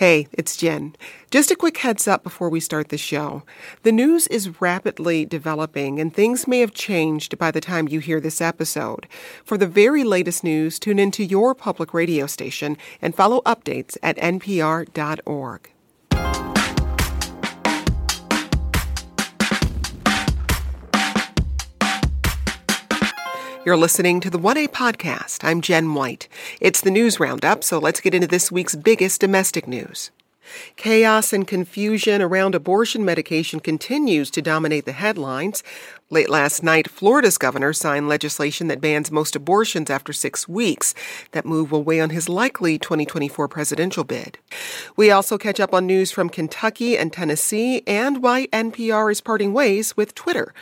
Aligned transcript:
Hey, 0.00 0.28
it's 0.32 0.56
Jen. 0.56 0.96
Just 1.30 1.50
a 1.50 1.54
quick 1.54 1.76
heads 1.76 2.08
up 2.08 2.22
before 2.22 2.48
we 2.48 2.58
start 2.58 2.88
the 2.88 2.96
show. 2.96 3.42
The 3.82 3.92
news 3.92 4.26
is 4.28 4.58
rapidly 4.58 5.26
developing 5.26 6.00
and 6.00 6.10
things 6.10 6.48
may 6.48 6.60
have 6.60 6.72
changed 6.72 7.36
by 7.36 7.50
the 7.50 7.60
time 7.60 7.86
you 7.86 8.00
hear 8.00 8.18
this 8.18 8.40
episode. 8.40 9.06
For 9.44 9.58
the 9.58 9.66
very 9.66 10.02
latest 10.02 10.42
news, 10.42 10.78
tune 10.78 10.98
into 10.98 11.22
your 11.22 11.54
public 11.54 11.92
radio 11.92 12.24
station 12.26 12.78
and 13.02 13.14
follow 13.14 13.42
updates 13.42 13.98
at 14.02 14.16
npr.org. 14.16 15.70
You're 23.62 23.76
listening 23.76 24.20
to 24.20 24.30
the 24.30 24.38
1A 24.38 24.68
podcast. 24.68 25.44
I'm 25.44 25.60
Jen 25.60 25.92
White. 25.92 26.28
It's 26.62 26.80
the 26.80 26.90
news 26.90 27.20
roundup, 27.20 27.62
so 27.62 27.78
let's 27.78 28.00
get 28.00 28.14
into 28.14 28.26
this 28.26 28.50
week's 28.50 28.74
biggest 28.74 29.20
domestic 29.20 29.68
news. 29.68 30.10
Chaos 30.76 31.34
and 31.34 31.46
confusion 31.46 32.22
around 32.22 32.54
abortion 32.54 33.04
medication 33.04 33.60
continues 33.60 34.30
to 34.30 34.40
dominate 34.40 34.86
the 34.86 34.92
headlines. 34.92 35.62
Late 36.12 36.28
last 36.28 36.64
night, 36.64 36.90
Florida's 36.90 37.38
governor 37.38 37.72
signed 37.72 38.08
legislation 38.08 38.66
that 38.66 38.80
bans 38.80 39.12
most 39.12 39.36
abortions 39.36 39.88
after 39.88 40.12
six 40.12 40.48
weeks. 40.48 40.92
That 41.30 41.46
move 41.46 41.70
will 41.70 41.84
weigh 41.84 42.00
on 42.00 42.10
his 42.10 42.28
likely 42.28 42.80
2024 42.80 43.46
presidential 43.46 44.02
bid. 44.02 44.36
We 44.96 45.12
also 45.12 45.38
catch 45.38 45.60
up 45.60 45.72
on 45.72 45.86
news 45.86 46.10
from 46.10 46.28
Kentucky 46.28 46.98
and 46.98 47.12
Tennessee 47.12 47.84
and 47.86 48.24
why 48.24 48.48
NPR 48.48 49.12
is 49.12 49.20
parting 49.20 49.52
ways 49.52 49.96
with 49.96 50.16
Twitter. 50.16 50.52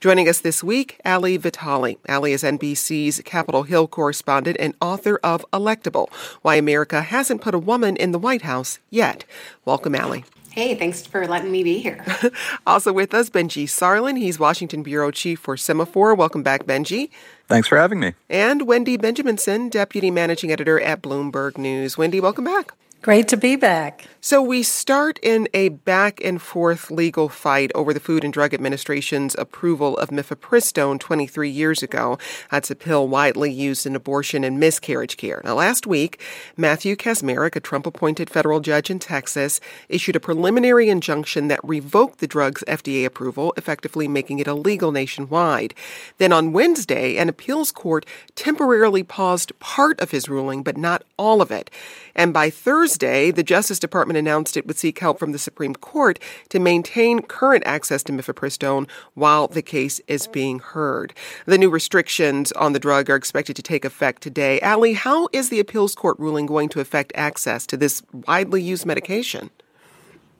Joining 0.00 0.26
us 0.26 0.40
this 0.40 0.64
week, 0.64 0.98
Ali 1.04 1.36
Vitali. 1.36 1.98
Ali 2.08 2.32
is 2.32 2.42
NBC's 2.42 3.20
Capitol 3.26 3.64
Hill 3.64 3.86
correspondent 3.86 4.56
and 4.58 4.74
author 4.80 5.20
of 5.22 5.44
Electable 5.52 6.10
Why 6.40 6.54
America 6.54 7.02
Hasn't 7.02 7.42
Put 7.42 7.54
a 7.54 7.58
Woman 7.58 7.98
in 7.98 8.12
the 8.12 8.18
White 8.18 8.42
House 8.42 8.78
Yet. 8.88 9.26
Welcome, 9.66 9.96
Ali. 9.96 10.24
Hey, 10.54 10.76
thanks 10.76 11.04
for 11.04 11.26
letting 11.26 11.50
me 11.50 11.64
be 11.64 11.80
here. 11.80 12.04
also 12.66 12.92
with 12.92 13.12
us, 13.12 13.28
Benji 13.28 13.64
Sarlin. 13.64 14.16
He's 14.16 14.38
Washington 14.38 14.84
Bureau 14.84 15.10
Chief 15.10 15.40
for 15.40 15.56
Semafor. 15.56 16.16
Welcome 16.16 16.44
back, 16.44 16.62
Benji. 16.62 17.10
Thanks 17.48 17.66
for 17.66 17.76
having 17.76 17.98
me. 17.98 18.14
And 18.30 18.64
Wendy 18.68 18.96
Benjaminson, 18.96 19.68
Deputy 19.68 20.12
Managing 20.12 20.52
Editor 20.52 20.80
at 20.80 21.02
Bloomberg 21.02 21.58
News. 21.58 21.98
Wendy, 21.98 22.20
welcome 22.20 22.44
back. 22.44 22.72
Great 23.04 23.28
to 23.28 23.36
be 23.36 23.54
back. 23.54 24.06
So, 24.22 24.40
we 24.40 24.62
start 24.62 25.18
in 25.22 25.46
a 25.52 25.68
back 25.68 26.24
and 26.24 26.40
forth 26.40 26.90
legal 26.90 27.28
fight 27.28 27.70
over 27.74 27.92
the 27.92 28.00
Food 28.00 28.24
and 28.24 28.32
Drug 28.32 28.54
Administration's 28.54 29.34
approval 29.34 29.98
of 29.98 30.08
mifepristone 30.08 30.98
23 30.98 31.50
years 31.50 31.82
ago. 31.82 32.16
That's 32.50 32.70
a 32.70 32.74
pill 32.74 33.06
widely 33.06 33.52
used 33.52 33.84
in 33.84 33.94
abortion 33.94 34.42
and 34.42 34.58
miscarriage 34.58 35.18
care. 35.18 35.42
Now, 35.44 35.56
last 35.56 35.86
week, 35.86 36.18
Matthew 36.56 36.96
Kacsmaryk, 36.96 37.54
a 37.54 37.60
Trump 37.60 37.86
appointed 37.86 38.30
federal 38.30 38.60
judge 38.60 38.88
in 38.88 38.98
Texas, 38.98 39.60
issued 39.90 40.16
a 40.16 40.20
preliminary 40.20 40.88
injunction 40.88 41.48
that 41.48 41.60
revoked 41.62 42.20
the 42.20 42.26
drug's 42.26 42.64
FDA 42.66 43.04
approval, 43.04 43.52
effectively 43.58 44.08
making 44.08 44.38
it 44.38 44.46
illegal 44.46 44.92
nationwide. 44.92 45.74
Then 46.16 46.32
on 46.32 46.54
Wednesday, 46.54 47.18
an 47.18 47.28
appeals 47.28 47.70
court 47.70 48.06
temporarily 48.34 49.02
paused 49.02 49.52
part 49.60 50.00
of 50.00 50.10
his 50.10 50.30
ruling, 50.30 50.62
but 50.62 50.78
not 50.78 51.04
all 51.18 51.42
of 51.42 51.50
it. 51.50 51.70
And 52.14 52.32
by 52.32 52.48
Thursday, 52.48 52.93
the 52.98 53.42
Justice 53.44 53.78
Department 53.78 54.16
announced 54.16 54.56
it 54.56 54.66
would 54.66 54.78
seek 54.78 54.98
help 54.98 55.18
from 55.18 55.32
the 55.32 55.38
Supreme 55.38 55.74
Court 55.74 56.18
to 56.48 56.58
maintain 56.58 57.22
current 57.22 57.62
access 57.66 58.02
to 58.04 58.12
mifepristone 58.12 58.88
while 59.14 59.48
the 59.48 59.62
case 59.62 60.00
is 60.06 60.26
being 60.26 60.58
heard. 60.58 61.12
The 61.46 61.58
new 61.58 61.70
restrictions 61.70 62.52
on 62.52 62.72
the 62.72 62.78
drug 62.78 63.10
are 63.10 63.16
expected 63.16 63.56
to 63.56 63.62
take 63.62 63.84
effect 63.84 64.22
today. 64.22 64.60
Ali, 64.60 64.92
how 64.94 65.28
is 65.32 65.48
the 65.48 65.60
appeals 65.60 65.94
court 65.94 66.18
ruling 66.18 66.46
going 66.46 66.68
to 66.70 66.80
affect 66.80 67.12
access 67.14 67.66
to 67.66 67.76
this 67.76 68.02
widely 68.12 68.62
used 68.62 68.86
medication? 68.86 69.50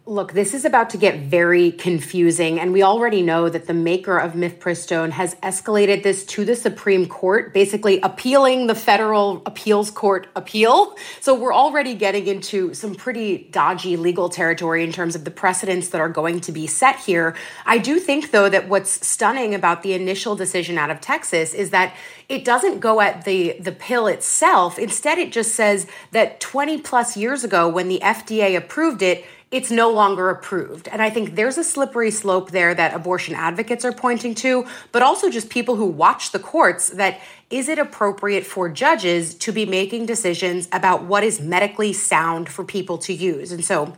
Look, 0.06 0.34
this 0.34 0.52
is 0.52 0.66
about 0.66 0.90
to 0.90 0.98
get 0.98 1.20
very 1.20 1.72
confusing, 1.72 2.60
and 2.60 2.74
we 2.74 2.82
already 2.82 3.22
know 3.22 3.48
that 3.48 3.66
the 3.66 3.72
maker 3.72 4.18
of 4.18 4.34
mifepristone 4.34 5.12
has 5.12 5.34
escalated 5.36 6.02
this 6.02 6.26
to 6.26 6.44
the 6.44 6.54
Supreme 6.54 7.06
Court, 7.06 7.54
basically 7.54 8.02
appealing 8.02 8.66
the 8.66 8.74
federal 8.74 9.42
appeals 9.46 9.90
court 9.90 10.26
appeal. 10.36 10.94
So 11.20 11.34
we're 11.34 11.54
already 11.54 11.94
getting 11.94 12.26
into 12.26 12.74
some 12.74 12.94
pretty 12.94 13.48
dodgy 13.50 13.96
legal 13.96 14.28
territory 14.28 14.84
in 14.84 14.92
terms 14.92 15.14
of 15.14 15.24
the 15.24 15.30
precedents 15.30 15.88
that 15.88 16.02
are 16.02 16.10
going 16.10 16.40
to 16.40 16.52
be 16.52 16.66
set 16.66 16.98
here. 16.98 17.34
I 17.64 17.78
do 17.78 17.98
think, 17.98 18.30
though, 18.30 18.50
that 18.50 18.68
what's 18.68 19.06
stunning 19.06 19.54
about 19.54 19.82
the 19.82 19.94
initial 19.94 20.36
decision 20.36 20.76
out 20.76 20.90
of 20.90 21.00
Texas 21.00 21.54
is 21.54 21.70
that 21.70 21.94
it 22.28 22.44
doesn't 22.44 22.80
go 22.80 23.00
at 23.00 23.24
the 23.24 23.56
the 23.58 23.72
pill 23.72 24.06
itself. 24.06 24.78
Instead, 24.78 25.16
it 25.16 25.32
just 25.32 25.54
says 25.54 25.86
that 26.10 26.40
20 26.40 26.82
plus 26.82 27.16
years 27.16 27.42
ago, 27.42 27.68
when 27.70 27.88
the 27.88 28.00
FDA 28.00 28.54
approved 28.54 29.00
it 29.00 29.24
it's 29.54 29.70
no 29.70 29.88
longer 29.88 30.30
approved. 30.30 30.88
And 30.88 31.00
I 31.00 31.10
think 31.10 31.36
there's 31.36 31.56
a 31.56 31.62
slippery 31.62 32.10
slope 32.10 32.50
there 32.50 32.74
that 32.74 32.92
abortion 32.92 33.36
advocates 33.36 33.84
are 33.84 33.92
pointing 33.92 34.34
to, 34.36 34.66
but 34.90 35.00
also 35.00 35.30
just 35.30 35.48
people 35.48 35.76
who 35.76 35.86
watch 35.86 36.32
the 36.32 36.40
courts 36.40 36.88
that 36.90 37.20
is 37.50 37.68
it 37.68 37.78
appropriate 37.78 38.44
for 38.44 38.68
judges 38.68 39.32
to 39.36 39.52
be 39.52 39.64
making 39.64 40.06
decisions 40.06 40.68
about 40.72 41.04
what 41.04 41.22
is 41.22 41.40
medically 41.40 41.92
sound 41.92 42.48
for 42.48 42.64
people 42.64 42.98
to 42.98 43.12
use? 43.12 43.52
And 43.52 43.64
so 43.64 43.96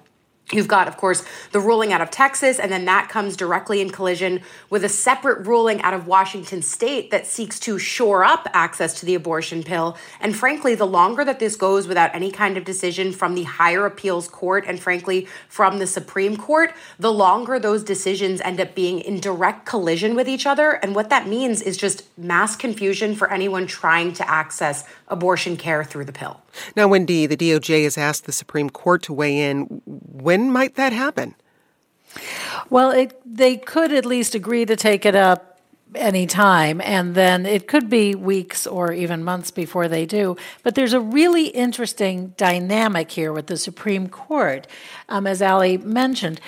You've 0.53 0.69
got, 0.69 0.87
of 0.87 0.97
course, 0.97 1.25
the 1.51 1.59
ruling 1.59 1.93
out 1.93 2.01
of 2.01 2.13
Texas, 2.13 2.61
and 2.61 2.71
then 2.71 2.85
that 2.85 3.09
comes 3.09 3.37
directly 3.37 3.81
in 3.81 3.91
collision 3.91 4.43
with 4.71 4.85
a 4.85 4.89
separate 4.89 5.45
ruling 5.45 5.83
out 5.83 5.93
of 5.93 6.07
Washington 6.07 6.63
state 6.63 7.11
that 7.11 7.27
seeks 7.27 7.59
to 7.61 7.81
shore 7.81 8.23
up 8.23 8.47
access 8.53 9.01
to 9.01 9.07
the 9.07 9.17
abortion 9.17 9.65
pill. 9.65 9.97
And 10.21 10.37
frankly, 10.37 10.77
the 10.77 10.87
longer 10.87 11.25
that 11.25 11.41
this 11.41 11.57
goes 11.57 11.89
without 11.89 12.15
any 12.15 12.31
kind 12.31 12.57
of 12.57 12.65
decision 12.65 13.13
from 13.13 13.35
the 13.35 13.43
higher 13.43 13.87
appeals 13.87 14.29
court 14.29 14.65
and 14.69 14.79
frankly 14.79 15.27
from 15.49 15.81
the 15.81 15.87
Supreme 15.87 16.37
Court, 16.37 16.73
the 16.97 17.13
longer 17.13 17.59
those 17.59 17.83
decisions 17.83 18.41
end 18.43 18.61
up 18.61 18.73
being 18.77 19.01
in 19.01 19.19
direct 19.19 19.67
collision 19.67 20.15
with 20.15 20.29
each 20.29 20.47
other. 20.47 20.71
And 20.75 20.95
what 20.95 21.11
that 21.11 21.27
means 21.27 21.61
is 21.61 21.77
just 21.77 22.05
mass 22.17 22.55
confusion 22.55 23.17
for 23.17 23.33
anyone 23.33 23.67
trying 23.67 24.13
to 24.13 24.31
access 24.31 24.85
abortion 25.09 25.57
care 25.57 25.85
through 25.85 26.05
the 26.05 26.13
pill. 26.13 26.43
Now, 26.75 26.89
Wendy, 26.89 27.27
the 27.27 27.37
DOJ 27.37 27.85
has 27.85 27.97
asked 27.97 28.25
the 28.25 28.33
Supreme 28.33 28.71
Court 28.71 29.03
to 29.05 29.13
weigh 29.13 29.39
in. 29.39 29.83
When 29.85 30.51
might 30.51 30.75
that 30.77 30.93
happen? 30.93 31.35
Well, 32.71 32.91
it, 32.91 33.21
they 33.25 33.57
could 33.57 33.93
at 33.93 34.05
least 34.05 34.35
agree 34.35 34.65
to 34.65 34.77
take 34.77 35.05
it 35.05 35.15
up 35.15 35.61
any 35.95 36.27
time, 36.27 36.81
and 36.81 37.15
then 37.15 37.47
it 37.47 37.69
could 37.69 37.89
be 37.89 38.15
weeks 38.15 38.67
or 38.67 38.93
even 38.93 39.23
months 39.25 39.51
before 39.51 39.89
they 39.89 40.05
do. 40.05 40.37
But 40.63 40.75
there's 40.75 40.93
a 40.93 41.01
really 41.01 41.49
interesting 41.49 42.35
dynamic 42.37 43.11
here 43.11 43.33
with 43.33 43.47
the 43.47 43.57
Supreme 43.57 44.09
Court, 44.09 44.67
um, 45.09 45.27
as 45.27 45.41
Ali 45.41 45.79
mentioned. 45.79 46.41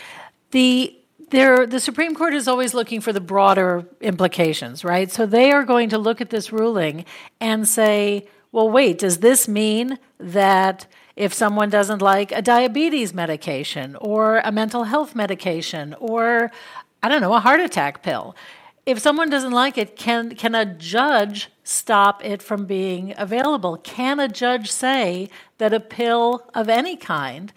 The 0.50 0.94
there, 1.30 1.66
the 1.66 1.80
Supreme 1.80 2.14
Court 2.14 2.32
is 2.32 2.48
always 2.48 2.72
looking 2.72 3.02
for 3.02 3.12
the 3.12 3.20
broader 3.20 3.84
implications, 4.00 4.82
right? 4.82 5.10
So 5.10 5.26
they 5.26 5.52
are 5.52 5.62
going 5.62 5.90
to 5.90 5.98
look 5.98 6.22
at 6.22 6.30
this 6.30 6.52
ruling 6.52 7.04
and 7.38 7.68
say, 7.68 8.26
well, 8.52 8.68
wait, 8.68 8.98
does 8.98 9.18
this 9.18 9.46
mean 9.46 9.98
that 10.18 10.86
if 11.16 11.34
someone 11.34 11.68
doesn't 11.68 12.00
like 12.00 12.32
a 12.32 12.40
diabetes 12.40 13.12
medication 13.12 13.96
or 13.96 14.38
a 14.38 14.52
mental 14.52 14.84
health 14.84 15.14
medication 15.14 15.94
or, 15.98 16.50
I 17.02 17.08
don't 17.08 17.20
know, 17.20 17.34
a 17.34 17.40
heart 17.40 17.60
attack 17.60 18.02
pill, 18.02 18.36
if 18.86 18.98
someone 18.98 19.28
doesn't 19.28 19.52
like 19.52 19.76
it, 19.76 19.96
can, 19.96 20.34
can 20.34 20.54
a 20.54 20.64
judge 20.64 21.50
stop 21.62 22.24
it 22.24 22.42
from 22.42 22.64
being 22.64 23.12
available? 23.18 23.76
Can 23.76 24.18
a 24.18 24.28
judge 24.28 24.70
say 24.70 25.28
that 25.58 25.74
a 25.74 25.80
pill 25.80 26.48
of 26.54 26.70
any 26.70 26.96
kind 26.96 27.52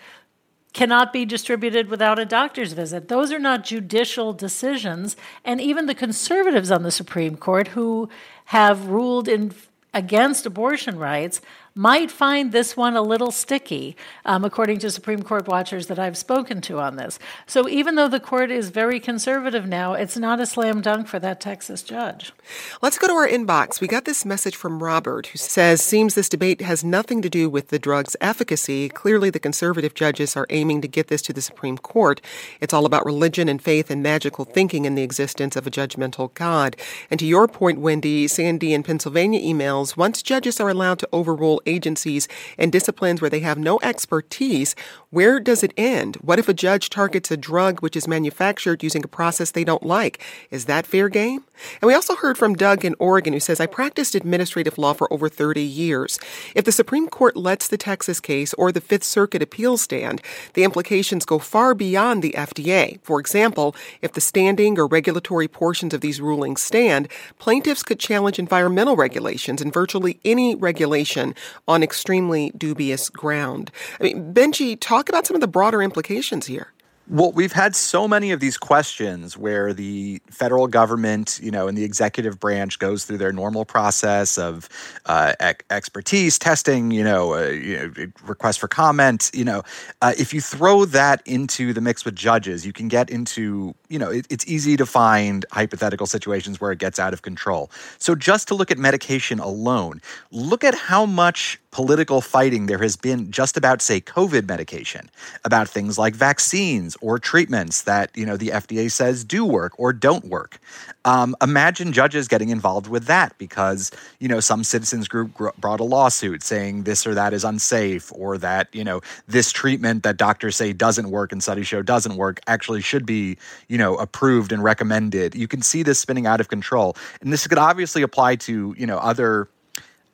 cannot 0.73 1.11
be 1.11 1.25
distributed 1.25 1.89
without 1.89 2.17
a 2.17 2.25
doctor's 2.25 2.73
visit. 2.73 3.07
Those 3.07 3.31
are 3.31 3.39
not 3.39 3.63
judicial 3.63 4.33
decisions. 4.33 5.17
And 5.43 5.59
even 5.59 5.85
the 5.85 5.95
conservatives 5.95 6.71
on 6.71 6.83
the 6.83 6.91
Supreme 6.91 7.35
Court 7.35 7.69
who 7.69 8.09
have 8.45 8.87
ruled 8.87 9.27
in 9.27 9.53
against 9.93 10.45
abortion 10.45 10.97
rights 10.97 11.41
might 11.73 12.11
find 12.11 12.51
this 12.51 12.75
one 12.75 12.95
a 12.95 13.01
little 13.01 13.31
sticky, 13.31 13.95
um, 14.25 14.43
according 14.43 14.79
to 14.79 14.91
Supreme 14.91 15.23
Court 15.23 15.47
watchers 15.47 15.87
that 15.87 15.97
I've 15.97 16.17
spoken 16.17 16.59
to 16.61 16.79
on 16.79 16.97
this. 16.97 17.17
So 17.45 17.69
even 17.69 17.95
though 17.95 18.09
the 18.09 18.19
court 18.19 18.51
is 18.51 18.69
very 18.69 18.99
conservative 18.99 19.65
now, 19.65 19.93
it's 19.93 20.17
not 20.17 20.41
a 20.41 20.45
slam 20.45 20.81
dunk 20.81 21.07
for 21.07 21.19
that 21.19 21.39
Texas 21.39 21.81
judge. 21.81 22.33
Let's 22.81 22.97
go 22.97 23.07
to 23.07 23.13
our 23.13 23.27
inbox. 23.27 23.79
We 23.79 23.87
got 23.87 24.05
this 24.05 24.25
message 24.25 24.55
from 24.55 24.83
Robert 24.83 25.27
who 25.27 25.37
says, 25.37 25.81
Seems 25.81 26.15
this 26.15 26.27
debate 26.27 26.61
has 26.61 26.83
nothing 26.83 27.21
to 27.21 27.29
do 27.29 27.49
with 27.49 27.69
the 27.69 27.79
drug's 27.79 28.17
efficacy. 28.19 28.89
Clearly, 28.89 29.29
the 29.29 29.39
conservative 29.39 29.93
judges 29.93 30.35
are 30.35 30.47
aiming 30.49 30.81
to 30.81 30.87
get 30.87 31.07
this 31.07 31.21
to 31.23 31.33
the 31.33 31.41
Supreme 31.41 31.77
Court. 31.77 32.19
It's 32.59 32.73
all 32.73 32.85
about 32.85 33.05
religion 33.05 33.47
and 33.47 33.61
faith 33.61 33.89
and 33.89 34.03
magical 34.03 34.43
thinking 34.43 34.85
in 34.85 34.95
the 34.95 35.03
existence 35.03 35.55
of 35.55 35.65
a 35.65 35.71
judgmental 35.71 36.33
God. 36.33 36.75
And 37.09 37.19
to 37.19 37.25
your 37.25 37.47
point, 37.47 37.79
Wendy, 37.79 38.27
Sandy 38.27 38.73
in 38.73 38.83
Pennsylvania 38.83 39.41
emails, 39.41 39.95
once 39.95 40.21
judges 40.21 40.59
are 40.59 40.69
allowed 40.69 40.99
to 40.99 41.09
overrule 41.13 41.60
agencies 41.65 42.27
and 42.57 42.71
disciplines 42.71 43.21
where 43.21 43.29
they 43.29 43.39
have 43.39 43.57
no 43.57 43.79
expertise, 43.83 44.75
where 45.11 45.41
does 45.41 45.61
it 45.61 45.73
end? 45.75 46.15
What 46.21 46.39
if 46.39 46.47
a 46.47 46.53
judge 46.53 46.89
targets 46.89 47.31
a 47.31 47.37
drug 47.37 47.81
which 47.81 47.97
is 47.97 48.07
manufactured 48.07 48.81
using 48.81 49.03
a 49.03 49.09
process 49.09 49.51
they 49.51 49.65
don't 49.65 49.83
like? 49.83 50.23
Is 50.51 50.65
that 50.65 50.85
fair 50.87 51.09
game? 51.09 51.43
And 51.81 51.87
we 51.87 51.93
also 51.93 52.15
heard 52.15 52.37
from 52.37 52.55
Doug 52.55 52.85
in 52.85 52.95
Oregon 52.97 53.33
who 53.33 53.41
says, 53.41 53.59
I 53.59 53.65
practiced 53.65 54.15
administrative 54.15 54.77
law 54.77 54.93
for 54.93 55.11
over 55.11 55.27
30 55.27 55.61
years. 55.61 56.17
If 56.55 56.63
the 56.63 56.71
Supreme 56.71 57.09
Court 57.09 57.35
lets 57.35 57.67
the 57.67 57.77
Texas 57.77 58.21
case 58.21 58.53
or 58.53 58.71
the 58.71 58.79
Fifth 58.79 59.03
Circuit 59.03 59.41
appeal 59.41 59.77
stand, 59.77 60.21
the 60.53 60.63
implications 60.63 61.25
go 61.25 61.39
far 61.39 61.75
beyond 61.75 62.23
the 62.23 62.31
FDA. 62.31 63.01
For 63.03 63.19
example, 63.19 63.75
if 64.01 64.13
the 64.13 64.21
standing 64.21 64.79
or 64.79 64.87
regulatory 64.87 65.49
portions 65.49 65.93
of 65.93 65.99
these 65.99 66.21
rulings 66.21 66.61
stand, 66.61 67.09
plaintiffs 67.37 67.83
could 67.83 67.99
challenge 67.99 68.39
environmental 68.39 68.95
regulations 68.95 69.61
and 69.61 69.73
virtually 69.73 70.21
any 70.23 70.55
regulation 70.55 71.35
on 71.67 71.83
extremely 71.83 72.53
dubious 72.57 73.09
ground. 73.09 73.71
I 73.99 74.03
mean, 74.05 74.33
Benji, 74.33 74.77
talk 75.01 75.09
about 75.09 75.25
some 75.25 75.35
of 75.35 75.41
the 75.41 75.47
broader 75.47 75.81
implications 75.81 76.45
here. 76.45 76.67
Well, 77.07 77.31
we've 77.31 77.51
had 77.51 77.75
so 77.75 78.07
many 78.07 78.31
of 78.31 78.39
these 78.39 78.57
questions 78.57 79.35
where 79.35 79.73
the 79.73 80.21
federal 80.29 80.67
government, 80.67 81.39
you 81.43 81.51
know, 81.51 81.67
and 81.67 81.77
the 81.77 81.83
executive 81.83 82.39
branch 82.39 82.79
goes 82.79 83.03
through 83.03 83.17
their 83.17 83.33
normal 83.33 83.65
process 83.65 84.37
of 84.37 84.69
uh, 85.07 85.33
expertise, 85.69 86.39
testing, 86.39 86.91
you 86.91 87.03
know, 87.03 87.33
uh, 87.33 87.49
you 87.49 87.77
know, 87.77 88.05
request 88.23 88.59
for 88.59 88.69
comment. 88.69 89.31
You 89.33 89.43
know, 89.43 89.63
uh, 90.01 90.13
if 90.17 90.33
you 90.33 90.39
throw 90.39 90.85
that 90.85 91.21
into 91.25 91.73
the 91.73 91.81
mix 91.81 92.05
with 92.05 92.15
judges, 92.15 92.65
you 92.65 92.71
can 92.71 92.87
get 92.87 93.09
into, 93.09 93.73
you 93.89 93.99
know, 93.99 94.11
it, 94.11 94.27
it's 94.29 94.47
easy 94.47 94.77
to 94.77 94.85
find 94.85 95.45
hypothetical 95.51 96.05
situations 96.05 96.61
where 96.61 96.71
it 96.71 96.79
gets 96.79 96.97
out 96.97 97.13
of 97.13 97.23
control. 97.23 97.71
So 97.97 98.15
just 98.15 98.47
to 98.49 98.55
look 98.55 98.71
at 98.71 98.77
medication 98.77 99.39
alone, 99.39 100.01
look 100.31 100.63
at 100.63 100.75
how 100.75 101.05
much 101.05 101.59
political 101.71 102.21
fighting 102.21 102.65
there 102.65 102.79
has 102.79 102.95
been 102.95 103.31
just 103.31 103.57
about 103.57 103.81
say 103.81 103.99
covid 104.01 104.47
medication 104.47 105.09
about 105.45 105.67
things 105.67 105.97
like 105.97 106.13
vaccines 106.13 106.97
or 107.01 107.17
treatments 107.17 107.83
that 107.83 108.09
you 108.15 108.25
know 108.25 108.37
the 108.37 108.49
fda 108.49 108.91
says 108.91 109.23
do 109.23 109.45
work 109.45 109.73
or 109.77 109.93
don't 109.93 110.25
work. 110.25 110.59
Um, 111.05 111.35
imagine 111.41 111.93
judges 111.93 112.27
getting 112.27 112.49
involved 112.49 112.87
with 112.87 113.05
that 113.05 113.37
because 113.37 113.91
you 114.19 114.27
know 114.27 114.39
some 114.39 114.63
citizens 114.63 115.07
group 115.07 115.33
gr- 115.33 115.49
brought 115.57 115.79
a 115.79 115.83
lawsuit 115.83 116.43
saying 116.43 116.83
this 116.83 117.07
or 117.07 117.15
that 117.15 117.33
is 117.33 117.43
unsafe 117.43 118.11
or 118.13 118.37
that 118.37 118.67
you 118.73 118.83
know 118.83 119.01
this 119.27 119.51
treatment 119.51 120.03
that 120.03 120.17
doctors 120.17 120.55
say 120.55 120.73
doesn't 120.73 121.09
work 121.09 121.31
and 121.31 121.41
studies 121.41 121.67
show 121.67 121.81
doesn't 121.81 122.15
work 122.15 122.39
actually 122.47 122.81
should 122.81 123.05
be 123.05 123.37
you 123.67 123.77
know 123.77 123.95
approved 123.95 124.51
and 124.51 124.63
recommended. 124.63 125.33
You 125.35 125.47
can 125.47 125.61
see 125.61 125.83
this 125.83 125.99
spinning 125.99 126.27
out 126.27 126.39
of 126.41 126.49
control. 126.49 126.95
And 127.21 127.31
this 127.31 127.47
could 127.47 127.57
obviously 127.57 128.01
apply 128.01 128.35
to 128.47 128.75
you 128.77 128.85
know 128.85 128.97
other 128.97 129.47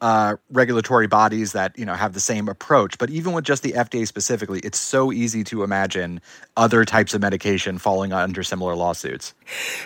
uh, 0.02 0.36
regulatory 0.52 1.08
bodies 1.08 1.54
that 1.54 1.78
you 1.78 1.86
know 1.86 1.94
have 1.94 2.14
the 2.14 2.20
same 2.20 2.48
approach. 2.48 2.98
But 2.98 3.10
even 3.10 3.34
with 3.34 3.46
just 3.46 3.64
the 3.64 3.74
FDA 3.74 4.08
specifically, 4.08 4.60
it's 4.60 4.80
so 4.80 5.12
easy 5.12 5.44
to 5.46 5.64
imagine 5.64 6.22
other 6.56 6.86
types 6.86 7.14
of 7.14 7.22
medication 7.22 7.78
falling 7.78 8.14
under 8.14 8.44
similar 8.44 8.76
lawsuits. 8.76 9.34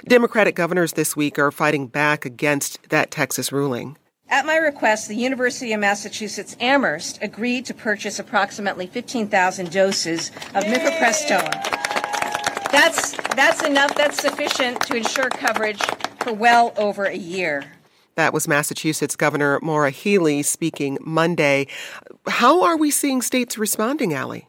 Democratic 0.05 0.55
governors 0.55 0.93
this 0.93 1.15
week 1.15 1.39
are 1.39 1.51
fighting 1.51 1.87
back 1.87 2.25
against 2.25 2.89
that 2.89 3.11
Texas 3.11 3.51
ruling. 3.51 3.97
At 4.29 4.45
my 4.45 4.55
request, 4.55 5.09
the 5.09 5.15
University 5.15 5.73
of 5.73 5.81
Massachusetts 5.81 6.55
Amherst 6.61 7.19
agreed 7.21 7.65
to 7.65 7.73
purchase 7.73 8.17
approximately 8.17 8.87
15,000 8.87 9.71
doses 9.71 10.29
of 10.55 10.63
mifepristone. 10.63 11.51
That's 12.71 13.11
that's 13.35 13.61
enough. 13.63 13.93
That's 13.95 14.21
sufficient 14.21 14.79
to 14.83 14.95
ensure 14.95 15.29
coverage 15.29 15.81
for 16.21 16.31
well 16.31 16.73
over 16.77 17.03
a 17.03 17.17
year. 17.17 17.65
That 18.21 18.35
was 18.35 18.47
Massachusetts 18.47 19.15
Governor 19.15 19.59
Maura 19.63 19.89
Healey 19.89 20.43
speaking 20.43 20.99
Monday. 21.01 21.65
How 22.27 22.61
are 22.61 22.77
we 22.77 22.91
seeing 22.91 23.23
states 23.23 23.57
responding, 23.57 24.15
Ali? 24.15 24.47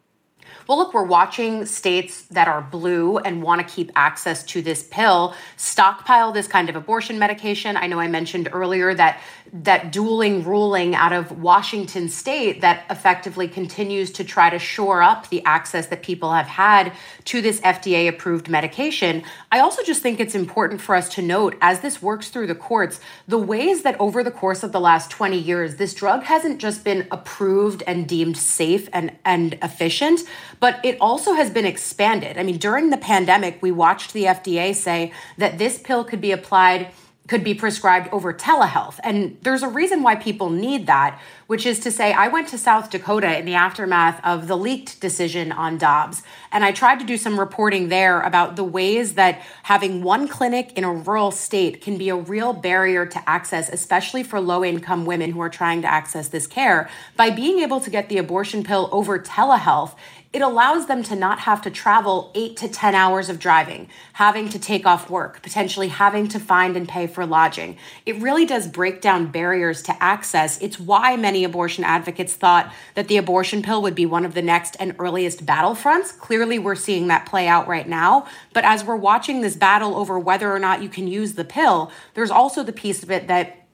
Well, 0.69 0.79
look, 0.79 0.95
we're 0.95 1.05
watching 1.05 1.67
states 1.67 2.23
that 2.31 2.49
are 2.49 2.63
blue 2.63 3.19
and 3.19 3.43
want 3.43 3.67
to 3.67 3.75
keep 3.75 3.91
access 3.97 4.43
to 4.45 4.63
this 4.63 4.83
pill 4.83 5.35
stockpile 5.57 6.33
this 6.33 6.47
kind 6.47 6.69
of 6.69 6.77
abortion 6.77 7.19
medication. 7.19 7.77
I 7.77 7.87
know 7.87 7.99
I 7.99 8.09
mentioned 8.09 8.49
earlier 8.53 8.95
that 8.95 9.21
that 9.53 9.93
dueling 9.93 10.45
ruling 10.45 10.95
out 10.95 11.13
of 11.13 11.43
Washington 11.43 12.09
state 12.09 12.63
that 12.63 12.85
effectively 12.89 13.47
continues 13.47 14.11
to 14.13 14.25
try 14.25 14.49
to 14.49 14.59
shore 14.59 15.03
up 15.03 15.29
the 15.29 15.45
access 15.45 15.89
that 15.89 16.03
people 16.03 16.33
have 16.33 16.47
had 16.47 16.93
to 17.27 17.43
this 17.43 17.61
FDA 17.61 18.09
approved 18.09 18.49
medication. 18.49 19.23
I 19.51 19.61
also 19.61 19.83
just 19.83 20.01
think 20.01 20.21
it's 20.21 20.35
important 20.35 20.81
for 20.81 20.95
us 20.95 21.11
to 21.11 21.23
note 21.23 21.57
as 21.61 21.81
this 21.81 22.01
works 22.01 22.31
through 22.31 22.47
the 22.47 22.55
courts, 22.55 23.01
the 23.29 23.39
ways 23.39 23.83
that 23.83 24.01
over 24.01 24.25
the 24.25 24.31
course 24.31 24.63
of 24.63 24.73
the 24.73 24.81
last 24.81 25.11
20 25.11 25.39
years, 25.39 25.77
this 25.77 25.93
drug 25.93 26.23
hasn't 26.23 26.59
just 26.59 26.83
been 26.83 27.07
approved 27.11 27.83
and 27.87 28.09
deemed 28.09 28.39
safe 28.39 28.89
and, 28.93 29.13
and 29.25 29.59
efficient, 29.63 30.21
but 30.63 30.79
it 30.85 30.97
also 31.01 31.33
has 31.33 31.51
been 31.51 31.67
expanded. 31.67 32.39
I 32.39 32.45
mean, 32.45 32.57
during 32.57 32.91
the 32.91 32.97
pandemic, 32.97 33.61
we 33.61 33.73
watched 33.73 34.13
the 34.13 34.27
FDA 34.27 34.73
say 34.77 35.13
that 35.37 35.59
this 35.59 35.77
pill 35.77 36.05
could 36.05 36.21
be 36.21 36.31
applied 36.31 36.93
could 37.29 37.45
be 37.45 37.55
prescribed 37.55 38.09
over 38.13 38.35
telehealth. 38.35 38.99
And 39.05 39.39
there's 39.43 39.63
a 39.63 39.69
reason 39.69 40.03
why 40.03 40.17
people 40.17 40.51
need 40.51 40.87
that, 40.87 41.21
which 41.47 41.65
is 41.65 41.79
to 41.81 41.91
say, 41.91 42.13
I 42.13 42.29
went 42.29 42.49
to 42.49 42.59
South 42.59 42.91
Dakota 42.91 43.39
in 43.39 43.45
the 43.45 43.55
aftermath 43.55 44.21
of 44.25 44.49
the 44.49 44.57
leaked 44.57 45.01
decision 45.01 45.53
on 45.53 45.79
Dobbs, 45.79 46.23
and 46.51 46.65
I 46.65 46.73
tried 46.73 46.99
to 46.99 47.07
do 47.07 47.17
some 47.17 47.39
reporting 47.39 47.89
there 47.89 48.21
about 48.21 48.57
the 48.57 48.65
ways 48.65 49.15
that 49.15 49.41
having 49.63 50.03
one 50.03 50.27
clinic 50.27 50.73
in 50.77 50.85
a 50.85 50.93
rural 50.93 51.31
state 51.31 51.81
can 51.81 51.97
be 51.97 52.09
a 52.09 52.17
real 52.17 52.53
barrier 52.53 53.07
to 53.07 53.29
access, 53.29 53.69
especially 53.69 54.25
for 54.25 54.41
low 54.41 54.65
income 54.65 55.07
women 55.07 55.31
who 55.31 55.41
are 55.41 55.49
trying 55.49 55.81
to 55.83 55.89
access 55.89 56.29
this 56.29 56.47
care. 56.47 56.91
By 57.17 57.31
being 57.31 57.61
able 57.61 57.81
to 57.81 57.91
get 57.91 58.09
the 58.09 58.19
abortion 58.19 58.65
pill 58.65 58.89
over 58.93 59.19
telehealth, 59.19 59.95
it 60.33 60.41
allows 60.41 60.87
them 60.87 61.03
to 61.03 61.15
not 61.15 61.41
have 61.41 61.61
to 61.63 61.71
travel 61.71 62.31
eight 62.35 62.57
to 62.57 62.69
10 62.69 62.95
hours 62.95 63.29
of 63.29 63.39
driving, 63.39 63.89
having 64.15 64.49
to 64.49 64.59
take 64.59 64.87
off 64.87 65.11
work, 65.11 65.43
potentially 65.43 65.89
having 65.89 66.27
to 66.29 66.41
find 66.41 66.75
and 66.75 66.89
pay 66.89 67.07
for 67.07 67.27
lodging. 67.27 67.77
It 68.07 68.17
really 68.17 68.47
does 68.47 68.67
break 68.67 69.03
down 69.03 69.31
barriers 69.31 69.83
to 69.83 70.03
access. 70.03 70.61
It's 70.63 70.81
why 70.81 71.17
many 71.17 71.45
abortion 71.45 71.85
advocates 71.85 72.33
thought 72.33 72.73
that 72.95 73.09
the 73.09 73.19
abortion 73.19 73.63
pill 73.63 73.83
would 73.83 73.95
be 73.95 74.07
one 74.07 74.25
of 74.25 74.33
the 74.33 74.41
next 74.41 74.75
and 74.81 74.97
earliest 74.99 75.45
battlefronts. 75.45 76.17
Clearly, 76.19 76.59
we're 76.59 76.77
seeing 76.77 77.09
that 77.09 77.27
play 77.27 77.47
out 77.47 77.69
right 77.69 77.89
now. 77.89 78.27
But 78.55 78.65
as 78.65 78.85
we're 78.85 78.97
watching 78.97 79.43
this 79.43 79.57
battle 79.57 79.97
over 79.97 80.19
whether 80.19 80.51
or 80.51 80.59
not 80.59 80.83
you 80.83 80.89
can 80.89 81.07
use 81.09 81.35
the 81.35 81.45
pill, 81.45 81.93
there's 82.15 82.31
also 82.31 82.63
the 82.63 82.73
piece 82.73 83.03
of 83.03 83.11
it 83.11 83.29
that 83.29 83.67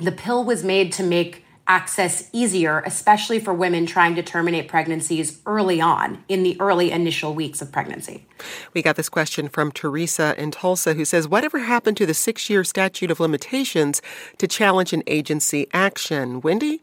the 0.00 0.12
pill 0.12 0.44
was 0.44 0.64
made 0.64 0.92
to 0.92 1.02
make 1.02 1.45
access 1.68 2.28
easier, 2.32 2.80
especially 2.86 3.40
for 3.40 3.52
women 3.52 3.86
trying 3.86 4.14
to 4.14 4.22
terminate 4.22 4.68
pregnancies 4.68 5.40
early 5.46 5.80
on 5.80 6.22
in 6.28 6.42
the 6.42 6.56
early 6.60 6.90
initial 6.90 7.34
weeks 7.34 7.60
of 7.60 7.72
pregnancy. 7.72 8.26
We 8.72 8.82
got 8.82 8.96
this 8.96 9.08
question 9.08 9.48
from 9.48 9.72
Teresa 9.72 10.34
in 10.38 10.50
Tulsa 10.50 10.94
who 10.94 11.04
says, 11.04 11.28
Whatever 11.28 11.60
happened 11.60 11.96
to 11.98 12.06
the 12.06 12.14
six 12.14 12.48
year 12.48 12.64
statute 12.64 13.10
of 13.10 13.20
limitations 13.20 14.00
to 14.38 14.46
challenge 14.46 14.92
an 14.92 15.02
agency 15.06 15.66
action? 15.72 16.40
Wendy? 16.40 16.82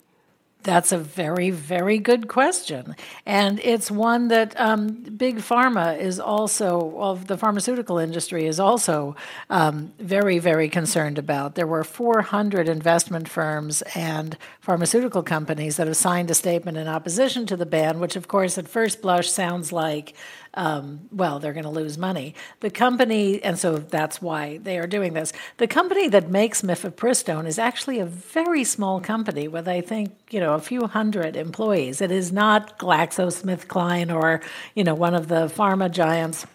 That's 0.63 0.93
a 0.93 0.97
very, 0.97 1.49
very 1.49 1.97
good 1.97 2.29
question. 2.29 2.95
And 3.25 3.59
it's 3.59 3.91
one 3.91 4.29
that 4.29 4.57
um, 4.59 4.87
Big 4.87 5.37
Pharma 5.37 5.99
is 5.99 6.21
also, 6.21 6.97
of 6.97 7.27
the 7.27 7.37
pharmaceutical 7.37 7.97
industry 7.97 8.45
is 8.45 8.61
also 8.61 9.15
um, 9.49 9.91
very, 9.99 10.39
very 10.39 10.69
concerned 10.69 11.17
about. 11.17 11.55
There 11.55 11.67
were 11.67 11.83
400 11.83 12.69
investment 12.69 13.27
firms 13.27 13.81
and 13.93 14.37
pharmaceutical 14.61 15.21
companies 15.21 15.75
that 15.75 15.87
have 15.87 15.97
signed 15.97 16.31
a 16.31 16.33
statement 16.33 16.77
in 16.77 16.87
opposition 16.87 17.45
to 17.47 17.57
the 17.57 17.65
ban, 17.65 17.99
which, 17.99 18.15
of 18.15 18.29
course, 18.29 18.57
at 18.57 18.69
first 18.69 19.01
blush 19.01 19.29
sounds 19.29 19.73
like 19.73 20.13
um, 20.55 21.09
well, 21.11 21.39
they're 21.39 21.53
going 21.53 21.63
to 21.63 21.69
lose 21.69 21.97
money. 21.97 22.35
The 22.59 22.69
company, 22.69 23.41
and 23.43 23.57
so 23.57 23.77
that's 23.77 24.21
why 24.21 24.57
they 24.57 24.77
are 24.77 24.87
doing 24.87 25.13
this. 25.13 25.33
The 25.57 25.67
company 25.67 26.07
that 26.09 26.29
makes 26.29 26.61
mifepristone 26.61 27.47
is 27.47 27.57
actually 27.57 27.99
a 27.99 28.05
very 28.05 28.63
small 28.63 29.01
company 29.01 29.47
with, 29.47 29.67
I 29.67 29.81
think, 29.81 30.15
you 30.29 30.39
know, 30.39 30.53
a 30.53 30.59
few 30.59 30.87
hundred 30.87 31.35
employees. 31.35 32.01
It 32.01 32.11
is 32.11 32.31
not 32.31 32.77
GlaxoSmithKline 32.77 34.13
or, 34.13 34.41
you 34.75 34.83
know, 34.83 34.93
one 34.93 35.15
of 35.15 35.27
the 35.27 35.47
pharma 35.47 35.89
giants 35.89 36.45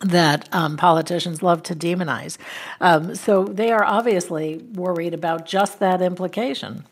that 0.00 0.48
um, 0.52 0.76
politicians 0.76 1.42
love 1.42 1.62
to 1.64 1.74
demonize. 1.74 2.38
Um, 2.80 3.14
so 3.14 3.44
they 3.44 3.70
are 3.72 3.84
obviously 3.84 4.58
worried 4.74 5.14
about 5.14 5.46
just 5.46 5.80
that 5.80 6.02
implication. 6.02 6.84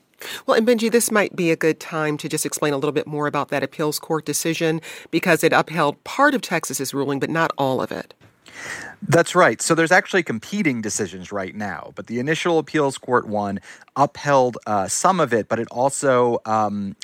Well, 0.46 0.56
and 0.56 0.66
Benji, 0.66 0.90
this 0.90 1.10
might 1.10 1.36
be 1.36 1.50
a 1.50 1.56
good 1.56 1.80
time 1.80 2.16
to 2.18 2.28
just 2.28 2.46
explain 2.46 2.72
a 2.72 2.76
little 2.76 2.92
bit 2.92 3.06
more 3.06 3.26
about 3.26 3.48
that 3.48 3.62
appeals 3.62 3.98
court 3.98 4.24
decision 4.24 4.80
because 5.10 5.44
it 5.44 5.52
upheld 5.52 6.02
part 6.04 6.34
of 6.34 6.42
Texas's 6.42 6.94
ruling, 6.94 7.20
but 7.20 7.30
not 7.30 7.52
all 7.58 7.82
of 7.82 7.92
it. 7.92 8.14
That's 9.08 9.34
right. 9.34 9.60
So 9.60 9.74
there's 9.74 9.92
actually 9.92 10.22
competing 10.22 10.80
decisions 10.80 11.30
right 11.30 11.54
now, 11.54 11.92
but 11.94 12.06
the 12.06 12.18
initial 12.18 12.58
appeals 12.58 12.96
court 12.98 13.28
one 13.28 13.60
upheld 13.96 14.56
uh, 14.66 14.88
some 14.88 15.20
of 15.20 15.32
it, 15.32 15.48
but 15.48 15.58
it 15.58 15.68
also 15.70 16.38
um, 16.46 16.96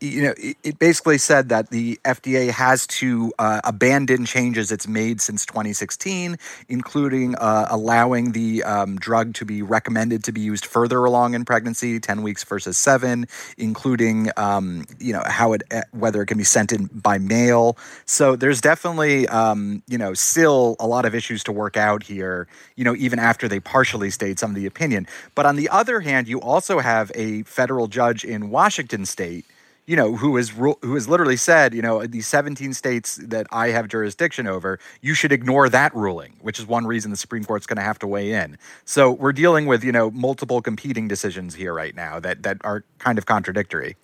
you 0.00 0.22
know, 0.22 0.34
it 0.64 0.78
basically 0.78 1.18
said 1.18 1.50
that 1.50 1.70
the 1.70 2.00
FDA 2.04 2.50
has 2.50 2.86
to 2.86 3.32
uh, 3.38 3.60
abandon 3.64 4.24
changes 4.24 4.72
it's 4.72 4.88
made 4.88 5.20
since 5.20 5.44
2016, 5.44 6.38
including 6.68 7.34
uh, 7.36 7.66
allowing 7.68 8.32
the 8.32 8.62
um, 8.62 8.96
drug 8.96 9.34
to 9.34 9.44
be 9.44 9.60
recommended 9.60 10.24
to 10.24 10.32
be 10.32 10.40
used 10.40 10.64
further 10.64 11.04
along 11.04 11.34
in 11.34 11.44
pregnancy, 11.44 12.00
10 12.00 12.22
weeks 12.22 12.42
versus 12.44 12.78
seven, 12.78 13.26
including, 13.58 14.30
um, 14.38 14.86
you 14.98 15.12
know, 15.12 15.22
how 15.26 15.52
it, 15.52 15.62
eh, 15.70 15.82
whether 15.92 16.22
it 16.22 16.26
can 16.26 16.38
be 16.38 16.44
sent 16.44 16.72
in 16.72 16.86
by 16.94 17.18
mail. 17.18 17.76
So 18.06 18.36
there's 18.36 18.62
definitely, 18.62 19.28
um, 19.28 19.82
you 19.86 19.98
know, 19.98 20.14
still 20.14 20.76
a 20.80 20.86
lot 20.86 21.04
of 21.04 21.14
issues 21.14 21.44
to 21.44 21.52
work 21.52 21.76
out 21.76 22.02
here, 22.02 22.48
you 22.74 22.84
know, 22.84 22.96
even 22.96 23.18
after 23.18 23.48
they 23.48 23.60
partially 23.60 24.10
stayed 24.10 24.38
some 24.38 24.50
of 24.50 24.56
the 24.56 24.66
opinion. 24.66 25.06
But 25.34 25.44
on 25.44 25.56
the 25.56 25.68
other 25.68 26.00
hand, 26.00 26.26
you 26.26 26.40
also 26.40 26.78
have 26.78 27.12
a 27.14 27.42
federal 27.42 27.86
judge 27.86 28.24
in 28.24 28.48
Washington 28.48 29.04
state 29.04 29.44
you 29.90 29.96
know, 29.96 30.14
who 30.14 30.36
has 30.36 30.50
who 30.50 30.94
has 30.94 31.08
literally 31.08 31.36
said, 31.36 31.74
you 31.74 31.82
know, 31.82 32.06
these 32.06 32.28
17 32.28 32.74
states 32.74 33.16
that 33.16 33.48
I 33.50 33.70
have 33.70 33.88
jurisdiction 33.88 34.46
over, 34.46 34.78
you 35.00 35.14
should 35.14 35.32
ignore 35.32 35.68
that 35.68 35.92
ruling, 35.96 36.36
which 36.42 36.60
is 36.60 36.66
one 36.66 36.86
reason 36.86 37.10
the 37.10 37.16
Supreme 37.16 37.44
Court's 37.44 37.66
going 37.66 37.78
to 37.78 37.82
have 37.82 37.98
to 37.98 38.06
weigh 38.06 38.30
in. 38.30 38.56
So 38.84 39.10
we're 39.10 39.32
dealing 39.32 39.66
with, 39.66 39.82
you 39.82 39.90
know, 39.90 40.12
multiple 40.12 40.62
competing 40.62 41.08
decisions 41.08 41.56
here 41.56 41.74
right 41.74 41.96
now 41.96 42.20
that 42.20 42.44
that 42.44 42.58
are 42.62 42.84
kind 42.98 43.18
of 43.18 43.26
contradictory. 43.26 43.96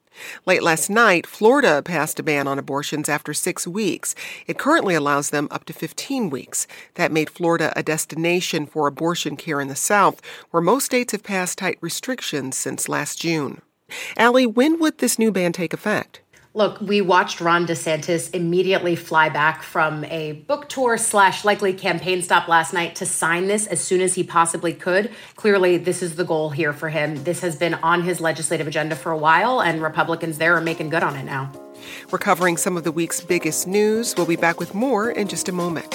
Late 0.44 0.64
last 0.64 0.90
night, 0.90 1.24
Florida 1.24 1.82
passed 1.82 2.18
a 2.18 2.24
ban 2.24 2.48
on 2.48 2.58
abortions 2.58 3.08
after 3.08 3.32
six 3.32 3.64
weeks. 3.64 4.16
It 4.48 4.58
currently 4.58 4.96
allows 4.96 5.30
them 5.30 5.46
up 5.52 5.66
to 5.66 5.72
15 5.72 6.30
weeks. 6.30 6.66
That 6.94 7.12
made 7.12 7.30
Florida 7.30 7.72
a 7.76 7.84
destination 7.84 8.66
for 8.66 8.88
abortion 8.88 9.36
care 9.36 9.60
in 9.60 9.68
the 9.68 9.76
South, 9.76 10.20
where 10.50 10.62
most 10.62 10.86
states 10.86 11.12
have 11.12 11.22
passed 11.22 11.58
tight 11.58 11.78
restrictions 11.80 12.56
since 12.56 12.88
last 12.88 13.20
June. 13.20 13.60
Ali, 14.16 14.46
when 14.46 14.78
would 14.80 14.98
this 14.98 15.18
new 15.18 15.30
ban 15.30 15.52
take 15.52 15.72
effect? 15.72 16.20
Look, 16.56 16.80
we 16.80 17.02
watched 17.02 17.42
Ron 17.42 17.66
DeSantis 17.66 18.34
immediately 18.34 18.96
fly 18.96 19.28
back 19.28 19.62
from 19.62 20.04
a 20.06 20.32
book 20.32 20.70
tour 20.70 20.96
slash 20.96 21.44
likely 21.44 21.74
campaign 21.74 22.22
stop 22.22 22.48
last 22.48 22.72
night 22.72 22.94
to 22.94 23.04
sign 23.04 23.46
this 23.46 23.66
as 23.66 23.78
soon 23.78 24.00
as 24.00 24.14
he 24.14 24.22
possibly 24.22 24.72
could. 24.72 25.10
Clearly, 25.34 25.76
this 25.76 26.02
is 26.02 26.16
the 26.16 26.24
goal 26.24 26.48
here 26.48 26.72
for 26.72 26.88
him. 26.88 27.22
This 27.24 27.40
has 27.40 27.56
been 27.56 27.74
on 27.74 28.04
his 28.04 28.22
legislative 28.22 28.66
agenda 28.66 28.96
for 28.96 29.12
a 29.12 29.18
while, 29.18 29.60
and 29.60 29.82
Republicans 29.82 30.38
there 30.38 30.56
are 30.56 30.62
making 30.62 30.88
good 30.88 31.02
on 31.02 31.14
it 31.14 31.24
now. 31.24 31.52
We're 32.10 32.18
covering 32.18 32.56
some 32.56 32.78
of 32.78 32.84
the 32.84 32.92
week's 32.92 33.20
biggest 33.20 33.66
news. 33.66 34.14
We'll 34.16 34.24
be 34.24 34.36
back 34.36 34.58
with 34.58 34.74
more 34.74 35.10
in 35.10 35.28
just 35.28 35.50
a 35.50 35.52
moment. 35.52 35.94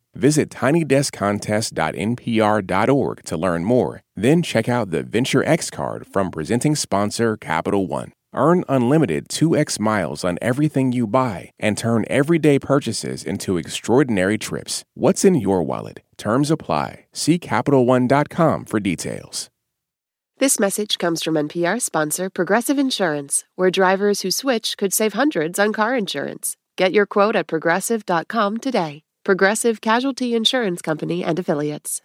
Visit 0.15 0.49
tinydeskcontest.npr.org 0.49 3.23
to 3.23 3.37
learn 3.37 3.63
more. 3.63 4.01
Then 4.15 4.43
check 4.43 4.67
out 4.67 4.91
the 4.91 5.03
Venture 5.03 5.45
X 5.45 5.69
card 5.69 6.05
from 6.05 6.31
presenting 6.31 6.75
sponsor 6.75 7.37
Capital 7.37 7.87
One. 7.87 8.11
Earn 8.33 8.63
unlimited 8.69 9.27
2x 9.27 9.77
miles 9.79 10.23
on 10.23 10.37
everything 10.41 10.93
you 10.93 11.05
buy 11.05 11.51
and 11.59 11.77
turn 11.77 12.05
everyday 12.09 12.59
purchases 12.59 13.25
into 13.25 13.57
extraordinary 13.57 14.37
trips. 14.37 14.85
What's 14.93 15.25
in 15.25 15.35
your 15.35 15.63
wallet? 15.63 16.01
Terms 16.17 16.49
apply. 16.49 17.05
See 17.13 17.39
CapitalOne.com 17.39 18.65
for 18.65 18.79
details. 18.79 19.49
This 20.37 20.59
message 20.59 20.97
comes 20.97 21.21
from 21.21 21.35
NPR 21.35 21.81
sponsor 21.81 22.29
Progressive 22.29 22.79
Insurance, 22.79 23.43
where 23.55 23.69
drivers 23.69 24.21
who 24.21 24.31
switch 24.31 24.75
could 24.75 24.93
save 24.93 25.13
hundreds 25.13 25.59
on 25.59 25.71
car 25.71 25.95
insurance. 25.95 26.57
Get 26.77 26.93
your 26.93 27.05
quote 27.05 27.35
at 27.35 27.47
progressive.com 27.47 28.57
today. 28.57 29.03
Progressive 29.23 29.81
Casualty 29.81 30.33
Insurance 30.33 30.81
Company 30.81 31.23
and 31.23 31.37
Affiliates. 31.37 32.01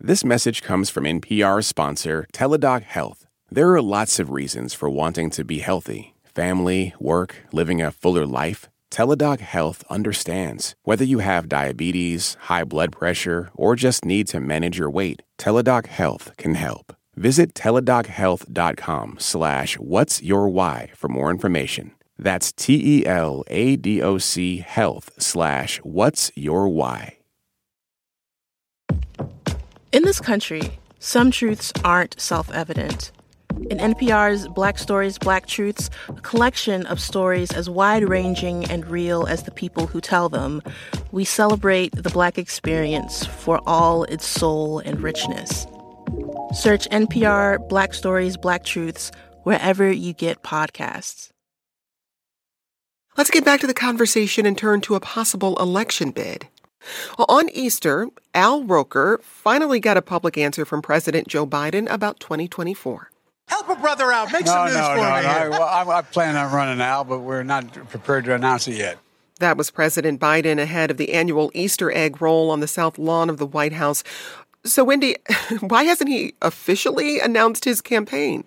This 0.00 0.24
message 0.24 0.62
comes 0.62 0.90
from 0.90 1.04
NPR 1.04 1.62
sponsor 1.62 2.26
Teladoc 2.32 2.82
Health. 2.82 3.24
There 3.48 3.72
are 3.72 3.80
lots 3.80 4.18
of 4.18 4.30
reasons 4.30 4.74
for 4.74 4.90
wanting 4.90 5.30
to 5.30 5.44
be 5.44 5.60
healthy 5.60 6.14
family, 6.24 6.94
work, 7.00 7.36
living 7.52 7.80
a 7.80 7.90
fuller 7.90 8.26
life. 8.26 8.68
Teladoc 8.90 9.40
Health 9.40 9.84
understands. 9.90 10.74
Whether 10.82 11.04
you 11.04 11.18
have 11.20 11.48
diabetes, 11.48 12.36
high 12.42 12.64
blood 12.64 12.90
pressure, 12.90 13.50
or 13.54 13.76
just 13.76 14.04
need 14.04 14.26
to 14.28 14.40
manage 14.40 14.78
your 14.78 14.90
weight, 14.90 15.22
Teladoc 15.36 15.86
Health 15.86 16.32
can 16.36 16.54
help. 16.54 16.94
Visit 17.16 17.54
teladochealth.com 17.54 19.16
slash 19.18 19.78
what's 19.78 20.22
your 20.22 20.48
why 20.48 20.90
for 20.96 21.08
more 21.08 21.30
information. 21.30 21.92
That's 22.18 22.52
T 22.52 22.98
E 22.98 23.06
L 23.06 23.44
A 23.46 23.76
D 23.76 24.02
O 24.02 24.18
C 24.18 24.58
health 24.58 25.10
slash 25.18 25.78
what's 25.78 26.32
your 26.34 26.68
why. 26.68 27.18
In 29.92 30.02
this 30.02 30.20
country, 30.20 30.78
some 30.98 31.30
truths 31.30 31.72
aren't 31.84 32.20
self 32.20 32.50
evident. 32.52 33.12
In 33.70 33.78
NPR's 33.78 34.46
Black 34.48 34.78
Stories, 34.78 35.18
Black 35.18 35.46
Truths, 35.46 35.90
a 36.08 36.20
collection 36.20 36.86
of 36.86 37.00
stories 37.00 37.50
as 37.52 37.68
wide 37.68 38.08
ranging 38.08 38.64
and 38.66 38.86
real 38.86 39.26
as 39.26 39.42
the 39.44 39.50
people 39.50 39.86
who 39.86 40.00
tell 40.00 40.28
them, 40.28 40.62
we 41.10 41.24
celebrate 41.24 41.92
the 41.94 42.10
Black 42.10 42.38
experience 42.38 43.24
for 43.24 43.60
all 43.66 44.04
its 44.04 44.26
soul 44.26 44.78
and 44.80 45.00
richness. 45.00 45.66
Search 46.52 46.88
NPR 46.90 47.66
Black 47.68 47.94
Stories, 47.94 48.36
Black 48.36 48.64
Truths 48.64 49.10
wherever 49.44 49.90
you 49.90 50.12
get 50.12 50.42
podcasts. 50.42 51.30
Let's 53.18 53.30
get 53.30 53.44
back 53.44 53.58
to 53.62 53.66
the 53.66 53.74
conversation 53.74 54.46
and 54.46 54.56
turn 54.56 54.80
to 54.82 54.94
a 54.94 55.00
possible 55.00 55.56
election 55.56 56.12
bid. 56.12 56.46
Well, 57.18 57.26
on 57.28 57.48
Easter, 57.48 58.06
Al 58.32 58.62
Roker 58.62 59.18
finally 59.24 59.80
got 59.80 59.96
a 59.96 60.02
public 60.02 60.38
answer 60.38 60.64
from 60.64 60.82
President 60.82 61.26
Joe 61.26 61.44
Biden 61.44 61.90
about 61.90 62.20
2024. 62.20 63.10
Help 63.48 63.68
a 63.70 63.74
brother 63.74 64.12
out. 64.12 64.30
Make 64.30 64.44
no, 64.44 64.52
some 64.52 64.66
news 64.66 64.76
no, 64.76 64.82
for 64.90 64.96
no, 64.98 65.02
me. 65.02 65.22
No, 65.22 65.32
here. 65.32 65.50
well, 65.50 65.62
I, 65.62 65.98
I 65.98 66.02
plan 66.02 66.36
on 66.36 66.52
running 66.52 66.78
now, 66.78 67.02
but 67.02 67.18
we're 67.18 67.42
not 67.42 67.72
prepared 67.88 68.24
to 68.26 68.34
announce 68.34 68.68
it 68.68 68.76
yet. 68.76 68.98
That 69.40 69.56
was 69.56 69.72
President 69.72 70.20
Biden 70.20 70.60
ahead 70.60 70.92
of 70.92 70.96
the 70.96 71.12
annual 71.12 71.50
Easter 71.54 71.90
egg 71.90 72.22
roll 72.22 72.52
on 72.52 72.60
the 72.60 72.68
south 72.68 72.98
lawn 72.98 73.28
of 73.28 73.38
the 73.38 73.46
White 73.46 73.72
House. 73.72 74.04
So, 74.64 74.84
Wendy, 74.84 75.16
why 75.60 75.82
hasn't 75.82 76.08
he 76.08 76.34
officially 76.40 77.18
announced 77.18 77.64
his 77.64 77.80
campaign? 77.80 78.44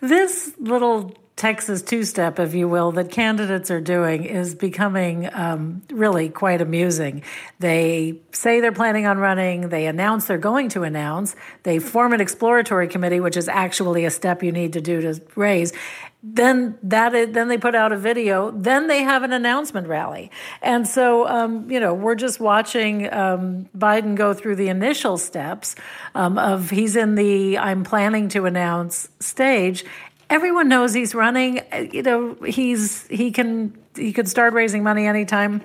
This 0.00 0.54
little 0.58 1.14
Texas 1.40 1.80
two 1.80 2.04
step, 2.04 2.38
if 2.38 2.54
you 2.54 2.68
will, 2.68 2.92
that 2.92 3.10
candidates 3.10 3.70
are 3.70 3.80
doing 3.80 4.24
is 4.24 4.54
becoming 4.54 5.26
um, 5.32 5.80
really 5.90 6.28
quite 6.28 6.60
amusing. 6.60 7.22
They 7.60 8.20
say 8.30 8.60
they're 8.60 8.72
planning 8.72 9.06
on 9.06 9.16
running, 9.16 9.70
they 9.70 9.86
announce 9.86 10.26
they're 10.26 10.36
going 10.36 10.68
to 10.70 10.82
announce, 10.82 11.34
they 11.62 11.78
form 11.78 12.12
an 12.12 12.20
exploratory 12.20 12.88
committee, 12.88 13.20
which 13.20 13.38
is 13.38 13.48
actually 13.48 14.04
a 14.04 14.10
step 14.10 14.42
you 14.42 14.52
need 14.52 14.74
to 14.74 14.82
do 14.82 15.00
to 15.00 15.22
raise. 15.34 15.72
Then 16.22 16.76
that 16.82 17.14
is, 17.14 17.32
then 17.32 17.48
they 17.48 17.56
put 17.56 17.74
out 17.74 17.90
a 17.92 17.96
video. 17.96 18.50
Then 18.50 18.88
they 18.88 19.02
have 19.02 19.22
an 19.22 19.32
announcement 19.32 19.88
rally, 19.88 20.30
and 20.60 20.86
so 20.86 21.26
um, 21.26 21.70
you 21.70 21.80
know 21.80 21.94
we're 21.94 22.14
just 22.14 22.38
watching 22.38 23.10
um, 23.10 23.70
Biden 23.74 24.14
go 24.14 24.34
through 24.34 24.56
the 24.56 24.68
initial 24.68 25.16
steps 25.16 25.76
um, 26.14 26.36
of 26.36 26.68
he's 26.68 26.94
in 26.94 27.14
the 27.14 27.56
I'm 27.56 27.84
planning 27.84 28.28
to 28.30 28.44
announce 28.44 29.08
stage, 29.18 29.86
everyone 30.30 30.68
knows 30.68 30.94
he's 30.94 31.14
running. 31.14 31.60
You 31.92 32.02
know, 32.02 32.34
he's 32.46 33.06
he 33.08 33.30
can 33.32 33.76
he 33.96 34.12
could 34.12 34.28
start 34.28 34.54
raising 34.54 34.82
money 34.82 35.06
anytime. 35.06 35.60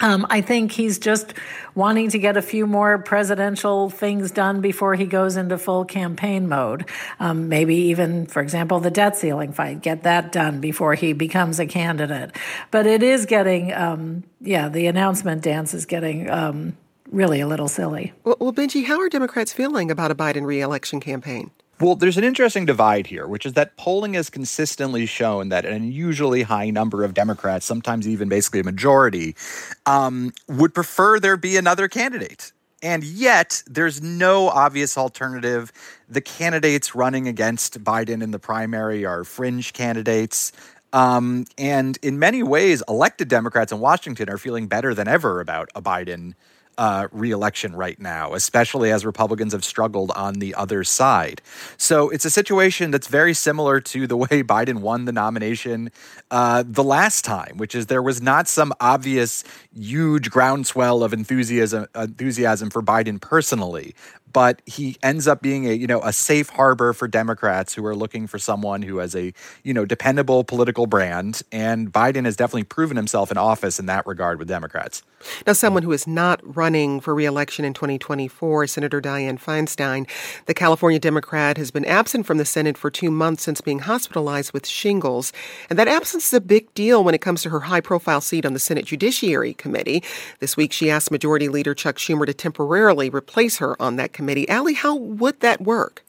Um, 0.00 0.26
I 0.28 0.40
think 0.40 0.72
he's 0.72 0.98
just 0.98 1.34
wanting 1.74 2.10
to 2.10 2.18
get 2.18 2.36
a 2.36 2.42
few 2.42 2.66
more 2.66 2.98
presidential 2.98 3.90
things 3.90 4.32
done 4.32 4.60
before 4.60 4.96
he 4.96 5.06
goes 5.06 5.36
into 5.36 5.56
full 5.56 5.84
campaign 5.84 6.48
mode. 6.48 6.88
Um, 7.20 7.48
maybe 7.48 7.76
even, 7.76 8.26
for 8.26 8.42
example, 8.42 8.80
the 8.80 8.90
debt 8.90 9.16
ceiling 9.16 9.52
fight, 9.52 9.82
get 9.82 10.02
that 10.02 10.32
done 10.32 10.60
before 10.60 10.94
he 10.94 11.12
becomes 11.12 11.60
a 11.60 11.66
candidate. 11.66 12.32
But 12.72 12.86
it 12.86 13.04
is 13.04 13.24
getting, 13.24 13.72
um, 13.72 14.24
yeah, 14.40 14.68
the 14.68 14.88
announcement 14.88 15.42
dance 15.42 15.74
is 15.74 15.86
getting 15.86 16.28
um, 16.28 16.76
really 17.12 17.40
a 17.40 17.46
little 17.46 17.68
silly. 17.68 18.12
Well, 18.24 18.36
well, 18.40 18.52
Benji, 18.52 18.84
how 18.84 19.00
are 19.00 19.08
Democrats 19.08 19.52
feeling 19.52 19.92
about 19.92 20.10
a 20.10 20.14
Biden 20.16 20.44
reelection 20.44 20.98
campaign? 20.98 21.52
Well, 21.84 21.96
there's 21.96 22.16
an 22.16 22.24
interesting 22.24 22.64
divide 22.64 23.08
here, 23.08 23.26
which 23.26 23.44
is 23.44 23.52
that 23.52 23.76
polling 23.76 24.14
has 24.14 24.30
consistently 24.30 25.04
shown 25.04 25.50
that 25.50 25.66
an 25.66 25.74
unusually 25.74 26.40
high 26.40 26.70
number 26.70 27.04
of 27.04 27.12
Democrats, 27.12 27.66
sometimes 27.66 28.08
even 28.08 28.26
basically 28.26 28.60
a 28.60 28.64
majority, 28.64 29.36
um, 29.84 30.32
would 30.48 30.72
prefer 30.72 31.20
there 31.20 31.36
be 31.36 31.58
another 31.58 31.86
candidate. 31.86 32.52
and 32.82 33.04
yet, 33.04 33.62
there's 33.66 34.00
no 34.00 34.48
obvious 34.48 34.96
alternative. 34.96 35.72
The 36.08 36.22
candidates 36.22 36.94
running 36.94 37.28
against 37.28 37.84
Biden 37.84 38.22
in 38.22 38.30
the 38.30 38.38
primary 38.38 39.04
are 39.04 39.22
fringe 39.22 39.74
candidates. 39.74 40.52
Um, 40.94 41.44
and 41.58 41.98
in 42.00 42.18
many 42.18 42.42
ways, 42.42 42.82
elected 42.88 43.28
Democrats 43.28 43.72
in 43.72 43.80
Washington 43.80 44.30
are 44.30 44.38
feeling 44.38 44.68
better 44.68 44.94
than 44.94 45.06
ever 45.06 45.42
about 45.42 45.68
a 45.74 45.82
Biden 45.82 46.32
uh, 46.78 47.08
reelection 47.12 47.74
right 47.74 47.98
now, 48.00 48.34
especially 48.34 48.90
as 48.90 49.04
Republicans 49.04 49.52
have 49.52 49.64
struggled 49.64 50.10
on 50.12 50.34
the 50.34 50.54
other 50.54 50.84
side. 50.84 51.40
So 51.76 52.10
it's 52.10 52.24
a 52.24 52.30
situation 52.30 52.90
that's 52.90 53.06
very 53.06 53.34
similar 53.34 53.80
to 53.80 54.06
the 54.06 54.16
way 54.16 54.42
Biden 54.42 54.80
won 54.80 55.04
the 55.04 55.12
nomination 55.12 55.90
uh, 56.30 56.64
the 56.66 56.84
last 56.84 57.24
time, 57.24 57.56
which 57.56 57.74
is 57.74 57.86
there 57.86 58.02
was 58.02 58.20
not 58.20 58.48
some 58.48 58.72
obvious 58.80 59.44
huge 59.74 60.30
groundswell 60.30 61.02
of 61.02 61.12
enthusiasm 61.12 61.86
enthusiasm 61.94 62.70
for 62.70 62.82
Biden 62.82 63.20
personally, 63.20 63.94
but 64.34 64.60
he 64.66 64.96
ends 65.02 65.26
up 65.26 65.40
being 65.40 65.66
a 65.66 65.72
you 65.72 65.86
know 65.86 66.02
a 66.02 66.12
safe 66.12 66.50
harbor 66.50 66.92
for 66.92 67.08
Democrats 67.08 67.72
who 67.72 67.86
are 67.86 67.96
looking 67.96 68.26
for 68.26 68.38
someone 68.38 68.82
who 68.82 68.98
has 68.98 69.14
a 69.14 69.32
you 69.62 69.72
know 69.72 69.86
dependable 69.86 70.44
political 70.44 70.86
brand, 70.86 71.40
and 71.50 71.90
Biden 71.90 72.26
has 72.26 72.36
definitely 72.36 72.64
proven 72.64 72.98
himself 72.98 73.30
in 73.30 73.38
office 73.38 73.78
in 73.78 73.86
that 73.86 74.06
regard 74.06 74.38
with 74.38 74.48
Democrats. 74.48 75.02
Now, 75.46 75.54
someone 75.54 75.84
who 75.84 75.92
is 75.92 76.06
not 76.06 76.40
running 76.44 77.00
for 77.00 77.14
reelection 77.14 77.64
in 77.64 77.72
2024, 77.72 78.66
Senator 78.66 79.00
Dianne 79.00 79.40
Feinstein, 79.40 80.06
the 80.44 80.52
California 80.52 80.98
Democrat, 80.98 81.56
has 81.56 81.70
been 81.70 81.86
absent 81.86 82.26
from 82.26 82.36
the 82.36 82.44
Senate 82.44 82.76
for 82.76 82.90
two 82.90 83.10
months 83.10 83.44
since 83.44 83.62
being 83.62 83.78
hospitalized 83.78 84.52
with 84.52 84.66
shingles, 84.66 85.32
and 85.70 85.78
that 85.78 85.88
absence 85.88 86.26
is 86.26 86.34
a 86.34 86.40
big 86.42 86.72
deal 86.74 87.02
when 87.02 87.14
it 87.14 87.22
comes 87.22 87.42
to 87.42 87.50
her 87.50 87.60
high-profile 87.60 88.20
seat 88.20 88.44
on 88.44 88.52
the 88.52 88.58
Senate 88.58 88.84
Judiciary 88.84 89.54
Committee. 89.54 90.02
This 90.40 90.58
week, 90.58 90.72
she 90.72 90.90
asked 90.90 91.10
Majority 91.10 91.48
Leader 91.48 91.74
Chuck 91.74 91.96
Schumer 91.96 92.26
to 92.26 92.34
temporarily 92.34 93.08
replace 93.08 93.58
her 93.58 93.80
on 93.80 93.96
that 93.96 94.12
committee 94.12 94.23
committee. 94.24 94.48
Ali, 94.48 94.72
how 94.72 94.96
would 94.96 95.40
that 95.40 95.60
work? 95.60 96.02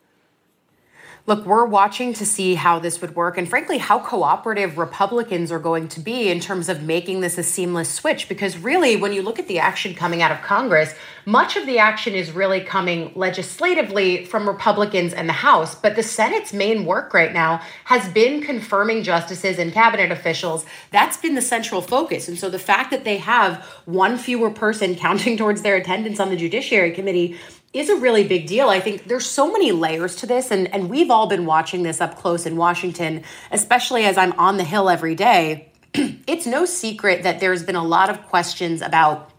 Look, 1.27 1.43
we're 1.43 1.65
watching 1.65 2.13
to 2.13 2.25
see 2.25 2.53
how 2.53 2.77
this 2.77 3.01
would 3.01 3.15
work 3.15 3.36
and 3.36 3.50
frankly 3.50 3.79
how 3.79 3.98
cooperative 3.98 4.77
Republicans 4.77 5.51
are 5.51 5.57
going 5.57 5.88
to 5.88 6.00
be 6.00 6.29
in 6.29 6.39
terms 6.39 6.69
of 6.69 6.84
making 6.84 7.22
this 7.22 7.39
a 7.39 7.43
seamless 7.43 7.91
switch. 7.91 8.29
Because 8.29 8.60
really, 8.60 8.95
when 8.95 9.12
you 9.12 9.24
look 9.24 9.39
at 9.39 9.48
the 9.48 9.57
action 9.57 9.95
coming 9.95 10.22
out 10.22 10.31
of 10.31 10.39
Congress, 10.43 10.93
much 11.25 11.55
of 11.55 11.65
the 11.65 11.79
action 11.79 12.13
is 12.13 12.31
really 12.31 12.62
coming 12.62 13.12
legislatively 13.15 14.24
from 14.25 14.48
Republicans 14.48 15.13
and 15.13 15.27
the 15.27 15.34
House. 15.34 15.74
But 15.74 15.95
the 15.95 16.03
Senate's 16.03 16.53
main 16.53 16.86
work 16.86 17.12
right 17.12 17.34
now 17.34 17.60
has 17.86 18.07
been 18.10 18.43
confirming 18.43 19.01
justices 19.01 19.57
and 19.57 19.74
cabinet 19.74 20.12
officials. 20.12 20.63
That's 20.91 21.17
been 21.17 21.34
the 21.34 21.41
central 21.41 21.81
focus. 21.81 22.27
And 22.27 22.38
so 22.38 22.51
the 22.51 22.60
fact 22.60 22.91
that 22.91 23.03
they 23.03 23.17
have 23.17 23.65
one 23.86 24.19
fewer 24.19 24.51
person 24.51 24.93
counting 25.05 25.38
towards 25.38 25.63
their 25.63 25.75
attendance 25.75 26.19
on 26.19 26.29
the 26.29 26.38
Judiciary 26.38 26.91
Committee 26.91 27.36
is 27.75 27.89
a 27.89 27.96
really 27.96 28.25
big 28.25 28.48
deal. 28.48 28.70
I 28.70 28.79
think 28.79 29.08
there's 29.08 29.25
so 29.25 29.51
many 29.51 29.72
layers 29.72 30.15
to 30.17 30.25
this, 30.25 30.50
and, 30.50 30.74
and 30.74 30.89
we've 30.89 31.12
all 31.12 31.27
been 31.27 31.46
watching 31.46 31.84
this 31.84 32.00
up 32.00 32.17
close 32.17 32.46
in 32.46 32.55
Washington, 32.55 33.24
especially 33.51 34.05
as 34.05 34.17
I'm 34.17 34.32
on 34.34 34.58
the 34.58 34.63
Hill 34.63 34.89
every 34.89 35.13
day. 35.13 35.72
it's 35.94 36.46
no 36.46 36.65
secret 36.65 37.24
that 37.24 37.41
there's 37.41 37.63
been 37.63 37.75
a 37.75 37.84
lot 37.84 38.10
of 38.10 38.24
questions 38.27 38.82
about 38.82 39.32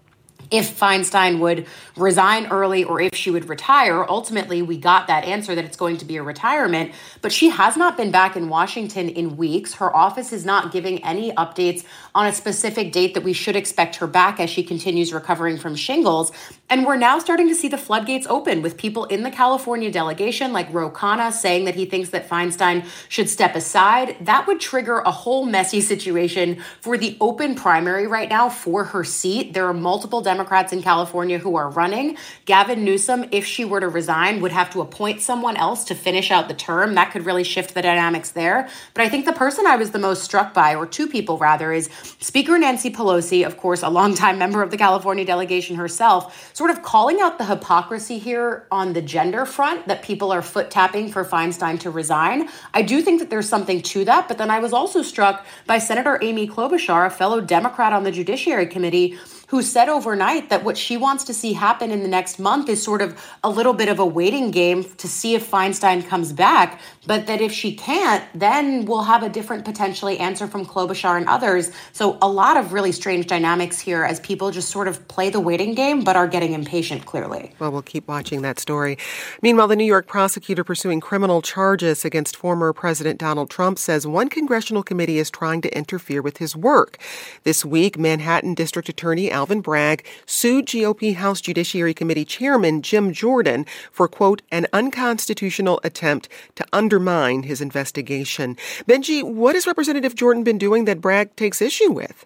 if 0.50 0.78
Feinstein 0.78 1.40
would 1.40 1.66
resign 1.96 2.46
early 2.46 2.84
or 2.84 3.00
if 3.00 3.14
she 3.14 3.30
would 3.30 3.48
retire. 3.48 4.04
Ultimately, 4.08 4.62
we 4.62 4.76
got 4.76 5.06
that 5.08 5.24
answer 5.24 5.54
that 5.54 5.64
it's 5.64 5.76
going 5.76 5.96
to 5.98 6.04
be 6.04 6.16
a 6.16 6.22
retirement, 6.22 6.92
but 7.22 7.32
she 7.32 7.48
has 7.48 7.76
not 7.76 7.96
been 7.96 8.10
back 8.10 8.36
in 8.36 8.48
Washington 8.48 9.08
in 9.08 9.36
weeks. 9.36 9.74
Her 9.74 9.94
office 9.94 10.32
is 10.32 10.44
not 10.44 10.72
giving 10.72 11.02
any 11.04 11.32
updates 11.32 11.84
on 12.16 12.26
a 12.26 12.32
specific 12.32 12.92
date 12.92 13.12
that 13.12 13.22
we 13.22 13.34
should 13.34 13.56
expect 13.56 13.96
her 13.96 14.06
back 14.06 14.40
as 14.40 14.48
she 14.48 14.62
continues 14.62 15.12
recovering 15.12 15.58
from 15.58 15.76
shingles. 15.76 16.32
And 16.70 16.86
we're 16.86 16.96
now 16.96 17.18
starting 17.18 17.46
to 17.48 17.54
see 17.54 17.68
the 17.68 17.76
floodgates 17.76 18.26
open 18.26 18.62
with 18.62 18.78
people 18.78 19.04
in 19.04 19.22
the 19.22 19.30
California 19.30 19.90
delegation, 19.90 20.54
like 20.54 20.72
Ro 20.72 20.90
Khanna, 20.90 21.30
saying 21.30 21.66
that 21.66 21.74
he 21.74 21.84
thinks 21.84 22.08
that 22.10 22.26
Feinstein 22.26 22.86
should 23.10 23.28
step 23.28 23.54
aside. 23.54 24.16
That 24.22 24.46
would 24.46 24.60
trigger 24.60 25.00
a 25.00 25.10
whole 25.10 25.44
messy 25.44 25.82
situation 25.82 26.64
for 26.80 26.96
the 26.96 27.18
open 27.20 27.54
primary 27.54 28.06
right 28.06 28.30
now 28.30 28.48
for 28.48 28.84
her 28.84 29.04
seat. 29.04 29.52
There 29.52 29.66
are 29.66 29.74
multiple 29.74 30.22
Democrats 30.22 30.72
in 30.72 30.82
California 30.82 31.38
who 31.38 31.54
are 31.56 31.68
running. 31.68 32.16
Gavin 32.46 32.82
Newsom, 32.82 33.26
if 33.30 33.44
she 33.44 33.66
were 33.66 33.80
to 33.80 33.88
resign, 33.88 34.40
would 34.40 34.52
have 34.52 34.70
to 34.70 34.80
appoint 34.80 35.20
someone 35.20 35.58
else 35.58 35.84
to 35.84 35.94
finish 35.94 36.30
out 36.30 36.48
the 36.48 36.54
term. 36.54 36.94
That 36.94 37.12
could 37.12 37.26
really 37.26 37.44
shift 37.44 37.74
the 37.74 37.82
dynamics 37.82 38.30
there. 38.30 38.70
But 38.94 39.04
I 39.04 39.10
think 39.10 39.26
the 39.26 39.34
person 39.34 39.66
I 39.66 39.76
was 39.76 39.90
the 39.90 39.98
most 39.98 40.22
struck 40.22 40.54
by, 40.54 40.74
or 40.74 40.86
two 40.86 41.06
people 41.06 41.36
rather, 41.36 41.74
is 41.74 41.90
Speaker 42.20 42.58
Nancy 42.58 42.90
Pelosi, 42.90 43.46
of 43.46 43.56
course, 43.56 43.82
a 43.82 43.88
longtime 43.88 44.38
member 44.38 44.62
of 44.62 44.70
the 44.70 44.76
California 44.76 45.24
delegation 45.24 45.76
herself 45.76 46.54
sort 46.54 46.70
of 46.70 46.82
calling 46.82 47.20
out 47.20 47.38
the 47.38 47.44
hypocrisy 47.44 48.18
here 48.18 48.66
on 48.70 48.92
the 48.92 49.02
gender 49.02 49.46
front 49.46 49.86
that 49.88 50.02
people 50.02 50.32
are 50.32 50.42
foot 50.42 50.70
tapping 50.70 51.08
for 51.08 51.24
Feinstein 51.24 51.78
to 51.80 51.90
resign. 51.90 52.48
I 52.74 52.82
do 52.82 53.02
think 53.02 53.20
that 53.20 53.30
there's 53.30 53.48
something 53.48 53.82
to 53.82 54.04
that, 54.04 54.28
but 54.28 54.38
then 54.38 54.50
I 54.50 54.58
was 54.58 54.72
also 54.72 55.02
struck 55.02 55.46
by 55.66 55.78
Senator 55.78 56.18
Amy 56.22 56.48
Klobuchar, 56.48 57.06
a 57.06 57.10
fellow 57.10 57.40
Democrat 57.40 57.92
on 57.92 58.04
the 58.04 58.10
Judiciary 58.10 58.66
Committee, 58.66 59.18
who 59.48 59.62
said 59.62 59.88
overnight 59.88 60.48
that 60.50 60.64
what 60.64 60.76
she 60.76 60.96
wants 60.96 61.24
to 61.24 61.34
see 61.34 61.52
happen 61.52 61.90
in 61.90 62.02
the 62.02 62.08
next 62.08 62.38
month 62.38 62.68
is 62.68 62.82
sort 62.82 63.00
of 63.00 63.20
a 63.44 63.50
little 63.50 63.72
bit 63.72 63.88
of 63.88 63.98
a 63.98 64.06
waiting 64.06 64.50
game 64.50 64.82
to 64.96 65.06
see 65.06 65.34
if 65.34 65.48
Feinstein 65.48 66.06
comes 66.06 66.32
back, 66.32 66.80
but 67.06 67.26
that 67.26 67.40
if 67.40 67.52
she 67.52 67.74
can't, 67.74 68.24
then 68.34 68.84
we'll 68.84 69.02
have 69.02 69.22
a 69.22 69.28
different 69.28 69.64
potentially 69.64 70.18
answer 70.18 70.46
from 70.46 70.66
Klobuchar 70.66 71.16
and 71.16 71.28
others. 71.28 71.70
So 71.92 72.18
a 72.20 72.28
lot 72.28 72.56
of 72.56 72.72
really 72.72 72.92
strange 72.92 73.26
dynamics 73.26 73.78
here 73.78 74.04
as 74.04 74.20
people 74.20 74.50
just 74.50 74.70
sort 74.70 74.88
of 74.88 75.06
play 75.08 75.30
the 75.30 75.40
waiting 75.40 75.74
game 75.74 76.04
but 76.04 76.16
are 76.16 76.28
getting 76.28 76.52
impatient 76.52 77.06
clearly. 77.06 77.52
Well, 77.58 77.72
we'll 77.72 77.82
keep 77.82 78.08
watching 78.08 78.42
that 78.42 78.58
story. 78.58 78.98
Meanwhile, 79.42 79.68
the 79.68 79.76
New 79.76 79.84
York 79.84 80.06
prosecutor 80.06 80.64
pursuing 80.64 81.00
criminal 81.00 81.42
charges 81.42 82.04
against 82.04 82.36
former 82.36 82.72
President 82.72 83.18
Donald 83.18 83.50
Trump 83.50 83.78
says 83.78 84.06
one 84.06 84.28
congressional 84.28 84.82
committee 84.82 85.18
is 85.18 85.30
trying 85.30 85.60
to 85.62 85.76
interfere 85.76 86.22
with 86.22 86.38
his 86.38 86.56
work. 86.56 86.98
This 87.44 87.64
week, 87.64 87.98
Manhattan 87.98 88.54
District 88.54 88.88
Attorney 88.88 89.30
Alvin 89.30 89.60
Bragg 89.60 90.04
sued 90.26 90.66
GOP 90.66 91.14
House 91.14 91.40
Judiciary 91.40 91.94
Committee 91.94 92.24
Chairman 92.24 92.82
Jim 92.82 93.12
Jordan 93.12 93.66
for, 93.92 94.08
quote, 94.08 94.42
an 94.50 94.66
unconstitutional 94.72 95.80
attempt 95.84 96.28
to 96.54 96.66
undermine 96.96 97.42
his 97.42 97.60
investigation. 97.60 98.56
Benji, 98.88 99.22
what 99.22 99.54
has 99.54 99.66
Representative 99.66 100.14
Jordan 100.14 100.44
been 100.44 100.56
doing 100.56 100.86
that 100.86 101.00
Bragg 101.00 101.36
takes 101.36 101.60
issue 101.60 101.92
with? 101.92 102.24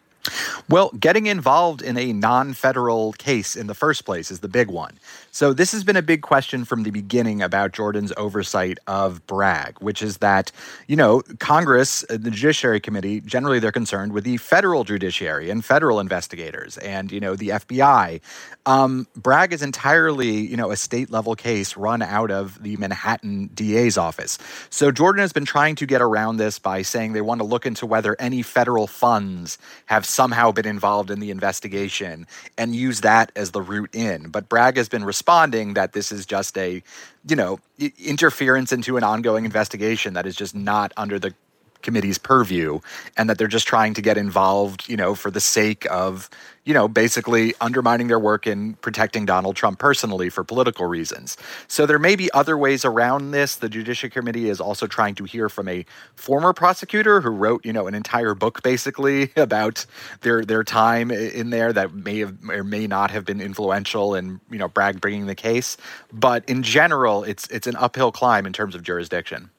Well, 0.68 0.90
getting 1.00 1.26
involved 1.26 1.82
in 1.82 1.96
a 1.96 2.12
non 2.12 2.52
federal 2.52 3.12
case 3.14 3.56
in 3.56 3.66
the 3.66 3.74
first 3.74 4.04
place 4.04 4.30
is 4.30 4.40
the 4.40 4.48
big 4.48 4.68
one. 4.68 4.98
So, 5.32 5.52
this 5.52 5.70
has 5.70 5.84
been 5.84 5.96
a 5.96 6.02
big 6.02 6.22
question 6.22 6.64
from 6.64 6.82
the 6.82 6.90
beginning 6.90 7.40
about 7.40 7.72
Jordan's 7.72 8.12
oversight 8.16 8.78
of 8.88 9.24
Bragg, 9.28 9.78
which 9.78 10.02
is 10.02 10.18
that, 10.18 10.50
you 10.88 10.96
know, 10.96 11.22
Congress, 11.38 12.04
uh, 12.10 12.16
the 12.20 12.32
Judiciary 12.32 12.80
Committee, 12.80 13.20
generally 13.20 13.60
they're 13.60 13.70
concerned 13.70 14.12
with 14.12 14.24
the 14.24 14.38
federal 14.38 14.82
judiciary 14.82 15.48
and 15.48 15.64
federal 15.64 16.00
investigators 16.00 16.78
and, 16.78 17.12
you 17.12 17.20
know, 17.20 17.36
the 17.36 17.50
FBI. 17.50 18.20
Um, 18.66 19.06
Bragg 19.14 19.52
is 19.52 19.62
entirely, 19.62 20.30
you 20.30 20.56
know, 20.56 20.72
a 20.72 20.76
state 20.76 21.10
level 21.12 21.36
case 21.36 21.76
run 21.76 22.02
out 22.02 22.32
of 22.32 22.60
the 22.60 22.76
Manhattan 22.78 23.50
DA's 23.54 23.96
office. 23.96 24.36
So, 24.68 24.90
Jordan 24.90 25.20
has 25.20 25.32
been 25.32 25.44
trying 25.44 25.76
to 25.76 25.86
get 25.86 26.02
around 26.02 26.38
this 26.38 26.58
by 26.58 26.82
saying 26.82 27.12
they 27.12 27.20
want 27.20 27.40
to 27.40 27.46
look 27.46 27.66
into 27.66 27.86
whether 27.86 28.16
any 28.18 28.42
federal 28.42 28.88
funds 28.88 29.58
have 29.86 30.04
somehow 30.04 30.50
been 30.50 30.66
involved 30.66 31.08
in 31.08 31.20
the 31.20 31.30
investigation 31.30 32.26
and 32.58 32.74
use 32.74 33.02
that 33.02 33.30
as 33.36 33.52
the 33.52 33.62
route 33.62 33.94
in. 33.94 34.30
But 34.30 34.48
Bragg 34.48 34.76
has 34.76 34.88
been 34.88 35.04
responding 35.20 35.74
that 35.74 35.92
this 35.92 36.10
is 36.10 36.24
just 36.24 36.56
a, 36.56 36.82
you 37.28 37.36
know, 37.36 37.60
interference 38.02 38.72
into 38.72 38.96
an 38.96 39.04
ongoing 39.04 39.44
investigation 39.44 40.14
that 40.14 40.24
is 40.24 40.34
just 40.34 40.54
not 40.54 40.94
under 40.96 41.18
the 41.18 41.34
committee's 41.82 42.16
purview 42.16 42.80
and 43.18 43.28
that 43.28 43.36
they're 43.36 43.46
just 43.46 43.66
trying 43.66 43.92
to 43.92 44.00
get 44.00 44.16
involved, 44.16 44.88
you 44.88 44.96
know, 44.96 45.14
for 45.14 45.30
the 45.30 45.40
sake 45.40 45.86
of, 45.90 46.30
you 46.64 46.74
know, 46.74 46.88
basically 46.88 47.54
undermining 47.60 48.08
their 48.08 48.18
work 48.18 48.46
in 48.46 48.74
protecting 48.74 49.24
Donald 49.24 49.56
Trump 49.56 49.78
personally 49.78 50.28
for 50.28 50.44
political 50.44 50.86
reasons. 50.86 51.36
So 51.68 51.86
there 51.86 51.98
may 51.98 52.16
be 52.16 52.30
other 52.32 52.58
ways 52.58 52.84
around 52.84 53.30
this. 53.30 53.56
The 53.56 53.68
Judiciary 53.68 54.10
Committee 54.10 54.48
is 54.48 54.60
also 54.60 54.86
trying 54.86 55.14
to 55.16 55.24
hear 55.24 55.48
from 55.48 55.68
a 55.68 55.86
former 56.14 56.52
prosecutor 56.52 57.20
who 57.20 57.30
wrote, 57.30 57.64
you 57.64 57.72
know, 57.72 57.86
an 57.86 57.94
entire 57.94 58.34
book 58.34 58.62
basically 58.62 59.32
about 59.36 59.86
their 60.20 60.44
their 60.44 60.62
time 60.62 61.10
in 61.10 61.50
there 61.50 61.72
that 61.72 61.94
may 61.94 62.18
have 62.18 62.36
or 62.48 62.62
may 62.62 62.86
not 62.86 63.10
have 63.10 63.24
been 63.24 63.40
influential 63.40 64.14
in, 64.14 64.40
you 64.50 64.58
know, 64.58 64.68
Bragg 64.68 65.00
bringing 65.00 65.26
the 65.26 65.34
case. 65.34 65.76
But 66.12 66.48
in 66.48 66.62
general, 66.62 67.24
it's 67.24 67.46
it's 67.48 67.66
an 67.66 67.76
uphill 67.76 68.12
climb 68.12 68.44
in 68.46 68.52
terms 68.52 68.74
of 68.74 68.82
jurisdiction. 68.82 69.50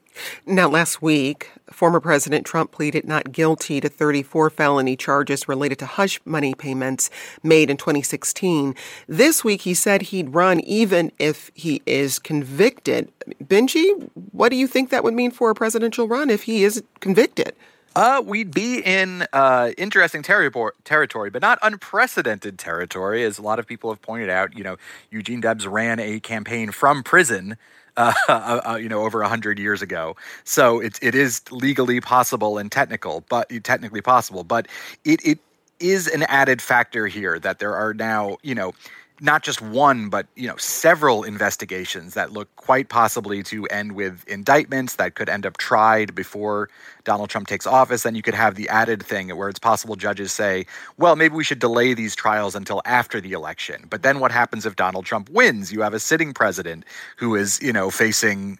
Now, 0.46 0.68
last 0.68 1.02
week, 1.02 1.50
former 1.72 2.00
President 2.00 2.46
Trump 2.46 2.72
pleaded 2.72 3.08
not 3.08 3.32
guilty 3.32 3.80
to 3.80 3.90
34 3.90 4.50
felony 4.50 4.96
charges 4.96 5.48
related 5.48 5.80
to 5.80 5.86
hush 5.86 6.20
money 6.26 6.54
payments 6.54 7.10
made 7.44 7.70
in 7.70 7.78
2016. 7.78 8.76
This 9.08 9.44
week, 9.44 9.62
he 9.62 9.74
said 9.74 10.04
he'd 10.04 10.34
run 10.34 10.60
even 10.62 11.12
if 11.20 11.52
he 11.54 11.82
is 11.86 12.20
convicted. 12.20 13.12
Benji, 13.44 14.10
what 14.32 14.50
do 14.50 14.56
you 14.56 14.68
think 14.68 14.90
that 14.90 15.04
would 15.04 15.14
mean 15.14 15.32
for 15.32 15.50
a 15.50 15.56
presidential 15.56 16.08
run 16.08 16.30
if 16.30 16.44
he 16.44 16.64
is 16.64 16.84
convicted? 17.00 17.54
Uh, 17.96 18.22
we'd 18.26 18.54
be 18.54 18.80
in 18.80 19.28
uh, 19.34 19.72
interesting 19.78 20.24
territory, 20.24 21.30
but 21.30 21.42
not 21.42 21.60
unprecedented 21.62 22.58
territory, 22.58 23.24
as 23.24 23.38
a 23.38 23.42
lot 23.42 23.60
of 23.60 23.68
people 23.68 23.90
have 23.90 24.02
pointed 24.02 24.30
out. 24.30 24.58
You 24.58 24.64
know, 24.64 24.78
Eugene 25.10 25.42
Debs 25.42 25.68
ran 25.68 26.00
a 26.00 26.20
campaign 26.22 26.72
from 26.72 27.04
prison 27.04 27.58
uh, 27.98 28.14
uh, 28.30 28.62
uh, 28.66 28.76
you 28.76 28.88
know, 28.88 29.04
over 29.04 29.22
a 29.22 29.28
hundred 29.28 29.60
years 29.60 29.82
ago. 29.82 30.16
So 30.46 30.80
it 30.80 30.98
it 31.02 31.16
is 31.16 31.42
legally 31.52 32.00
possible 32.00 32.58
and 32.58 32.72
technical, 32.72 33.26
but 33.30 33.50
technically 33.64 34.02
possible. 34.02 34.44
But 34.46 34.68
it 35.04 35.26
it 35.26 35.40
is 35.80 36.08
an 36.08 36.24
added 36.24 36.62
factor 36.62 37.08
here 37.08 37.40
that 37.40 37.60
there 37.60 37.76
are 37.76 37.94
now, 37.94 38.38
you 38.44 38.56
know, 38.56 38.74
not 39.22 39.44
just 39.44 39.62
one, 39.62 40.10
but 40.10 40.26
you 40.36 40.48
know, 40.48 40.58
several 40.58 41.24
investigations 41.24 42.16
that 42.16 42.32
look 42.32 42.54
quite 42.56 42.90
possibly 42.90 43.44
to 43.44 43.68
end 43.68 43.92
with 43.92 44.28
indictments 44.28 44.96
that 44.96 45.14
could 45.14 45.30
end 45.30 45.46
up 45.46 45.58
tried 45.58 46.16
before 46.16 46.70
Donald 47.04 47.30
Trump 47.30 47.48
takes 47.48 47.68
office. 47.68 48.02
Then 48.02 48.16
you 48.16 48.24
could 48.24 48.34
have 48.34 48.56
the 48.56 48.68
added 48.68 49.04
thing 49.04 49.30
where 49.38 49.48
it's 49.48 49.60
possible 49.60 49.96
judges 49.96 50.32
say, 50.32 50.66
well, 50.98 51.16
maybe 51.16 51.36
we 51.36 51.44
should 51.44 51.60
delay 51.60 51.94
these 51.94 52.16
trials 52.16 52.56
until 52.56 52.82
after 52.84 53.22
the 53.22 53.34
election. 53.34 53.86
But 53.88 54.02
then 54.02 54.20
what 54.20 54.32
happens 54.32 54.66
if 54.66 54.76
Donald 54.76 55.06
Trump 55.06 55.30
wins? 55.30 55.72
You 55.72 55.82
have 55.82 55.94
a 55.94 56.00
sitting 56.00 56.34
president 56.34 56.84
who 57.18 57.36
is, 57.36 57.62
you 57.62 57.72
know, 57.72 57.92
facing 57.92 58.60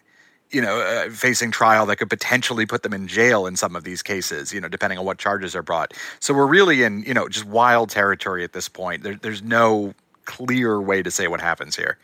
you 0.52 0.60
know, 0.60 0.80
uh, 0.80 1.08
facing 1.08 1.50
trial 1.50 1.86
that 1.86 1.96
could 1.96 2.10
potentially 2.10 2.66
put 2.66 2.82
them 2.82 2.92
in 2.92 3.08
jail 3.08 3.46
in 3.46 3.56
some 3.56 3.74
of 3.74 3.84
these 3.84 4.02
cases, 4.02 4.52
you 4.52 4.60
know, 4.60 4.68
depending 4.68 4.98
on 4.98 5.04
what 5.06 5.16
charges 5.16 5.56
are 5.56 5.62
brought. 5.62 5.94
So 6.20 6.34
we're 6.34 6.46
really 6.46 6.82
in, 6.82 7.02
you 7.04 7.14
know, 7.14 7.26
just 7.26 7.46
wild 7.46 7.88
territory 7.88 8.44
at 8.44 8.52
this 8.52 8.68
point. 8.68 9.02
There, 9.02 9.16
there's 9.16 9.42
no 9.42 9.94
clear 10.24 10.80
way 10.80 11.02
to 11.02 11.10
say 11.10 11.28
what 11.28 11.40
happens 11.40 11.76
here. 11.76 11.98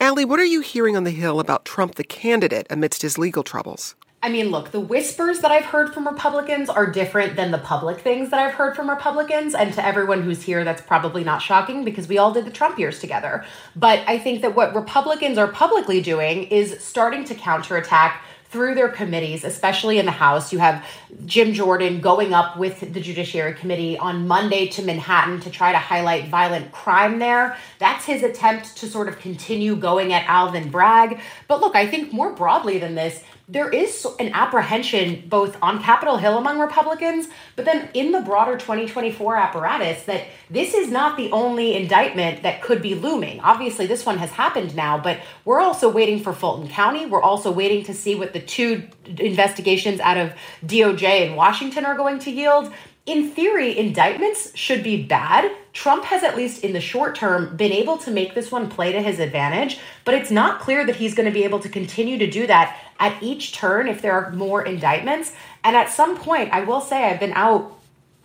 Ali, 0.00 0.24
what 0.24 0.40
are 0.40 0.44
you 0.44 0.60
hearing 0.60 0.96
on 0.96 1.04
the 1.04 1.10
Hill 1.10 1.40
about 1.40 1.64
Trump 1.64 1.96
the 1.96 2.04
candidate 2.04 2.66
amidst 2.70 3.02
his 3.02 3.18
legal 3.18 3.42
troubles? 3.42 3.94
I 4.24 4.30
mean, 4.30 4.50
look, 4.50 4.70
the 4.70 4.80
whispers 4.80 5.40
that 5.40 5.50
I've 5.50 5.66
heard 5.66 5.92
from 5.92 6.08
Republicans 6.08 6.70
are 6.70 6.90
different 6.90 7.36
than 7.36 7.50
the 7.50 7.58
public 7.58 8.00
things 8.00 8.30
that 8.30 8.40
I've 8.40 8.54
heard 8.54 8.74
from 8.74 8.88
Republicans. 8.88 9.54
And 9.54 9.74
to 9.74 9.84
everyone 9.84 10.22
who's 10.22 10.42
here, 10.42 10.64
that's 10.64 10.80
probably 10.80 11.22
not 11.24 11.42
shocking 11.42 11.84
because 11.84 12.08
we 12.08 12.16
all 12.16 12.32
did 12.32 12.46
the 12.46 12.50
Trump 12.50 12.78
years 12.78 13.00
together. 13.00 13.44
But 13.76 14.02
I 14.06 14.18
think 14.18 14.40
that 14.40 14.56
what 14.56 14.74
Republicans 14.74 15.36
are 15.36 15.48
publicly 15.48 16.00
doing 16.00 16.44
is 16.44 16.82
starting 16.82 17.24
to 17.24 17.34
counterattack 17.34 18.24
through 18.54 18.76
their 18.76 18.88
committees, 18.88 19.42
especially 19.42 19.98
in 19.98 20.06
the 20.06 20.12
House. 20.12 20.52
You 20.52 20.60
have 20.60 20.86
Jim 21.26 21.54
Jordan 21.54 22.00
going 22.00 22.32
up 22.32 22.56
with 22.56 22.94
the 22.94 23.00
Judiciary 23.00 23.52
Committee 23.54 23.98
on 23.98 24.28
Monday 24.28 24.68
to 24.68 24.82
Manhattan 24.82 25.40
to 25.40 25.50
try 25.50 25.72
to 25.72 25.78
highlight 25.78 26.28
violent 26.28 26.70
crime 26.70 27.18
there. 27.18 27.56
That's 27.80 28.04
his 28.04 28.22
attempt 28.22 28.76
to 28.76 28.86
sort 28.86 29.08
of 29.08 29.18
continue 29.18 29.74
going 29.74 30.12
at 30.12 30.24
Alvin 30.28 30.70
Bragg. 30.70 31.18
But 31.48 31.62
look, 31.62 31.74
I 31.74 31.88
think 31.88 32.12
more 32.12 32.32
broadly 32.32 32.78
than 32.78 32.94
this, 32.94 33.24
there 33.46 33.68
is 33.68 34.06
an 34.18 34.30
apprehension 34.32 35.24
both 35.28 35.56
on 35.60 35.82
Capitol 35.82 36.16
Hill 36.16 36.38
among 36.38 36.58
Republicans, 36.60 37.28
but 37.56 37.64
then 37.64 37.90
in 37.92 38.10
the 38.10 38.20
broader 38.20 38.56
2024 38.56 39.36
apparatus 39.36 40.04
that 40.04 40.26
this 40.48 40.72
is 40.72 40.90
not 40.90 41.16
the 41.16 41.30
only 41.30 41.74
indictment 41.74 42.42
that 42.42 42.62
could 42.62 42.80
be 42.80 42.94
looming. 42.94 43.40
Obviously, 43.40 43.86
this 43.86 44.06
one 44.06 44.16
has 44.18 44.30
happened 44.30 44.74
now, 44.74 44.96
but 44.98 45.20
we're 45.44 45.60
also 45.60 45.90
waiting 45.90 46.22
for 46.22 46.32
Fulton 46.32 46.68
County. 46.68 47.04
We're 47.04 47.22
also 47.22 47.52
waiting 47.52 47.84
to 47.84 47.92
see 47.92 48.14
what 48.14 48.32
the 48.32 48.40
two 48.40 48.88
investigations 49.06 50.00
out 50.00 50.16
of 50.16 50.32
DOJ 50.64 51.28
in 51.28 51.36
Washington 51.36 51.84
are 51.84 51.96
going 51.96 52.18
to 52.20 52.30
yield 52.30 52.72
in 53.06 53.30
theory, 53.30 53.76
indictments 53.76 54.56
should 54.56 54.82
be 54.82 55.02
bad. 55.02 55.50
Trump 55.74 56.04
has, 56.04 56.22
at 56.22 56.36
least 56.36 56.62
in 56.62 56.72
the 56.72 56.80
short 56.80 57.16
term, 57.16 57.54
been 57.56 57.72
able 57.72 57.98
to 57.98 58.10
make 58.10 58.34
this 58.34 58.50
one 58.50 58.70
play 58.70 58.92
to 58.92 59.02
his 59.02 59.18
advantage, 59.18 59.78
but 60.04 60.14
it's 60.14 60.30
not 60.30 60.60
clear 60.60 60.86
that 60.86 60.96
he's 60.96 61.14
going 61.14 61.26
to 61.26 61.32
be 61.32 61.44
able 61.44 61.58
to 61.58 61.68
continue 61.68 62.16
to 62.16 62.30
do 62.30 62.46
that 62.46 62.80
at 63.00 63.20
each 63.22 63.52
turn 63.52 63.88
if 63.88 64.00
there 64.00 64.12
are 64.12 64.30
more 64.30 64.64
indictments. 64.64 65.32
And 65.64 65.76
at 65.76 65.90
some 65.90 66.16
point, 66.16 66.52
I 66.52 66.62
will 66.62 66.80
say, 66.80 67.04
I've 67.04 67.18
been 67.18 67.32
out 67.34 67.76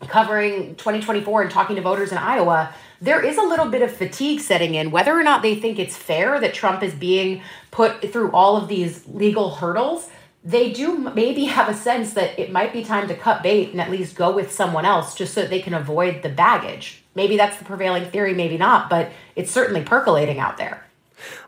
covering 0.07 0.75
2024 0.75 1.41
and 1.41 1.51
talking 1.51 1.75
to 1.75 1.81
voters 1.81 2.11
in 2.11 2.19
Iowa. 2.19 2.73
There 3.01 3.21
is 3.21 3.37
a 3.37 3.41
little 3.41 3.65
bit 3.65 3.81
of 3.81 3.91
fatigue 3.91 4.39
setting 4.41 4.75
in, 4.75 4.91
whether 4.91 5.11
or 5.11 5.23
not 5.23 5.41
they 5.41 5.55
think 5.55 5.79
it's 5.79 5.97
fair 5.97 6.39
that 6.39 6.53
Trump 6.53 6.83
is 6.83 6.93
being 6.93 7.41
put 7.71 8.11
through 8.13 8.31
all 8.31 8.57
of 8.57 8.67
these 8.67 9.05
legal 9.07 9.55
hurdles 9.55 10.07
they 10.43 10.71
do 10.71 10.97
maybe 10.97 11.45
have 11.45 11.67
a 11.67 11.73
sense 11.73 12.13
that 12.13 12.39
it 12.39 12.51
might 12.51 12.71
be 12.71 12.83
time 12.83 13.07
to 13.09 13.15
cut 13.15 13.43
bait 13.43 13.71
and 13.71 13.81
at 13.81 13.91
least 13.91 14.15
go 14.15 14.31
with 14.31 14.51
someone 14.51 14.85
else 14.85 15.13
just 15.13 15.33
so 15.33 15.45
they 15.45 15.61
can 15.61 15.73
avoid 15.73 16.23
the 16.23 16.29
baggage. 16.29 16.98
Maybe 17.15 17.37
that's 17.37 17.57
the 17.57 17.65
prevailing 17.65 18.05
theory, 18.05 18.33
maybe 18.33 18.57
not, 18.57 18.89
but 18.89 19.11
it's 19.35 19.51
certainly 19.51 19.81
percolating 19.81 20.39
out 20.39 20.57
there. 20.57 20.85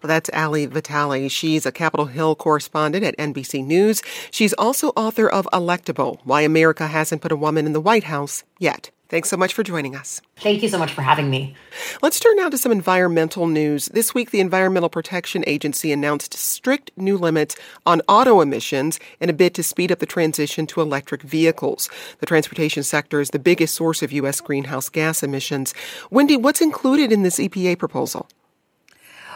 Well, 0.01 0.07
that's 0.07 0.29
Ali 0.33 0.65
Vitali. 0.65 1.29
She's 1.29 1.65
a 1.65 1.71
Capitol 1.71 2.07
Hill 2.07 2.35
correspondent 2.35 3.05
at 3.05 3.17
NBC 3.17 3.65
News. 3.65 4.01
She's 4.29 4.53
also 4.53 4.89
author 4.89 5.29
of 5.29 5.47
Electable 5.53 6.19
Why 6.23 6.41
America 6.41 6.87
Hasn't 6.87 7.21
Put 7.21 7.31
a 7.31 7.37
Woman 7.37 7.65
in 7.65 7.73
the 7.73 7.81
White 7.81 8.05
House 8.05 8.43
Yet. 8.59 8.91
Thanks 9.11 9.29
so 9.29 9.35
much 9.35 9.53
for 9.53 9.61
joining 9.61 9.93
us. 9.93 10.21
Thank 10.37 10.63
you 10.63 10.69
so 10.69 10.77
much 10.77 10.93
for 10.93 11.01
having 11.01 11.29
me. 11.29 11.53
Let's 12.01 12.17
turn 12.17 12.37
now 12.37 12.47
to 12.47 12.57
some 12.57 12.71
environmental 12.71 13.45
news. 13.45 13.87
This 13.87 14.13
week, 14.13 14.31
the 14.31 14.39
Environmental 14.39 14.87
Protection 14.87 15.43
Agency 15.47 15.91
announced 15.91 16.33
strict 16.33 16.91
new 16.95 17.17
limits 17.17 17.57
on 17.85 18.01
auto 18.07 18.39
emissions 18.39 19.01
in 19.19 19.29
a 19.29 19.33
bid 19.33 19.53
to 19.55 19.63
speed 19.63 19.91
up 19.91 19.99
the 19.99 20.05
transition 20.05 20.65
to 20.67 20.79
electric 20.79 21.23
vehicles. 21.23 21.89
The 22.19 22.25
transportation 22.25 22.83
sector 22.83 23.19
is 23.19 23.31
the 23.31 23.37
biggest 23.37 23.73
source 23.73 24.01
of 24.01 24.13
U.S. 24.13 24.39
greenhouse 24.39 24.87
gas 24.87 25.23
emissions. 25.23 25.73
Wendy, 26.09 26.37
what's 26.37 26.61
included 26.61 27.11
in 27.11 27.23
this 27.23 27.37
EPA 27.37 27.77
proposal? 27.79 28.29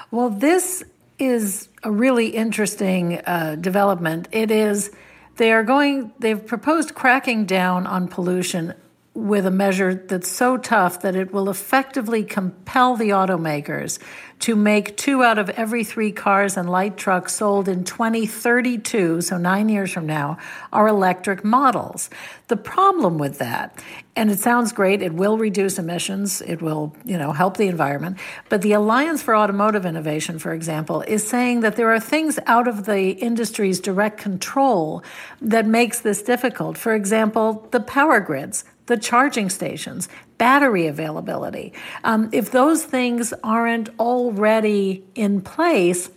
Well, 0.10 0.30
this 0.30 0.86
is 1.20 1.68
a 1.84 1.92
really 1.92 2.28
interesting 2.28 3.20
uh, 3.26 3.58
development. 3.60 4.30
It 4.32 4.52
is 4.52 4.92
they 5.36 5.52
are 5.52 5.64
going 5.64 6.14
they've 6.20 6.48
proposed 6.48 6.96
cracking 6.96 7.46
down 7.46 7.86
on 7.86 8.08
pollution 8.08 8.74
with 9.16 9.46
a 9.46 9.52
measure 9.52 9.96
that's 9.96 10.30
so 10.30 10.58
tough 10.58 11.02
that 11.02 11.16
it 11.16 11.32
will 11.32 11.50
effectively 11.50 12.22
compel 12.22 12.98
the 12.98 13.10
automakers 13.10 13.98
to 14.40 14.58
make 14.58 14.98
two 14.98 15.24
out 15.24 15.38
of 15.38 15.50
every 15.52 15.86
three 15.86 16.12
cars 16.12 16.58
and 16.58 16.70
light 16.70 16.98
trucks 16.98 17.34
sold 17.34 17.70
in 17.70 17.86
2032, 17.86 19.22
so 19.22 19.38
nine 19.38 19.70
years 19.70 19.94
from 19.94 20.06
now, 20.06 20.38
are 20.74 20.90
electric 20.90 21.46
models. 21.46 22.10
The 22.50 22.58
problem 22.58 23.18
with 23.18 23.38
that, 23.40 23.82
and 24.18 24.30
it 24.30 24.40
sounds 24.40 24.74
great, 24.74 25.02
it 25.02 25.14
will 25.14 25.38
reduce 25.38 25.80
emissions, 25.80 26.42
it 26.42 26.62
will, 26.62 26.94
you 27.06 27.18
know, 27.18 27.32
help 27.32 27.56
the 27.56 27.68
environment, 27.68 28.18
but 28.50 28.62
the 28.62 28.74
Alliance 28.74 29.22
for 29.22 29.34
Automotive 29.34 29.86
Innovation, 29.86 30.40
for 30.40 30.54
example, 30.54 31.02
is 31.08 31.26
saying 31.26 31.62
that 31.62 31.78
there 31.78 31.94
are 31.94 32.02
things 32.02 32.38
out 32.48 32.68
of 32.68 32.86
the 32.86 33.12
industry's 33.12 33.80
direct 33.80 34.18
control 34.18 35.02
that 35.42 35.66
makes 35.66 36.02
this 36.02 36.22
difficult. 36.22 36.78
For 36.78 36.94
example, 36.94 37.70
the 37.72 37.80
power 37.80 38.20
grids 38.20 38.66
the 38.88 38.98
charging 38.98 39.50
stations, 39.50 40.10
battery 40.38 40.88
availability. 40.88 41.74
Um, 42.04 42.30
if 42.32 42.52
those 42.52 42.84
things 42.84 43.34
aren't 43.44 43.90
already 44.00 45.04
in 45.16 45.42
place, 45.42 46.10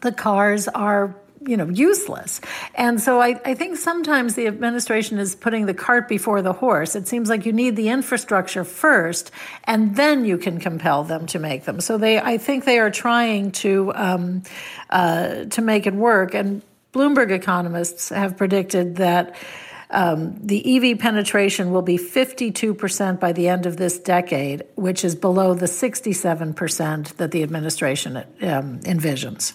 the 0.00 0.12
cars 0.12 0.68
are 0.68 1.14
you 1.46 1.56
know 1.56 1.68
useless. 1.68 2.40
And 2.74 3.00
so 3.00 3.20
I, 3.20 3.40
I 3.44 3.54
think 3.54 3.76
sometimes 3.76 4.34
the 4.34 4.46
administration 4.46 5.18
is 5.18 5.34
putting 5.34 5.66
the 5.66 5.74
cart 5.74 6.08
before 6.08 6.42
the 6.42 6.52
horse. 6.52 6.96
It 6.96 7.06
seems 7.06 7.28
like 7.28 7.46
you 7.46 7.52
need 7.52 7.76
the 7.76 7.88
infrastructure 7.88 8.64
first 8.64 9.30
and 9.64 9.96
then 9.96 10.24
you 10.24 10.36
can 10.36 10.58
compel 10.58 11.04
them 11.04 11.26
to 11.28 11.38
make 11.38 11.64
them. 11.64 11.80
So 11.80 11.96
they 11.96 12.18
i 12.18 12.38
think 12.38 12.64
they 12.64 12.78
are 12.78 12.90
trying 12.90 13.52
to 13.52 13.92
um, 13.94 14.42
uh, 14.90 15.44
to 15.44 15.62
make 15.62 15.86
it 15.86 15.94
work. 15.94 16.34
And 16.34 16.62
bloomberg 16.92 17.30
economists 17.30 18.08
have 18.08 18.36
predicted 18.36 18.96
that 18.96 19.36
um, 19.90 20.38
the 20.44 20.92
EV 20.92 20.98
penetration 20.98 21.70
will 21.70 21.82
be 21.82 21.96
52% 21.96 23.18
by 23.18 23.32
the 23.32 23.48
end 23.48 23.66
of 23.66 23.78
this 23.78 23.98
decade, 23.98 24.64
which 24.74 25.04
is 25.04 25.14
below 25.14 25.54
the 25.54 25.66
67% 25.66 27.16
that 27.16 27.30
the 27.30 27.42
administration 27.42 28.16
um, 28.16 28.80
envisions. 28.80 29.54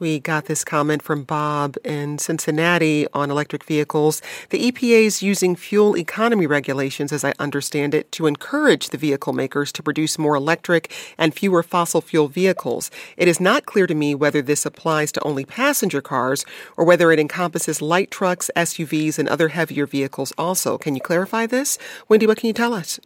We 0.00 0.18
got 0.18 0.46
this 0.46 0.64
comment 0.64 1.02
from 1.02 1.24
Bob 1.24 1.76
in 1.84 2.16
Cincinnati 2.16 3.06
on 3.12 3.30
electric 3.30 3.64
vehicles. 3.64 4.22
The 4.48 4.72
EPA 4.72 5.04
is 5.04 5.22
using 5.22 5.54
fuel 5.54 5.94
economy 5.94 6.46
regulations, 6.46 7.12
as 7.12 7.22
I 7.22 7.34
understand 7.38 7.94
it, 7.94 8.10
to 8.12 8.26
encourage 8.26 8.88
the 8.88 8.96
vehicle 8.96 9.34
makers 9.34 9.70
to 9.72 9.82
produce 9.82 10.18
more 10.18 10.34
electric 10.34 10.90
and 11.18 11.34
fewer 11.34 11.62
fossil 11.62 12.00
fuel 12.00 12.28
vehicles. 12.28 12.90
It 13.18 13.28
is 13.28 13.40
not 13.40 13.66
clear 13.66 13.86
to 13.86 13.94
me 13.94 14.14
whether 14.14 14.40
this 14.40 14.64
applies 14.64 15.12
to 15.12 15.22
only 15.22 15.44
passenger 15.44 16.00
cars 16.00 16.46
or 16.78 16.86
whether 16.86 17.12
it 17.12 17.20
encompasses 17.20 17.82
light 17.82 18.10
trucks, 18.10 18.50
SUVs, 18.56 19.18
and 19.18 19.28
other 19.28 19.48
heavier 19.48 19.84
vehicles 19.84 20.32
also. 20.38 20.78
Can 20.78 20.94
you 20.94 21.02
clarify 21.02 21.44
this? 21.44 21.76
Wendy, 22.08 22.26
what 22.26 22.38
can 22.38 22.46
you 22.46 22.54
tell 22.54 22.72
us? 22.72 22.98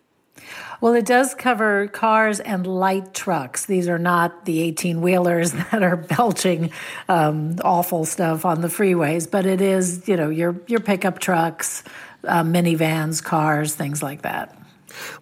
Well, 0.81 0.95
it 0.95 1.07
does 1.07 1.35
cover 1.35 1.89
cars 1.89 2.41
and 2.41 2.67
light 2.67 3.15
trucks. 3.15 3.67
These 3.67 3.89
are 3.89 3.99
not 3.99 4.45
the 4.45 4.61
18 4.61 5.01
wheelers 5.01 5.53
that 5.71 5.83
are 5.83 5.97
belching 5.97 6.71
um, 7.09 7.57
awful 7.63 8.05
stuff 8.05 8.45
on 8.45 8.61
the 8.61 8.69
freeways, 8.69 9.31
but 9.31 9.47
it 9.47 9.61
is, 9.61 10.09
you 10.09 10.17
know, 10.17 10.31
your, 10.31 10.61
your 10.67 10.81
pickup 10.81 11.19
trucks, 11.19 11.83
uh, 12.27 12.43
minivans, 12.43 13.23
cars, 13.23 13.75
things 13.75 14.03
like 14.03 14.23
that. 14.23 14.57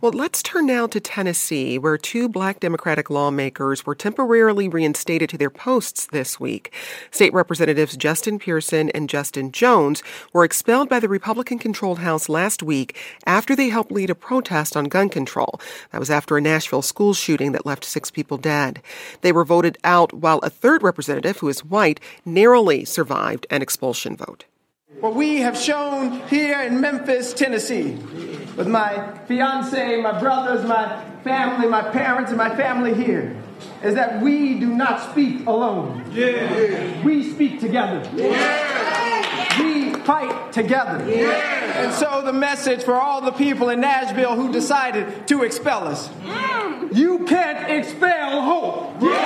Well, 0.00 0.12
let's 0.12 0.42
turn 0.42 0.66
now 0.66 0.86
to 0.86 1.00
Tennessee, 1.00 1.78
where 1.78 1.98
two 1.98 2.28
black 2.28 2.60
Democratic 2.60 3.10
lawmakers 3.10 3.84
were 3.86 3.94
temporarily 3.94 4.68
reinstated 4.68 5.30
to 5.30 5.38
their 5.38 5.50
posts 5.50 6.06
this 6.06 6.38
week. 6.40 6.72
State 7.10 7.32
Representatives 7.32 7.96
Justin 7.96 8.38
Pearson 8.38 8.90
and 8.90 9.08
Justin 9.08 9.52
Jones 9.52 10.02
were 10.32 10.44
expelled 10.44 10.88
by 10.88 11.00
the 11.00 11.08
Republican 11.08 11.58
controlled 11.58 11.98
House 11.98 12.28
last 12.28 12.62
week 12.62 12.96
after 13.26 13.54
they 13.54 13.68
helped 13.68 13.92
lead 13.92 14.10
a 14.10 14.14
protest 14.14 14.76
on 14.76 14.84
gun 14.84 15.08
control. 15.08 15.60
That 15.90 16.00
was 16.00 16.10
after 16.10 16.36
a 16.36 16.40
Nashville 16.40 16.82
school 16.82 17.14
shooting 17.14 17.52
that 17.52 17.66
left 17.66 17.84
six 17.84 18.10
people 18.10 18.38
dead. 18.38 18.82
They 19.20 19.32
were 19.32 19.44
voted 19.44 19.78
out 19.84 20.12
while 20.12 20.38
a 20.40 20.50
third 20.50 20.82
representative, 20.82 21.38
who 21.38 21.48
is 21.48 21.64
white, 21.64 22.00
narrowly 22.24 22.84
survived 22.84 23.46
an 23.50 23.62
expulsion 23.62 24.16
vote. 24.16 24.44
What 25.00 25.14
we 25.14 25.38
have 25.38 25.56
shown 25.56 26.20
here 26.28 26.60
in 26.60 26.80
Memphis, 26.80 27.32
Tennessee, 27.32 27.98
with 28.56 28.68
my 28.68 29.16
fiance, 29.26 30.00
my 30.00 30.18
brothers, 30.18 30.64
my 30.66 31.04
family, 31.24 31.68
my 31.68 31.82
parents, 31.90 32.30
and 32.30 32.38
my 32.38 32.54
family 32.54 32.94
here, 32.94 33.36
is 33.82 33.94
that 33.94 34.20
we 34.22 34.58
do 34.58 34.66
not 34.66 35.10
speak 35.10 35.46
alone. 35.46 36.04
Yeah. 36.12 37.02
We 37.04 37.32
speak 37.32 37.60
together. 37.60 38.08
Yeah. 38.14 39.62
We 39.62 39.94
fight 40.04 40.52
together. 40.52 41.04
Yeah. 41.08 41.84
And 41.84 41.92
so 41.92 42.22
the 42.22 42.32
message 42.32 42.82
for 42.82 42.94
all 42.94 43.20
the 43.20 43.32
people 43.32 43.68
in 43.68 43.80
Nashville 43.80 44.34
who 44.34 44.52
decided 44.52 45.26
to 45.28 45.42
expel 45.42 45.86
us. 45.86 46.08
Mm. 46.08 46.94
You 46.94 47.24
can't 47.26 47.70
expel 47.70 48.42
hope. 48.42 49.00
Yeah. 49.00 49.18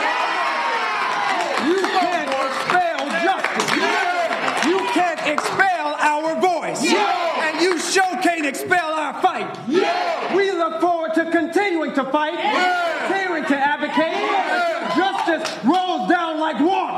You 1.67 1.81
can't 1.83 2.29
expel 2.29 3.09
justice. 3.25 3.71
Yeah. 3.77 4.69
You 4.69 4.79
can't 4.93 5.27
expel 5.27 5.97
our 5.99 6.41
voice. 6.41 6.85
Yeah. 6.85 7.51
And 7.53 7.61
you 7.61 7.79
sure 7.79 8.17
can't 8.23 8.47
expel 8.47 8.93
our 8.93 9.21
fight. 9.23 9.69
We 10.35 10.51
look 10.53 10.81
forward 10.81 11.15
to 11.15 11.31
continuing 11.31 11.86
to 11.97 12.05
fight, 12.13 12.39
continuing 13.09 13.45
to 13.47 13.57
advocate. 13.57 14.13
Justice 14.95 15.65
rolls 15.65 16.09
down 16.11 16.39
like 16.39 16.61
water. 16.61 16.93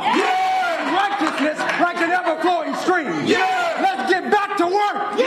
Righteousness 0.91 1.59
like 1.81 1.99
an 1.99 2.11
ever-flowing 2.11 2.75
stream. 2.77 3.27
Let's 3.27 4.11
get 4.11 4.31
back 4.31 4.57
to 4.59 4.67
work. 4.67 5.19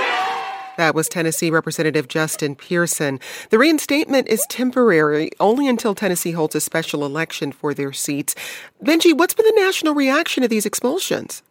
That 0.75 0.93
was 0.93 1.07
Tennessee 1.07 1.49
Representative 1.49 2.09
Justin 2.09 2.55
Pearson. 2.55 3.19
The 3.49 3.57
reinstatement 3.57 4.27
is 4.27 4.45
temporary 4.49 5.31
only 5.39 5.69
until 5.69 5.95
Tennessee 5.95 6.31
holds 6.31 6.55
a 6.55 6.59
special 6.59 7.05
election 7.05 7.53
for 7.53 7.73
their 7.73 7.93
seats. 7.93 8.35
Benji, 8.83 9.17
what's 9.17 9.33
been 9.33 9.45
the 9.45 9.61
national 9.61 9.93
reaction 9.93 10.41
to 10.41 10.49
these 10.49 10.65
expulsions? 10.65 11.43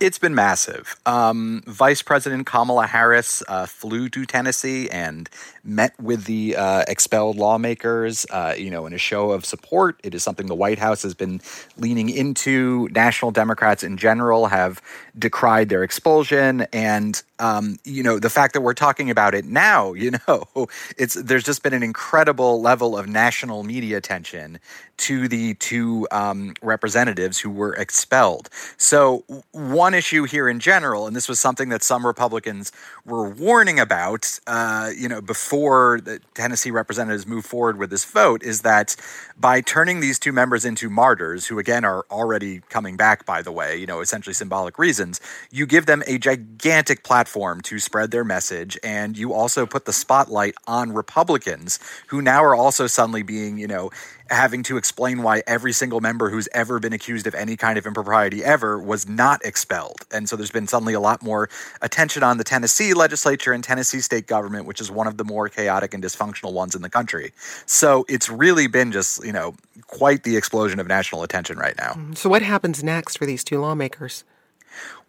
It's 0.00 0.18
been 0.18 0.34
massive. 0.34 0.96
Um, 1.06 1.62
Vice 1.66 2.02
President 2.02 2.46
Kamala 2.46 2.88
Harris 2.88 3.44
uh, 3.46 3.66
flew 3.66 4.08
to 4.08 4.26
Tennessee 4.26 4.90
and 4.90 5.30
met 5.62 5.98
with 6.00 6.24
the 6.24 6.56
uh, 6.56 6.84
expelled 6.88 7.36
lawmakers, 7.36 8.26
uh, 8.30 8.54
you 8.58 8.70
know, 8.70 8.86
in 8.86 8.92
a 8.92 8.98
show 8.98 9.30
of 9.30 9.44
support. 9.44 10.00
It 10.02 10.12
is 10.12 10.24
something 10.24 10.46
the 10.46 10.54
White 10.54 10.80
House 10.80 11.02
has 11.04 11.14
been 11.14 11.40
leaning 11.76 12.10
into. 12.10 12.88
National 12.90 13.30
Democrats 13.30 13.84
in 13.84 13.96
general 13.96 14.46
have 14.46 14.82
decried 15.16 15.68
their 15.68 15.84
expulsion, 15.84 16.62
and 16.72 17.22
um, 17.38 17.78
you 17.84 18.02
know, 18.02 18.18
the 18.18 18.30
fact 18.30 18.52
that 18.54 18.62
we're 18.62 18.74
talking 18.74 19.10
about 19.10 19.32
it 19.32 19.44
now, 19.44 19.92
you 19.94 20.12
know, 20.26 20.68
it's 20.98 21.14
there's 21.14 21.44
just 21.44 21.62
been 21.62 21.72
an 21.72 21.84
incredible 21.84 22.60
level 22.60 22.98
of 22.98 23.06
national 23.06 23.62
media 23.62 23.96
attention 23.96 24.58
to 24.96 25.28
the 25.28 25.54
two 25.54 26.06
um, 26.10 26.54
representatives 26.62 27.38
who 27.38 27.50
were 27.50 27.74
expelled. 27.74 28.48
So 28.76 29.24
one 29.52 29.94
issue 29.94 30.24
here 30.24 30.48
in 30.48 30.60
general, 30.60 31.06
and 31.06 31.14
this 31.14 31.28
was 31.28 31.40
something 31.40 31.68
that 31.70 31.82
some 31.82 32.06
Republicans 32.06 32.72
were 33.04 33.28
warning 33.28 33.80
about, 33.80 34.38
uh, 34.46 34.90
you 34.96 35.08
know, 35.08 35.20
before 35.20 36.00
the 36.02 36.20
Tennessee 36.34 36.70
representatives 36.70 37.26
move 37.26 37.44
forward 37.44 37.78
with 37.78 37.90
this 37.90 38.04
vote, 38.04 38.42
is 38.42 38.62
that 38.62 38.96
by 39.38 39.60
turning 39.60 40.00
these 40.00 40.18
two 40.18 40.32
members 40.32 40.64
into 40.64 40.88
martyrs, 40.88 41.46
who 41.46 41.58
again 41.58 41.84
are 41.84 42.04
already 42.10 42.60
coming 42.68 42.96
back, 42.96 43.26
by 43.26 43.42
the 43.42 43.52
way, 43.52 43.76
you 43.76 43.86
know, 43.86 44.00
essentially 44.00 44.34
symbolic 44.34 44.78
reasons, 44.78 45.20
you 45.50 45.66
give 45.66 45.86
them 45.86 46.02
a 46.06 46.18
gigantic 46.18 47.02
platform 47.02 47.60
to 47.62 47.78
spread 47.78 48.10
their 48.10 48.24
message, 48.24 48.78
and 48.82 49.18
you 49.18 49.32
also 49.32 49.66
put 49.66 49.84
the 49.84 49.92
spotlight 49.92 50.54
on 50.66 50.92
Republicans 50.92 51.78
who 52.06 52.22
now 52.22 52.42
are 52.42 52.54
also 52.54 52.86
suddenly 52.86 53.22
being, 53.22 53.58
you 53.58 53.66
know, 53.66 53.90
having 54.30 54.62
to 54.64 54.76
explain 54.76 55.22
why 55.22 55.42
every 55.46 55.72
single 55.72 56.00
member 56.00 56.30
who's 56.30 56.48
ever 56.52 56.80
been 56.80 56.92
accused 56.92 57.26
of 57.26 57.34
any 57.34 57.56
kind 57.56 57.76
of 57.78 57.86
impropriety 57.86 58.42
ever 58.42 58.78
was 58.78 59.08
not 59.08 59.44
expelled. 59.44 59.98
And 60.12 60.28
so 60.28 60.36
there's 60.36 60.50
been 60.50 60.66
suddenly 60.66 60.94
a 60.94 61.00
lot 61.00 61.22
more 61.22 61.48
attention 61.82 62.22
on 62.22 62.38
the 62.38 62.44
Tennessee 62.44 62.94
legislature 62.94 63.52
and 63.52 63.62
Tennessee 63.62 64.00
state 64.00 64.26
government, 64.26 64.66
which 64.66 64.80
is 64.80 64.90
one 64.90 65.06
of 65.06 65.18
the 65.18 65.24
more 65.24 65.48
chaotic 65.48 65.92
and 65.94 66.02
dysfunctional 66.02 66.52
ones 66.52 66.74
in 66.74 66.82
the 66.82 66.90
country. 66.90 67.32
So 67.66 68.06
it's 68.08 68.28
really 68.28 68.66
been 68.66 68.92
just, 68.92 69.24
you 69.24 69.32
know, 69.32 69.54
quite 69.86 70.22
the 70.22 70.36
explosion 70.36 70.80
of 70.80 70.86
national 70.86 71.22
attention 71.22 71.58
right 71.58 71.76
now. 71.78 71.92
Mm-hmm. 71.92 72.14
So 72.14 72.30
what 72.30 72.42
happens 72.42 72.82
next 72.82 73.18
for 73.18 73.26
these 73.26 73.44
two 73.44 73.60
lawmakers? 73.60 74.24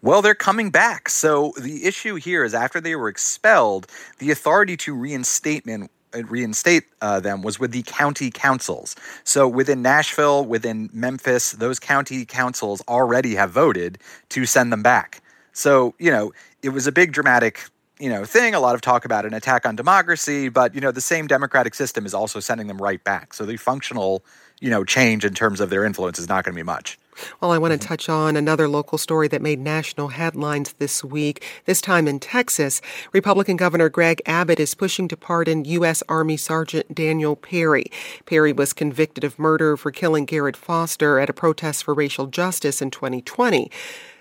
Well, 0.01 0.21
they're 0.21 0.35
coming 0.35 0.69
back. 0.69 1.09
So 1.09 1.53
the 1.59 1.85
issue 1.85 2.15
here 2.15 2.43
is 2.43 2.53
after 2.53 2.79
they 2.79 2.95
were 2.95 3.09
expelled, 3.09 3.87
the 4.19 4.29
authority 4.29 4.77
to 4.77 4.93
reinstatement 4.93 5.89
reinstate 6.19 6.85
uh, 7.01 7.19
them 7.19 7.41
was 7.41 7.59
with 7.59 7.71
the 7.71 7.83
county 7.83 8.31
councils. 8.31 8.95
So 9.23 9.47
within 9.47 9.81
Nashville, 9.81 10.45
within 10.45 10.89
Memphis, 10.93 11.51
those 11.53 11.79
county 11.79 12.25
councils 12.25 12.81
already 12.87 13.35
have 13.35 13.51
voted 13.51 13.97
to 14.29 14.45
send 14.45 14.71
them 14.71 14.83
back. 14.83 15.21
So, 15.53 15.95
you 15.99 16.11
know, 16.11 16.33
it 16.61 16.69
was 16.69 16.87
a 16.87 16.91
big 16.91 17.11
dramatic 17.11 17.69
you 17.99 18.09
know 18.09 18.25
thing 18.25 18.53
a 18.53 18.59
lot 18.59 18.75
of 18.75 18.81
talk 18.81 19.05
about 19.05 19.25
an 19.25 19.33
attack 19.33 19.65
on 19.65 19.75
democracy 19.75 20.49
but 20.49 20.75
you 20.75 20.81
know 20.81 20.91
the 20.91 20.99
same 20.99 21.27
democratic 21.27 21.73
system 21.73 22.05
is 22.05 22.13
also 22.13 22.41
sending 22.41 22.67
them 22.67 22.77
right 22.77 23.03
back 23.03 23.33
so 23.33 23.45
the 23.45 23.55
functional 23.55 24.23
you 24.65 24.71
know 24.71 24.83
change 24.83 25.23
in 25.23 25.35
terms 25.35 25.61
of 25.61 25.69
their 25.69 25.85
influence 25.85 26.17
is 26.17 26.27
not 26.27 26.43
going 26.43 26.53
to 26.53 26.59
be 26.59 26.63
much 26.63 26.97
well, 27.39 27.51
I 27.51 27.57
want 27.57 27.71
to 27.71 27.87
touch 27.87 28.09
on 28.09 28.35
another 28.35 28.67
local 28.67 28.97
story 28.97 29.29
that 29.29 29.41
made 29.41 29.57
national 29.57 30.09
headlines 30.09 30.73
this 30.79 31.01
week, 31.01 31.45
this 31.63 31.79
time 31.79 32.09
in 32.09 32.19
Texas. 32.19 32.81
Republican 33.13 33.55
Governor 33.55 33.87
Greg 33.87 34.21
Abbott 34.25 34.59
is 34.59 34.75
pushing 34.75 35.07
to 35.07 35.15
pardon 35.15 35.63
U.S. 35.63 36.03
Army 36.09 36.35
Sergeant 36.35 36.93
Daniel 36.93 37.37
Perry. 37.37 37.85
Perry 38.25 38.51
was 38.51 38.73
convicted 38.73 39.23
of 39.23 39.39
murder 39.39 39.77
for 39.77 39.91
killing 39.91 40.25
Garrett 40.25 40.57
Foster 40.57 41.17
at 41.17 41.29
a 41.29 41.33
protest 41.33 41.85
for 41.85 41.93
racial 41.93 42.27
justice 42.27 42.81
in 42.81 42.91
2020. 42.91 43.71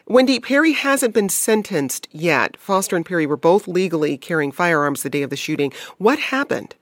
Wendy, 0.06 0.38
Perry 0.38 0.74
hasn't 0.74 1.14
been 1.14 1.30
sentenced 1.30 2.06
yet. 2.12 2.56
Foster 2.58 2.94
and 2.94 3.04
Perry 3.04 3.26
were 3.26 3.36
both 3.36 3.66
legally 3.66 4.16
carrying 4.16 4.52
firearms 4.52 5.02
the 5.02 5.10
day 5.10 5.22
of 5.22 5.30
the 5.30 5.36
shooting. 5.36 5.72
What 5.98 6.20
happened? 6.20 6.76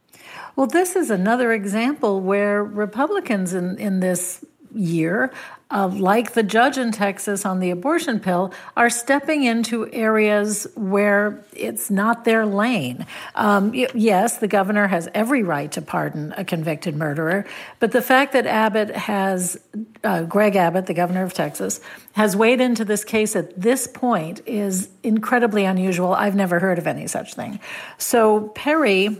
Well, 0.56 0.66
this 0.66 0.96
is 0.96 1.10
another 1.10 1.52
example 1.52 2.20
where 2.20 2.62
Republicans 2.62 3.54
in, 3.54 3.78
in 3.78 4.00
this 4.00 4.44
year, 4.74 5.32
uh, 5.70 5.88
like 5.88 6.32
the 6.32 6.42
judge 6.42 6.76
in 6.76 6.92
Texas 6.92 7.46
on 7.46 7.60
the 7.60 7.70
abortion 7.70 8.20
pill, 8.20 8.52
are 8.76 8.90
stepping 8.90 9.44
into 9.44 9.90
areas 9.92 10.66
where 10.74 11.42
it's 11.52 11.90
not 11.90 12.24
their 12.24 12.44
lane. 12.44 13.06
Um, 13.34 13.72
yes, 13.74 14.38
the 14.38 14.48
governor 14.48 14.86
has 14.86 15.08
every 15.14 15.42
right 15.42 15.70
to 15.72 15.82
pardon 15.82 16.32
a 16.36 16.44
convicted 16.44 16.96
murderer, 16.96 17.46
but 17.80 17.92
the 17.92 18.02
fact 18.02 18.32
that 18.34 18.46
Abbott 18.46 18.94
has, 18.94 19.58
uh, 20.04 20.22
Greg 20.22 20.56
Abbott, 20.56 20.86
the 20.86 20.94
governor 20.94 21.22
of 21.22 21.32
Texas, 21.32 21.80
has 22.12 22.36
weighed 22.36 22.60
into 22.60 22.84
this 22.84 23.04
case 23.04 23.34
at 23.34 23.58
this 23.58 23.86
point 23.86 24.42
is 24.46 24.90
incredibly 25.02 25.64
unusual. 25.64 26.12
I've 26.12 26.36
never 26.36 26.58
heard 26.60 26.78
of 26.78 26.86
any 26.86 27.06
such 27.06 27.34
thing. 27.34 27.60
So 27.96 28.48
Perry 28.48 29.16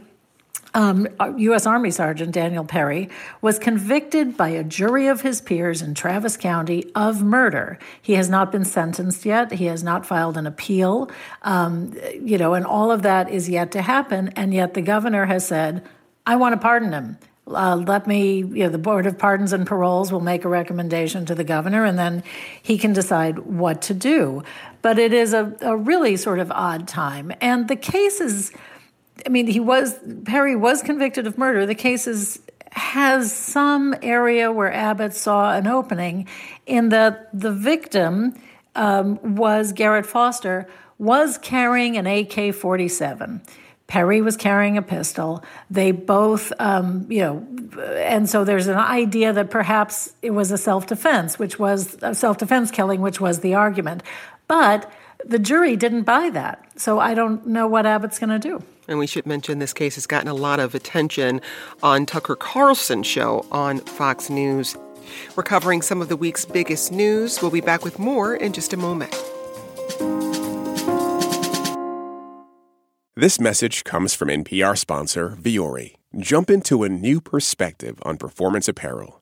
um, 0.74 1.06
U.S. 1.36 1.66
Army 1.66 1.90
Sergeant 1.90 2.32
Daniel 2.32 2.64
Perry 2.64 3.08
was 3.40 3.58
convicted 3.58 4.36
by 4.36 4.48
a 4.48 4.64
jury 4.64 5.06
of 5.06 5.20
his 5.20 5.40
peers 5.40 5.82
in 5.82 5.94
Travis 5.94 6.36
County 6.36 6.90
of 6.94 7.22
murder. 7.22 7.78
He 8.00 8.14
has 8.14 8.28
not 8.28 8.50
been 8.50 8.64
sentenced 8.64 9.26
yet. 9.26 9.52
He 9.52 9.66
has 9.66 9.82
not 9.82 10.06
filed 10.06 10.36
an 10.36 10.46
appeal. 10.46 11.10
Um, 11.42 11.94
you 12.20 12.38
know, 12.38 12.54
and 12.54 12.64
all 12.64 12.90
of 12.90 13.02
that 13.02 13.30
is 13.30 13.48
yet 13.48 13.72
to 13.72 13.82
happen. 13.82 14.28
And 14.30 14.54
yet 14.54 14.74
the 14.74 14.82
governor 14.82 15.26
has 15.26 15.46
said, 15.46 15.84
"I 16.26 16.36
want 16.36 16.54
to 16.54 16.58
pardon 16.58 16.92
him." 16.92 17.18
Uh, 17.46 17.76
let 17.76 18.06
me, 18.06 18.36
you 18.36 18.64
know, 18.64 18.68
the 18.68 18.78
Board 18.78 19.04
of 19.04 19.18
Pardons 19.18 19.52
and 19.52 19.66
Paroles 19.66 20.12
will 20.12 20.20
make 20.20 20.44
a 20.44 20.48
recommendation 20.48 21.26
to 21.26 21.34
the 21.34 21.42
governor, 21.42 21.84
and 21.84 21.98
then 21.98 22.22
he 22.62 22.78
can 22.78 22.92
decide 22.92 23.40
what 23.40 23.82
to 23.82 23.94
do. 23.94 24.44
But 24.80 24.98
it 24.98 25.12
is 25.12 25.34
a, 25.34 25.54
a 25.60 25.76
really 25.76 26.16
sort 26.16 26.38
of 26.38 26.52
odd 26.52 26.86
time. 26.86 27.32
And 27.40 27.66
the 27.66 27.76
case 27.76 28.20
is 28.20 28.52
I 29.24 29.28
mean, 29.28 29.46
he 29.46 29.60
was 29.60 29.98
Perry 30.24 30.56
was 30.56 30.82
convicted 30.82 31.26
of 31.26 31.38
murder. 31.38 31.66
The 31.66 31.74
case 31.74 32.06
is, 32.06 32.40
has 32.72 33.32
some 33.32 33.94
area 34.02 34.50
where 34.50 34.72
Abbott 34.72 35.14
saw 35.14 35.54
an 35.54 35.66
opening, 35.66 36.28
in 36.66 36.88
that 36.90 37.28
the 37.38 37.52
victim 37.52 38.34
um, 38.74 39.36
was 39.36 39.72
Garrett 39.72 40.06
Foster 40.06 40.68
was 40.98 41.38
carrying 41.38 41.96
an 41.96 42.06
AK 42.06 42.54
forty 42.54 42.88
seven. 42.88 43.42
Perry 43.92 44.22
was 44.22 44.38
carrying 44.38 44.78
a 44.78 44.82
pistol. 44.82 45.44
They 45.70 45.90
both, 45.92 46.50
um, 46.58 47.06
you 47.10 47.20
know, 47.20 47.46
and 47.98 48.26
so 48.26 48.42
there's 48.42 48.66
an 48.66 48.78
idea 48.78 49.34
that 49.34 49.50
perhaps 49.50 50.14
it 50.22 50.30
was 50.30 50.50
a 50.50 50.56
self 50.56 50.86
defense, 50.86 51.38
which 51.38 51.58
was 51.58 51.98
a 52.00 52.14
self 52.14 52.38
defense 52.38 52.70
killing, 52.70 53.02
which 53.02 53.20
was 53.20 53.40
the 53.40 53.54
argument. 53.54 54.02
But 54.48 54.90
the 55.24 55.38
jury 55.38 55.76
didn't 55.76 56.02
buy 56.02 56.30
that. 56.30 56.64
So 56.76 56.98
I 56.98 57.14
don't 57.14 57.46
know 57.46 57.66
what 57.66 57.86
Abbott's 57.86 58.18
going 58.18 58.30
to 58.30 58.38
do. 58.38 58.62
And 58.88 58.98
we 58.98 59.06
should 59.06 59.26
mention 59.26 59.58
this 59.58 59.72
case 59.72 59.94
has 59.94 60.06
gotten 60.06 60.28
a 60.28 60.34
lot 60.34 60.60
of 60.60 60.74
attention 60.74 61.40
on 61.82 62.06
Tucker 62.06 62.36
Carlson 62.36 63.02
show 63.02 63.46
on 63.52 63.78
Fox 63.78 64.28
News. 64.28 64.76
We're 65.36 65.42
covering 65.42 65.82
some 65.82 66.02
of 66.02 66.08
the 66.08 66.16
week's 66.16 66.44
biggest 66.44 66.92
news. 66.92 67.40
We'll 67.40 67.50
be 67.50 67.60
back 67.60 67.84
with 67.84 67.98
more 67.98 68.34
in 68.34 68.52
just 68.52 68.72
a 68.72 68.76
moment. 68.76 69.12
This 73.14 73.38
message 73.38 73.84
comes 73.84 74.14
from 74.14 74.28
NPR 74.28 74.76
sponsor 74.76 75.36
Vuori. 75.40 75.94
Jump 76.18 76.50
into 76.50 76.82
a 76.82 76.88
new 76.88 77.20
perspective 77.20 77.98
on 78.02 78.16
performance 78.16 78.68
apparel. 78.68 79.21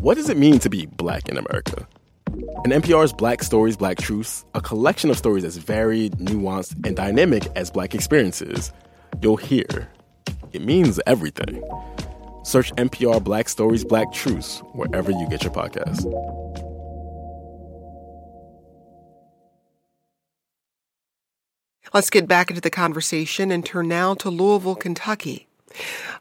What 0.00 0.14
does 0.14 0.28
it 0.28 0.36
mean 0.36 0.60
to 0.60 0.70
be 0.70 0.86
black 0.86 1.28
in 1.28 1.36
America? 1.36 1.84
In 2.64 2.70
NPR's 2.70 3.12
Black 3.12 3.42
Stories, 3.42 3.76
Black 3.76 3.98
Truths, 3.98 4.44
a 4.54 4.60
collection 4.60 5.10
of 5.10 5.18
stories 5.18 5.42
as 5.42 5.56
varied, 5.56 6.12
nuanced, 6.18 6.86
and 6.86 6.94
dynamic 6.94 7.48
as 7.56 7.68
black 7.68 7.96
experiences, 7.96 8.72
you'll 9.20 9.36
hear 9.36 9.90
it 10.52 10.62
means 10.62 11.00
everything. 11.08 11.64
Search 12.44 12.72
NPR 12.74 13.22
Black 13.24 13.48
Stories, 13.48 13.84
Black 13.84 14.12
Truths 14.12 14.60
wherever 14.72 15.10
you 15.10 15.26
get 15.28 15.42
your 15.42 15.52
podcasts. 15.52 16.04
Let's 21.92 22.10
get 22.10 22.28
back 22.28 22.50
into 22.50 22.60
the 22.60 22.70
conversation 22.70 23.50
and 23.50 23.66
turn 23.66 23.88
now 23.88 24.14
to 24.14 24.30
Louisville, 24.30 24.76
Kentucky. 24.76 25.47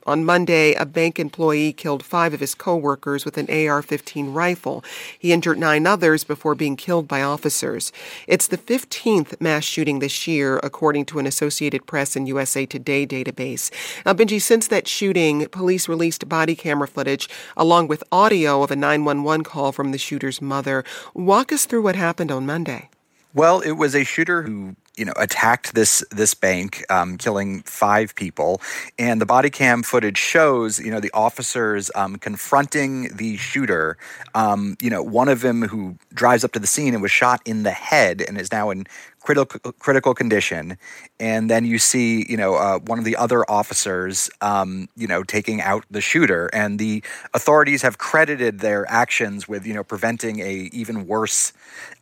On 0.05 0.23
Monday, 0.23 0.73
a 0.73 0.85
bank 0.85 1.19
employee 1.19 1.73
killed 1.73 2.03
five 2.03 2.33
of 2.33 2.39
his 2.39 2.55
coworkers 2.55 3.25
with 3.25 3.37
an 3.37 3.49
AR 3.49 3.81
15 3.81 4.33
rifle. 4.33 4.83
He 5.19 5.33
injured 5.33 5.57
nine 5.57 5.85
others 5.85 6.23
before 6.23 6.55
being 6.55 6.75
killed 6.75 7.07
by 7.07 7.21
officers. 7.21 7.91
It's 8.27 8.47
the 8.47 8.57
15th 8.57 9.39
mass 9.41 9.63
shooting 9.63 9.99
this 9.99 10.27
year, 10.27 10.59
according 10.63 11.05
to 11.07 11.19
an 11.19 11.27
Associated 11.27 11.85
Press 11.85 12.15
and 12.15 12.27
USA 12.27 12.65
Today 12.65 13.05
database. 13.05 13.71
Now, 14.05 14.13
Benji, 14.13 14.41
since 14.41 14.67
that 14.67 14.87
shooting, 14.87 15.47
police 15.47 15.89
released 15.89 16.29
body 16.29 16.55
camera 16.55 16.87
footage 16.87 17.29
along 17.55 17.87
with 17.87 18.03
audio 18.11 18.63
of 18.63 18.71
a 18.71 18.75
911 18.75 19.43
call 19.43 19.71
from 19.71 19.91
the 19.91 19.97
shooter's 19.97 20.41
mother. 20.41 20.83
Walk 21.13 21.51
us 21.51 21.65
through 21.65 21.81
what 21.81 21.95
happened 21.95 22.31
on 22.31 22.45
Monday. 22.45 22.89
Well, 23.33 23.59
it 23.59 23.73
was 23.73 23.93
a 23.93 24.03
shooter 24.03 24.43
who 24.43 24.75
you 24.97 25.05
know 25.05 25.13
attacked 25.15 25.75
this 25.75 26.03
this 26.11 26.33
bank, 26.33 26.83
um, 26.89 27.17
killing 27.17 27.61
five 27.63 28.15
people, 28.15 28.61
and 28.97 29.21
the 29.21 29.25
body 29.25 29.49
cam 29.49 29.83
footage 29.83 30.17
shows 30.17 30.79
you 30.79 30.91
know 30.91 30.99
the 30.99 31.11
officers 31.13 31.89
um, 31.95 32.17
confronting 32.17 33.15
the 33.15 33.37
shooter. 33.37 33.97
Um, 34.35 34.75
you 34.81 34.89
know, 34.89 35.03
one 35.03 35.29
of 35.29 35.41
them 35.41 35.61
who 35.63 35.97
drives 36.13 36.43
up 36.43 36.51
to 36.53 36.59
the 36.59 36.67
scene 36.67 36.93
and 36.93 37.01
was 37.01 37.11
shot 37.11 37.41
in 37.45 37.63
the 37.63 37.71
head 37.71 38.21
and 38.21 38.37
is 38.39 38.51
now 38.51 38.69
in 38.69 38.85
critical 39.21 39.59
critical 39.73 40.13
condition, 40.13 40.77
and 41.19 41.49
then 41.49 41.65
you 41.65 41.79
see 41.79 42.25
you 42.29 42.37
know 42.37 42.55
uh, 42.55 42.79
one 42.79 42.99
of 42.99 43.05
the 43.05 43.15
other 43.15 43.49
officers 43.49 44.29
um, 44.41 44.87
you 44.95 45.07
know 45.07 45.23
taking 45.23 45.61
out 45.61 45.85
the 45.89 46.01
shooter, 46.01 46.47
and 46.53 46.79
the 46.79 47.03
authorities 47.33 47.81
have 47.81 47.97
credited 47.97 48.59
their 48.59 48.89
actions 48.89 49.47
with 49.47 49.65
you 49.65 49.73
know 49.73 49.83
preventing 49.83 50.39
a 50.39 50.69
even 50.73 51.07
worse 51.07 51.53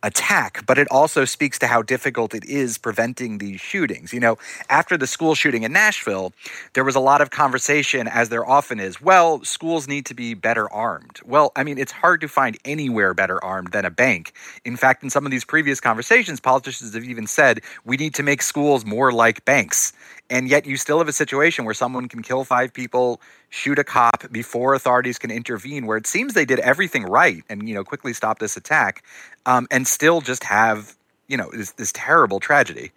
attack. 0.02 0.64
But 0.66 0.78
it 0.78 0.88
also 0.90 1.24
speaks 1.24 1.58
to 1.60 1.66
how 1.66 1.82
difficult 1.82 2.34
it 2.34 2.44
is 2.44 2.78
preventing 2.78 3.38
these 3.38 3.60
shootings. 3.60 4.12
You 4.12 4.20
know, 4.20 4.38
after 4.68 4.96
the 4.96 5.06
school 5.06 5.34
shooting 5.34 5.62
in 5.62 5.72
Nashville, 5.72 6.32
there 6.74 6.84
was 6.84 6.94
a 6.94 7.00
lot 7.00 7.20
of 7.20 7.30
conversation, 7.30 8.08
as 8.08 8.28
there 8.28 8.46
often 8.46 8.80
is. 8.80 9.00
Well, 9.00 9.42
schools 9.44 9.88
need 9.88 10.06
to 10.06 10.14
be 10.14 10.34
better 10.34 10.70
armed. 10.72 11.20
Well, 11.24 11.52
I 11.56 11.64
mean, 11.64 11.78
it's 11.78 11.92
hard 11.92 12.20
to 12.20 12.28
find 12.28 12.56
anywhere 12.64 13.14
better 13.14 13.42
armed 13.42 13.72
than 13.72 13.84
a 13.84 13.90
bank. 13.90 14.32
In 14.64 14.76
fact, 14.76 15.02
in 15.02 15.10
some 15.10 15.24
of 15.24 15.30
these 15.30 15.44
previous 15.44 15.80
conversations, 15.80 16.40
politicians 16.40 16.94
have 16.94 17.04
even 17.04 17.26
said 17.26 17.60
we 17.84 17.96
need 17.96 18.14
to 18.14 18.22
make 18.22 18.42
schools 18.42 18.84
more 18.84 19.05
like 19.12 19.44
banks. 19.44 19.92
And 20.28 20.48
yet, 20.48 20.66
you 20.66 20.76
still 20.76 20.98
have 20.98 21.06
a 21.06 21.12
situation 21.12 21.64
where 21.64 21.74
someone 21.74 22.08
can 22.08 22.20
kill 22.20 22.44
five 22.44 22.72
people, 22.72 23.20
shoot 23.50 23.78
a 23.78 23.84
cop 23.84 24.30
before 24.32 24.74
authorities 24.74 25.18
can 25.18 25.30
intervene, 25.30 25.86
where 25.86 25.96
it 25.96 26.06
seems 26.06 26.34
they 26.34 26.44
did 26.44 26.58
everything 26.60 27.04
right 27.04 27.44
and 27.48 27.68
you 27.68 27.74
know 27.74 27.84
quickly 27.84 28.12
stop 28.12 28.40
this 28.40 28.56
attack, 28.56 29.04
um, 29.46 29.68
and 29.70 29.86
still 29.86 30.20
just 30.20 30.42
have 30.42 30.96
you 31.28 31.36
know 31.36 31.48
this, 31.52 31.72
this 31.72 31.92
terrible 31.92 32.40
tragedy. 32.40 32.90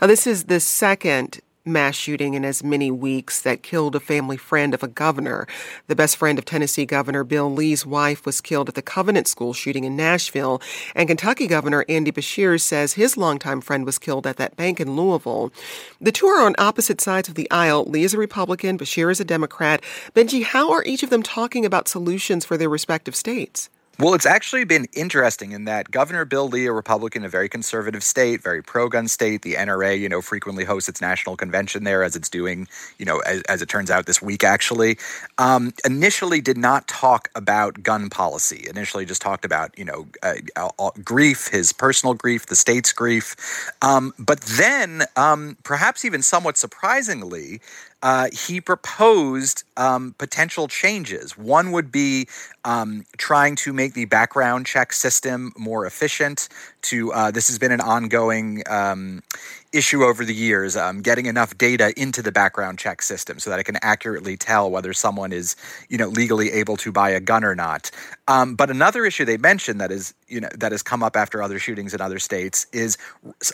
Now, 0.00 0.06
this 0.06 0.26
is 0.26 0.44
the 0.44 0.60
second 0.60 1.40
mass 1.66 1.94
shooting 1.94 2.34
in 2.34 2.44
as 2.44 2.62
many 2.62 2.90
weeks 2.90 3.40
that 3.40 3.62
killed 3.62 3.96
a 3.96 4.00
family 4.00 4.36
friend 4.36 4.74
of 4.74 4.82
a 4.82 4.88
governor. 4.88 5.46
The 5.86 5.96
best 5.96 6.16
friend 6.16 6.38
of 6.38 6.44
Tennessee 6.44 6.84
Governor 6.84 7.24
Bill 7.24 7.50
Lee's 7.50 7.86
wife 7.86 8.26
was 8.26 8.42
killed 8.42 8.68
at 8.68 8.74
the 8.74 8.82
Covenant 8.82 9.26
School 9.26 9.54
shooting 9.54 9.84
in 9.84 9.96
Nashville, 9.96 10.60
and 10.94 11.08
Kentucky 11.08 11.46
Governor 11.46 11.84
Andy 11.88 12.12
Beshear 12.12 12.60
says 12.60 12.94
his 12.94 13.16
longtime 13.16 13.62
friend 13.62 13.86
was 13.86 13.98
killed 13.98 14.26
at 14.26 14.36
that 14.36 14.56
bank 14.56 14.78
in 14.78 14.94
Louisville. 14.94 15.52
The 16.00 16.12
two 16.12 16.26
are 16.26 16.44
on 16.44 16.54
opposite 16.58 17.00
sides 17.00 17.28
of 17.28 17.34
the 17.34 17.50
aisle. 17.50 17.84
Lee 17.84 18.04
is 18.04 18.12
a 18.12 18.18
Republican, 18.18 18.78
Beshear 18.78 19.10
is 19.10 19.20
a 19.20 19.24
Democrat. 19.24 19.82
Benji, 20.14 20.44
how 20.44 20.70
are 20.70 20.84
each 20.84 21.02
of 21.02 21.10
them 21.10 21.22
talking 21.22 21.64
about 21.64 21.88
solutions 21.88 22.44
for 22.44 22.58
their 22.58 22.68
respective 22.68 23.16
states? 23.16 23.70
Well, 23.96 24.14
it's 24.14 24.26
actually 24.26 24.64
been 24.64 24.88
interesting 24.92 25.52
in 25.52 25.66
that 25.66 25.92
Governor 25.92 26.24
Bill 26.24 26.48
Lee, 26.48 26.66
a 26.66 26.72
Republican, 26.72 27.24
a 27.24 27.28
very 27.28 27.48
conservative 27.48 28.02
state, 28.02 28.42
very 28.42 28.60
pro-gun 28.60 29.06
state. 29.06 29.42
The 29.42 29.54
NRA, 29.54 29.96
you 29.98 30.08
know, 30.08 30.20
frequently 30.20 30.64
hosts 30.64 30.88
its 30.88 31.00
national 31.00 31.36
convention 31.36 31.84
there, 31.84 32.02
as 32.02 32.16
it's 32.16 32.28
doing, 32.28 32.66
you 32.98 33.06
know, 33.06 33.20
as, 33.20 33.42
as 33.42 33.62
it 33.62 33.68
turns 33.68 33.92
out 33.92 34.06
this 34.06 34.20
week. 34.20 34.42
Actually, 34.42 34.98
um, 35.38 35.72
initially 35.84 36.40
did 36.40 36.58
not 36.58 36.88
talk 36.88 37.28
about 37.36 37.84
gun 37.84 38.10
policy. 38.10 38.66
Initially, 38.68 39.04
just 39.04 39.22
talked 39.22 39.44
about, 39.44 39.78
you 39.78 39.84
know, 39.84 40.08
uh, 40.24 40.34
uh, 40.56 40.90
grief, 41.04 41.46
his 41.48 41.72
personal 41.72 42.14
grief, 42.14 42.46
the 42.46 42.56
state's 42.56 42.92
grief. 42.92 43.36
Um, 43.80 44.12
but 44.18 44.40
then, 44.40 45.04
um, 45.14 45.56
perhaps 45.62 46.04
even 46.04 46.20
somewhat 46.22 46.56
surprisingly, 46.56 47.60
uh, 48.04 48.28
he 48.32 48.60
proposed 48.60 49.64
um, 49.78 50.14
potential 50.18 50.68
changes. 50.68 51.38
One 51.38 51.72
would 51.72 51.90
be 51.90 52.28
um, 52.62 53.06
trying 53.16 53.56
to 53.56 53.72
make 53.72 53.94
the 53.94 54.04
background 54.04 54.66
check 54.66 54.92
system 54.92 55.52
more 55.56 55.86
efficient. 55.86 56.50
To 56.82 57.12
uh, 57.14 57.30
this 57.30 57.48
has 57.48 57.58
been 57.58 57.72
an 57.72 57.80
ongoing 57.80 58.62
um, 58.68 59.22
issue 59.74 60.04
over 60.04 60.24
the 60.24 60.34
years, 60.34 60.76
um, 60.76 61.02
getting 61.02 61.26
enough 61.26 61.58
data 61.58 61.92
into 62.00 62.22
the 62.22 62.30
background 62.30 62.78
check 62.78 63.02
system 63.02 63.38
so 63.38 63.50
that 63.50 63.58
it 63.58 63.64
can 63.64 63.76
accurately 63.82 64.36
tell 64.36 64.70
whether 64.70 64.92
someone 64.92 65.32
is, 65.32 65.56
you 65.88 65.98
know, 65.98 66.08
legally 66.08 66.52
able 66.52 66.76
to 66.76 66.92
buy 66.92 67.10
a 67.10 67.20
gun 67.20 67.44
or 67.44 67.54
not. 67.54 67.90
Um, 68.28 68.54
but 68.54 68.70
another 68.70 69.04
issue 69.04 69.24
they 69.24 69.36
mentioned 69.36 69.80
that 69.80 69.90
is, 69.90 70.14
you 70.28 70.40
know, 70.40 70.48
that 70.56 70.72
has 70.72 70.82
come 70.82 71.02
up 71.02 71.16
after 71.16 71.42
other 71.42 71.58
shootings 71.58 71.92
in 71.92 72.00
other 72.00 72.18
states 72.18 72.66
is 72.72 72.96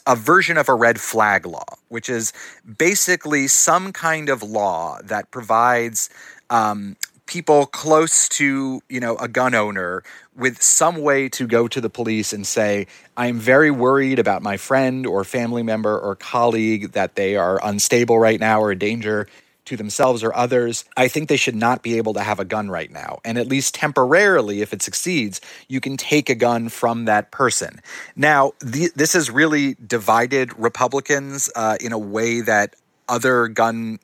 a 0.06 0.14
version 0.14 0.59
of 0.59 0.68
a 0.68 0.74
red 0.74 1.00
flag 1.00 1.46
law, 1.46 1.64
which 1.88 2.09
is 2.09 2.33
basically 2.78 3.48
some 3.48 3.92
kind 3.92 4.28
of 4.28 4.42
law 4.42 4.98
that 5.02 5.30
provides 5.30 6.11
um, 6.50 6.96
people 7.31 7.64
close 7.64 8.29
to 8.29 8.83
you 8.88 8.99
know 8.99 9.14
a 9.19 9.29
gun 9.29 9.55
owner 9.55 10.03
with 10.35 10.61
some 10.61 11.01
way 11.01 11.29
to 11.29 11.47
go 11.47 11.69
to 11.69 11.81
the 11.81 11.88
police 11.88 12.33
and 12.33 12.45
say 12.45 12.88
i 13.16 13.29
am 13.29 13.38
very 13.38 13.71
worried 13.71 14.19
about 14.19 14.43
my 14.43 14.57
friend 14.57 15.07
or 15.07 15.23
family 15.23 15.62
member 15.62 15.97
or 15.97 16.16
colleague 16.16 16.90
that 16.90 17.14
they 17.14 17.37
are 17.37 17.61
unstable 17.62 18.19
right 18.19 18.40
now 18.40 18.61
or 18.61 18.73
a 18.73 18.77
danger 18.77 19.29
to 19.64 19.77
themselves 19.77 20.25
or 20.25 20.35
others. 20.35 20.85
I 20.97 21.07
think 21.07 21.29
they 21.29 21.37
should 21.37 21.55
not 21.55 21.85
be 21.85 21.97
able 21.97 22.14
to 22.14 22.21
have 22.21 22.40
a 22.40 22.45
gun 22.45 22.71
right 22.71 22.90
now. 22.90 23.21
And 23.25 23.38
at 23.38 23.47
least 23.47 23.75
temporarily 23.75 24.62
if 24.62 24.73
it 24.73 24.83
succeeds 24.83 25.40
you 25.69 25.81
can 25.81 25.97
take 25.97 26.29
a 26.29 26.35
gun 26.35 26.69
from 26.69 27.05
that 27.05 27.31
person. 27.31 27.81
Now 28.16 28.53
the, 28.59 28.90
this 28.97 29.12
has 29.12 29.31
really 29.31 29.77
divided 29.87 30.59
republicans 30.59 31.49
uh, 31.55 31.77
in 31.81 31.93
a 31.93 31.99
way 31.99 32.40
that 32.40 32.75
other 33.09 33.47
gun 33.47 34.01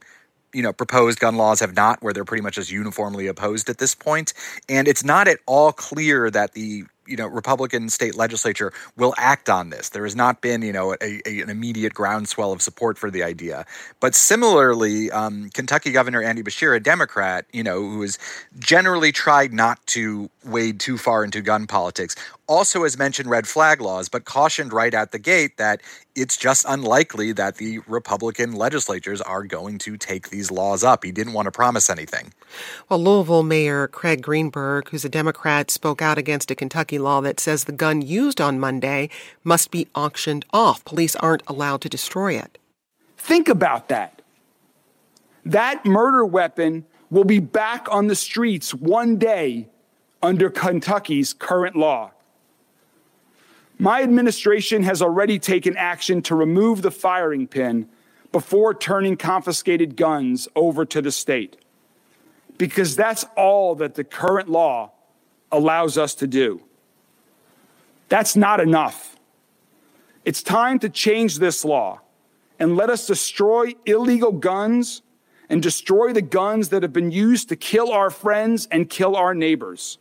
you 0.57 0.63
know 0.63 0.73
proposed 0.73 1.21
gun 1.21 1.37
laws 1.37 1.61
have 1.61 1.77
not 1.77 2.03
where 2.03 2.13
they're 2.13 2.25
pretty 2.25 2.43
much 2.43 2.57
as 2.57 2.73
uniformly 2.73 3.27
opposed 3.27 3.69
at 3.69 3.79
this 3.79 3.95
point 3.95 4.33
and 4.69 4.89
it's 4.89 5.05
not 5.05 5.29
at 5.29 5.39
all 5.47 5.73
clear 5.73 6.31
that 6.31 6.53
the 6.53 6.85
you 7.07 7.17
know 7.17 7.27
Republican 7.27 7.89
state 7.89 8.15
legislature 8.15 8.73
will 8.97 9.15
act 9.17 9.49
on 9.49 9.71
this. 9.71 9.91
There 9.91 10.05
has 10.05 10.17
not 10.17 10.41
been 10.41 10.63
you 10.63 10.73
know 10.73 10.95
a, 11.01 11.21
a, 11.27 11.41
an 11.41 11.51
immediate 11.51 11.95
groundswell 11.95 12.53
of 12.53 12.61
support 12.63 12.99
for 12.99 13.11
the 13.11 13.23
idea. 13.23 13.65
But 14.01 14.15
similarly, 14.15 15.11
um, 15.11 15.51
Kentucky 15.55 15.93
Governor 15.93 16.23
Andy 16.23 16.43
Beshear, 16.43 16.77
a 16.77 16.81
Democrat, 16.81 17.47
you 17.53 17.63
know 17.63 17.81
who 17.81 18.03
has 18.03 18.19
generally 18.59 19.13
tried 19.13 19.53
not 19.53 19.85
to 19.89 20.31
wade 20.45 20.81
too 20.81 20.99
far 20.99 21.25
into 21.25 21.41
gun 21.41 21.67
politics, 21.67 22.17
also 22.47 22.85
has 22.85 22.97
mentioned 22.99 23.29
red 23.29 23.47
flag 23.47 23.81
laws, 23.81 24.09
but 24.09 24.25
cautioned 24.25 24.73
right 24.73 24.95
out 24.95 25.13
the 25.13 25.19
gate 25.19 25.57
that 25.57 25.81
it's 26.15 26.37
just 26.37 26.65
unlikely 26.69 27.33
that 27.33 27.57
the 27.57 27.81
Republican 27.87 28.55
legislatures 28.55 29.21
are 29.21 29.43
going 29.45 29.79
to 29.79 29.97
take 29.97 30.31
these 30.31 30.51
laws 30.51 30.85
up. 30.85 31.05
He 31.05 31.13
didn't 31.13 31.33
want 31.33 31.47
to 31.47 31.53
promise 31.53 31.91
anything. 31.91 32.33
Well, 32.89 33.03
Louisville 33.03 33.43
Mayor 33.43 33.89
Craig 33.89 34.23
Greenberg, 34.23 34.89
who's 34.89 35.05
a 35.05 35.09
Democrat, 35.09 35.71
spoke 35.71 36.01
out 36.01 36.19
against 36.19 36.51
a 36.51 36.55
Kentucky 36.55 36.99
law 36.99 37.21
that 37.21 37.41
says 37.41 37.65
the 37.65 37.73
gun 37.73 38.03
used 38.03 38.41
on 38.41 38.59
Monday 38.59 39.11
must 39.45 39.71
be 39.71 39.89
auctioned 39.95 40.45
off. 40.53 40.85
Police 40.85 41.17
aren't 41.17 41.43
allowed 41.47 41.81
to 41.83 41.89
destroy 41.89 42.35
it. 42.35 42.59
Think 43.17 43.49
about 43.49 43.89
that. 43.89 44.23
That 45.45 45.85
murder 45.85 46.25
weapon 46.25 46.85
will 47.11 47.25
be 47.25 47.39
back 47.39 47.87
on 47.91 48.09
the 48.09 48.17
streets 48.17 48.75
one 48.75 49.17
day 49.17 49.69
under 50.23 50.51
Kentucky's 50.51 51.33
current 51.33 51.77
law. 51.77 52.11
My 53.79 54.03
administration 54.03 54.83
has 54.85 55.03
already 55.03 55.39
taken 55.39 55.77
action 55.77 56.23
to 56.23 56.35
remove 56.35 56.83
the 56.83 56.91
firing 56.91 57.47
pin 57.47 57.89
before 58.33 58.75
turning 58.75 59.17
confiscated 59.17 59.97
guns 59.97 60.49
over 60.57 60.85
to 60.87 61.03
the 61.03 61.13
state, 61.13 61.57
because 62.59 62.97
that's 62.97 63.25
all 63.37 63.75
that 63.77 63.95
the 63.95 64.05
current 64.05 64.49
law 64.49 64.93
allows 65.53 65.99
us 65.99 66.15
to 66.17 66.27
do. 66.27 66.63
That's 68.09 68.37
not 68.37 68.61
enough. 68.61 69.17
It's 70.25 70.43
time 70.43 70.79
to 70.81 70.89
change 70.89 71.39
this 71.39 71.65
law 71.65 72.01
and 72.59 72.77
let 72.77 72.91
us 72.91 73.07
destroy 73.07 73.75
illegal 73.85 74.33
guns 74.33 75.03
and 75.49 75.63
destroy 75.63 76.13
the 76.13 76.23
guns 76.23 76.71
that 76.71 76.83
have 76.83 76.93
been 76.93 77.11
used 77.11 77.49
to 77.51 77.57
kill 77.57 77.93
our 77.93 78.11
friends 78.11 78.67
and 78.71 78.91
kill 78.91 79.15
our 79.15 79.35
neighbors. 79.35 79.99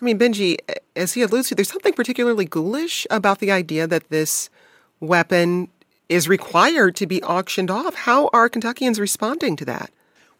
I 0.00 0.04
mean, 0.04 0.18
Benji, 0.18 0.56
as 0.96 1.14
he 1.14 1.22
alludes 1.22 1.48
to, 1.48 1.54
there's 1.54 1.70
something 1.70 1.92
particularly 1.92 2.44
ghoulish 2.44 3.06
about 3.10 3.38
the 3.38 3.50
idea 3.50 3.86
that 3.86 4.08
this 4.08 4.50
weapon 5.00 5.68
is 6.08 6.28
required 6.28 6.96
to 6.96 7.06
be 7.06 7.22
auctioned 7.22 7.70
off. 7.70 7.94
How 7.94 8.28
are 8.32 8.48
Kentuckians 8.48 9.00
responding 9.00 9.56
to 9.56 9.64
that? 9.64 9.90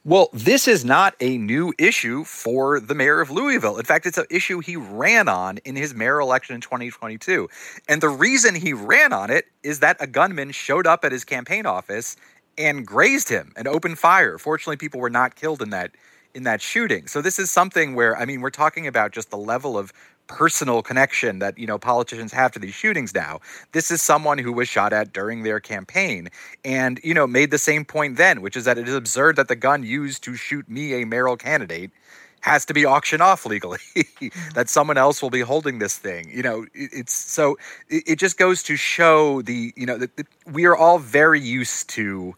Well, 0.04 0.30
this 0.32 0.66
is 0.66 0.84
not 0.84 1.14
a 1.20 1.38
new 1.38 1.72
issue 1.78 2.24
for 2.24 2.80
the 2.80 2.94
mayor 2.94 3.20
of 3.20 3.30
Louisville. 3.30 3.78
In 3.78 3.84
fact, 3.84 4.04
it's 4.04 4.18
an 4.18 4.26
issue 4.30 4.58
he 4.58 4.74
ran 4.74 5.28
on 5.28 5.58
in 5.58 5.76
his 5.76 5.94
mayor 5.94 6.18
election 6.18 6.56
in 6.56 6.60
2022. 6.60 7.48
And 7.88 8.00
the 8.00 8.08
reason 8.08 8.56
he 8.56 8.72
ran 8.72 9.12
on 9.12 9.30
it 9.30 9.46
is 9.62 9.78
that 9.78 9.96
a 10.00 10.08
gunman 10.08 10.50
showed 10.50 10.88
up 10.88 11.04
at 11.04 11.12
his 11.12 11.24
campaign 11.24 11.66
office 11.66 12.16
and 12.58 12.84
grazed 12.84 13.28
him 13.28 13.52
and 13.56 13.68
opened 13.68 13.96
fire. 13.96 14.38
Fortunately, 14.38 14.76
people 14.76 14.98
were 14.98 15.08
not 15.08 15.36
killed 15.36 15.62
in 15.62 15.70
that 15.70 15.92
in 16.34 16.44
that 16.44 16.60
shooting. 16.60 17.06
So 17.06 17.22
this 17.22 17.38
is 17.38 17.50
something 17.50 17.94
where 17.94 18.16
I 18.16 18.24
mean 18.24 18.40
we're 18.40 18.50
talking 18.50 18.86
about 18.86 19.12
just 19.12 19.30
the 19.30 19.36
level 19.36 19.76
of 19.78 19.92
personal 20.28 20.82
connection 20.82 21.40
that 21.40 21.58
you 21.58 21.66
know 21.66 21.78
politicians 21.78 22.32
have 22.32 22.52
to 22.52 22.58
these 22.58 22.74
shootings 22.74 23.14
now. 23.14 23.40
This 23.72 23.90
is 23.90 24.02
someone 24.02 24.38
who 24.38 24.52
was 24.52 24.68
shot 24.68 24.92
at 24.92 25.12
during 25.12 25.42
their 25.42 25.60
campaign 25.60 26.28
and 26.64 27.00
you 27.02 27.14
know 27.14 27.26
made 27.26 27.50
the 27.50 27.58
same 27.58 27.84
point 27.84 28.16
then, 28.16 28.40
which 28.40 28.56
is 28.56 28.64
that 28.64 28.78
it 28.78 28.88
is 28.88 28.94
absurd 28.94 29.36
that 29.36 29.48
the 29.48 29.56
gun 29.56 29.82
used 29.82 30.22
to 30.24 30.34
shoot 30.34 30.68
me 30.68 31.02
a 31.02 31.06
mayoral 31.06 31.36
candidate 31.36 31.90
has 32.40 32.64
to 32.66 32.74
be 32.74 32.84
auctioned 32.84 33.22
off 33.22 33.46
legally 33.46 33.78
that 34.54 34.68
someone 34.68 34.98
else 34.98 35.22
will 35.22 35.30
be 35.30 35.40
holding 35.40 35.78
this 35.78 35.96
thing 35.96 36.28
you 36.28 36.42
know 36.42 36.66
it's 36.74 37.12
so 37.12 37.56
it, 37.88 38.18
just 38.18 38.36
goes 38.36 38.64
to 38.64 38.76
show 38.76 39.42
the 39.42 39.72
you 39.76 39.86
know 39.86 39.96
that 39.96 40.10
we 40.50 40.66
are 40.66 40.76
all 40.76 40.98
very 40.98 41.40
used 41.40 41.88
to 41.88 42.34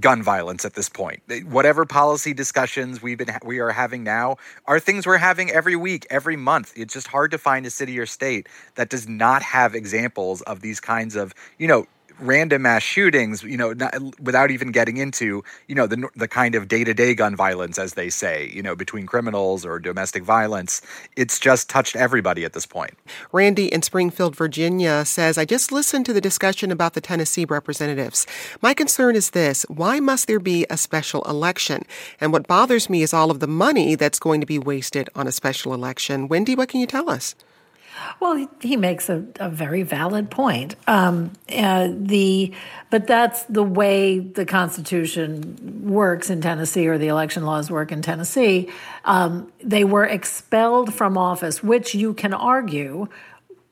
gun 0.00 0.22
violence 0.22 0.64
at 0.64 0.74
this 0.74 0.88
point. 0.88 1.22
Whatever 1.44 1.84
policy 1.84 2.32
discussions 2.32 3.02
we've 3.02 3.18
been 3.18 3.28
we 3.44 3.58
are 3.58 3.70
having 3.70 4.02
now 4.02 4.36
are 4.66 4.80
things 4.80 5.06
we're 5.06 5.18
having 5.18 5.50
every 5.50 5.76
week, 5.76 6.06
every 6.10 6.36
month. 6.36 6.72
It's 6.76 6.94
just 6.94 7.08
hard 7.08 7.30
to 7.32 7.38
find 7.38 7.66
a 7.66 7.70
city 7.70 7.98
or 7.98 8.06
state 8.06 8.48
that 8.76 8.88
does 8.88 9.08
not 9.08 9.42
have 9.42 9.74
examples 9.74 10.40
of 10.42 10.60
these 10.60 10.80
kinds 10.80 11.16
of, 11.16 11.34
you 11.58 11.68
know, 11.68 11.86
random 12.22 12.62
mass 12.62 12.82
shootings, 12.82 13.42
you 13.42 13.56
know, 13.56 13.72
not, 13.72 13.94
without 14.20 14.50
even 14.50 14.72
getting 14.72 14.96
into, 14.96 15.42
you 15.68 15.74
know, 15.74 15.86
the 15.86 16.08
the 16.16 16.28
kind 16.28 16.54
of 16.54 16.68
day-to-day 16.68 17.14
gun 17.14 17.36
violence 17.36 17.78
as 17.78 17.94
they 17.94 18.08
say, 18.10 18.50
you 18.54 18.62
know, 18.62 18.74
between 18.74 19.06
criminals 19.06 19.66
or 19.66 19.78
domestic 19.78 20.22
violence, 20.22 20.80
it's 21.16 21.38
just 21.38 21.68
touched 21.68 21.96
everybody 21.96 22.44
at 22.44 22.52
this 22.52 22.66
point. 22.66 22.94
Randy 23.32 23.72
in 23.72 23.82
Springfield, 23.82 24.36
Virginia 24.36 25.04
says, 25.04 25.36
"I 25.36 25.44
just 25.44 25.72
listened 25.72 26.06
to 26.06 26.12
the 26.12 26.20
discussion 26.20 26.70
about 26.70 26.94
the 26.94 27.00
Tennessee 27.00 27.44
representatives. 27.44 28.26
My 28.60 28.74
concern 28.74 29.16
is 29.16 29.30
this, 29.30 29.66
why 29.68 30.00
must 30.00 30.26
there 30.26 30.40
be 30.40 30.66
a 30.70 30.76
special 30.76 31.22
election? 31.22 31.84
And 32.20 32.32
what 32.32 32.46
bothers 32.46 32.88
me 32.88 33.02
is 33.02 33.12
all 33.12 33.30
of 33.30 33.40
the 33.40 33.46
money 33.46 33.94
that's 33.96 34.18
going 34.18 34.40
to 34.40 34.46
be 34.46 34.58
wasted 34.58 35.10
on 35.14 35.26
a 35.26 35.32
special 35.32 35.74
election. 35.74 36.28
Wendy, 36.28 36.54
what 36.54 36.68
can 36.68 36.80
you 36.80 36.86
tell 36.86 37.10
us?" 37.10 37.34
Well, 38.20 38.48
he, 38.60 38.76
makes 38.76 39.08
a, 39.08 39.24
a, 39.38 39.50
very 39.50 39.82
valid 39.82 40.30
point. 40.30 40.76
Um, 40.86 41.32
uh, 41.54 41.88
the 41.92 42.52
but 42.90 43.06
that's 43.06 43.42
the 43.44 43.62
way 43.62 44.18
the 44.18 44.44
Constitution 44.44 45.84
works 45.84 46.30
in 46.30 46.40
Tennessee, 46.40 46.86
or 46.88 46.98
the 46.98 47.08
election 47.08 47.44
laws 47.44 47.70
work 47.70 47.92
in 47.92 48.02
Tennessee. 48.02 48.70
Um, 49.04 49.52
they 49.62 49.84
were 49.84 50.04
expelled 50.04 50.94
from 50.94 51.18
office, 51.18 51.62
which 51.62 51.94
you 51.94 52.14
can 52.14 52.32
argue 52.32 53.08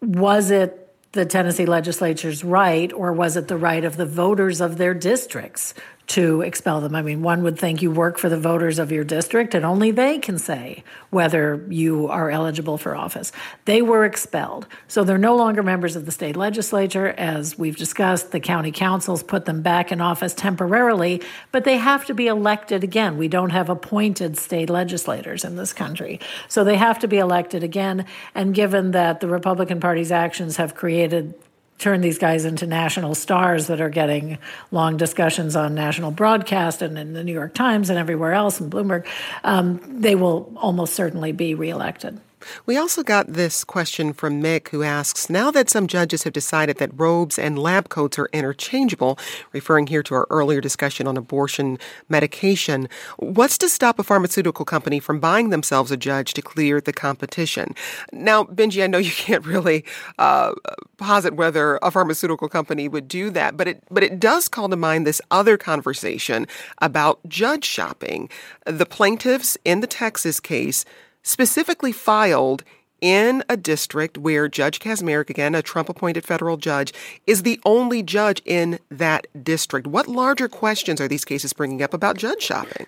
was 0.00 0.50
it 0.50 0.76
the 1.12 1.24
Tennessee 1.24 1.66
legislature's 1.66 2.44
right, 2.44 2.92
or 2.92 3.12
was 3.12 3.36
it 3.36 3.48
the 3.48 3.56
right 3.56 3.84
of 3.84 3.96
the 3.96 4.06
voters 4.06 4.60
of 4.60 4.76
their 4.76 4.94
districts 4.94 5.74
to 6.10 6.40
expel 6.42 6.80
them. 6.80 6.96
I 6.96 7.02
mean, 7.02 7.22
one 7.22 7.44
would 7.44 7.56
think 7.56 7.82
you 7.82 7.92
work 7.92 8.18
for 8.18 8.28
the 8.28 8.36
voters 8.36 8.80
of 8.80 8.90
your 8.90 9.04
district 9.04 9.54
and 9.54 9.64
only 9.64 9.92
they 9.92 10.18
can 10.18 10.38
say 10.38 10.82
whether 11.10 11.64
you 11.68 12.08
are 12.08 12.32
eligible 12.32 12.78
for 12.78 12.96
office. 12.96 13.30
They 13.64 13.80
were 13.80 14.04
expelled. 14.04 14.66
So 14.88 15.04
they're 15.04 15.18
no 15.18 15.36
longer 15.36 15.62
members 15.62 15.94
of 15.94 16.06
the 16.06 16.12
state 16.12 16.36
legislature. 16.36 17.14
As 17.16 17.56
we've 17.56 17.76
discussed, 17.76 18.32
the 18.32 18.40
county 18.40 18.72
councils 18.72 19.22
put 19.22 19.44
them 19.44 19.62
back 19.62 19.92
in 19.92 20.00
office 20.00 20.34
temporarily, 20.34 21.22
but 21.52 21.62
they 21.62 21.76
have 21.76 22.04
to 22.06 22.14
be 22.14 22.26
elected 22.26 22.82
again. 22.82 23.16
We 23.16 23.28
don't 23.28 23.50
have 23.50 23.68
appointed 23.68 24.36
state 24.36 24.68
legislators 24.68 25.44
in 25.44 25.54
this 25.54 25.72
country. 25.72 26.18
So 26.48 26.64
they 26.64 26.76
have 26.76 26.98
to 27.00 27.08
be 27.08 27.18
elected 27.18 27.62
again. 27.62 28.04
And 28.34 28.52
given 28.52 28.90
that 28.90 29.20
the 29.20 29.28
Republican 29.28 29.78
Party's 29.78 30.10
actions 30.10 30.56
have 30.56 30.74
created 30.74 31.34
turn 31.80 32.00
these 32.00 32.18
guys 32.18 32.44
into 32.44 32.66
national 32.66 33.14
stars 33.14 33.66
that 33.68 33.80
are 33.80 33.88
getting 33.88 34.38
long 34.70 34.96
discussions 34.96 35.56
on 35.56 35.74
national 35.74 36.10
broadcast 36.10 36.82
and 36.82 36.98
in 36.98 37.14
the 37.14 37.24
New 37.24 37.32
York 37.32 37.54
Times 37.54 37.90
and 37.90 37.98
everywhere 37.98 38.34
else 38.34 38.60
and 38.60 38.70
Bloomberg, 38.70 39.06
um, 39.42 40.00
they 40.00 40.14
will 40.14 40.52
almost 40.56 40.94
certainly 40.94 41.32
be 41.32 41.54
reelected. 41.54 42.20
We 42.66 42.76
also 42.76 43.02
got 43.02 43.32
this 43.32 43.64
question 43.64 44.12
from 44.12 44.42
Mick 44.42 44.68
who 44.68 44.82
asks 44.82 45.28
Now 45.30 45.50
that 45.50 45.70
some 45.70 45.86
judges 45.86 46.24
have 46.24 46.32
decided 46.32 46.78
that 46.78 46.90
robes 46.98 47.38
and 47.38 47.58
lab 47.58 47.88
coats 47.88 48.18
are 48.18 48.28
interchangeable, 48.32 49.18
referring 49.52 49.86
here 49.86 50.02
to 50.04 50.14
our 50.14 50.26
earlier 50.30 50.60
discussion 50.60 51.06
on 51.06 51.16
abortion 51.16 51.78
medication, 52.08 52.88
what's 53.18 53.58
to 53.58 53.68
stop 53.68 53.98
a 53.98 54.02
pharmaceutical 54.02 54.64
company 54.64 55.00
from 55.00 55.20
buying 55.20 55.50
themselves 55.50 55.90
a 55.90 55.96
judge 55.96 56.34
to 56.34 56.42
clear 56.42 56.80
the 56.80 56.92
competition? 56.92 57.74
Now, 58.12 58.44
Benji, 58.44 58.82
I 58.82 58.86
know 58.86 58.98
you 58.98 59.10
can't 59.16 59.44
really 59.44 59.84
uh, 60.18 60.52
posit 60.96 61.34
whether 61.34 61.78
a 61.82 61.90
pharmaceutical 61.90 62.48
company 62.48 62.88
would 62.88 63.08
do 63.08 63.30
that, 63.30 63.56
but 63.56 63.68
it, 63.68 63.82
but 63.90 64.02
it 64.02 64.20
does 64.20 64.48
call 64.48 64.68
to 64.68 64.76
mind 64.76 65.06
this 65.06 65.20
other 65.30 65.56
conversation 65.56 66.46
about 66.78 67.20
judge 67.28 67.64
shopping. 67.64 68.28
The 68.64 68.86
plaintiffs 68.86 69.56
in 69.64 69.80
the 69.80 69.86
Texas 69.86 70.40
case 70.40 70.84
specifically 71.22 71.92
filed 71.92 72.64
in 73.00 73.42
a 73.48 73.56
district 73.56 74.18
where 74.18 74.48
Judge 74.48 74.78
Kacsmaryk, 74.78 75.30
again, 75.30 75.54
a 75.54 75.62
Trump 75.62 75.88
appointed 75.88 76.24
federal 76.24 76.56
judge, 76.56 76.92
is 77.26 77.42
the 77.42 77.60
only 77.64 78.02
judge 78.02 78.42
in 78.44 78.78
that 78.90 79.26
district. 79.42 79.86
What 79.86 80.06
larger 80.06 80.48
questions 80.48 81.00
are 81.00 81.08
these 81.08 81.24
cases 81.24 81.52
bringing 81.52 81.82
up 81.82 81.94
about 81.94 82.18
judge 82.18 82.42
shopping? 82.42 82.86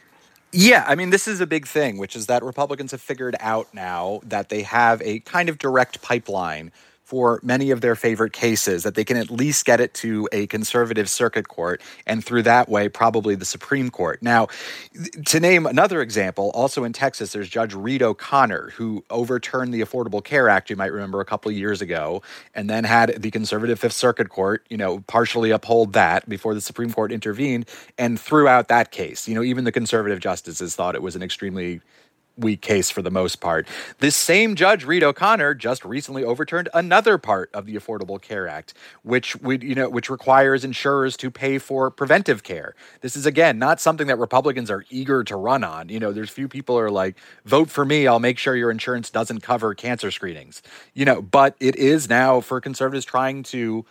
Yeah, 0.54 0.84
I 0.86 0.96
mean, 0.96 1.08
this 1.08 1.26
is 1.26 1.40
a 1.40 1.46
big 1.46 1.66
thing, 1.66 1.96
which 1.96 2.14
is 2.14 2.26
that 2.26 2.42
Republicans 2.42 2.90
have 2.90 3.00
figured 3.00 3.36
out 3.40 3.72
now 3.72 4.20
that 4.24 4.50
they 4.50 4.62
have 4.62 5.00
a 5.00 5.20
kind 5.20 5.48
of 5.48 5.56
direct 5.56 6.02
pipeline 6.02 6.72
for 7.12 7.40
many 7.42 7.70
of 7.70 7.82
their 7.82 7.94
favorite 7.94 8.32
cases, 8.32 8.84
that 8.84 8.94
they 8.94 9.04
can 9.04 9.18
at 9.18 9.30
least 9.30 9.66
get 9.66 9.82
it 9.82 9.92
to 9.92 10.26
a 10.32 10.46
conservative 10.46 11.10
circuit 11.10 11.46
court 11.46 11.82
and 12.06 12.24
through 12.24 12.40
that 12.40 12.70
way, 12.70 12.88
probably 12.88 13.34
the 13.34 13.44
Supreme 13.44 13.90
Court. 13.90 14.22
Now, 14.22 14.48
to 15.26 15.38
name 15.38 15.66
another 15.66 16.00
example, 16.00 16.50
also 16.54 16.84
in 16.84 16.94
Texas, 16.94 17.32
there's 17.32 17.50
Judge 17.50 17.74
Reed 17.74 18.02
O'Connor, 18.02 18.70
who 18.76 19.04
overturned 19.10 19.74
the 19.74 19.82
Affordable 19.82 20.24
Care 20.24 20.48
Act, 20.48 20.70
you 20.70 20.76
might 20.76 20.90
remember 20.90 21.20
a 21.20 21.26
couple 21.26 21.50
of 21.50 21.54
years 21.54 21.82
ago, 21.82 22.22
and 22.54 22.70
then 22.70 22.84
had 22.84 23.20
the 23.20 23.30
conservative 23.30 23.78
Fifth 23.78 23.92
Circuit 23.92 24.30
Court, 24.30 24.64
you 24.70 24.78
know, 24.78 25.00
partially 25.00 25.50
uphold 25.50 25.92
that 25.92 26.26
before 26.26 26.54
the 26.54 26.62
Supreme 26.62 26.94
Court 26.94 27.12
intervened 27.12 27.68
and 27.98 28.18
threw 28.18 28.48
out 28.48 28.68
that 28.68 28.90
case. 28.90 29.28
You 29.28 29.34
know, 29.34 29.42
even 29.42 29.64
the 29.64 29.72
conservative 29.72 30.20
justices 30.20 30.74
thought 30.74 30.94
it 30.94 31.02
was 31.02 31.14
an 31.14 31.22
extremely 31.22 31.82
weak 32.36 32.60
case 32.60 32.90
for 32.90 33.02
the 33.02 33.10
most 33.10 33.40
part. 33.40 33.66
This 33.98 34.16
same 34.16 34.54
judge, 34.54 34.84
Reed 34.84 35.02
O'Connor, 35.02 35.54
just 35.54 35.84
recently 35.84 36.24
overturned 36.24 36.68
another 36.74 37.18
part 37.18 37.50
of 37.54 37.66
the 37.66 37.74
Affordable 37.76 38.20
Care 38.20 38.48
Act, 38.48 38.74
which 39.02 39.36
would, 39.36 39.62
you 39.62 39.74
know, 39.74 39.88
which 39.88 40.10
requires 40.10 40.64
insurers 40.64 41.16
to 41.18 41.30
pay 41.30 41.58
for 41.58 41.90
preventive 41.90 42.42
care. 42.42 42.74
This 43.00 43.16
is 43.16 43.26
again 43.26 43.58
not 43.58 43.80
something 43.80 44.06
that 44.06 44.18
Republicans 44.18 44.70
are 44.70 44.84
eager 44.90 45.24
to 45.24 45.36
run 45.36 45.64
on. 45.64 45.88
You 45.88 46.00
know, 46.00 46.12
there's 46.12 46.30
few 46.30 46.48
people 46.48 46.78
are 46.78 46.90
like, 46.90 47.16
vote 47.44 47.70
for 47.70 47.84
me, 47.84 48.06
I'll 48.06 48.18
make 48.18 48.38
sure 48.38 48.56
your 48.56 48.70
insurance 48.70 49.10
doesn't 49.10 49.40
cover 49.40 49.74
cancer 49.74 50.10
screenings. 50.10 50.62
You 50.94 51.04
know, 51.04 51.22
but 51.22 51.56
it 51.60 51.76
is 51.76 52.08
now 52.08 52.40
for 52.40 52.60
conservatives 52.60 53.04
trying 53.04 53.42
to 53.44 53.84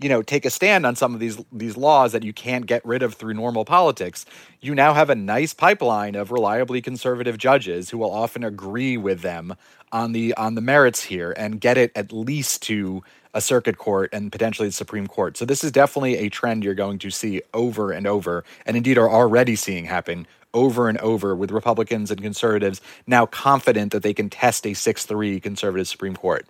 you 0.00 0.08
know 0.08 0.22
take 0.22 0.44
a 0.44 0.50
stand 0.50 0.86
on 0.86 0.96
some 0.96 1.14
of 1.14 1.20
these 1.20 1.38
these 1.52 1.76
laws 1.76 2.12
that 2.12 2.22
you 2.22 2.32
can't 2.32 2.66
get 2.66 2.84
rid 2.84 3.02
of 3.02 3.14
through 3.14 3.34
normal 3.34 3.64
politics 3.64 4.24
you 4.60 4.74
now 4.74 4.94
have 4.94 5.10
a 5.10 5.14
nice 5.14 5.52
pipeline 5.54 6.14
of 6.14 6.30
reliably 6.30 6.80
conservative 6.80 7.38
judges 7.38 7.90
who 7.90 7.98
will 7.98 8.12
often 8.12 8.44
agree 8.44 8.96
with 8.96 9.20
them 9.20 9.54
on 9.92 10.12
the 10.12 10.34
on 10.34 10.54
the 10.54 10.60
merits 10.60 11.02
here 11.02 11.32
and 11.36 11.60
get 11.60 11.78
it 11.78 11.90
at 11.94 12.12
least 12.12 12.62
to 12.62 13.02
a 13.34 13.40
circuit 13.40 13.78
court 13.78 14.10
and 14.12 14.32
potentially 14.32 14.68
the 14.68 14.72
supreme 14.72 15.06
court. 15.06 15.36
So 15.36 15.44
this 15.44 15.62
is 15.62 15.70
definitely 15.70 16.16
a 16.16 16.28
trend 16.28 16.64
you're 16.64 16.74
going 16.74 16.98
to 17.00 17.10
see 17.10 17.42
over 17.54 17.92
and 17.92 18.06
over 18.06 18.44
and 18.66 18.76
indeed 18.76 18.98
are 18.98 19.10
already 19.10 19.54
seeing 19.54 19.84
happen 19.84 20.26
over 20.54 20.88
and 20.88 20.98
over 20.98 21.36
with 21.36 21.50
republicans 21.50 22.10
and 22.10 22.22
conservatives 22.22 22.80
now 23.06 23.26
confident 23.26 23.92
that 23.92 24.02
they 24.02 24.14
can 24.14 24.30
test 24.30 24.64
a 24.64 24.70
6-3 24.70 25.42
conservative 25.42 25.86
supreme 25.86 26.16
court 26.16 26.46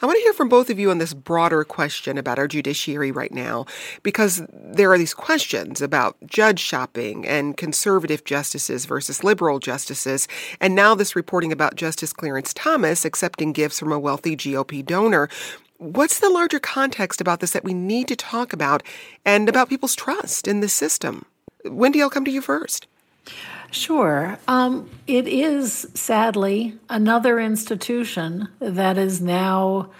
I 0.00 0.06
want 0.06 0.16
to 0.16 0.22
hear 0.22 0.32
from 0.32 0.48
both 0.48 0.70
of 0.70 0.78
you 0.78 0.90
on 0.90 0.98
this 0.98 1.14
broader 1.14 1.64
question 1.64 2.18
about 2.18 2.38
our 2.38 2.48
judiciary 2.48 3.10
right 3.10 3.32
now, 3.32 3.66
because 4.02 4.42
there 4.50 4.92
are 4.92 4.98
these 4.98 5.14
questions 5.14 5.80
about 5.80 6.16
judge 6.26 6.60
shopping 6.60 7.26
and 7.26 7.56
conservative 7.56 8.24
justices 8.24 8.84
versus 8.84 9.24
liberal 9.24 9.58
justices, 9.58 10.28
and 10.60 10.74
now 10.74 10.94
this 10.94 11.16
reporting 11.16 11.52
about 11.52 11.76
Justice 11.76 12.12
Clarence 12.12 12.52
Thomas 12.54 13.04
accepting 13.04 13.52
gifts 13.52 13.78
from 13.78 13.92
a 13.92 13.98
wealthy 13.98 14.36
GOP 14.36 14.84
donor. 14.84 15.28
What's 15.78 16.20
the 16.20 16.30
larger 16.30 16.60
context 16.60 17.20
about 17.20 17.40
this 17.40 17.52
that 17.52 17.64
we 17.64 17.74
need 17.74 18.06
to 18.08 18.16
talk 18.16 18.52
about 18.52 18.82
and 19.24 19.48
about 19.48 19.68
people's 19.68 19.96
trust 19.96 20.46
in 20.46 20.60
the 20.60 20.68
system? 20.68 21.24
Wendy, 21.64 22.00
I'll 22.00 22.10
come 22.10 22.24
to 22.24 22.30
you 22.30 22.40
first. 22.40 22.86
Sure. 23.72 24.38
Um, 24.46 24.88
it 25.06 25.26
is 25.26 25.88
sadly 25.94 26.78
another 26.90 27.40
institution 27.40 28.48
that 28.60 28.98
is 28.98 29.22
now 29.22 29.90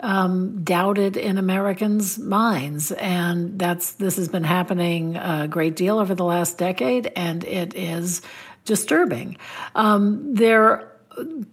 um, 0.00 0.62
doubted 0.62 1.16
in 1.16 1.38
Americans' 1.38 2.18
minds, 2.18 2.92
and 2.92 3.58
that's 3.58 3.92
this 3.92 4.16
has 4.16 4.28
been 4.28 4.44
happening 4.44 5.16
a 5.16 5.48
great 5.48 5.76
deal 5.76 5.98
over 5.98 6.14
the 6.14 6.24
last 6.24 6.58
decade, 6.58 7.10
and 7.16 7.42
it 7.44 7.74
is 7.74 8.20
disturbing. 8.66 9.38
Um, 9.74 10.34
there, 10.34 10.92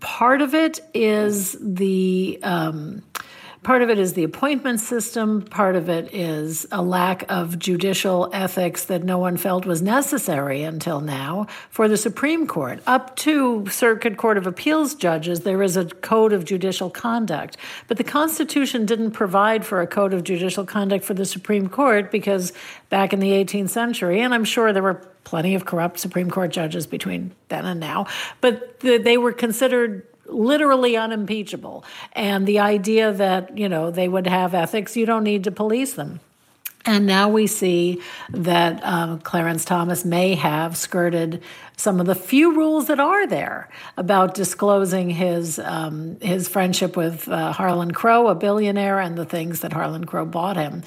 part 0.02 0.42
of 0.42 0.54
it 0.54 0.82
is 0.94 1.56
the 1.62 2.40
um, 2.44 3.04
Part 3.62 3.82
of 3.82 3.90
it 3.90 4.00
is 4.00 4.14
the 4.14 4.24
appointment 4.24 4.80
system. 4.80 5.42
Part 5.42 5.76
of 5.76 5.90
it 5.90 6.14
is 6.16 6.66
a 6.72 6.82
lack 6.82 7.30
of 7.30 7.60
judicial 7.60 8.30
ethics 8.32 8.86
that 8.86 9.04
no 9.04 9.18
one 9.18 9.36
felt 9.36 9.66
was 9.66 9.82
necessary 9.82 10.64
until 10.64 11.02
now 11.02 11.46
for 11.70 11.90
the 11.90 11.98
Supreme 11.98 12.48
Court. 12.48 12.82
Up 12.88 13.18
to 13.18 13.68
Circuit 13.70 14.16
Court 14.16 14.38
of 14.38 14.48
Appeals 14.48 14.96
judges, 14.96 15.42
there 15.42 15.62
is 15.62 15.76
a 15.76 15.86
code 15.86 16.32
of 16.32 16.46
judicial 16.46 16.90
conduct. 16.90 17.58
But 17.90 17.98
the 17.98 18.04
Constitution 18.06 18.86
didn't 18.86 19.12
provide 19.12 19.66
for 19.66 19.82
a 19.82 19.88
code 19.88 20.14
of 20.14 20.24
judicial 20.24 20.66
conduct 20.66 21.04
for 21.04 21.14
the 21.14 21.26
Supreme 21.26 21.68
Court 21.68 22.12
because 22.12 22.54
back 22.88 23.12
in 23.12 23.20
the 23.20 23.32
18th 23.32 23.70
century, 23.70 24.22
and 24.22 24.34
I'm 24.34 24.46
sure 24.46 24.72
there 24.72 24.82
were 24.82 25.06
plenty 25.26 25.54
of 25.54 25.66
corrupt 25.66 26.00
Supreme 26.00 26.32
Court 26.32 26.50
judges 26.52 26.88
between 26.88 27.36
then 27.50 27.66
and 27.66 27.80
now, 27.82 28.08
but 28.40 28.80
they 28.80 29.18
were 29.18 29.34
considered 29.34 30.08
literally 30.30 30.96
unimpeachable. 30.98 31.84
And 32.14 32.48
the 32.48 32.60
idea 32.60 33.12
that, 33.12 33.58
you 33.58 33.70
know, 33.70 33.92
they 33.92 34.08
would 34.08 34.28
have 34.28 34.54
ethics, 34.54 34.96
you 34.96 35.06
don't 35.06 35.24
need 35.24 35.44
to 35.46 35.52
police 35.52 35.94
them. 35.94 36.20
And 36.86 37.06
now 37.06 37.28
we 37.30 37.46
see 37.46 38.02
that 38.30 38.84
um, 38.84 39.20
Clarence 39.20 39.66
Thomas 39.66 40.06
may 40.06 40.36
have 40.36 40.78
skirted 40.78 41.44
some 41.76 42.00
of 42.00 42.06
the 42.06 42.16
few 42.16 42.56
rules 42.56 42.88
that 42.88 43.00
are 43.00 43.28
there 43.28 43.70
about 43.96 44.34
disclosing 44.34 45.10
his 45.10 45.60
um, 45.60 46.18
his 46.22 46.48
friendship 46.48 46.98
with 46.98 47.28
uh, 47.28 47.52
Harlan 47.52 47.92
Crow, 47.92 48.28
a 48.28 48.36
billionaire, 48.36 49.00
and 49.00 49.18
the 49.18 49.26
things 49.26 49.60
that 49.60 49.74
Harlan 49.74 50.06
Crow 50.06 50.26
bought 50.26 50.58
him. 50.58 50.84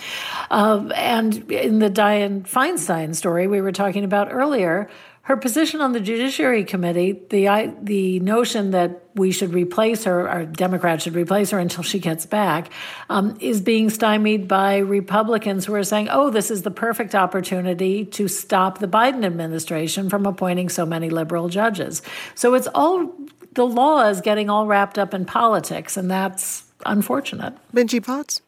Uh, 0.51 0.91
and 0.95 1.51
in 1.51 1.79
the 1.79 1.91
Dianne 1.91 2.49
Feinstein 2.49 3.15
story 3.15 3.47
we 3.47 3.61
were 3.61 3.73
talking 3.73 4.05
about 4.05 4.29
earlier, 4.31 4.89
her 5.33 5.37
position 5.39 5.81
on 5.81 5.93
the 5.93 6.01
Judiciary 6.01 6.63
Committee, 6.63 7.13
the 7.31 7.75
the 7.83 8.21
notion 8.21 8.73
that 8.73 9.01
we 9.15 9.33
should 9.33 9.55
replace 9.55 10.05
her, 10.05 10.31
or 10.31 10.45
Democrats 10.45 11.05
should 11.05 11.15
replace 11.15 11.51
her 11.51 11.59
until 11.59 11.83
she 11.83 11.99
gets 11.99 12.27
back, 12.27 12.71
um, 13.09 13.37
is 13.41 13.63
being 13.63 13.89
stymied 13.89 14.47
by 14.47 14.77
Republicans 14.77 15.65
who 15.65 15.75
are 15.75 15.85
saying, 15.85 16.09
"Oh, 16.11 16.29
this 16.29 16.51
is 16.51 16.63
the 16.63 16.71
perfect 16.71 17.15
opportunity 17.15 18.05
to 18.05 18.29
stop 18.29 18.79
the 18.79 18.89
Biden 18.89 19.25
administration 19.25 20.11
from 20.11 20.27
appointing 20.27 20.69
so 20.69 20.85
many 20.85 21.09
liberal 21.09 21.49
judges." 21.49 22.03
So 22.35 22.53
it's 22.53 22.69
all 22.75 23.11
the 23.55 23.67
law 23.67 24.07
is 24.09 24.21
getting 24.21 24.51
all 24.51 24.67
wrapped 24.67 24.99
up 24.99 25.15
in 25.15 25.25
politics, 25.25 25.97
and 25.97 26.11
that's 26.11 26.65
unfortunate. 26.85 27.55
Benji 27.75 28.05
Potts. 28.05 28.43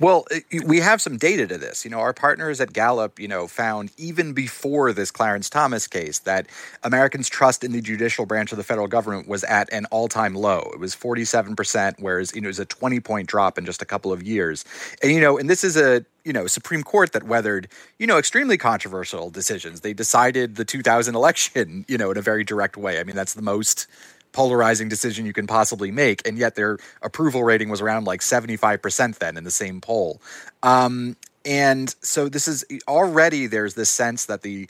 Well, 0.00 0.24
eh, 0.30 0.60
we 0.64 0.80
have 0.80 1.00
some 1.00 1.16
data 1.16 1.46
to 1.46 1.58
this. 1.58 1.84
You 1.84 1.90
know, 1.90 2.00
our 2.00 2.12
partners 2.12 2.60
at 2.60 2.72
Gallup, 2.72 3.18
you 3.18 3.28
know, 3.28 3.46
found 3.46 3.90
even 3.96 4.32
before 4.32 4.92
this 4.92 5.10
Clarence 5.10 5.48
Thomas 5.48 5.86
case 5.86 6.20
that 6.20 6.46
Americans' 6.82 7.28
trust 7.28 7.64
in 7.64 7.72
the 7.72 7.80
judicial 7.80 8.26
branch 8.26 8.52
of 8.52 8.58
the 8.58 8.64
federal 8.64 8.88
government 8.88 9.28
was 9.28 9.44
at 9.44 9.72
an 9.72 9.86
all-time 9.86 10.34
low. 10.34 10.70
It 10.72 10.80
was 10.80 10.94
47%, 10.94 11.94
whereas, 11.98 12.34
you 12.34 12.40
know, 12.40 12.46
it 12.46 12.48
was 12.48 12.60
a 12.60 12.66
20-point 12.66 13.28
drop 13.28 13.58
in 13.58 13.64
just 13.64 13.82
a 13.82 13.86
couple 13.86 14.12
of 14.12 14.22
years. 14.22 14.64
And, 15.02 15.12
you 15.12 15.20
know, 15.20 15.38
and 15.38 15.48
this 15.48 15.64
is 15.64 15.76
a 15.76 16.04
you 16.24 16.32
know 16.32 16.46
Supreme 16.46 16.82
Court 16.82 17.12
that 17.12 17.24
weathered 17.24 17.68
you 17.98 18.06
know 18.06 18.18
extremely 18.18 18.56
controversial 18.56 19.30
decisions. 19.30 19.82
They 19.82 19.92
decided 19.92 20.56
the 20.56 20.64
2000 20.64 21.14
election 21.14 21.84
you 21.88 21.98
know 21.98 22.10
in 22.10 22.16
a 22.16 22.22
very 22.22 22.44
direct 22.44 22.76
way. 22.76 22.98
I 22.98 23.04
mean 23.04 23.16
that's 23.16 23.34
the 23.34 23.42
most 23.42 23.86
polarizing 24.34 24.90
decision 24.90 25.24
you 25.24 25.32
can 25.32 25.46
possibly 25.46 25.90
make, 25.90 26.26
and 26.28 26.36
yet 26.36 26.56
their 26.56 26.78
approval 27.00 27.42
rating 27.42 27.70
was 27.70 27.80
around 27.80 28.04
like 28.04 28.20
75% 28.20 29.16
then 29.16 29.38
in 29.38 29.44
the 29.44 29.50
same 29.50 29.80
poll. 29.80 30.20
Um, 30.62 31.16
and 31.46 31.94
so 32.02 32.28
this 32.28 32.48
is 32.48 32.64
already 32.86 33.46
there's 33.46 33.74
this 33.74 33.88
sense 33.88 34.26
that 34.26 34.42
the 34.42 34.68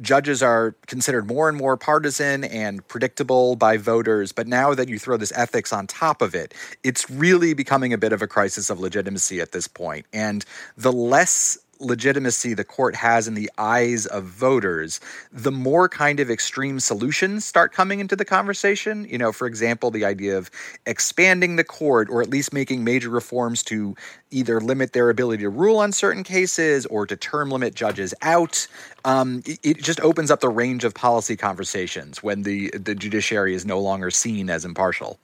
judges 0.00 0.42
are 0.42 0.74
considered 0.86 1.26
more 1.26 1.48
and 1.48 1.56
more 1.56 1.76
partisan 1.76 2.44
and 2.44 2.86
predictable 2.88 3.56
by 3.56 3.76
voters. 3.76 4.32
But 4.32 4.46
now 4.46 4.74
that 4.74 4.88
you 4.88 4.98
throw 4.98 5.16
this 5.16 5.32
ethics 5.34 5.72
on 5.72 5.86
top 5.86 6.20
of 6.20 6.34
it, 6.34 6.52
it's 6.82 7.08
really 7.10 7.54
becoming 7.54 7.92
a 7.92 7.98
bit 7.98 8.12
of 8.12 8.20
a 8.22 8.26
crisis 8.26 8.68
of 8.68 8.78
legitimacy 8.78 9.40
at 9.40 9.52
this 9.52 9.66
point. 9.66 10.06
And 10.12 10.44
the 10.76 10.92
less 10.92 11.58
legitimacy 11.80 12.54
the 12.54 12.64
court 12.64 12.94
has 12.94 13.28
in 13.28 13.34
the 13.34 13.50
eyes 13.58 14.06
of 14.06 14.24
voters, 14.24 15.00
the 15.32 15.52
more 15.52 15.88
kind 15.88 16.20
of 16.20 16.30
extreme 16.30 16.80
solutions 16.80 17.44
start 17.44 17.72
coming 17.72 18.00
into 18.00 18.16
the 18.16 18.24
conversation. 18.24 19.06
You 19.08 19.18
know, 19.18 19.32
for 19.32 19.46
example, 19.46 19.90
the 19.90 20.04
idea 20.04 20.36
of 20.36 20.50
expanding 20.86 21.56
the 21.56 21.64
court 21.64 22.08
or 22.10 22.22
at 22.22 22.30
least 22.30 22.52
making 22.52 22.84
major 22.84 23.10
reforms 23.10 23.62
to 23.64 23.94
either 24.30 24.60
limit 24.60 24.92
their 24.92 25.10
ability 25.10 25.42
to 25.42 25.50
rule 25.50 25.78
on 25.78 25.92
certain 25.92 26.24
cases 26.24 26.86
or 26.86 27.06
to 27.06 27.16
term 27.16 27.50
limit 27.50 27.74
judges 27.74 28.14
out. 28.22 28.66
Um, 29.04 29.42
it, 29.46 29.58
it 29.62 29.82
just 29.82 30.00
opens 30.00 30.30
up 30.30 30.40
the 30.40 30.48
range 30.48 30.84
of 30.84 30.94
policy 30.94 31.36
conversations 31.36 32.22
when 32.22 32.42
the, 32.42 32.70
the 32.70 32.94
judiciary 32.94 33.54
is 33.54 33.64
no 33.64 33.80
longer 33.80 34.10
seen 34.10 34.50
as 34.50 34.64
impartial. 34.64 35.18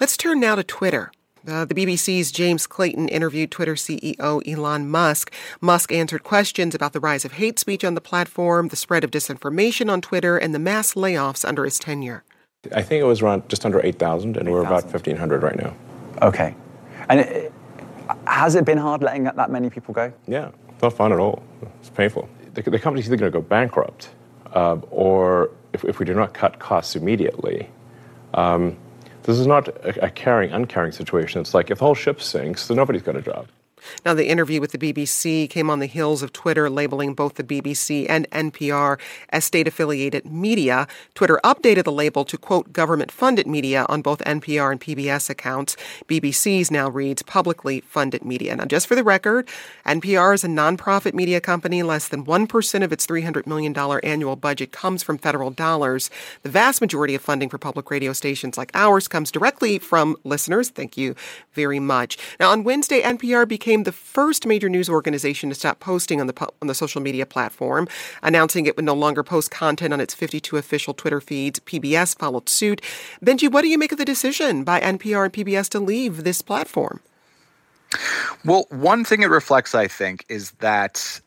Let's 0.00 0.16
turn 0.16 0.40
now 0.40 0.54
to 0.56 0.64
Twitter. 0.64 1.12
Uh, 1.46 1.64
the 1.64 1.74
BBC's 1.74 2.32
James 2.32 2.66
Clayton 2.66 3.08
interviewed 3.08 3.50
Twitter 3.50 3.74
CEO 3.74 4.48
Elon 4.48 4.88
Musk. 4.88 5.32
Musk 5.60 5.92
answered 5.92 6.24
questions 6.24 6.74
about 6.74 6.94
the 6.94 7.00
rise 7.00 7.24
of 7.24 7.32
hate 7.32 7.58
speech 7.58 7.84
on 7.84 7.94
the 7.94 8.00
platform, 8.00 8.68
the 8.68 8.76
spread 8.76 9.04
of 9.04 9.10
disinformation 9.10 9.90
on 9.90 10.00
Twitter, 10.00 10.38
and 10.38 10.54
the 10.54 10.58
mass 10.58 10.94
layoffs 10.94 11.46
under 11.46 11.64
his 11.64 11.78
tenure. 11.78 12.24
I 12.74 12.82
think 12.82 13.02
it 13.02 13.04
was 13.04 13.20
around 13.20 13.46
just 13.48 13.66
under 13.66 13.84
8,000, 13.84 14.38
and 14.38 14.48
8, 14.48 14.50
we're 14.50 14.60
about 14.62 14.84
1,500 14.84 15.42
right 15.42 15.56
now. 15.56 15.74
Okay. 16.22 16.54
And 17.10 17.20
it, 17.20 17.52
has 18.26 18.54
it 18.54 18.64
been 18.64 18.78
hard 18.78 19.02
letting 19.02 19.24
that 19.24 19.50
many 19.50 19.68
people 19.68 19.92
go? 19.92 20.12
Yeah, 20.26 20.50
not 20.82 20.94
fun 20.94 21.12
at 21.12 21.18
all. 21.18 21.42
It's 21.80 21.90
painful. 21.90 22.28
The, 22.54 22.62
the 22.62 22.78
company's 22.78 23.06
either 23.06 23.16
going 23.16 23.30
to 23.30 23.38
go 23.38 23.42
bankrupt, 23.42 24.10
uh, 24.52 24.76
or 24.90 25.50
if, 25.72 25.84
if, 25.84 25.98
we 25.98 26.06
do 26.06 26.14
not 26.14 26.32
cut 26.32 26.58
costs 26.58 26.96
immediately, 26.96 27.68
um, 28.32 28.76
this 29.24 29.38
is 29.38 29.46
not 29.46 29.68
a, 29.68 30.06
a 30.06 30.10
caring, 30.10 30.52
uncaring 30.52 30.92
situation. 30.92 31.40
It's 31.40 31.54
like 31.54 31.70
if 31.70 31.78
the 31.78 31.84
whole 31.84 31.94
ship 31.94 32.20
sinks, 32.20 32.68
then 32.68 32.76
nobody's 32.76 33.02
got 33.02 33.16
a 33.16 33.22
job. 33.22 33.48
Now, 34.04 34.14
the 34.14 34.28
interview 34.28 34.60
with 34.60 34.72
the 34.72 34.78
BBC 34.78 35.48
came 35.48 35.70
on 35.70 35.78
the 35.78 35.86
heels 35.86 36.22
of 36.22 36.32
Twitter 36.32 36.70
labeling 36.70 37.14
both 37.14 37.34
the 37.34 37.44
BBC 37.44 38.06
and 38.08 38.30
NPR 38.30 38.98
as 39.30 39.44
state 39.44 39.66
affiliated 39.66 40.24
media. 40.24 40.86
Twitter 41.14 41.40
updated 41.44 41.84
the 41.84 41.92
label 41.92 42.24
to 42.24 42.38
quote 42.38 42.72
government 42.72 43.10
funded 43.10 43.46
media 43.46 43.86
on 43.88 44.02
both 44.02 44.20
NPR 44.20 44.72
and 44.72 44.80
PBS 44.80 45.30
accounts. 45.30 45.76
BBC's 46.08 46.70
now 46.70 46.88
reads 46.88 47.22
publicly 47.22 47.80
funded 47.80 48.24
media. 48.24 48.54
Now, 48.56 48.64
just 48.64 48.86
for 48.86 48.94
the 48.94 49.04
record, 49.04 49.48
NPR 49.86 50.34
is 50.34 50.44
a 50.44 50.48
nonprofit 50.48 51.14
media 51.14 51.40
company. 51.40 51.82
Less 51.82 52.08
than 52.08 52.24
1% 52.24 52.84
of 52.84 52.92
its 52.92 53.06
$300 53.06 53.46
million 53.46 53.76
annual 54.02 54.36
budget 54.36 54.70
comes 54.70 55.02
from 55.02 55.18
federal 55.18 55.50
dollars. 55.50 56.10
The 56.42 56.50
vast 56.50 56.80
majority 56.80 57.14
of 57.14 57.22
funding 57.22 57.48
for 57.48 57.58
public 57.58 57.90
radio 57.90 58.12
stations 58.12 58.56
like 58.56 58.70
ours 58.74 59.08
comes 59.08 59.30
directly 59.30 59.78
from 59.78 60.16
listeners. 60.24 60.68
Thank 60.70 60.96
you 60.96 61.14
very 61.52 61.80
much. 61.80 62.18
Now, 62.38 62.50
on 62.50 62.64
Wednesday, 62.64 63.00
NPR 63.02 63.48
became 63.48 63.73
the 63.82 63.92
first 63.92 64.46
major 64.46 64.68
news 64.68 64.88
organization 64.88 65.48
to 65.48 65.54
stop 65.54 65.80
posting 65.80 66.20
on 66.20 66.28
the 66.28 66.48
on 66.62 66.68
the 66.68 66.74
social 66.74 67.00
media 67.00 67.26
platform, 67.26 67.88
announcing 68.22 68.66
it 68.66 68.76
would 68.76 68.84
no 68.84 68.94
longer 68.94 69.22
post 69.22 69.50
content 69.50 69.92
on 69.92 70.00
its 70.00 70.14
52 70.14 70.56
official 70.56 70.94
Twitter 70.94 71.20
feeds. 71.20 71.58
PBS 71.60 72.16
followed 72.16 72.48
suit. 72.48 72.80
Benji, 73.24 73.50
what 73.50 73.62
do 73.62 73.68
you 73.68 73.78
make 73.78 73.92
of 73.92 73.98
the 73.98 74.04
decision 74.04 74.64
by 74.64 74.80
NPR 74.80 75.24
and 75.24 75.32
PBS 75.32 75.68
to 75.70 75.80
leave 75.80 76.24
this 76.24 76.40
platform? 76.40 77.00
Well, 78.44 78.66
one 78.70 79.04
thing 79.04 79.22
it 79.22 79.30
reflects, 79.30 79.74
I 79.74 79.88
think, 79.88 80.24
is 80.28 80.52
that 80.52 81.20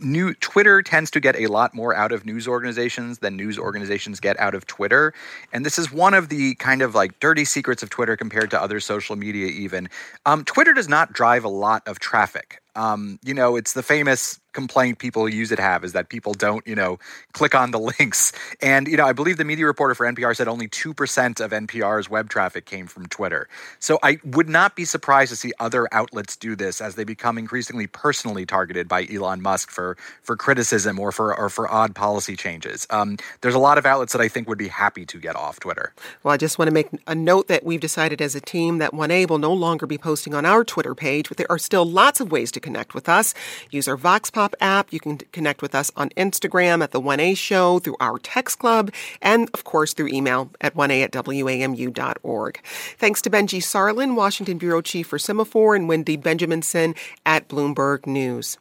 new 0.00 0.34
Twitter 0.34 0.82
tends 0.82 1.10
to 1.12 1.20
get 1.20 1.36
a 1.36 1.46
lot 1.46 1.74
more 1.74 1.94
out 1.94 2.12
of 2.12 2.24
news 2.24 2.48
organizations 2.48 3.18
than 3.18 3.36
news 3.36 3.58
organizations 3.58 4.20
get 4.20 4.38
out 4.40 4.54
of 4.54 4.66
Twitter. 4.66 5.12
And 5.52 5.64
this 5.64 5.78
is 5.78 5.92
one 5.92 6.14
of 6.14 6.28
the 6.28 6.54
kind 6.56 6.82
of 6.82 6.94
like 6.94 7.20
dirty 7.20 7.44
secrets 7.44 7.82
of 7.82 7.90
Twitter 7.90 8.16
compared 8.16 8.50
to 8.50 8.60
other 8.60 8.80
social 8.80 9.16
media, 9.16 9.46
even. 9.46 9.88
Um, 10.26 10.44
Twitter 10.44 10.72
does 10.72 10.88
not 10.88 11.12
drive 11.12 11.44
a 11.44 11.48
lot 11.48 11.86
of 11.86 11.98
traffic. 11.98 12.60
Um, 12.74 13.18
you 13.22 13.34
know, 13.34 13.56
it's 13.56 13.72
the 13.74 13.82
famous 13.82 14.39
complaint 14.52 14.98
people 14.98 15.28
use 15.28 15.52
it 15.52 15.58
have 15.58 15.84
is 15.84 15.92
that 15.92 16.08
people 16.08 16.34
don't, 16.34 16.66
you 16.66 16.74
know, 16.74 16.98
click 17.32 17.54
on 17.54 17.70
the 17.70 17.78
links. 17.98 18.32
And, 18.60 18.88
you 18.88 18.96
know, 18.96 19.06
I 19.06 19.12
believe 19.12 19.36
the 19.36 19.44
media 19.44 19.66
reporter 19.66 19.94
for 19.94 20.06
NPR 20.06 20.36
said 20.36 20.48
only 20.48 20.68
2% 20.68 21.40
of 21.40 21.50
NPR's 21.50 22.10
web 22.10 22.28
traffic 22.28 22.66
came 22.66 22.86
from 22.86 23.06
Twitter. 23.06 23.48
So 23.78 23.98
I 24.02 24.18
would 24.24 24.48
not 24.48 24.76
be 24.76 24.84
surprised 24.84 25.30
to 25.30 25.36
see 25.36 25.52
other 25.60 25.88
outlets 25.92 26.36
do 26.36 26.56
this 26.56 26.80
as 26.80 26.94
they 26.94 27.04
become 27.04 27.38
increasingly 27.38 27.86
personally 27.86 28.46
targeted 28.46 28.88
by 28.88 29.06
Elon 29.10 29.42
Musk 29.42 29.70
for 29.70 29.96
for 30.22 30.36
criticism 30.36 30.98
or 30.98 31.12
for 31.12 31.36
or 31.36 31.48
for 31.48 31.70
odd 31.70 31.94
policy 31.94 32.36
changes. 32.36 32.86
Um, 32.90 33.16
there's 33.40 33.54
a 33.54 33.58
lot 33.58 33.78
of 33.78 33.86
outlets 33.86 34.12
that 34.12 34.20
I 34.20 34.28
think 34.28 34.48
would 34.48 34.58
be 34.58 34.68
happy 34.68 35.04
to 35.06 35.18
get 35.18 35.36
off 35.36 35.60
Twitter. 35.60 35.92
Well, 36.22 36.34
I 36.34 36.36
just 36.36 36.58
want 36.58 36.68
to 36.68 36.74
make 36.74 36.88
a 37.06 37.14
note 37.14 37.48
that 37.48 37.64
we've 37.64 37.80
decided 37.80 38.20
as 38.20 38.34
a 38.34 38.40
team 38.40 38.78
that 38.78 38.92
1A 38.92 39.28
will 39.28 39.38
no 39.38 39.52
longer 39.52 39.86
be 39.86 39.98
posting 39.98 40.34
on 40.34 40.44
our 40.44 40.64
Twitter 40.64 40.94
page, 40.94 41.28
but 41.28 41.36
there 41.36 41.50
are 41.50 41.58
still 41.58 41.84
lots 41.84 42.20
of 42.20 42.30
ways 42.32 42.50
to 42.52 42.60
connect 42.60 42.94
with 42.94 43.08
us. 43.08 43.34
Use 43.70 43.88
our 43.88 43.96
Vox 43.96 44.30
App. 44.60 44.92
You 44.92 45.00
can 45.00 45.18
connect 45.18 45.62
with 45.62 45.74
us 45.74 45.90
on 45.96 46.10
Instagram 46.10 46.82
at 46.82 46.92
the 46.92 47.00
1A 47.00 47.36
Show, 47.36 47.78
through 47.78 47.96
our 48.00 48.18
text 48.18 48.58
club, 48.58 48.90
and 49.20 49.50
of 49.54 49.64
course 49.64 49.92
through 49.92 50.08
email 50.08 50.50
at 50.60 50.74
1A 50.74 51.04
at 51.04 51.12
WAMU.org. 51.12 52.60
Thanks 52.98 53.22
to 53.22 53.30
Benji 53.30 53.60
Sarlin, 53.60 54.14
Washington 54.14 54.58
Bureau 54.58 54.80
Chief 54.80 55.06
for 55.06 55.18
Semafor, 55.18 55.76
and 55.76 55.88
Wendy 55.88 56.16
Benjaminson 56.16 56.96
at 57.26 57.48
Bloomberg 57.48 58.06
News. 58.06 58.58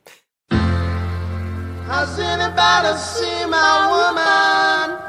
Has 0.52 2.20
anybody 2.20 2.98
seen 2.98 3.50
my 3.50 3.88
woman? 3.90 5.00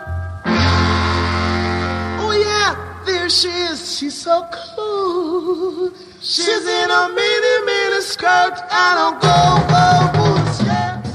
Oh 2.23 2.33
yeah, 2.33 3.03
there 3.05 3.29
she 3.29 3.49
is. 3.49 3.99
She's 3.99 4.14
so 4.14 4.49
cool. 4.51 5.93
She's 6.23 6.66
in 6.66 6.91
a 6.91 7.09
mini 7.09 7.64
mini 7.66 8.01
skirt 8.03 8.61
and 8.71 8.99
a 8.99 9.18
gold 9.21 9.68
gold 9.68 10.12
boots. 10.12 10.20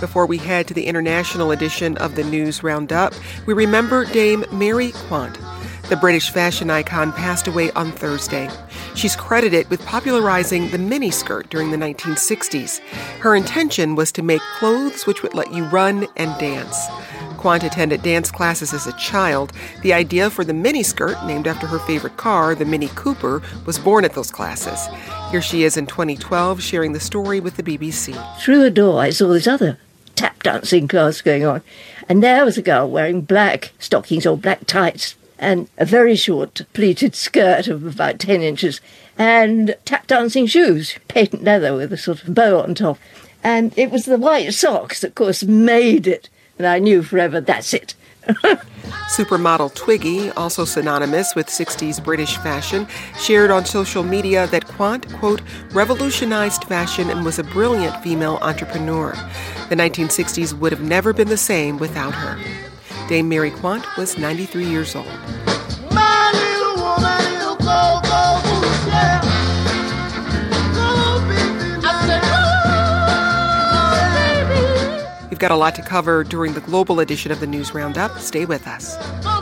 Before 0.06 0.28
we 0.28 0.38
head 0.38 0.68
to 0.68 0.76
the 0.76 0.86
international 0.86 1.49
edition 1.49 1.97
of 1.97 2.14
the 2.14 2.24
News 2.24 2.62
Roundup, 2.62 3.16
we 3.47 3.56
remember 3.56 4.06
Dame 4.06 4.45
Mary 4.51 4.91
Quant. 4.91 5.36
The 5.89 5.97
British 5.97 6.30
fashion 6.30 6.70
icon 6.70 7.12
passed 7.12 7.47
away 7.47 7.72
on 7.72 7.91
Thursday. 7.91 8.47
She's 8.93 9.16
credited 9.16 9.68
with 9.72 9.84
popularizing 9.84 10.70
the 10.70 10.78
miniskirt 10.78 11.49
during 11.49 11.72
the 11.72 11.78
1960s. 11.78 12.82
Her 13.20 13.36
intention 13.36 13.95
was 13.95 14.12
to 14.12 14.22
make 14.22 14.43
clothes 14.60 15.08
which 15.08 15.24
would 15.24 15.34
let 15.34 15.51
you 15.51 15.64
run 15.66 16.06
and 16.18 16.39
dance. 16.39 16.78
Quant 17.38 17.64
attended 17.64 18.03
dance 18.03 18.30
classes 18.30 18.76
as 18.76 18.86
a 18.86 18.95
child. 18.97 19.53
The 19.82 19.93
idea 19.93 20.30
for 20.30 20.45
the 20.45 20.53
miniskirt, 20.53 21.26
named 21.26 21.47
after 21.47 21.66
her 21.66 21.80
favorite 21.80 22.18
car, 22.18 22.53
the 22.53 22.64
Mini 22.64 22.89
Cooper, 22.89 23.41
was 23.66 23.80
born 23.80 24.06
at 24.06 24.14
those 24.14 24.30
classes. 24.30 24.88
Here 25.32 25.41
she 25.41 25.64
is 25.64 25.78
in 25.78 25.88
2012 25.88 26.62
sharing 26.62 26.93
the 26.93 26.99
story 26.99 27.39
with 27.39 27.58
the 27.58 27.64
BBC. 27.64 28.14
Through 28.39 28.66
a 28.66 28.70
door, 28.70 29.01
I 29.01 29.10
saw 29.10 29.30
this 29.30 29.47
other 29.47 29.80
tap 30.16 30.43
dancing 30.43 30.88
class 30.88 31.22
going 31.22 31.45
on, 31.45 31.61
and 32.07 32.24
there 32.24 32.45
was 32.45 32.57
a 32.57 32.61
girl 32.61 32.89
wearing 32.89 33.22
black 33.22 33.72
stockings 33.80 34.26
or 34.26 34.38
black 34.38 34.66
tights 34.66 35.16
and 35.38 35.70
a 35.78 35.86
very 35.86 36.16
short 36.16 36.61
pleated 36.74 37.16
skirt 37.16 37.68
of 37.68 37.86
about 37.86 38.20
10 38.20 38.41
inches 38.41 38.80
and 39.18 39.76
tap 39.86 40.07
dancing 40.07 40.45
shoes, 40.45 40.97
patent 41.07 41.43
leather 41.43 41.76
with 41.76 41.91
a 41.93 41.97
sort 41.97 42.24
of 42.24 42.34
bow 42.34 42.59
on 42.59 42.76
top. 42.76 42.97
And 43.43 43.78
it 43.78 43.91
was 43.91 44.05
the 44.05 44.18
white 44.18 44.53
socks 44.53 45.01
that, 45.01 45.09
of 45.09 45.16
course, 45.16 45.43
made 45.43 46.07
it. 46.07 46.30
And 46.57 46.66
I 46.66 46.80
knew 46.80 47.03
forever 47.03 47.41
that's 47.41 47.74
it. 47.74 47.95
Supermodel 49.15 49.73
Twiggy, 49.73 50.32
also 50.32 50.65
synonymous 50.65 51.36
with 51.36 51.47
60s 51.47 52.03
British 52.03 52.38
fashion, 52.38 52.88
shared 53.19 53.51
on 53.51 53.65
social 53.65 54.03
media 54.03 54.47
that 54.47 54.67
Quant, 54.67 55.07
quote, 55.13 55.41
revolutionized 55.71 56.63
fashion 56.65 57.09
and 57.09 57.23
was 57.23 57.39
a 57.39 57.43
brilliant 57.43 58.01
female 58.03 58.38
entrepreneur. 58.41 59.11
The 59.69 59.76
1960s 59.76 60.53
would 60.53 60.71
have 60.71 60.82
never 60.82 61.13
been 61.13 61.30
the 61.30 61.38
same 61.38 61.78
without 61.78 62.13
her. 62.13 62.38
Dame 63.07 63.30
Mary 63.30 63.51
Quant 63.51 63.86
was 63.97 64.17
93 64.17 64.65
years 64.65 64.95
old. 64.95 65.07
Got 75.48 75.54
a 75.54 75.56
lot 75.56 75.76
to 75.76 75.84
cover 75.84 76.24
during 76.24 76.54
the 76.54 76.62
global 76.62 77.02
edition 77.02 77.32
of 77.32 77.39
the 77.39 77.46
News 77.46 77.72
Roundup. 77.72 78.18
Stay 78.18 78.46
with 78.46 78.66
us. 78.66 78.96
Oh, 79.26 79.41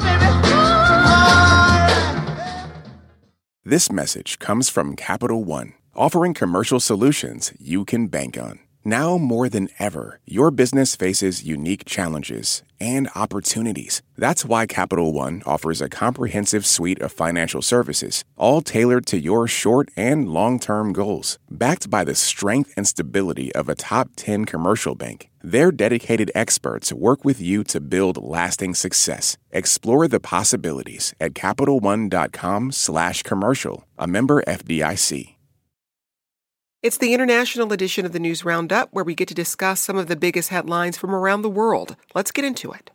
this 3.64 3.90
message 3.90 4.38
comes 4.40 4.70
from 4.70 4.98
Capital 4.98 5.46
One, 5.46 5.76
offering 5.96 6.34
commercial 6.34 6.82
solutions 6.82 7.54
you 7.58 7.86
can 7.86 8.08
bank 8.08 8.38
on. 8.38 8.60
Now 8.84 9.18
more 9.18 9.48
than 9.48 9.70
ever, 9.80 10.20
your 10.26 10.52
business 10.52 10.94
faces 10.94 11.46
unique 11.46 11.86
challenges 11.86 12.64
and 12.82 13.10
opportunities. 13.16 14.02
That's 14.18 14.44
why 14.44 14.66
Capital 14.66 15.14
One 15.14 15.42
offers 15.46 15.80
a 15.80 15.88
comprehensive 15.88 16.66
suite 16.66 17.02
of 17.02 17.14
financial 17.14 17.62
services, 17.62 18.26
all 18.36 18.62
tailored 18.62 19.06
to 19.06 19.18
your 19.18 19.48
short 19.48 19.88
and 19.96 20.28
long 20.28 20.60
term 20.60 20.92
goals. 20.92 21.40
Backed 21.50 21.90
by 21.90 22.04
the 22.04 22.14
strength 22.16 22.74
and 22.76 22.86
stability 22.86 23.56
of 23.56 23.70
a 23.70 23.76
top 23.76 24.10
10 24.18 24.44
commercial 24.44 24.96
bank, 24.96 25.30
their 25.44 25.72
dedicated 25.72 26.32
experts 26.34 26.94
work 26.94 27.26
with 27.26 27.42
you 27.42 27.64
to 27.66 27.82
build 27.82 28.24
lasting 28.24 28.74
success. 28.76 29.38
Explore 29.52 30.08
the 30.08 30.20
possibilities 30.20 31.14
at 31.20 31.34
CapitalOne.com/slash 31.34 33.24
commercial, 33.24 33.86
a 33.98 34.08
member 34.08 34.42
FDIC. 34.48 35.36
It's 36.84 36.98
the 36.98 37.14
international 37.14 37.72
edition 37.72 38.06
of 38.06 38.12
the 38.12 38.20
News 38.20 38.44
Roundup 38.44 38.90
where 38.92 39.06
we 39.06 39.16
get 39.16 39.30
to 39.30 39.34
discuss 39.34 39.80
some 39.80 39.98
of 39.98 40.10
the 40.10 40.18
biggest 40.18 40.50
headlines 40.50 40.98
from 40.98 41.16
around 41.16 41.42
the 41.42 41.50
world. 41.50 41.96
Let's 42.14 42.32
get 42.32 42.44
into 42.44 42.74
it. 42.74 42.92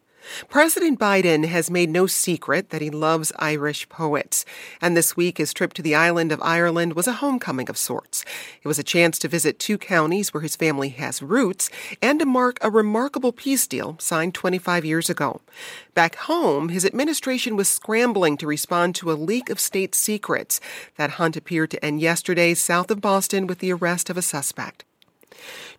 President 0.48 0.98
Biden 0.98 1.44
has 1.46 1.70
made 1.70 1.90
no 1.90 2.06
secret 2.06 2.70
that 2.70 2.82
he 2.82 2.90
loves 2.90 3.32
Irish 3.38 3.88
poets, 3.88 4.44
and 4.80 4.96
this 4.96 5.16
week 5.16 5.38
his 5.38 5.52
trip 5.52 5.72
to 5.74 5.82
the 5.82 5.94
island 5.94 6.32
of 6.32 6.42
Ireland 6.42 6.94
was 6.94 7.06
a 7.06 7.12
homecoming 7.12 7.68
of 7.68 7.78
sorts. 7.78 8.24
It 8.62 8.68
was 8.68 8.78
a 8.78 8.82
chance 8.82 9.18
to 9.20 9.28
visit 9.28 9.58
two 9.58 9.78
counties 9.78 10.32
where 10.32 10.42
his 10.42 10.56
family 10.56 10.90
has 10.90 11.22
roots 11.22 11.70
and 12.02 12.18
to 12.20 12.26
mark 12.26 12.58
a 12.60 12.70
remarkable 12.70 13.32
peace 13.32 13.66
deal 13.66 13.96
signed 13.98 14.34
25 14.34 14.84
years 14.84 15.10
ago. 15.10 15.40
Back 15.94 16.16
home, 16.16 16.68
his 16.68 16.84
administration 16.84 17.56
was 17.56 17.68
scrambling 17.68 18.36
to 18.38 18.46
respond 18.46 18.94
to 18.96 19.10
a 19.10 19.14
leak 19.14 19.50
of 19.50 19.60
state 19.60 19.94
secrets. 19.94 20.60
That 20.96 21.12
hunt 21.12 21.36
appeared 21.36 21.70
to 21.72 21.84
end 21.84 22.00
yesterday 22.00 22.54
south 22.54 22.90
of 22.90 23.00
Boston 23.00 23.46
with 23.46 23.58
the 23.58 23.72
arrest 23.72 24.10
of 24.10 24.16
a 24.16 24.22
suspect. 24.22 24.84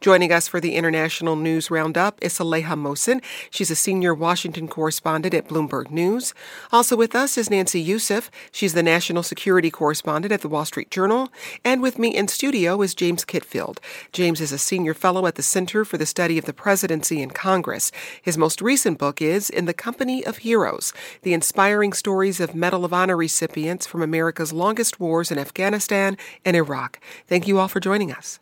Joining 0.01 0.31
us 0.31 0.47
for 0.47 0.59
the 0.59 0.75
International 0.75 1.35
News 1.35 1.69
Roundup 1.69 2.17
is 2.21 2.33
Saleha 2.33 2.75
Mohsin. 2.77 3.21
She's 3.49 3.69
a 3.69 3.75
senior 3.75 4.13
Washington 4.13 4.67
correspondent 4.67 5.33
at 5.33 5.47
Bloomberg 5.47 5.91
News. 5.91 6.33
Also 6.71 6.95
with 6.95 7.15
us 7.15 7.37
is 7.37 7.49
Nancy 7.49 7.81
Youssef. 7.81 8.31
She's 8.51 8.73
the 8.73 8.83
national 8.83 9.23
security 9.23 9.69
correspondent 9.69 10.31
at 10.31 10.41
the 10.41 10.49
Wall 10.49 10.65
Street 10.65 10.89
Journal. 10.91 11.31
And 11.65 11.81
with 11.81 11.99
me 11.99 12.15
in 12.15 12.27
studio 12.27 12.81
is 12.81 12.95
James 12.95 13.25
Kitfield. 13.25 13.79
James 14.13 14.41
is 14.41 14.51
a 14.51 14.57
senior 14.57 14.93
fellow 14.93 15.25
at 15.25 15.35
the 15.35 15.43
Center 15.43 15.83
for 15.83 15.97
the 15.97 16.05
Study 16.05 16.37
of 16.37 16.45
the 16.45 16.53
Presidency 16.53 17.21
and 17.21 17.33
Congress. 17.33 17.91
His 18.21 18.37
most 18.37 18.61
recent 18.61 18.97
book 18.97 19.21
is 19.21 19.49
In 19.49 19.65
the 19.65 19.73
Company 19.73 20.25
of 20.25 20.37
Heroes 20.39 20.93
The 21.23 21.33
Inspiring 21.33 21.93
Stories 21.93 22.39
of 22.39 22.55
Medal 22.55 22.85
of 22.85 22.93
Honor 22.93 23.17
Recipients 23.17 23.85
from 23.85 24.01
America's 24.01 24.53
Longest 24.53 24.99
Wars 24.99 25.31
in 25.31 25.37
Afghanistan 25.37 26.17
and 26.45 26.55
Iraq. 26.55 26.99
Thank 27.27 27.47
you 27.47 27.59
all 27.59 27.67
for 27.67 27.79
joining 27.79 28.11
us. 28.11 28.39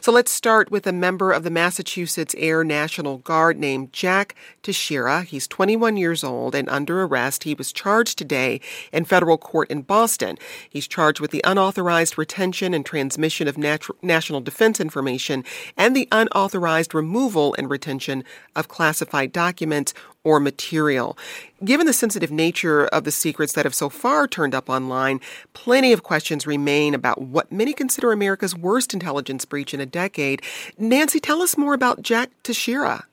So 0.00 0.12
let's 0.12 0.30
start 0.30 0.70
with 0.70 0.86
a 0.86 0.92
member 0.92 1.32
of 1.32 1.42
the 1.42 1.50
Massachusetts 1.50 2.34
Air 2.38 2.64
National 2.64 3.18
Guard 3.18 3.58
named 3.58 3.92
Jack 3.92 4.34
Teixeira. 4.62 5.22
He's 5.22 5.48
21 5.48 5.96
years 5.96 6.22
old 6.22 6.54
and 6.54 6.68
under 6.68 7.02
arrest. 7.02 7.44
He 7.44 7.54
was 7.54 7.72
charged 7.72 8.18
today 8.18 8.60
in 8.92 9.04
federal 9.04 9.38
court 9.38 9.70
in 9.70 9.82
Boston. 9.82 10.38
He's 10.68 10.88
charged 10.88 11.20
with 11.20 11.30
the 11.30 11.42
unauthorized 11.44 12.18
retention 12.18 12.74
and 12.74 12.84
transmission 12.84 13.48
of 13.48 13.58
nat- 13.58 13.86
national 14.02 14.40
defense 14.40 14.80
information 14.80 15.44
and 15.76 15.96
the 15.96 16.08
unauthorized 16.12 16.94
removal 16.94 17.54
and 17.58 17.70
retention 17.70 18.24
of 18.54 18.68
classified 18.68 19.32
documents 19.32 19.94
or 20.26 20.40
material. 20.40 21.16
Given 21.64 21.86
the 21.86 21.92
sensitive 21.92 22.32
nature 22.32 22.86
of 22.86 23.04
the 23.04 23.12
secrets 23.12 23.52
that 23.52 23.64
have 23.64 23.76
so 23.76 23.88
far 23.88 24.26
turned 24.26 24.56
up 24.56 24.68
online, 24.68 25.20
plenty 25.54 25.92
of 25.92 26.02
questions 26.02 26.48
remain 26.48 26.94
about 26.94 27.22
what 27.22 27.52
many 27.52 27.72
consider 27.72 28.10
America's 28.10 28.52
worst 28.52 28.92
intelligence 28.92 29.44
breach 29.44 29.72
in 29.72 29.80
a 29.80 29.86
decade. 29.86 30.42
Nancy, 30.76 31.20
tell 31.20 31.42
us 31.42 31.56
more 31.56 31.74
about 31.74 32.02
Jack 32.02 32.30
Teixeira. 32.42 33.06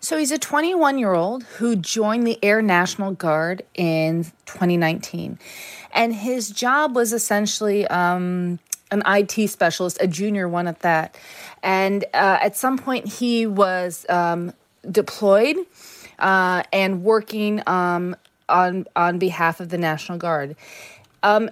So 0.00 0.18
he's 0.18 0.32
a 0.32 0.38
21 0.38 0.98
year 0.98 1.14
old 1.14 1.44
who 1.44 1.76
joined 1.76 2.26
the 2.26 2.42
Air 2.42 2.60
National 2.60 3.12
Guard 3.12 3.62
in 3.74 4.24
2019. 4.46 5.38
And 5.92 6.12
his 6.12 6.50
job 6.50 6.96
was 6.96 7.12
essentially 7.12 7.86
um, 7.86 8.58
an 8.90 9.04
IT 9.06 9.48
specialist, 9.48 9.98
a 10.00 10.08
junior 10.08 10.48
one 10.48 10.66
at 10.66 10.80
that. 10.80 11.16
And 11.62 12.04
uh, 12.12 12.38
at 12.42 12.56
some 12.56 12.78
point, 12.78 13.06
he 13.06 13.46
was 13.46 14.04
um, 14.08 14.52
deployed 14.90 15.56
uh, 16.18 16.62
and 16.72 17.02
working 17.02 17.62
um, 17.66 18.16
on 18.48 18.86
on 18.94 19.18
behalf 19.18 19.60
of 19.60 19.68
the 19.68 19.78
National 19.78 20.18
Guard. 20.18 20.56
Um, 21.22 21.50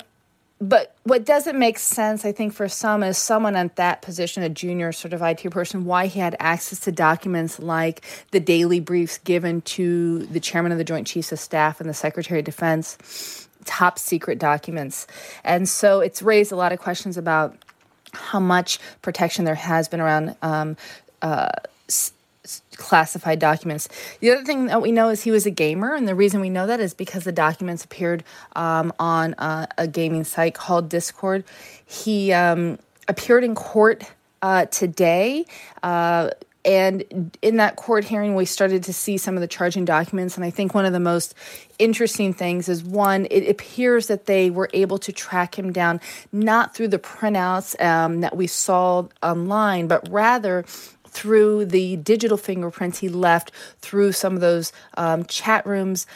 but 0.61 0.95
what 1.03 1.27
doesn't 1.27 1.59
make 1.59 1.79
sense, 1.79 2.25
I 2.25 2.33
think, 2.33 2.55
for 2.55 2.69
some 2.69 3.03
is 3.03 3.19
someone 3.19 3.57
at 3.57 3.77
that 3.77 4.03
position, 4.03 4.43
a 4.43 4.49
junior 4.49 4.93
sort 4.93 5.13
of 5.13 5.21
IT 5.21 5.51
person, 5.51 5.85
why 5.85 6.07
he 6.07 6.21
had 6.21 6.37
access 6.39 6.81
to 6.81 6.93
documents 6.93 7.59
like 7.59 8.03
the 8.31 8.41
daily 8.41 8.81
briefs 8.81 9.19
given 9.19 9.61
to 9.63 10.21
the 10.27 10.41
chairman 10.41 10.73
of 10.73 10.79
the 10.79 10.85
Joint 10.85 11.07
Chiefs 11.07 11.33
of 11.33 11.41
Staff 11.41 11.81
and 11.81 11.91
the 11.91 11.95
Secretary 11.95 12.41
of 12.41 12.47
Defense, 12.47 13.49
top 13.65 13.99
secret 13.99 14.39
documents. 14.39 15.07
And 15.43 15.69
so 15.69 16.01
it's 16.01 16.23
raised 16.23 16.53
a 16.53 16.57
lot 16.57 16.73
of 16.73 16.79
questions 16.79 17.17
about 17.17 17.57
how 18.13 18.41
much 18.41 18.79
protection 19.03 19.45
there 19.45 19.57
has 19.57 19.89
been 19.89 20.01
around 20.01 20.37
um, 20.41 20.77
uh, 21.21 21.49
classified 22.77 23.39
documents. 23.39 23.89
The 24.21 24.31
other 24.31 24.45
thing 24.45 24.67
that 24.67 24.83
we 24.83 24.93
know 24.93 25.09
is 25.09 25.23
he 25.23 25.31
was 25.31 25.47
a 25.47 25.51
gamer, 25.51 25.95
and 25.95 26.07
the 26.07 26.15
reason 26.15 26.41
we 26.41 26.51
know 26.51 26.67
that 26.67 26.81
is 26.81 26.95
because 26.95 27.25
the 27.25 27.33
documents 27.33 27.85
appeared 27.85 28.25
um, 28.57 28.93
on 28.99 29.35
uh, 29.35 29.67
a 29.79 29.87
gaming 29.87 30.25
site 30.25 30.55
called 30.55 30.89
Discord. 30.89 31.45
He 31.87 32.33
um, 32.33 32.79
appeared 33.09 33.45
in 33.45 33.55
court 33.55 34.05
uh, 34.43 34.67
today. 34.67 35.47
Uh, 35.83 36.31
and 36.65 37.37
in 37.43 37.57
that 37.59 37.77
court 37.77 38.05
hearing, 38.05 38.35
we 38.35 38.47
started 38.47 38.85
to 38.85 38.93
see 38.93 39.19
some 39.19 39.35
of 39.35 39.43
the 39.43 39.47
charging 39.47 39.85
documents. 39.85 40.37
And 40.37 40.45
I 40.45 40.51
think 40.51 40.75
one 40.75 40.87
of 40.87 40.95
the 40.95 41.01
most 41.01 41.35
interesting 41.79 42.33
things 42.33 42.69
is 42.69 42.83
one, 42.83 43.27
it 43.31 43.49
appears 43.49 44.07
that 44.07 44.27
they 44.27 44.49
were 44.49 44.71
able 44.73 44.99
to 44.99 45.13
track 45.13 45.59
him 45.59 45.73
down 45.73 46.01
not 46.33 46.75
through 46.75 46.89
the 46.89 46.99
printouts 46.99 47.79
um, 47.85 48.21
that 48.23 48.37
we 48.37 48.47
saw 48.47 49.07
online, 49.23 49.89
but 49.89 50.09
rather 50.11 50.65
through 51.15 51.65
the 51.65 51.97
digital 51.97 52.37
fingerprints 52.37 52.99
he 52.99 53.09
left 53.09 53.53
through 53.79 54.13
some 54.13 54.35
of 54.35 54.41
those 54.41 54.73
um, 54.97 55.25
chat 55.25 55.65
rooms. 55.65 56.07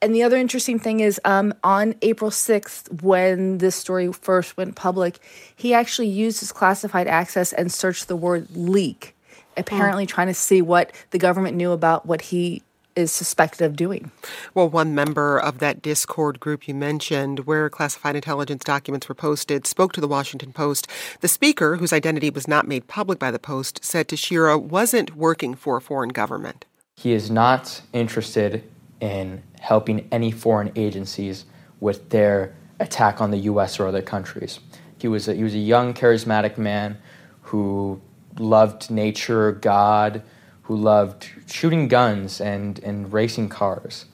And 0.00 0.14
the 0.14 0.22
other 0.22 0.36
interesting 0.36 0.78
thing 0.78 1.00
is 1.00 1.20
um, 1.24 1.52
on 1.62 1.94
April 2.00 2.30
6th, 2.30 3.02
when 3.02 3.58
this 3.58 3.74
story 3.74 4.10
first 4.12 4.56
went 4.56 4.76
public, 4.76 5.18
he 5.54 5.74
actually 5.74 6.08
used 6.08 6.40
his 6.40 6.52
classified 6.52 7.08
access 7.08 7.52
and 7.52 7.70
searched 7.70 8.08
the 8.08 8.16
word 8.16 8.48
leak, 8.52 9.16
apparently 9.56 10.06
trying 10.06 10.28
to 10.28 10.34
see 10.34 10.62
what 10.62 10.92
the 11.10 11.18
government 11.18 11.56
knew 11.56 11.72
about 11.72 12.06
what 12.06 12.22
he 12.22 12.62
is 12.96 13.12
suspected 13.12 13.64
of 13.64 13.76
doing. 13.76 14.10
Well, 14.54 14.68
one 14.68 14.94
member 14.94 15.38
of 15.38 15.58
that 15.58 15.82
Discord 15.82 16.40
group 16.40 16.66
you 16.66 16.74
mentioned, 16.74 17.40
where 17.40 17.68
classified 17.68 18.16
intelligence 18.16 18.64
documents 18.64 19.08
were 19.08 19.14
posted, 19.14 19.66
spoke 19.66 19.92
to 19.92 20.00
the 20.00 20.08
Washington 20.08 20.52
Post. 20.52 20.88
The 21.20 21.28
speaker, 21.28 21.76
whose 21.76 21.92
identity 21.92 22.30
was 22.30 22.48
not 22.48 22.66
made 22.66 22.88
public 22.88 23.18
by 23.18 23.30
the 23.30 23.38
Post, 23.38 23.84
said 23.84 24.08
Teixeira 24.08 24.58
wasn't 24.58 25.14
working 25.14 25.54
for 25.54 25.76
a 25.76 25.80
foreign 25.80 26.08
government. 26.08 26.64
He 26.96 27.12
is 27.12 27.30
not 27.30 27.82
interested 27.92 28.64
in 29.00 29.42
helping 29.60 30.08
any 30.10 30.30
foreign 30.30 30.72
agencies 30.74 31.44
with 31.80 32.08
their 32.08 32.54
attack 32.80 33.20
on 33.20 33.30
the 33.30 33.38
U.S. 33.38 33.78
or 33.78 33.86
other 33.86 34.02
countries. 34.02 34.60
He 34.98 35.08
was 35.08 35.28
a, 35.28 35.34
he 35.34 35.44
was 35.44 35.54
a 35.54 35.58
young, 35.58 35.92
charismatic 35.92 36.56
man 36.56 36.96
who 37.42 38.00
loved 38.38 38.90
nature, 38.90 39.52
God, 39.52 40.22
who 40.66 40.76
loved 40.76 41.28
shooting 41.46 41.86
guns 41.86 42.40
and, 42.40 42.80
and 42.80 43.12
racing 43.12 43.48
cars. 43.48 44.06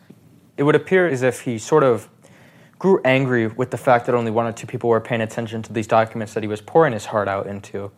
It 0.57 0.65
would 0.65 0.75
appear 0.75 1.07
as 1.07 1.23
if 1.23 1.41
he 1.41 1.59
sort 1.59 1.83
of 1.83 2.09
grew 2.79 3.01
angry 3.05 3.47
with 3.47 3.71
the 3.71 3.79
fact 3.79 4.07
that 4.07 4.15
only 4.15 4.31
one 4.31 4.47
or 4.47 4.53
two 4.53 4.67
people 4.67 4.91
were 4.91 5.01
paying 5.01 5.23
attention 5.23 5.63
to 5.63 5.73
these 5.73 5.87
documents 5.87 6.35
that 6.35 6.43
he 6.43 6.49
was 6.49 6.61
pouring 6.61 6.93
his 6.93 7.07
heart 7.07 7.27
out 7.29 7.47
into. 7.47 7.91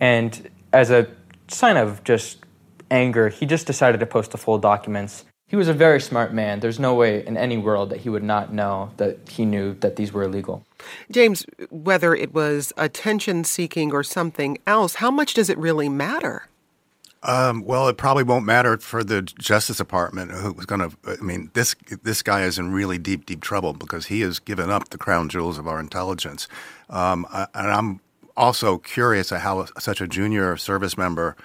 And 0.00 0.50
as 0.72 0.90
a 0.90 1.08
sign 1.48 1.76
of 1.76 2.04
just 2.04 2.44
anger, 2.90 3.28
he 3.30 3.46
just 3.46 3.66
decided 3.66 4.00
to 4.00 4.06
post 4.06 4.32
the 4.32 4.38
full 4.38 4.58
documents. 4.58 5.24
He 5.46 5.56
was 5.56 5.68
a 5.68 5.72
very 5.72 6.00
smart 6.00 6.34
man. 6.34 6.60
There's 6.60 6.80
no 6.80 6.94
way 6.94 7.24
in 7.24 7.36
any 7.36 7.56
world 7.56 7.90
that 7.90 8.00
he 8.00 8.10
would 8.10 8.22
not 8.22 8.52
know 8.52 8.90
that 8.96 9.28
he 9.28 9.46
knew 9.46 9.74
that 9.74 9.96
these 9.96 10.12
were 10.12 10.24
illegal. 10.24 10.66
James, 11.10 11.46
whether 11.70 12.14
it 12.14 12.34
was 12.34 12.72
attention 12.76 13.44
seeking 13.44 13.92
or 13.92 14.02
something 14.02 14.58
else, 14.66 14.96
how 14.96 15.10
much 15.10 15.32
does 15.34 15.48
it 15.48 15.56
really 15.56 15.88
matter? 15.88 16.48
Um, 17.26 17.64
well, 17.64 17.88
it 17.88 17.96
probably 17.96 18.22
won't 18.22 18.44
matter 18.44 18.76
for 18.76 19.02
the 19.02 19.22
Justice 19.22 19.78
Department, 19.78 20.30
who's 20.30 20.66
going 20.66 20.90
to. 20.90 20.96
I 21.06 21.22
mean, 21.22 21.50
this 21.54 21.74
this 22.02 22.22
guy 22.22 22.42
is 22.42 22.58
in 22.58 22.72
really 22.72 22.98
deep, 22.98 23.24
deep 23.24 23.40
trouble 23.40 23.72
because 23.72 24.06
he 24.06 24.20
has 24.20 24.38
given 24.38 24.70
up 24.70 24.90
the 24.90 24.98
crown 24.98 25.30
jewels 25.30 25.56
of 25.56 25.66
our 25.66 25.80
intelligence. 25.80 26.48
Um, 26.90 27.26
and 27.32 27.70
I'm 27.70 28.00
also 28.36 28.78
curious 28.78 29.30
how 29.30 29.66
such 29.78 30.02
a 30.02 30.06
junior 30.06 30.56
service 30.58 30.98
member 30.98 31.36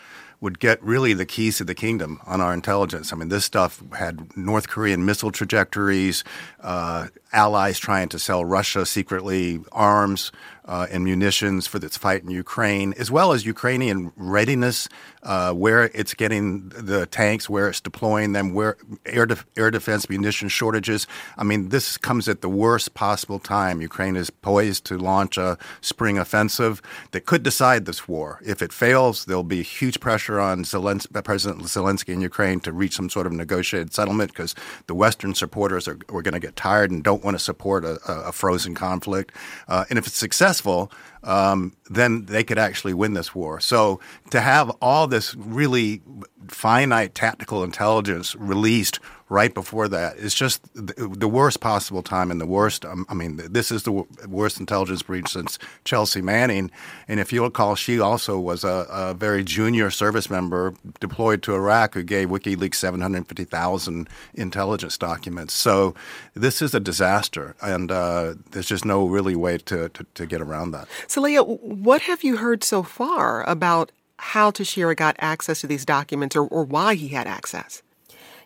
would 0.41 0.59
get 0.59 0.81
really 0.81 1.13
the 1.13 1.25
keys 1.25 1.57
to 1.57 1.63
the 1.63 1.75
kingdom 1.75 2.19
on 2.25 2.39
our 2.39 2.53
intelligence. 2.53 3.11
I 3.11 3.17
mean, 3.17 3.29
this 3.29 3.43
stuff 3.45 3.83
had 3.97 4.35
North 4.37 4.69
Korean 4.69 5.05
missile 5.05 5.31
trajectories, 5.31 6.23
uh, 6.61 7.07
allies 7.31 7.79
trying 7.79 8.09
to 8.09 8.19
sell 8.19 8.43
Russia 8.43 8.85
secretly 8.85 9.59
arms 9.71 10.31
uh, 10.69 10.85
and 10.91 11.03
munitions 11.03 11.65
for 11.65 11.83
its 11.83 11.97
fight 11.97 12.21
in 12.23 12.29
Ukraine, 12.29 12.93
as 12.99 13.09
well 13.09 13.33
as 13.33 13.43
Ukrainian 13.43 14.13
readiness, 14.15 14.87
uh, 15.23 15.51
where 15.51 15.85
it's 15.95 16.13
getting 16.13 16.69
the 16.69 17.07
tanks, 17.07 17.49
where 17.49 17.69
it's 17.69 17.81
deploying 17.81 18.33
them, 18.33 18.53
where 18.53 18.77
air 19.05 19.25
de- 19.25 19.43
air 19.57 19.71
defense 19.71 20.07
munition 20.07 20.47
shortages. 20.47 21.07
I 21.37 21.43
mean, 21.43 21.69
this 21.69 21.97
comes 21.97 22.29
at 22.29 22.41
the 22.41 22.49
worst 22.49 22.93
possible 22.93 23.39
time. 23.39 23.81
Ukraine 23.81 24.15
is 24.15 24.29
poised 24.29 24.85
to 24.85 24.97
launch 24.99 25.37
a 25.39 25.57
spring 25.81 26.19
offensive 26.19 26.83
that 27.11 27.25
could 27.25 27.41
decide 27.41 27.85
this 27.85 28.07
war. 28.07 28.39
If 28.45 28.61
it 28.61 28.71
fails, 28.71 29.25
there'll 29.25 29.43
be 29.43 29.63
huge 29.63 29.99
pressure 29.99 30.39
on 30.39 30.65
President 30.65 31.63
Zelensky 31.63 32.13
in 32.13 32.21
Ukraine 32.21 32.59
to 32.61 32.71
reach 32.71 32.95
some 32.95 33.09
sort 33.09 33.25
of 33.25 33.33
negotiated 33.33 33.91
settlement 33.91 34.31
because 34.31 34.53
the 34.85 34.93
Western 34.93 35.33
supporters 35.33 35.87
are, 35.87 35.97
are 36.09 36.21
going 36.21 36.33
to 36.33 36.39
get 36.39 36.55
tired 36.55 36.91
and 36.91 37.03
don't 37.03 37.18
want 37.23 37.35
to 37.35 37.43
support 37.43 37.85
a, 37.85 37.99
a 38.07 38.31
frozen 38.31 38.75
conflict. 38.75 39.35
Uh, 39.67 39.85
and 39.89 39.99
if 39.99 40.07
it's 40.07 40.17
successful, 40.17 40.91
um, 41.23 41.75
then 41.89 42.25
they 42.25 42.43
could 42.43 42.59
actually 42.59 42.93
win 42.93 43.13
this 43.13 43.33
war. 43.35 43.59
So 43.59 43.99
to 44.31 44.41
have 44.41 44.69
all 44.81 45.07
this 45.07 45.35
really 45.35 46.01
finite 46.47 47.15
tactical 47.15 47.63
intelligence 47.63 48.35
released 48.35 48.99
right 49.29 49.53
before 49.53 49.87
that 49.87 50.17
is 50.17 50.33
just 50.33 50.61
the, 50.73 51.27
worst 51.27 51.59
possible 51.59 52.01
time 52.01 52.31
and 52.31 52.41
the 52.41 52.47
worst. 52.47 52.83
Um, 52.83 53.05
I 53.09 53.13
mean, 53.13 53.37
this 53.37 53.71
is 53.71 53.83
the 53.83 53.91
worst 54.27 54.59
intelligence 54.59 55.03
breach 55.03 55.29
since 55.29 55.59
Chelsea 55.85 56.21
Manning. 56.21 56.71
And 57.07 57.19
if 57.19 57.31
you 57.31 57.43
recall, 57.43 57.75
she 57.75 57.99
also 57.99 58.39
was 58.39 58.63
a, 58.63 58.87
a 58.89 59.13
very 59.13 59.43
junior 59.43 59.91
service 59.91 60.29
member 60.29 60.73
deployed 60.99 61.43
to 61.43 61.53
Iraq 61.53 61.93
who 61.93 62.01
gave 62.01 62.29
WikiLeaks 62.29 62.75
750,000 62.75 64.09
intelligence 64.33 64.97
documents. 64.97 65.53
So 65.53 65.93
this 66.33 66.61
is 66.63 66.73
a 66.73 66.79
disaster, 66.79 67.55
and 67.61 67.91
uh, 67.91 68.33
there's 68.49 68.67
just 68.67 68.85
no 68.85 69.05
really 69.05 69.35
way 69.35 69.59
to, 69.59 69.89
to, 69.89 70.05
to 70.15 70.25
get 70.25 70.41
around 70.41 70.71
that. 70.71 70.87
Leah, 71.17 71.43
what 71.43 72.01
have 72.03 72.23
you 72.23 72.37
heard 72.37 72.63
so 72.63 72.83
far 72.83 73.43
about 73.49 73.91
how 74.17 74.51
Teixeira 74.51 74.95
got 74.95 75.15
access 75.19 75.61
to 75.61 75.67
these 75.67 75.85
documents 75.85 76.35
or, 76.35 76.43
or 76.47 76.63
why 76.63 76.95
he 76.95 77.09
had 77.09 77.25
access? 77.25 77.81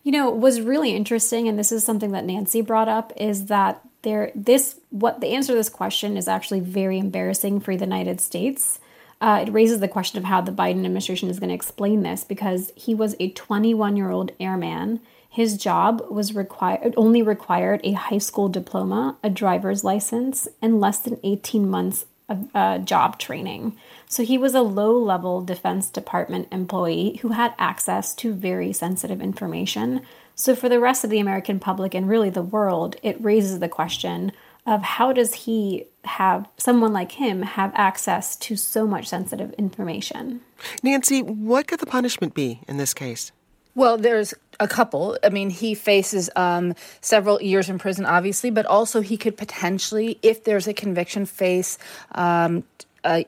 You 0.03 0.11
know, 0.11 0.30
was 0.30 0.61
really 0.61 0.95
interesting, 0.95 1.47
and 1.47 1.57
this 1.57 1.72
is 1.72 1.84
something 1.84 2.11
that 2.11 2.26
Nancy 2.26 2.61
brought 2.61 2.89
up, 2.89 3.11
is 3.18 3.47
that 3.47 3.82
there 4.03 4.32
this 4.36 4.80
what 4.89 5.22
the 5.22 5.28
answer 5.28 5.53
to 5.53 5.57
this 5.57 5.70
question 5.70 6.18
is 6.18 6.28
actually 6.28 6.59
very 6.59 6.99
embarrassing 6.99 7.59
for 7.59 7.76
the 7.76 7.86
United 7.86 8.22
States. 8.22 8.80
Uh, 9.20 9.45
it 9.47 9.51
raises 9.51 9.80
the 9.80 9.88
question 9.88 10.18
of 10.18 10.26
how 10.26 10.41
the 10.41 10.51
Biden 10.51 10.80
administration 10.80 11.30
is 11.30 11.39
going 11.39 11.49
to 11.49 11.55
explain 11.55 12.03
this 12.03 12.26
because 12.26 12.72
he 12.76 12.93
was 12.93 13.16
a 13.20 13.30
21 13.32 13.95
year 13.95 14.11
old 14.11 14.32
airman. 14.39 14.99
His 15.30 15.57
job 15.57 16.01
was 16.11 16.36
required 16.36 16.93
only 16.97 17.22
required 17.22 17.82
a 17.84 17.93
high 17.93 18.18
school 18.18 18.49
diploma, 18.49 19.18
a 19.24 19.30
driver's 19.30 19.84
license, 19.84 20.47
and 20.61 20.82
less 20.82 20.99
than 20.99 21.20
18 21.24 21.68
months 21.70 22.05
uh, 22.30 22.78
job 22.80 23.19
training. 23.19 23.78
So 24.07 24.24
he 24.24 24.38
was 24.38 24.53
a 24.53 24.61
low 24.61 24.97
level 24.97 25.41
Defense 25.43 25.89
Department 25.89 26.47
employee 26.51 27.19
who 27.21 27.30
had 27.30 27.53
access 27.57 28.13
to 28.15 28.34
very 28.34 28.74
sensitive 28.74 29.21
information. 29.21 30.01
So, 30.36 30.55
for 30.55 30.67
the 30.67 30.80
rest 30.80 31.03
of 31.03 31.11
the 31.11 31.19
American 31.19 31.59
public 31.59 31.93
and 31.93 32.09
really 32.09 32.32
the 32.32 32.41
world, 32.41 32.95
it 33.03 33.24
raises 33.24 33.59
the 33.59 33.69
question 33.69 34.32
of 34.65 34.82
how 34.82 35.13
does 35.13 35.34
he 35.34 35.86
have 36.05 36.47
someone 36.57 36.93
like 36.93 37.13
him 37.13 37.41
have 37.41 37.71
access 37.76 38.36
to 38.38 38.55
so 38.55 38.88
much 38.88 39.07
sensitive 39.07 39.53
information? 39.53 40.41
Nancy, 40.82 41.21
what 41.21 41.67
could 41.67 41.80
the 41.80 41.86
punishment 41.86 42.34
be 42.34 42.61
in 42.67 42.78
this 42.78 42.93
case? 42.93 43.32
Well, 43.76 43.97
there's 43.97 44.34
a 44.60 44.68
couple. 44.68 45.18
I 45.24 45.30
mean, 45.30 45.49
he 45.49 45.74
faces 45.74 46.30
um, 46.36 46.76
several 47.01 47.41
years 47.41 47.70
in 47.70 47.80
prison, 47.80 48.06
obviously, 48.06 48.49
but 48.49 48.66
also 48.66 49.01
he 49.01 49.18
could 49.18 49.38
potentially, 49.38 50.20
if 50.22 50.43
there's 50.43 50.68
a 50.68 50.74
conviction, 50.74 51.26
face 51.26 51.78
um, 52.14 52.64
uh, 53.04 53.24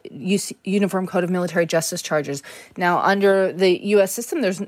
Uniform 0.63 1.07
Code 1.07 1.23
of 1.23 1.29
Military 1.29 1.65
Justice 1.65 2.01
charges. 2.01 2.41
Now, 2.77 2.99
under 2.99 3.51
the 3.51 3.85
U.S. 3.87 4.11
system, 4.13 4.41
there's 4.41 4.61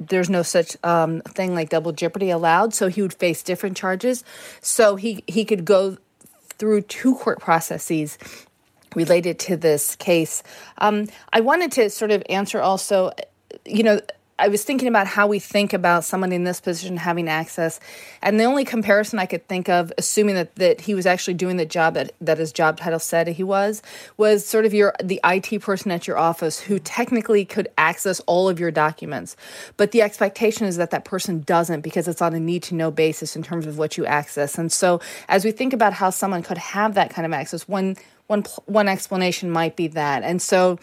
there's 0.00 0.30
no 0.30 0.42
such 0.42 0.76
um, 0.82 1.20
thing 1.22 1.54
like 1.54 1.68
double 1.68 1.92
jeopardy 1.92 2.30
allowed, 2.30 2.74
so 2.74 2.88
he 2.88 3.02
would 3.02 3.12
face 3.12 3.42
different 3.42 3.76
charges. 3.76 4.24
So 4.60 4.96
he 4.96 5.22
he 5.26 5.44
could 5.44 5.64
go 5.64 5.98
through 6.58 6.82
two 6.82 7.14
court 7.16 7.40
processes 7.40 8.18
related 8.94 9.38
to 9.38 9.56
this 9.56 9.94
case. 9.96 10.42
Um, 10.78 11.06
I 11.32 11.40
wanted 11.40 11.72
to 11.72 11.90
sort 11.90 12.10
of 12.10 12.22
answer 12.28 12.60
also, 12.60 13.12
you 13.64 13.82
know 13.82 14.00
I 14.40 14.48
was 14.48 14.64
thinking 14.64 14.88
about 14.88 15.06
how 15.06 15.26
we 15.26 15.38
think 15.38 15.74
about 15.74 16.02
someone 16.02 16.32
in 16.32 16.44
this 16.44 16.60
position 16.60 16.96
having 16.96 17.28
access, 17.28 17.78
and 18.22 18.40
the 18.40 18.44
only 18.44 18.64
comparison 18.64 19.18
I 19.18 19.26
could 19.26 19.46
think 19.46 19.68
of, 19.68 19.92
assuming 19.98 20.34
that, 20.34 20.54
that 20.54 20.80
he 20.80 20.94
was 20.94 21.04
actually 21.04 21.34
doing 21.34 21.58
the 21.58 21.66
job 21.66 21.94
that, 21.94 22.12
that 22.22 22.38
his 22.38 22.50
job 22.50 22.78
title 22.78 22.98
said 22.98 23.28
he 23.28 23.42
was, 23.42 23.82
was 24.16 24.46
sort 24.46 24.64
of 24.64 24.72
your 24.72 24.94
the 25.02 25.20
IT 25.24 25.60
person 25.60 25.90
at 25.90 26.06
your 26.06 26.16
office 26.16 26.58
who 26.58 26.78
technically 26.78 27.44
could 27.44 27.68
access 27.76 28.20
all 28.20 28.48
of 28.48 28.58
your 28.58 28.70
documents, 28.70 29.36
but 29.76 29.92
the 29.92 30.00
expectation 30.00 30.66
is 30.66 30.78
that 30.78 30.90
that 30.90 31.04
person 31.04 31.40
doesn't 31.40 31.82
because 31.82 32.08
it's 32.08 32.22
on 32.22 32.34
a 32.34 32.40
need 32.40 32.62
to 32.62 32.74
know 32.74 32.90
basis 32.90 33.36
in 33.36 33.42
terms 33.42 33.66
of 33.66 33.76
what 33.76 33.98
you 33.98 34.06
access. 34.06 34.56
And 34.56 34.72
so, 34.72 35.00
as 35.28 35.44
we 35.44 35.50
think 35.50 35.74
about 35.74 35.92
how 35.92 36.08
someone 36.08 36.42
could 36.42 36.58
have 36.58 36.94
that 36.94 37.10
kind 37.10 37.26
of 37.26 37.32
access, 37.34 37.68
one 37.68 37.96
one 38.26 38.44
one 38.64 38.88
explanation 38.88 39.50
might 39.50 39.76
be 39.76 39.88
that. 39.88 40.22
And 40.22 40.40
so, 40.40 40.78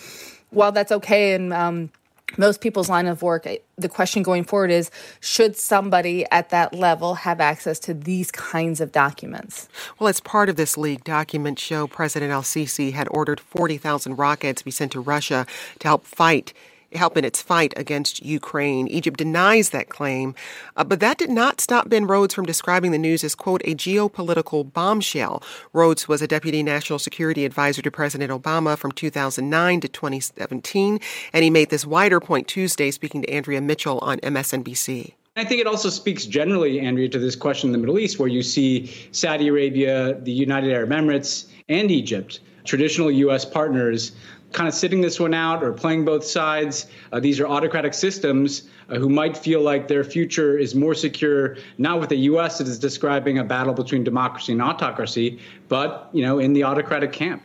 while 0.51 0.71
that's 0.71 0.91
okay 0.91 1.33
and 1.33 1.51
um, 1.51 1.89
most 2.35 2.61
people's 2.61 2.89
line 2.89 3.07
of 3.07 3.21
work, 3.21 3.47
the 3.77 3.89
question 3.89 4.23
going 4.23 4.43
forward 4.43 4.71
is 4.71 4.91
should 5.19 5.55
somebody 5.55 6.25
at 6.31 6.49
that 6.49 6.73
level 6.73 7.15
have 7.15 7.39
access 7.39 7.79
to 7.79 7.93
these 7.93 8.31
kinds 8.31 8.81
of 8.81 8.91
documents? 8.91 9.69
Well, 9.99 10.07
as 10.07 10.19
part 10.19 10.49
of 10.49 10.55
this 10.55 10.77
leaked 10.77 11.05
document 11.05 11.59
show, 11.59 11.87
President 11.87 12.31
Al 12.31 12.41
Sisi 12.41 12.93
had 12.93 13.07
ordered 13.11 13.39
40,000 13.39 14.15
rockets 14.15 14.61
be 14.61 14.71
sent 14.71 14.91
to 14.93 14.99
Russia 14.99 15.45
to 15.79 15.87
help 15.87 16.05
fight 16.05 16.53
help 16.93 17.17
in 17.17 17.25
its 17.25 17.41
fight 17.41 17.73
against 17.75 18.23
Ukraine. 18.23 18.87
Egypt 18.87 19.17
denies 19.17 19.71
that 19.71 19.89
claim, 19.89 20.35
uh, 20.75 20.83
but 20.83 20.99
that 20.99 21.17
did 21.17 21.29
not 21.29 21.61
stop 21.61 21.89
Ben 21.89 22.07
Rhodes 22.07 22.33
from 22.33 22.45
describing 22.45 22.91
the 22.91 22.97
news 22.97 23.23
as, 23.23 23.35
quote, 23.35 23.61
a 23.65 23.75
geopolitical 23.75 24.71
bombshell. 24.71 25.43
Rhodes 25.73 26.07
was 26.07 26.21
a 26.21 26.27
deputy 26.27 26.63
national 26.63 26.99
security 26.99 27.45
advisor 27.45 27.81
to 27.81 27.91
President 27.91 28.31
Obama 28.31 28.77
from 28.77 28.91
2009 28.91 29.81
to 29.81 29.87
2017, 29.87 30.99
and 31.33 31.43
he 31.43 31.49
made 31.49 31.69
this 31.69 31.85
wider 31.85 32.19
point 32.19 32.47
Tuesday 32.47 32.91
speaking 32.91 33.21
to 33.21 33.29
Andrea 33.29 33.61
Mitchell 33.61 33.99
on 33.99 34.19
MSNBC. 34.19 35.13
I 35.37 35.45
think 35.45 35.61
it 35.61 35.67
also 35.67 35.89
speaks 35.89 36.25
generally, 36.25 36.79
Andrea, 36.79 37.09
to 37.09 37.19
this 37.19 37.35
question 37.35 37.67
in 37.67 37.71
the 37.71 37.77
Middle 37.77 37.99
East, 37.99 38.17
where 38.17 38.27
you 38.27 38.41
see 38.41 38.91
Saudi 39.11 39.49
Arabia, 39.49 40.19
the 40.21 40.31
United 40.31 40.73
Arab 40.73 40.89
Emirates, 40.89 41.45
and 41.69 41.91
Egypt, 41.91 42.39
traditional 42.63 43.11
U.S. 43.11 43.45
partners, 43.45 44.13
kind 44.53 44.67
of 44.67 44.73
sitting 44.73 45.01
this 45.01 45.19
one 45.19 45.33
out 45.33 45.63
or 45.63 45.73
playing 45.73 46.05
both 46.05 46.23
sides. 46.23 46.87
Uh, 47.11 47.19
these 47.19 47.39
are 47.39 47.47
autocratic 47.47 47.93
systems 47.93 48.69
uh, 48.89 48.95
who 48.95 49.09
might 49.09 49.37
feel 49.37 49.61
like 49.61 49.87
their 49.87 50.03
future 50.03 50.57
is 50.57 50.73
more 50.73 50.93
secure, 50.93 51.57
not 51.77 51.99
with 51.99 52.09
the 52.09 52.17
U.S. 52.17 52.57
that 52.57 52.67
is 52.67 52.79
describing 52.79 53.37
a 53.37 53.43
battle 53.43 53.73
between 53.73 54.03
democracy 54.03 54.51
and 54.53 54.61
autocracy, 54.61 55.39
but 55.67 56.09
you 56.13 56.21
know, 56.21 56.39
in 56.39 56.53
the 56.53 56.63
autocratic 56.63 57.11
camp. 57.11 57.43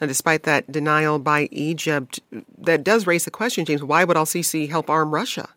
Now, 0.00 0.06
despite 0.06 0.44
that 0.44 0.70
denial 0.70 1.18
by 1.18 1.48
Egypt, 1.50 2.20
that 2.58 2.84
does 2.84 3.06
raise 3.06 3.24
the 3.24 3.30
question, 3.32 3.64
James. 3.64 3.82
Why 3.82 4.04
would 4.04 4.16
Al 4.16 4.26
Sisi 4.26 4.68
help 4.68 4.88
arm 4.88 5.12
Russia? 5.12 5.48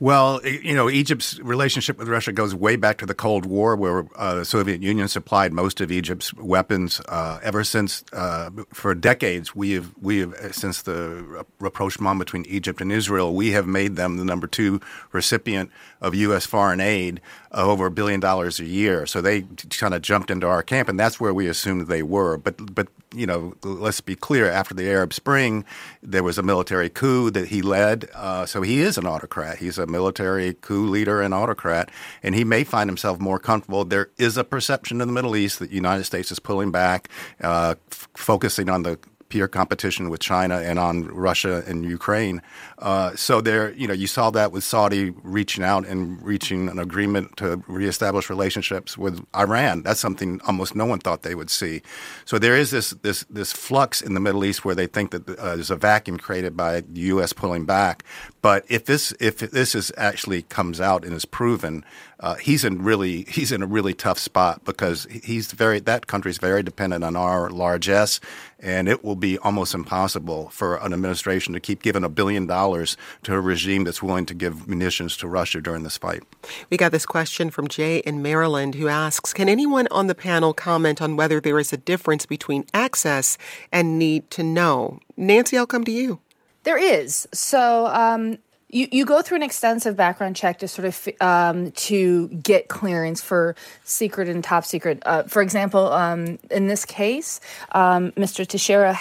Well, 0.00 0.44
you 0.44 0.74
know, 0.74 0.90
Egypt's 0.90 1.38
relationship 1.38 1.98
with 1.98 2.08
Russia 2.08 2.32
goes 2.32 2.52
way 2.52 2.74
back 2.74 2.98
to 2.98 3.06
the 3.06 3.14
Cold 3.14 3.46
War, 3.46 3.76
where 3.76 4.04
uh, 4.16 4.34
the 4.34 4.44
Soviet 4.44 4.82
Union 4.82 5.06
supplied 5.06 5.52
most 5.52 5.80
of 5.80 5.92
Egypt's 5.92 6.34
weapons. 6.34 7.00
Uh, 7.08 7.38
ever 7.44 7.62
since, 7.62 8.02
uh, 8.12 8.50
for 8.72 8.92
decades, 8.96 9.54
we 9.54 9.70
have 9.70 9.94
we 10.02 10.18
have 10.18 10.34
since 10.52 10.82
the 10.82 11.46
rapprochement 11.60 12.18
between 12.18 12.44
Egypt 12.46 12.80
and 12.80 12.90
Israel, 12.90 13.34
we 13.36 13.52
have 13.52 13.68
made 13.68 13.94
them 13.94 14.16
the 14.16 14.24
number 14.24 14.48
two 14.48 14.80
recipient 15.12 15.70
of 16.00 16.12
U.S. 16.16 16.44
foreign 16.44 16.80
aid 16.80 17.20
over 17.62 17.86
a 17.86 17.90
billion 17.90 18.20
dollars 18.20 18.58
a 18.60 18.64
year. 18.64 19.06
So 19.06 19.20
they 19.20 19.42
kind 19.70 19.94
of 19.94 20.02
jumped 20.02 20.30
into 20.30 20.46
our 20.46 20.62
camp, 20.62 20.88
and 20.88 20.98
that's 20.98 21.20
where 21.20 21.32
we 21.32 21.46
assumed 21.46 21.86
they 21.86 22.02
were. 22.02 22.36
But 22.36 22.74
but 22.74 22.88
you 23.14 23.26
know, 23.26 23.54
let's 23.62 24.00
be 24.00 24.16
clear. 24.16 24.50
After 24.50 24.74
the 24.74 24.88
Arab 24.88 25.12
Spring, 25.12 25.64
there 26.02 26.22
was 26.22 26.36
a 26.36 26.42
military 26.42 26.88
coup 26.88 27.30
that 27.30 27.48
he 27.48 27.62
led. 27.62 28.08
Uh, 28.14 28.44
so 28.46 28.62
he 28.62 28.80
is 28.80 28.98
an 28.98 29.06
autocrat. 29.06 29.58
He's 29.58 29.78
a 29.78 29.86
military 29.86 30.54
coup 30.54 30.88
leader 30.88 31.22
and 31.22 31.32
autocrat, 31.32 31.90
and 32.22 32.34
he 32.34 32.44
may 32.44 32.64
find 32.64 32.90
himself 32.90 33.20
more 33.20 33.38
comfortable. 33.38 33.84
There 33.84 34.10
is 34.18 34.36
a 34.36 34.44
perception 34.44 35.00
in 35.00 35.08
the 35.08 35.14
Middle 35.14 35.36
East 35.36 35.60
that 35.60 35.68
the 35.68 35.74
United 35.76 36.04
States 36.04 36.32
is 36.32 36.38
pulling 36.40 36.72
back, 36.72 37.08
uh, 37.40 37.76
f- 37.90 38.08
focusing 38.14 38.68
on 38.68 38.82
the 38.82 38.98
peer 39.34 39.48
competition 39.48 40.10
with 40.10 40.20
China 40.20 40.58
and 40.60 40.78
on 40.78 41.06
Russia 41.08 41.64
and 41.66 41.84
Ukraine. 41.84 42.40
Uh, 42.84 43.16
so 43.16 43.40
there, 43.40 43.72
you 43.72 43.88
know, 43.88 43.94
you 43.94 44.06
saw 44.06 44.28
that 44.28 44.52
with 44.52 44.62
Saudi 44.62 45.08
reaching 45.22 45.64
out 45.64 45.86
and 45.86 46.22
reaching 46.22 46.68
an 46.68 46.78
agreement 46.78 47.34
to 47.38 47.64
reestablish 47.66 48.28
relationships 48.28 48.98
with 48.98 49.24
Iran. 49.34 49.82
That's 49.82 50.00
something 50.00 50.38
almost 50.46 50.76
no 50.76 50.84
one 50.84 50.98
thought 50.98 51.22
they 51.22 51.34
would 51.34 51.48
see. 51.48 51.80
So 52.26 52.38
there 52.38 52.54
is 52.54 52.70
this 52.72 52.90
this 52.90 53.24
this 53.30 53.54
flux 53.54 54.02
in 54.02 54.12
the 54.12 54.20
Middle 54.20 54.44
East 54.44 54.66
where 54.66 54.74
they 54.74 54.86
think 54.86 55.12
that 55.12 55.26
uh, 55.26 55.54
there's 55.54 55.70
a 55.70 55.76
vacuum 55.76 56.18
created 56.18 56.58
by 56.58 56.82
the 56.82 57.00
U.S. 57.00 57.32
pulling 57.32 57.64
back. 57.64 58.04
But 58.42 58.66
if 58.68 58.84
this 58.84 59.14
if 59.18 59.38
this 59.38 59.74
is 59.74 59.90
actually 59.96 60.42
comes 60.42 60.78
out 60.78 61.06
and 61.06 61.14
is 61.14 61.24
proven, 61.24 61.86
uh, 62.20 62.34
he's 62.34 62.64
in 62.64 62.82
really 62.82 63.22
he's 63.24 63.50
in 63.50 63.62
a 63.62 63.66
really 63.66 63.94
tough 63.94 64.18
spot 64.18 64.62
because 64.64 65.06
he's 65.10 65.52
very 65.52 65.80
that 65.80 66.06
country's 66.06 66.36
very 66.36 66.62
dependent 66.62 67.02
on 67.02 67.16
our 67.16 67.48
largesse, 67.48 68.20
and 68.58 68.88
it 68.88 69.02
will 69.02 69.16
be 69.16 69.38
almost 69.38 69.74
impossible 69.74 70.50
for 70.50 70.76
an 70.76 70.92
administration 70.92 71.54
to 71.54 71.60
keep 71.60 71.82
giving 71.82 72.04
a 72.04 72.08
billion 72.08 72.46
dollars 72.74 72.96
to 73.22 73.34
a 73.34 73.40
regime 73.40 73.84
that's 73.84 74.02
willing 74.02 74.26
to 74.26 74.34
give 74.34 74.68
munitions 74.68 75.16
to 75.18 75.28
Russia 75.28 75.60
during 75.60 75.84
this 75.84 75.96
fight. 75.96 76.22
We 76.70 76.76
got 76.76 76.92
this 76.92 77.06
question 77.06 77.50
from 77.50 77.68
Jay 77.68 77.98
in 77.98 78.22
Maryland 78.22 78.74
who 78.74 78.88
asks 78.88 79.32
Can 79.32 79.48
anyone 79.48 79.86
on 79.90 80.08
the 80.08 80.14
panel 80.14 80.52
comment 80.52 81.00
on 81.00 81.16
whether 81.16 81.40
there 81.40 81.58
is 81.58 81.72
a 81.72 81.76
difference 81.76 82.26
between 82.26 82.64
access 82.74 83.38
and 83.70 83.98
need 83.98 84.30
to 84.30 84.42
know? 84.42 84.98
Nancy, 85.16 85.56
I'll 85.56 85.66
come 85.66 85.84
to 85.84 85.92
you. 85.92 86.20
There 86.64 86.78
is. 86.78 87.28
So 87.32 87.86
um, 87.86 88.38
you, 88.74 88.88
you 88.90 89.04
go 89.04 89.22
through 89.22 89.36
an 89.36 89.42
extensive 89.44 89.96
background 89.96 90.34
check 90.34 90.58
to 90.58 90.68
sort 90.68 90.86
of 90.86 91.08
um, 91.20 91.70
to 91.72 92.28
get 92.28 92.68
clearance 92.68 93.22
for 93.22 93.54
secret 93.84 94.28
and 94.28 94.42
top 94.42 94.64
secret. 94.64 95.00
Uh, 95.06 95.22
for 95.22 95.42
example, 95.42 95.92
um, 95.92 96.40
in 96.50 96.66
this 96.66 96.84
case, 96.84 97.40
um, 97.72 98.10
Mr. 98.12 98.44
Teixeira 98.46 98.98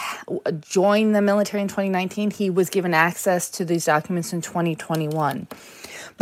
joined 0.61 1.15
the 1.15 1.21
military 1.21 1.63
in 1.63 1.67
2019. 1.67 2.29
He 2.29 2.51
was 2.51 2.69
given 2.69 2.93
access 2.93 3.49
to 3.51 3.65
these 3.65 3.85
documents 3.85 4.31
in 4.31 4.41
2021. 4.41 5.47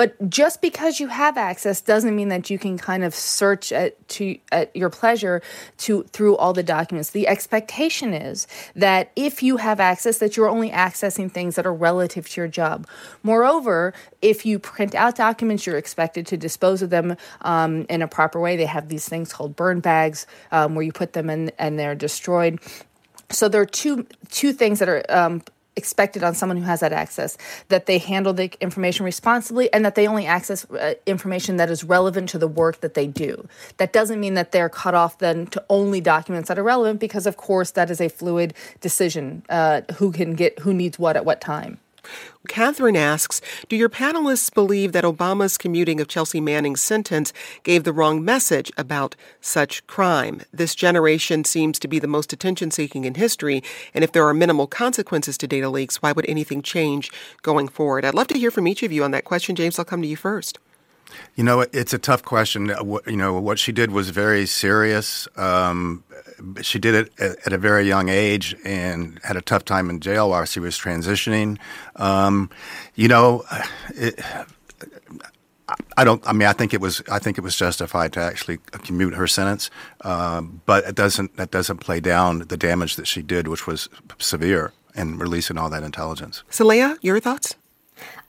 But 0.01 0.31
just 0.31 0.63
because 0.63 0.99
you 0.99 1.09
have 1.09 1.37
access 1.37 1.79
doesn't 1.79 2.15
mean 2.15 2.29
that 2.29 2.49
you 2.49 2.57
can 2.57 2.79
kind 2.79 3.03
of 3.03 3.13
search 3.13 3.71
at 3.71 4.07
to 4.07 4.35
at 4.51 4.75
your 4.75 4.89
pleasure 4.89 5.43
to 5.77 6.01
through 6.05 6.37
all 6.37 6.53
the 6.53 6.63
documents. 6.63 7.11
The 7.11 7.27
expectation 7.27 8.11
is 8.11 8.47
that 8.75 9.11
if 9.15 9.43
you 9.43 9.57
have 9.57 9.79
access 9.79 10.17
that 10.17 10.35
you're 10.35 10.49
only 10.49 10.71
accessing 10.71 11.31
things 11.31 11.53
that 11.53 11.67
are 11.67 11.73
relative 11.73 12.27
to 12.29 12.41
your 12.41 12.47
job. 12.47 12.87
Moreover, 13.21 13.93
if 14.23 14.43
you 14.43 14.57
print 14.57 14.95
out 14.95 15.17
documents, 15.17 15.67
you're 15.67 15.77
expected 15.77 16.25
to 16.25 16.35
dispose 16.35 16.81
of 16.81 16.89
them 16.89 17.15
um, 17.41 17.85
in 17.87 18.01
a 18.01 18.07
proper 18.07 18.39
way. 18.39 18.57
They 18.57 18.65
have 18.65 18.89
these 18.89 19.07
things 19.07 19.31
called 19.31 19.55
burn 19.55 19.81
bags 19.81 20.25
um, 20.51 20.73
where 20.73 20.83
you 20.83 20.91
put 20.91 21.13
them 21.13 21.29
in 21.29 21.51
and 21.59 21.77
they're 21.77 21.93
destroyed. 21.93 22.59
So 23.29 23.47
there 23.49 23.61
are 23.61 23.67
two 23.67 24.07
two 24.31 24.51
things 24.51 24.79
that 24.79 24.89
are 24.89 25.05
um, 25.09 25.43
expected 25.75 26.23
on 26.23 26.35
someone 26.35 26.57
who 26.57 26.63
has 26.63 26.81
that 26.81 26.91
access 26.91 27.37
that 27.69 27.85
they 27.85 27.97
handle 27.97 28.33
the 28.33 28.51
information 28.59 29.05
responsibly 29.05 29.71
and 29.73 29.85
that 29.85 29.95
they 29.95 30.07
only 30.07 30.25
access 30.25 30.69
uh, 30.71 30.95
information 31.05 31.57
that 31.57 31.69
is 31.69 31.83
relevant 31.83 32.29
to 32.29 32.37
the 32.37 32.47
work 32.47 32.81
that 32.81 32.93
they 32.93 33.07
do. 33.07 33.47
That 33.77 33.93
doesn't 33.93 34.19
mean 34.19 34.33
that 34.33 34.51
they're 34.51 34.69
cut 34.69 34.93
off 34.93 35.19
then 35.19 35.47
to 35.47 35.63
only 35.69 36.01
documents 36.01 36.49
that 36.49 36.59
are 36.59 36.63
relevant 36.63 36.99
because 36.99 37.25
of 37.25 37.37
course 37.37 37.71
that 37.71 37.89
is 37.89 38.01
a 38.01 38.09
fluid 38.09 38.53
decision 38.81 39.43
uh, 39.49 39.81
who 39.95 40.11
can 40.11 40.33
get 40.33 40.59
who 40.59 40.73
needs 40.73 40.99
what 40.99 41.15
at 41.15 41.25
what 41.25 41.39
time 41.39 41.79
Catherine 42.47 42.95
asks 42.95 43.41
Do 43.69 43.75
your 43.75 43.89
panelists 43.89 44.53
believe 44.53 44.91
that 44.91 45.03
Obama's 45.03 45.57
commuting 45.57 46.01
of 46.01 46.07
Chelsea 46.07 46.41
Manning's 46.41 46.81
sentence 46.81 47.33
gave 47.63 47.83
the 47.83 47.93
wrong 47.93 48.25
message 48.25 48.71
about 48.77 49.15
such 49.39 49.85
crime? 49.87 50.41
This 50.51 50.75
generation 50.75 51.43
seems 51.43 51.79
to 51.79 51.87
be 51.87 51.99
the 51.99 52.07
most 52.07 52.33
attention 52.33 52.71
seeking 52.71 53.05
in 53.05 53.15
history, 53.15 53.63
and 53.93 54.03
if 54.03 54.11
there 54.11 54.27
are 54.27 54.33
minimal 54.33 54.67
consequences 54.67 55.37
to 55.37 55.47
data 55.47 55.69
leaks, 55.69 56.01
why 56.01 56.11
would 56.11 56.25
anything 56.27 56.61
change 56.61 57.11
going 57.41 57.67
forward? 57.67 58.05
I'd 58.05 58.15
love 58.15 58.27
to 58.27 58.39
hear 58.39 58.51
from 58.51 58.67
each 58.67 58.83
of 58.83 58.91
you 58.91 59.03
on 59.03 59.11
that 59.11 59.25
question. 59.25 59.55
James, 59.55 59.77
I'll 59.77 59.85
come 59.85 60.01
to 60.01 60.07
you 60.07 60.17
first. 60.17 60.59
You 61.35 61.43
know, 61.43 61.61
it's 61.61 61.93
a 61.93 61.99
tough 61.99 62.23
question. 62.23 62.67
You 63.07 63.17
know, 63.17 63.39
what 63.39 63.59
she 63.59 63.71
did 63.71 63.91
was 63.91 64.09
very 64.09 64.45
serious. 64.45 65.27
Um, 65.35 66.03
she 66.61 66.79
did 66.79 66.95
it 66.95 67.37
at, 67.45 67.53
a 67.53 67.57
very 67.57 67.87
young 67.87 68.09
age 68.09 68.55
and 68.65 69.19
had 69.23 69.37
a 69.37 69.41
tough 69.41 69.65
time 69.65 69.89
in 69.89 69.99
jail 69.99 70.29
while 70.29 70.45
she 70.45 70.59
was 70.59 70.77
transitioning. 70.77 71.57
Um, 71.95 72.49
you 72.95 73.07
know, 73.07 73.43
it, 73.89 74.19
I 75.97 76.03
don't. 76.03 76.25
I 76.27 76.33
mean, 76.33 76.47
I 76.47 76.53
think 76.53 76.73
it 76.73 76.81
was. 76.81 77.01
I 77.09 77.19
think 77.19 77.37
it 77.37 77.41
was 77.41 77.55
justified 77.55 78.13
to 78.13 78.19
actually 78.21 78.57
commute 78.83 79.13
her 79.13 79.27
sentence, 79.27 79.69
um, 80.01 80.61
but 80.65 80.83
it 80.85 80.95
doesn't. 80.95 81.37
That 81.37 81.51
doesn't 81.51 81.77
play 81.77 81.99
down 81.99 82.39
the 82.39 82.57
damage 82.57 82.95
that 82.95 83.07
she 83.07 83.21
did, 83.21 83.47
which 83.47 83.67
was 83.67 83.89
severe, 84.19 84.73
and 84.95 85.19
releasing 85.19 85.57
all 85.57 85.69
that 85.69 85.83
intelligence. 85.83 86.43
Saleha, 86.49 86.97
your 87.01 87.19
thoughts? 87.19 87.55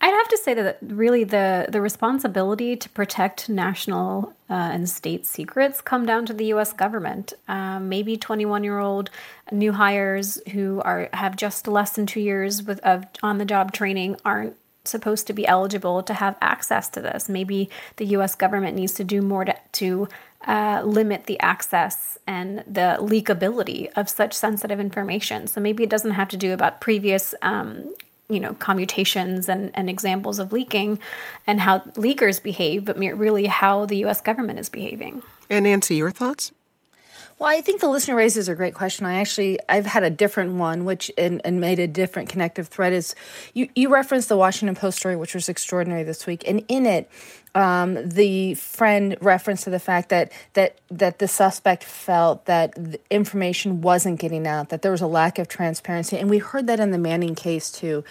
I'd 0.01 0.15
have 0.15 0.29
to 0.29 0.37
say 0.37 0.55
that 0.55 0.79
really 0.83 1.25
the 1.25 1.67
the 1.69 1.81
responsibility 1.81 2.77
to 2.77 2.89
protect 2.91 3.49
national 3.49 4.35
uh, 4.51 4.55
and 4.55 4.89
state 4.89 5.27
secrets 5.27 5.81
come 5.81 6.07
down 6.07 6.27
to 6.27 6.35
the 6.35 6.47
U.S. 6.47 6.73
government. 6.73 7.33
Um, 7.49 7.89
maybe 7.89 8.17
21 8.17 8.65
year 8.65 8.79
old 8.79 9.11
new 9.51 9.73
hires 9.73 10.41
who 10.53 10.81
are 10.83 11.09
have 11.13 11.37
just 11.37 11.67
less 11.67 11.91
than 11.93 12.07
two 12.07 12.21
years 12.21 12.63
with 12.63 12.81
of 12.81 13.05
on 13.23 13.39
the 13.39 13.45
job 13.45 13.73
training 13.73 14.17
aren't 14.25 14.57
supposed 14.85 15.27
to 15.29 15.33
be 15.33 15.47
eligible 15.47 16.03
to 16.03 16.15
have 16.15 16.37
access 16.41 16.89
to 16.89 17.01
this. 17.01 17.29
Maybe 17.29 17.71
the 17.97 18.07
U.S. 18.07 18.35
government 18.35 18.77
needs 18.77 18.95
to 18.95 19.05
do 19.05 19.23
more 19.23 19.45
to, 19.45 19.57
to 19.73 20.09
uh, 20.47 20.83
limit 20.85 21.27
the 21.27 21.39
access 21.41 22.19
and 22.27 22.65
the 22.67 22.97
leakability 23.01 23.91
of 23.95 24.09
such 24.09 24.35
sensitive 24.35 24.81
information. 24.81 25.47
So 25.47 25.61
maybe 25.61 25.85
it 25.85 25.91
doesn't 25.91 26.13
have 26.13 26.29
to 26.31 26.37
do 26.37 26.53
about 26.53 26.81
previous 26.81 27.35
um, 27.43 27.95
you 28.33 28.41
know 28.41 28.55
commutations 28.55 29.49
and, 29.49 29.71
and 29.75 29.91
examples 29.91 30.39
of 30.39 30.53
leaking 30.53 30.99
and 31.47 31.61
how 31.61 31.81
leakers 31.97 32.43
behave 32.43 32.85
but 32.85 32.97
really 32.99 33.47
how 33.47 33.87
the 33.87 34.05
us 34.05 34.21
government 34.21 34.59
is 34.59 34.69
behaving. 34.69 35.23
And 35.51 35.65
nancy 35.65 35.97
your 35.97 36.11
thoughts 36.11 36.53
well, 37.43 37.51
I 37.51 37.61
think 37.61 37.81
the 37.81 37.89
listener 37.89 38.15
raises 38.15 38.49
a 38.49 38.55
great 38.55 38.73
question. 38.73 39.05
I 39.05 39.15
actually 39.15 39.59
I've 39.69 39.85
had 39.85 40.05
a 40.05 40.11
different 40.11 40.53
one, 40.53 40.85
which 40.85 41.11
and, 41.19 41.41
and 41.45 41.61
made 41.61 41.81
a 41.81 41.89
different 41.89 42.29
connective 42.29 42.69
thread. 42.69 42.93
Is 42.93 43.17
you 43.53 43.69
you 43.75 43.93
referenced 43.93 44.29
the 44.29 44.37
Washington 44.37 44.77
Post 44.77 44.99
story, 44.99 45.17
which 45.17 45.35
was 45.35 45.49
extraordinary 45.49 46.05
this 46.05 46.25
week, 46.25 46.45
and 46.47 46.65
in 46.69 46.87
it, 46.87 47.11
um, 47.57 48.09
the 48.09 48.55
friend 48.55 49.17
referenced 49.21 49.65
to 49.65 49.71
the 49.71 49.81
fact 49.81 50.11
that 50.11 50.31
that 50.53 50.79
that 50.89 51.19
the 51.19 51.27
suspect 51.27 51.83
felt 51.83 52.45
that 52.45 52.79
information 53.11 53.81
wasn't 53.81 54.21
getting 54.21 54.47
out, 54.47 54.69
that 54.69 54.83
there 54.83 54.93
was 54.93 55.01
a 55.01 55.09
lack 55.09 55.41
of 55.41 55.49
transparency, 55.49 56.17
and 56.19 56.31
we 56.31 56.39
heard 56.39 56.69
that 56.69 56.79
in 56.79 56.93
the 56.93 56.99
Manning 56.99 57.35
case 57.35 57.73
too. 57.73 58.05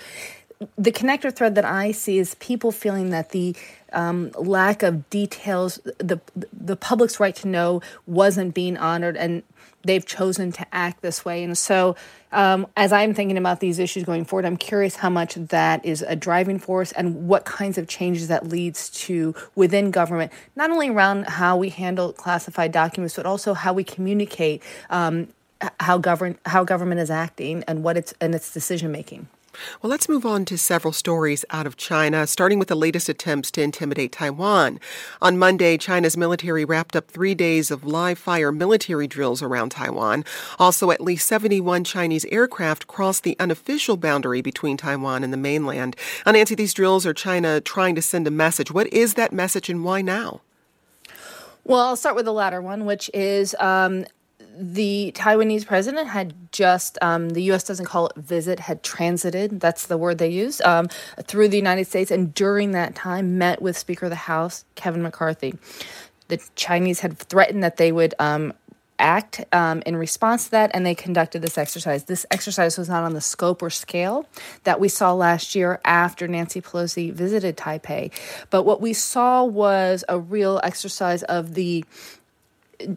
The 0.78 0.92
connector 0.92 1.36
thread 1.36 1.56
that 1.56 1.66
I 1.66 1.92
see 1.92 2.20
is 2.20 2.36
people 2.36 2.72
feeling 2.72 3.10
that 3.10 3.30
the 3.30 3.56
um, 3.94 4.32
lack 4.38 4.84
of 4.84 5.10
details, 5.10 5.80
the 5.98 6.20
the 6.54 6.76
public's 6.76 7.20
right 7.20 7.36
to 7.38 7.48
know 7.48 7.82
wasn't 8.06 8.54
being 8.54 8.78
honored, 8.78 9.18
and 9.18 9.44
they've 9.84 10.06
chosen 10.06 10.52
to 10.52 10.66
act 10.72 11.02
this 11.02 11.26
way. 11.26 11.44
And 11.44 11.58
so, 11.58 11.96
um, 12.32 12.68
as 12.78 12.94
I'm 12.94 13.14
thinking 13.14 13.38
about 13.38 13.60
these 13.60 13.80
issues 13.80 14.04
going 14.04 14.26
forward, 14.26 14.46
I'm 14.46 14.58
curious 14.58 14.98
how 14.98 15.10
much 15.10 15.36
that 15.36 15.84
is 15.84 16.04
a 16.04 16.16
driving 16.16 16.60
force 16.60 16.92
and 16.92 17.28
what 17.28 17.46
kinds 17.46 17.78
of 17.78 17.88
changes 17.88 18.28
that 18.28 18.48
leads 18.48 18.90
to 18.90 19.34
within 19.56 19.92
government, 19.92 20.32
not 20.56 20.70
only 20.70 20.90
around 20.90 21.26
how 21.28 21.58
we 21.58 21.70
handle 21.70 22.14
classified 22.14 22.72
documents, 22.72 23.16
but 23.16 23.26
also 23.26 23.54
how 23.54 23.74
we 23.74 23.84
communicate 23.84 24.62
um, 24.90 25.28
how 25.80 25.98
govern 25.98 26.38
how 26.46 26.64
government 26.64 27.02
is 27.02 27.12
acting 27.12 27.64
and 27.68 27.84
what 27.84 27.98
it's 27.98 28.14
and 28.22 28.36
its 28.36 28.54
decision 28.54 28.92
making. 28.92 29.28
Well, 29.82 29.90
let's 29.90 30.10
move 30.10 30.26
on 30.26 30.46
to 30.46 30.58
several 30.58 30.94
stories 30.94 31.46
out 31.50 31.66
of 31.66 31.78
China, 31.78 32.28
starting 32.28 32.60
with 32.60 32.68
the 32.68 32.76
latest 32.76 33.10
attempts 33.10 33.52
to 33.52 33.62
intimidate 33.62 34.12
Taiwan. 34.12 34.80
On 35.22 35.38
Monday, 35.38 35.78
China's 35.78 36.18
military 36.18 36.66
wrapped 36.66 36.96
up 36.96 37.10
three 37.10 37.36
days 37.36 37.72
of 37.72 37.86
live 37.86 38.18
fire 38.18 38.52
military 38.52 39.08
drills 39.08 39.42
around 39.42 39.70
Taiwan. 39.70 40.24
Also, 40.60 40.92
at 40.92 41.02
least 41.02 41.28
71 41.28 41.84
Chinese 41.84 42.26
aircraft 42.26 42.88
crossed 42.88 43.24
the 43.24 43.36
unofficial 43.40 43.98
boundary 43.98 44.42
between 44.42 44.78
Taiwan 44.78 45.24
and 45.24 45.34
the 45.34 45.38
mainland. 45.38 45.96
Now, 46.26 46.34
Nancy, 46.34 46.56
these 46.56 46.74
drills 46.74 47.06
are 47.06 47.14
China 47.14 47.62
trying 47.62 47.96
to 47.96 48.02
send 48.02 48.28
a 48.28 48.32
message. 48.32 48.72
What 48.72 48.92
is 48.94 49.16
that 49.16 49.34
message 49.34 49.70
and 49.70 49.84
why 49.84 50.02
now? 50.02 50.42
Well, 51.64 51.80
I'll 51.80 51.96
start 51.96 52.16
with 52.16 52.26
the 52.26 52.34
latter 52.34 52.62
one, 52.62 52.86
which 52.86 53.10
is 53.14 53.56
um, 53.60 54.06
the 54.58 55.12
Taiwanese 55.16 55.66
president 55.66 56.10
had 56.10 56.34
just, 56.52 56.98
um, 57.02 57.30
the 57.30 57.42
U.S. 57.44 57.64
doesn't 57.64 57.86
call 57.86 58.08
it 58.08 58.16
visit, 58.16 58.60
had 58.60 58.84
transited, 58.84 59.60
that's 59.60 59.88
the 59.88 59.98
word 59.98 60.18
they 60.18 60.30
use, 60.30 60.62
um, 60.62 60.88
through 61.24 61.48
the 61.48 61.58
United 61.58 61.86
States, 61.88 62.12
and 62.12 62.34
during 62.34 62.72
that 62.72 62.96
time 62.96 63.38
met 63.38 63.62
with 63.62 63.78
Speaker 63.78 64.08
of 64.08 64.10
the 64.10 64.16
House, 64.16 64.66
Kevin 64.76 65.02
McCarthy. 65.02 65.54
The 66.28 66.42
Chinese 66.56 67.02
had 67.02 67.18
threatened 67.18 67.64
that 67.64 67.78
they 67.78 67.92
would 67.92 68.14
um, 68.20 68.54
act 69.02 69.44
um, 69.52 69.82
in 69.86 69.98
response 69.98 70.46
to 70.46 70.52
that, 70.52 70.72
and 70.74 70.86
they 70.86 70.96
conducted 70.96 71.42
this 71.42 71.58
exercise. 71.58 72.06
This 72.06 72.26
exercise 72.32 72.78
was 72.78 72.88
not 72.88 73.04
on 73.04 73.14
the 73.14 73.22
scope 73.22 73.62
or 73.62 73.70
scale 73.70 74.26
that 74.64 74.80
we 74.80 74.88
saw 74.88 75.14
last 75.14 75.56
year 75.56 75.82
after 75.84 76.28
Nancy 76.28 76.62
Pelosi 76.62 77.12
visited 77.12 77.58
Taipei, 77.58 78.12
but 78.50 78.64
what 78.64 78.80
we 78.80 78.94
saw 78.94 79.44
was 79.44 80.06
a 80.08 80.20
real 80.20 80.62
exercise 80.64 81.24
of 81.24 81.56
the 81.56 81.84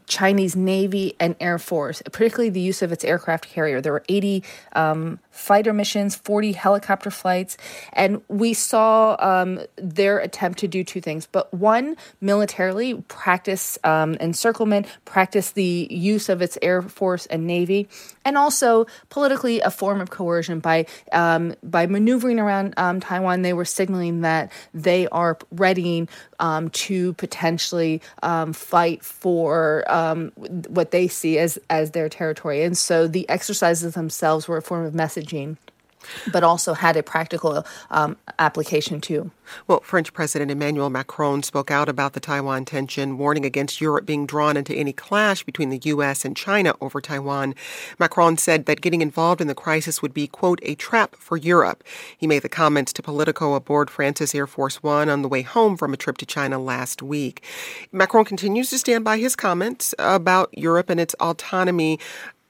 Chinese 0.06 0.56
Navy 0.56 1.14
and 1.18 1.36
Air 1.40 1.58
Force, 1.58 2.02
particularly 2.02 2.50
the 2.50 2.60
use 2.60 2.82
of 2.82 2.92
its 2.92 3.04
aircraft 3.04 3.48
carrier. 3.48 3.80
There 3.80 3.92
were 3.92 4.04
80 4.08 4.42
um, 4.74 5.18
fighter 5.34 5.72
missions, 5.72 6.14
40 6.14 6.52
helicopter 6.52 7.10
flights, 7.10 7.56
and 7.92 8.22
we 8.28 8.54
saw 8.54 9.16
um, 9.18 9.60
their 9.76 10.18
attempt 10.20 10.60
to 10.60 10.68
do 10.68 10.84
two 10.84 11.00
things. 11.00 11.26
But 11.26 11.52
one, 11.52 11.96
militarily, 12.20 12.94
practice 13.08 13.76
um, 13.82 14.14
encirclement, 14.20 14.86
practice 15.04 15.50
the 15.50 15.88
use 15.90 16.28
of 16.28 16.40
its 16.40 16.56
Air 16.62 16.82
Force 16.82 17.26
and 17.26 17.46
Navy, 17.46 17.88
and 18.24 18.38
also 18.38 18.86
politically, 19.10 19.60
a 19.60 19.70
form 19.70 20.00
of 20.00 20.10
coercion 20.10 20.60
by 20.60 20.86
um, 21.12 21.54
by 21.62 21.86
maneuvering 21.86 22.38
around 22.38 22.74
um, 22.76 23.00
Taiwan. 23.00 23.42
They 23.42 23.52
were 23.52 23.64
signaling 23.64 24.20
that 24.20 24.52
they 24.72 25.08
are 25.08 25.36
readying 25.50 26.08
um, 26.38 26.70
to 26.70 27.12
potentially 27.14 28.00
fight 28.52 29.04
for 29.04 29.84
what 30.68 30.92
they 30.92 31.08
see 31.08 31.38
as 31.38 31.58
as 31.68 31.90
their 31.90 32.08
territory, 32.08 32.62
and 32.62 32.78
so 32.78 33.08
the 33.08 33.28
exercises 33.28 33.94
themselves 33.94 34.46
were 34.46 34.58
a 34.58 34.62
form 34.62 34.86
of 34.86 34.94
message 34.94 35.23
messaging 35.24 35.56
but 36.32 36.44
also 36.44 36.74
had 36.74 36.96
a 36.96 37.02
practical 37.02 37.64
um, 37.90 38.16
application 38.38 39.00
too. 39.00 39.30
Well, 39.66 39.80
French 39.80 40.12
President 40.12 40.50
Emmanuel 40.50 40.90
Macron 40.90 41.42
spoke 41.42 41.70
out 41.70 41.88
about 41.88 42.14
the 42.14 42.20
Taiwan 42.20 42.64
tension, 42.64 43.18
warning 43.18 43.44
against 43.44 43.80
Europe 43.80 44.06
being 44.06 44.26
drawn 44.26 44.56
into 44.56 44.74
any 44.74 44.92
clash 44.92 45.42
between 45.44 45.68
the 45.68 45.80
U.S. 45.84 46.24
and 46.24 46.36
China 46.36 46.74
over 46.80 47.00
Taiwan. 47.00 47.54
Macron 47.98 48.38
said 48.38 48.66
that 48.66 48.80
getting 48.80 49.02
involved 49.02 49.40
in 49.40 49.46
the 49.46 49.54
crisis 49.54 50.00
would 50.00 50.14
be, 50.14 50.26
quote, 50.26 50.60
a 50.62 50.74
trap 50.74 51.14
for 51.16 51.36
Europe. 51.36 51.84
He 52.16 52.26
made 52.26 52.42
the 52.42 52.48
comments 52.48 52.92
to 52.94 53.02
Politico 53.02 53.54
aboard 53.54 53.90
France's 53.90 54.34
Air 54.34 54.46
Force 54.46 54.82
One 54.82 55.08
on 55.08 55.22
the 55.22 55.28
way 55.28 55.42
home 55.42 55.76
from 55.76 55.92
a 55.92 55.98
trip 55.98 56.16
to 56.18 56.26
China 56.26 56.58
last 56.58 57.02
week. 57.02 57.44
Macron 57.92 58.24
continues 58.24 58.70
to 58.70 58.78
stand 58.78 59.04
by 59.04 59.18
his 59.18 59.36
comments 59.36 59.94
about 59.98 60.56
Europe 60.56 60.88
and 60.88 61.00
its 61.00 61.14
autonomy 61.20 61.98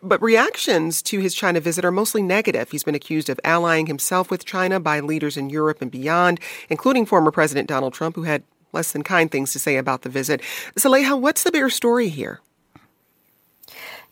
but 0.04 0.22
reactions 0.22 1.02
to 1.02 1.18
his 1.18 1.34
China 1.34 1.60
visit 1.60 1.84
are 1.84 1.90
mostly 1.90 2.22
negative. 2.22 2.70
He's 2.70 2.84
been 2.84 2.94
accused 2.94 3.28
of 3.28 3.40
allying 3.42 3.86
himself 3.86 4.30
with 4.30 4.44
China 4.44 4.78
by 4.78 5.00
leaders 5.00 5.36
in 5.36 5.50
Europe 5.50 5.80
and 5.80 5.90
beyond, 5.90 6.40
including 6.68 7.06
former 7.06 7.30
President 7.30 7.68
Donald 7.68 7.94
Trump, 7.94 8.16
who 8.16 8.24
had 8.24 8.42
less 8.72 8.92
than 8.92 9.02
kind 9.02 9.30
things 9.30 9.52
to 9.52 9.58
say 9.58 9.76
about 9.76 10.02
the 10.02 10.08
visit. 10.08 10.40
Saleha, 10.76 11.18
what's 11.18 11.42
the 11.42 11.52
bigger 11.52 11.70
story 11.70 12.08
here? 12.08 12.40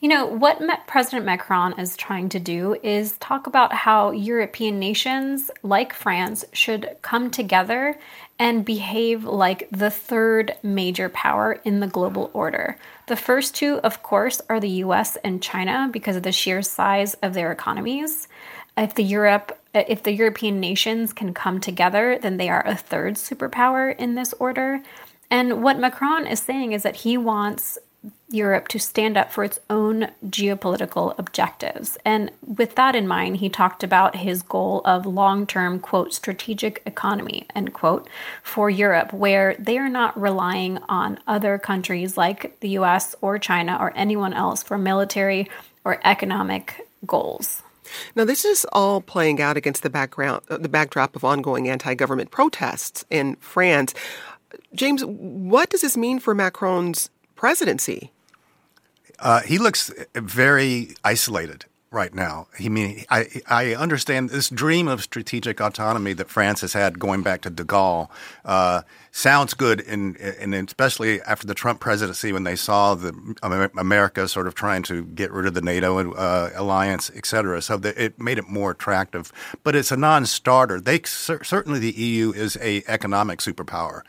You 0.01 0.09
know, 0.09 0.27
what 0.27 0.61
President 0.89 1.25
Macron 1.25 1.79
is 1.79 1.97
trying 1.97 2.29
to 2.31 2.41
do 2.41 2.77
is 2.83 3.17
talk 3.19 3.47
about 3.47 3.73
how 3.73 4.11
European 4.11 4.81
nations 4.81 5.49
like 5.63 5.93
France 5.93 6.45
should 6.53 6.97
come 7.03 7.31
together 7.31 7.97
and 8.37 8.65
behave 8.65 9.23
like 9.23 9.69
the 9.71 9.91
third 9.91 10.57
major 10.65 11.09
power 11.09 11.61
in 11.65 11.79
the 11.79 11.87
global 11.87 12.33
order. 12.35 12.77
The 13.13 13.17
first 13.17 13.55
two, 13.55 13.79
of 13.81 14.03
course, 14.03 14.41
are 14.49 14.59
the 14.59 14.81
US 14.87 15.17
and 15.17 15.43
China 15.43 15.91
because 15.93 16.17
of 16.17 16.23
the 16.23 16.33
sheer 16.33 16.63
size 16.63 17.13
of 17.23 17.35
their 17.35 17.53
economies. 17.53 18.27
If 18.75 18.95
the 18.95 19.05
Europe 19.05 19.53
if 19.75 20.03
the 20.03 20.15
European 20.15 20.61
nations 20.61 21.13
can 21.13 21.35
come 21.35 21.61
together, 21.61 22.19
then 22.19 22.39
they 22.39 22.49
are 22.49 22.67
a 22.67 22.75
third 22.75 23.17
superpower 23.17 23.95
in 23.95 24.15
this 24.15 24.33
order. 24.39 24.81
And 25.31 25.63
what 25.63 25.79
Macron 25.79 26.27
is 26.27 26.41
saying 26.41 26.73
is 26.73 26.85
that 26.85 26.97
he 26.97 27.19
wants 27.19 27.77
Europe 28.29 28.69
to 28.69 28.79
stand 28.79 29.17
up 29.17 29.31
for 29.33 29.45
its 29.45 29.61
own 29.69 30.09
geopolitical 30.27 31.15
objectives. 31.19 31.99
And 32.05 32.31
with 32.45 32.75
that 32.77 32.97
in 32.97 33.07
mind, 33.07 33.37
he 33.37 33.49
talked 33.49 33.85
about 33.85 34.17
his 34.17 34.43
goal 34.43 34.81
of 34.85 35.07
long 35.07 35.47
term, 35.47 35.79
quote, 35.79 36.15
strategic 36.15 36.83
autonomy, 36.87 37.47
end 37.55 37.73
quote, 37.75 38.09
for 38.43 38.71
Europe, 38.71 39.13
where 39.13 39.55
they 39.59 39.79
are 39.79 39.89
not 39.89 40.19
relying 40.21 40.79
on 40.89 41.19
other 41.27 41.59
countries 41.59 42.17
like 42.17 42.59
the 42.61 42.71
US 42.71 43.15
or 43.21 43.39
China 43.39 43.77
or 43.79 43.93
anyone 43.95 44.33
else 44.33 44.63
for 44.63 44.79
military 44.79 45.49
or 45.85 46.01
economic 46.05 46.87
goals. 47.07 47.63
Now, 48.15 48.25
this 48.25 48.45
is 48.45 48.67
all 48.73 49.01
playing 49.01 49.41
out 49.41 49.57
against 49.57 49.83
the 49.83 49.91
background, 49.91 50.43
uh, 50.49 50.57
the 50.57 50.69
backdrop 50.69 51.17
of 51.17 51.25
ongoing 51.25 51.69
anti-government 51.69 52.31
protests 52.31 53.05
in 53.11 53.37
France. 53.37 53.93
James, 54.75 55.05
what 55.05 55.69
does 55.69 55.83
this 55.83 55.97
mean 55.97 56.19
for 56.19 56.35
Macron's 56.35 57.11
presidency? 57.43 58.13
Uh, 59.19 59.41
he 59.41 59.59
looks 59.59 59.91
very 60.15 60.95
isolated 61.03 61.65
right 61.91 62.15
now. 62.15 62.47
He 62.57 62.69
mean 62.69 63.05
I 63.11 63.27
I 63.49 63.75
understand 63.75 64.31
this 64.31 64.49
dream 64.49 64.87
of 64.87 65.03
strategic 65.03 65.61
autonomy 65.61 66.13
that 66.13 66.31
France 66.31 66.61
has 66.61 66.73
had 66.73 67.01
going 67.01 67.25
back 67.25 67.41
to 67.41 67.51
De 67.51 67.65
Gaulle. 67.65 68.09
Uh, 68.45 68.83
sounds 69.13 69.53
good, 69.53 69.81
and 69.87 70.17
and 70.17 70.55
especially 70.55 71.21
after 71.23 71.47
the 71.47 71.55
Trump 71.55 71.81
presidency, 71.81 72.33
when 72.33 72.45
they 72.45 72.57
saw 72.57 72.95
the 72.95 73.37
America 73.43 74.27
sort 74.27 74.47
of 74.47 74.55
trying 74.55 74.83
to 74.85 75.05
get 75.05 75.31
rid 75.31 75.47
of 75.47 75.55
the 75.55 75.61
NATO 75.61 76.13
uh, 76.13 76.51
alliance, 76.55 77.11
et 77.15 77.27
cetera. 77.27 77.61
So 77.61 77.77
the, 77.77 78.03
it 78.03 78.19
made 78.19 78.39
it 78.39 78.49
more 78.49 78.71
attractive. 78.71 79.31
But 79.63 79.77
it's 79.77 79.93
a 79.93 79.97
non-starter. 79.97 80.81
They 80.81 81.03
certainly 81.05 81.79
the 81.79 81.93
EU 81.93 82.33
is 82.33 82.57
a 82.61 82.83
economic 82.89 83.41
superpower, 83.41 84.01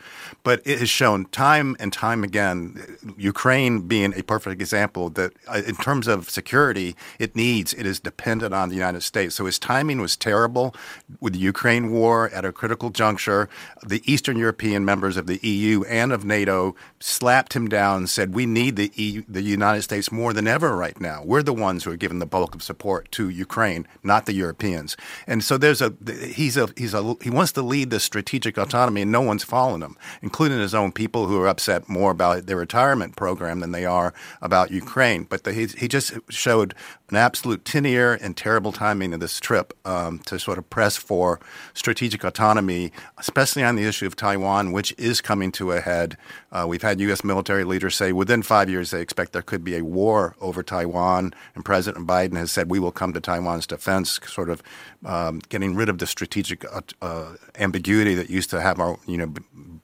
but 0.42 0.62
it 0.64 0.78
has 0.78 0.88
shown 0.88 1.26
time 1.26 1.76
and 1.78 1.92
time 1.92 2.24
again, 2.24 2.96
Ukraine 3.18 3.82
being 3.82 4.14
a 4.16 4.22
perfect 4.22 4.60
example 4.60 5.10
that 5.10 5.32
uh, 5.46 5.60
in 5.66 5.76
terms 5.76 6.08
of 6.08 6.30
security, 6.30 6.96
it 7.18 7.36
needs 7.36 7.74
it 7.74 7.84
is 7.84 8.00
dependent 8.00 8.54
on 8.54 8.70
the 8.70 8.74
United 8.74 9.02
States. 9.02 9.34
So 9.34 9.44
his 9.44 9.58
timing 9.58 10.00
was 10.00 10.16
terrible 10.16 10.74
with 11.20 11.34
the 11.34 11.38
Ukraine 11.38 11.90
war 11.90 12.30
at 12.30 12.46
a 12.46 12.52
critical 12.52 12.88
juncture. 12.88 13.50
The 13.86 14.02
Eastern 14.10 14.38
European 14.38 14.84
members 14.94 15.16
of 15.16 15.26
the 15.26 15.40
EU 15.42 15.82
and 15.88 16.12
of 16.12 16.24
NATO 16.24 16.76
slapped 17.00 17.54
him 17.54 17.66
down 17.66 17.96
and 17.96 18.08
said, 18.08 18.32
"We 18.32 18.46
need 18.46 18.76
the 18.76 18.92
EU, 18.94 19.24
the 19.28 19.42
United 19.42 19.82
States 19.82 20.12
more 20.12 20.32
than 20.32 20.46
ever 20.46 20.76
right 20.76 20.98
now. 21.00 21.20
We're 21.24 21.42
the 21.42 21.52
ones 21.68 21.82
who 21.82 21.90
are 21.90 21.96
giving 21.96 22.20
the 22.20 22.34
bulk 22.34 22.54
of 22.54 22.62
support 22.62 23.10
to 23.16 23.28
Ukraine, 23.28 23.88
not 24.04 24.26
the 24.26 24.34
Europeans." 24.34 24.96
And 25.26 25.42
so 25.42 25.58
there's 25.58 25.82
a 25.82 25.90
he's 26.38 26.56
a 26.56 26.68
he's 26.76 26.94
a 26.94 27.02
he 27.20 27.30
wants 27.38 27.50
to 27.52 27.62
lead 27.62 27.90
this 27.90 28.04
strategic 28.04 28.56
autonomy, 28.56 29.02
and 29.02 29.10
no 29.10 29.20
one's 29.30 29.42
following 29.42 29.82
him, 29.82 29.96
including 30.22 30.60
his 30.60 30.76
own 30.80 30.92
people 30.92 31.26
who 31.26 31.40
are 31.40 31.48
upset 31.48 31.88
more 31.88 32.12
about 32.12 32.46
their 32.46 32.56
retirement 32.56 33.16
program 33.16 33.58
than 33.58 33.72
they 33.72 33.84
are 33.84 34.14
about 34.40 34.70
Ukraine. 34.70 35.24
But 35.24 35.42
the, 35.42 35.52
he 35.52 35.66
he 35.66 35.88
just 35.88 36.12
showed 36.28 36.72
an 37.14 37.18
absolute 37.18 37.64
tin 37.64 37.86
ear 37.86 38.18
and 38.20 38.36
terrible 38.36 38.72
timing 38.72 39.14
of 39.14 39.20
this 39.20 39.38
trip 39.38 39.72
um, 39.84 40.18
to 40.18 40.36
sort 40.36 40.58
of 40.58 40.68
press 40.68 40.96
for 40.96 41.38
strategic 41.72 42.24
autonomy, 42.24 42.90
especially 43.18 43.62
on 43.62 43.76
the 43.76 43.84
issue 43.84 44.04
of 44.04 44.16
Taiwan, 44.16 44.72
which 44.72 44.92
is 44.98 45.20
coming 45.20 45.52
to 45.52 45.70
a 45.70 45.80
head. 45.80 46.16
Uh, 46.50 46.66
we've 46.68 46.82
had 46.82 46.98
U.S. 47.00 47.22
military 47.22 47.62
leaders 47.62 47.94
say 47.94 48.10
within 48.12 48.42
five 48.42 48.68
years 48.68 48.90
they 48.90 49.00
expect 49.00 49.32
there 49.32 49.42
could 49.42 49.62
be 49.62 49.76
a 49.76 49.84
war 49.84 50.34
over 50.40 50.64
Taiwan, 50.64 51.32
and 51.54 51.64
President 51.64 52.04
Biden 52.04 52.36
has 52.36 52.50
said 52.50 52.68
we 52.68 52.80
will 52.80 52.90
come 52.90 53.12
to 53.12 53.20
Taiwan's 53.20 53.68
defense, 53.68 54.18
sort 54.26 54.50
of 54.50 54.60
um, 55.04 55.40
getting 55.48 55.76
rid 55.76 55.88
of 55.88 55.98
the 55.98 56.08
strategic 56.08 56.64
uh, 56.64 56.80
uh, 57.00 57.34
ambiguity 57.60 58.16
that 58.16 58.28
used 58.28 58.50
to 58.50 58.60
have 58.60 58.80
our 58.80 58.98
you 59.06 59.18
know 59.18 59.32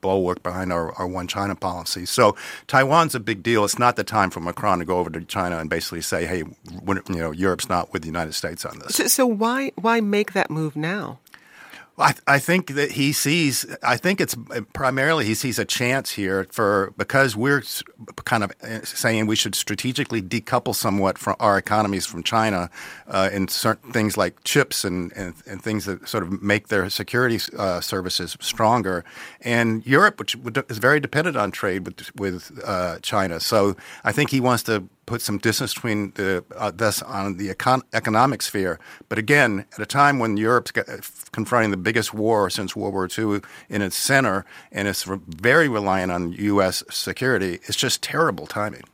bulwark 0.00 0.42
behind 0.42 0.72
our, 0.72 0.92
our 0.92 1.06
one 1.06 1.26
China 1.26 1.54
policy. 1.54 2.06
So 2.06 2.36
Taiwan's 2.66 3.14
a 3.14 3.20
big 3.20 3.42
deal. 3.42 3.64
It's 3.64 3.78
not 3.78 3.96
the 3.96 4.04
time 4.04 4.30
for 4.30 4.40
Macron 4.40 4.78
to 4.78 4.84
go 4.84 4.98
over 4.98 5.10
to 5.10 5.20
China 5.22 5.58
and 5.58 5.68
basically 5.68 6.00
say, 6.00 6.26
hey, 6.26 6.38
you 6.38 7.02
know, 7.08 7.30
Europe's 7.30 7.68
not 7.68 7.92
with 7.92 8.02
the 8.02 8.08
United 8.08 8.34
States 8.34 8.64
on 8.64 8.78
this. 8.78 8.96
So, 8.96 9.06
so 9.06 9.26
why 9.26 9.72
why 9.76 10.00
make 10.00 10.32
that 10.32 10.50
move 10.50 10.76
now? 10.76 11.18
I, 12.00 12.14
I, 12.26 12.38
think 12.38 12.74
that 12.74 12.92
he 12.92 13.12
sees. 13.12 13.66
I 13.82 13.96
think 13.96 14.20
it's 14.20 14.34
primarily 14.72 15.24
he 15.24 15.34
sees 15.34 15.58
a 15.58 15.64
chance 15.64 16.10
here 16.10 16.46
for 16.50 16.92
because 16.96 17.36
we're 17.36 17.62
kind 18.24 18.44
of 18.44 18.52
uh, 18.62 18.82
saying 18.84 19.26
we 19.26 19.36
should 19.36 19.54
strategically 19.54 20.22
decouple 20.22 20.74
somewhat 20.74 21.18
from 21.18 21.36
our 21.40 21.58
economies 21.58 22.06
from 22.06 22.22
China 22.22 22.70
uh, 23.06 23.28
in 23.32 23.48
certain 23.48 23.92
things 23.92 24.16
like 24.16 24.42
chips 24.44 24.84
and, 24.84 25.12
and, 25.12 25.34
and, 25.46 25.62
things 25.62 25.84
that 25.84 26.08
sort 26.08 26.22
of 26.22 26.42
make 26.42 26.68
their 26.68 26.88
security 26.88 27.38
uh, 27.58 27.80
services 27.80 28.36
stronger. 28.40 29.04
And 29.42 29.86
Europe, 29.86 30.18
which 30.18 30.36
is 30.68 30.78
very 30.78 31.00
dependent 31.00 31.36
on 31.36 31.50
trade 31.50 31.86
with 31.86 32.14
with 32.16 32.58
uh, 32.64 32.98
China, 33.00 33.40
so 33.40 33.76
I 34.04 34.12
think 34.12 34.30
he 34.30 34.40
wants 34.40 34.62
to 34.64 34.84
put 35.10 35.20
some 35.20 35.38
distance 35.38 35.74
between 35.74 36.12
the, 36.12 36.44
uh, 36.56 36.70
on 37.04 37.36
the 37.36 37.48
econ- 37.48 37.82
economic 37.92 38.40
sphere. 38.42 38.78
But 39.08 39.18
again, 39.18 39.64
at 39.74 39.80
a 39.80 39.84
time 39.84 40.20
when 40.20 40.36
Europe's 40.36 40.70
confronting 41.32 41.72
the 41.72 41.76
biggest 41.76 42.14
war 42.14 42.48
since 42.48 42.76
World 42.76 42.94
War 42.94 43.08
II 43.18 43.40
in 43.68 43.82
its 43.82 43.96
center 43.96 44.44
and 44.70 44.86
it's 44.86 45.02
very 45.02 45.68
reliant 45.68 46.12
on 46.12 46.30
U.S. 46.54 46.84
security, 46.90 47.58
it's 47.64 47.74
just 47.74 48.02
terrible 48.02 48.46
timing. 48.46 48.84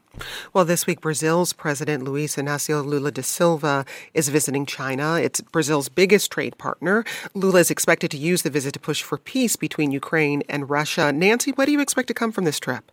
Well, 0.55 0.64
this 0.64 0.87
week, 0.87 1.03
Brazil's 1.03 1.53
President 1.53 2.03
Luiz 2.03 2.37
Inácio 2.37 2.83
Lula 2.83 3.11
da 3.11 3.21
Silva 3.21 3.85
is 4.14 4.31
visiting 4.31 4.64
China. 4.64 5.21
It's 5.21 5.43
Brazil's 5.43 5.91
biggest 5.91 6.33
trade 6.33 6.57
partner. 6.57 7.05
Lula 7.35 7.61
is 7.61 7.71
expected 7.71 8.11
to 8.12 8.17
use 8.17 8.41
the 8.41 8.49
visit 8.49 8.73
to 8.73 8.81
push 8.81 9.03
for 9.03 9.19
peace 9.19 9.57
between 9.57 9.93
Ukraine 9.93 10.43
and 10.49 10.71
Russia. 10.71 11.12
Nancy, 11.12 11.51
what 11.51 11.67
do 11.67 11.73
you 11.73 11.81
expect 11.81 12.09
to 12.09 12.14
come 12.14 12.33
from 12.33 12.45
this 12.45 12.59
trip? 12.59 12.91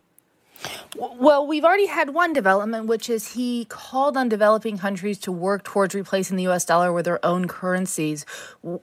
Well, 0.96 1.46
we've 1.46 1.64
already 1.64 1.86
had 1.86 2.10
one 2.10 2.32
development, 2.32 2.86
which 2.86 3.10
is 3.10 3.34
he 3.34 3.66
called 3.66 4.16
on 4.16 4.28
developing 4.28 4.78
countries 4.78 5.18
to 5.20 5.32
work 5.32 5.64
towards 5.64 5.94
replacing 5.94 6.36
the 6.36 6.44
U.S. 6.44 6.64
dollar 6.64 6.92
with 6.92 7.04
their 7.04 7.24
own 7.24 7.48
currencies 7.48 8.24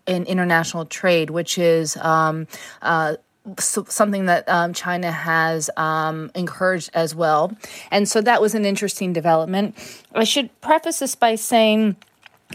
in 0.06 0.26
international 0.26 0.86
trade, 0.86 1.30
which 1.30 1.58
is 1.58 1.98
um, 1.98 2.48
uh, 2.82 3.16
so 3.60 3.86
something 3.88 4.28
that 4.28 4.48
um, 4.48 4.74
China 4.74 5.12
has 5.12 5.70
um, 5.78 6.32
encouraged 6.36 6.92
as 6.94 7.16
well. 7.16 7.56
And 7.90 8.08
so 8.08 8.22
that 8.22 8.42
was 8.42 8.54
an 8.56 8.66
interesting 8.66 9.14
development. 9.14 9.76
I 10.14 10.26
should 10.26 10.50
preface 10.62 11.00
this 11.00 11.16
by 11.16 11.36
saying, 11.36 11.96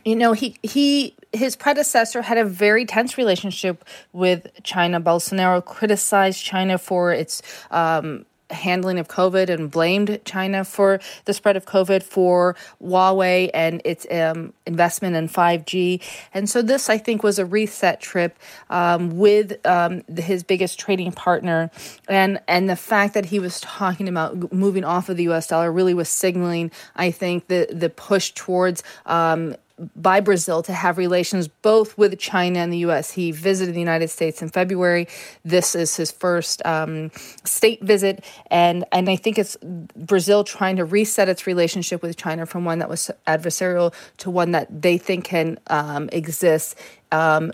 you 0.04 0.14
know, 0.14 0.32
he 0.32 0.56
he 0.62 1.14
his 1.32 1.56
predecessor 1.56 2.22
had 2.22 2.38
a 2.38 2.44
very 2.44 2.84
tense 2.84 3.18
relationship 3.18 3.84
with 4.12 4.48
China. 4.62 5.00
Bolsonaro 5.00 5.64
criticized 5.64 6.44
China 6.44 6.78
for 6.78 7.12
its 7.12 7.42
um, 7.70 8.24
handling 8.50 8.98
of 8.98 9.08
COVID 9.08 9.48
and 9.48 9.70
blamed 9.70 10.20
China 10.24 10.64
for 10.64 11.00
the 11.24 11.34
spread 11.34 11.56
of 11.56 11.66
COVID 11.66 12.02
for 12.02 12.56
Huawei 12.82 13.50
and 13.52 13.82
its 13.84 14.06
um, 14.10 14.52
investment 14.66 15.16
in 15.16 15.28
5G. 15.28 16.02
And 16.32 16.48
so 16.48 16.62
this, 16.62 16.88
I 16.88 16.98
think, 16.98 17.22
was 17.22 17.38
a 17.38 17.46
reset 17.46 18.00
trip 18.00 18.38
um, 18.70 19.18
with 19.18 19.64
um, 19.66 20.02
his 20.16 20.42
biggest 20.42 20.78
trading 20.78 21.12
partner. 21.12 21.70
And, 22.08 22.40
and 22.48 22.68
the 22.70 22.76
fact 22.76 23.14
that 23.14 23.26
he 23.26 23.38
was 23.38 23.60
talking 23.60 24.08
about 24.08 24.52
moving 24.52 24.84
off 24.84 25.08
of 25.08 25.16
the 25.16 25.28
US 25.30 25.46
dollar 25.46 25.72
really 25.72 25.94
was 25.94 26.08
signaling, 26.08 26.70
I 26.94 27.10
think, 27.10 27.48
the, 27.48 27.68
the 27.70 27.90
push 27.90 28.30
towards 28.32 28.82
um, 29.06 29.56
by 29.94 30.20
Brazil 30.20 30.62
to 30.62 30.72
have 30.72 30.96
relations 30.96 31.48
both 31.48 31.96
with 31.98 32.18
China 32.18 32.60
and 32.60 32.72
the 32.72 32.78
U.S. 32.78 33.10
He 33.12 33.30
visited 33.30 33.74
the 33.74 33.80
United 33.80 34.08
States 34.08 34.40
in 34.40 34.48
February. 34.48 35.06
This 35.44 35.74
is 35.74 35.96
his 35.96 36.10
first 36.10 36.64
um, 36.64 37.10
state 37.44 37.82
visit, 37.82 38.24
and 38.50 38.84
and 38.92 39.10
I 39.10 39.16
think 39.16 39.38
it's 39.38 39.56
Brazil 39.96 40.44
trying 40.44 40.76
to 40.76 40.84
reset 40.84 41.28
its 41.28 41.46
relationship 41.46 42.02
with 42.02 42.16
China 42.16 42.46
from 42.46 42.64
one 42.64 42.78
that 42.78 42.88
was 42.88 43.10
adversarial 43.26 43.92
to 44.18 44.30
one 44.30 44.52
that 44.52 44.82
they 44.82 44.98
think 44.98 45.24
can 45.24 45.58
um, 45.68 46.08
exist. 46.12 46.76
Um, 47.12 47.52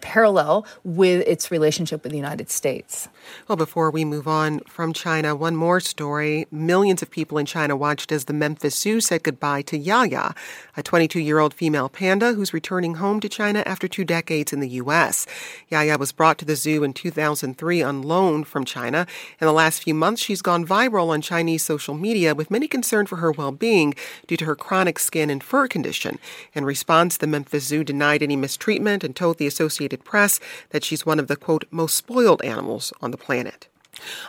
parallel 0.00 0.66
with 0.82 1.26
its 1.26 1.50
relationship 1.50 2.02
with 2.02 2.10
the 2.10 2.16
United 2.16 2.50
States. 2.50 3.08
Well, 3.46 3.56
before 3.56 3.90
we 3.90 4.04
move 4.04 4.28
on 4.28 4.60
from 4.60 4.92
China, 4.92 5.34
one 5.34 5.56
more 5.56 5.80
story. 5.80 6.46
Millions 6.50 7.02
of 7.02 7.10
people 7.10 7.38
in 7.38 7.46
China 7.46 7.76
watched 7.76 8.12
as 8.12 8.24
the 8.24 8.32
Memphis 8.32 8.78
Zoo 8.78 9.00
said 9.00 9.22
goodbye 9.22 9.62
to 9.62 9.76
Yaya, 9.76 10.34
a 10.76 10.82
22 10.82 11.20
year 11.20 11.38
old 11.38 11.54
female 11.54 11.88
panda 11.88 12.32
who's 12.32 12.54
returning 12.54 12.94
home 12.94 13.20
to 13.20 13.28
China 13.28 13.62
after 13.66 13.88
two 13.88 14.04
decades 14.04 14.52
in 14.52 14.60
the 14.60 14.68
U.S. 14.68 15.26
Yaya 15.68 15.98
was 15.98 16.12
brought 16.12 16.38
to 16.38 16.44
the 16.44 16.56
zoo 16.56 16.82
in 16.82 16.92
2003 16.92 17.82
on 17.82 18.02
loan 18.02 18.44
from 18.44 18.64
China. 18.64 19.06
In 19.40 19.46
the 19.46 19.52
last 19.52 19.82
few 19.82 19.94
months, 19.94 20.22
she's 20.22 20.42
gone 20.42 20.66
viral 20.66 21.08
on 21.08 21.20
Chinese 21.20 21.62
social 21.64 21.94
media 21.94 22.34
with 22.34 22.50
many 22.50 22.66
concerned 22.66 23.08
for 23.08 23.16
her 23.16 23.32
well 23.32 23.52
being 23.52 23.94
due 24.26 24.36
to 24.36 24.44
her 24.44 24.56
chronic 24.56 24.98
skin 24.98 25.30
and 25.30 25.42
fur 25.42 25.68
condition. 25.68 26.18
In 26.54 26.64
response, 26.64 27.16
the 27.16 27.26
Memphis 27.26 27.64
Zoo 27.64 27.84
denied 27.84 28.22
any 28.22 28.36
mistreatment 28.36 29.04
and 29.04 29.14
told 29.14 29.38
the 29.38 29.46
Associated 29.46 30.04
Press 30.04 30.40
that 30.70 30.84
she's 30.84 31.04
one 31.04 31.18
of 31.18 31.26
the 31.26 31.36
quote 31.36 31.64
most 31.70 31.94
spoiled 31.94 32.42
animals 32.42 32.92
on 33.02 33.10
the 33.10 33.17
planet. 33.18 33.68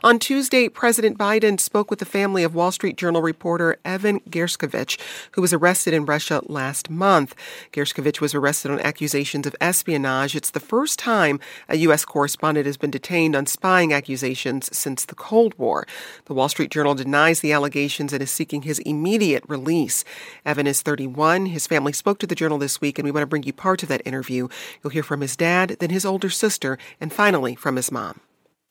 On 0.04 0.20
Tuesday, 0.20 0.70
President 0.70 1.18
Biden 1.18 1.60
spoke 1.60 1.90
with 1.90 2.00
the 2.00 2.06
family 2.06 2.44
of 2.44 2.56
Wall 2.56 2.72
Street 2.72 2.98
Journal 2.98 3.22
reporter 3.22 3.78
Evan 3.86 4.20
Gershkovich, 4.22 5.00
who 5.32 5.42
was 5.42 5.54
arrested 5.54 5.94
in 5.94 6.06
Russia 6.06 6.42
last 6.48 6.90
month. 6.90 7.36
Gershkovich 7.72 8.22
was 8.22 8.34
arrested 8.34 8.72
on 8.72 8.80
accusations 8.80 9.46
of 9.46 9.56
espionage. 9.62 10.36
It's 10.36 10.52
the 10.52 10.60
first 10.60 10.98
time 11.00 11.40
a 11.68 11.78
U.S. 11.78 12.06
correspondent 12.06 12.66
has 12.66 12.78
been 12.78 12.92
detained 12.92 13.36
on 13.36 13.46
spying 13.46 13.94
accusations 13.94 14.76
since 14.76 15.06
the 15.06 15.16
Cold 15.16 15.54
War. 15.58 15.86
The 16.26 16.34
Wall 16.34 16.50
Street 16.50 16.72
Journal 16.72 16.96
denies 16.96 17.42
the 17.42 17.54
allegations 17.54 18.14
and 18.14 18.22
is 18.22 18.32
seeking 18.32 18.64
his 18.64 18.80
immediate 18.80 19.44
release. 19.48 20.04
Evan 20.46 20.68
is 20.68 20.82
31. 20.82 21.48
His 21.48 21.68
family 21.68 21.94
spoke 21.94 22.20
to 22.20 22.28
the 22.28 22.36
Journal 22.36 22.58
this 22.58 22.82
week, 22.82 22.98
and 22.98 23.06
we 23.06 23.12
want 23.12 23.24
to 23.24 23.28
bring 23.28 23.44
you 23.44 23.54
part 23.54 23.84
of 23.84 23.90
that 23.90 24.06
interview. 24.06 24.48
You'll 24.84 24.92
hear 24.92 25.04
from 25.04 25.22
his 25.22 25.36
dad, 25.36 25.78
then 25.80 25.90
his 25.90 26.06
older 26.06 26.30
sister, 26.30 26.78
and 27.00 27.14
finally 27.14 27.56
from 27.56 27.76
his 27.76 27.92
mom. 27.92 28.22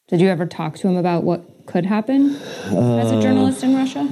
Did 0.09 0.23
you 0.23 0.29
ever 0.29 0.47
talk 0.47 0.77
to 0.79 0.89
him 0.89 0.97
about 0.97 1.23
what 1.23 1.45
could 1.67 1.85
happen 1.85 2.35
uh, 2.73 2.97
as 2.97 3.11
a 3.11 3.21
journalist 3.21 3.63
in 3.63 3.77
Russia? 3.77 4.09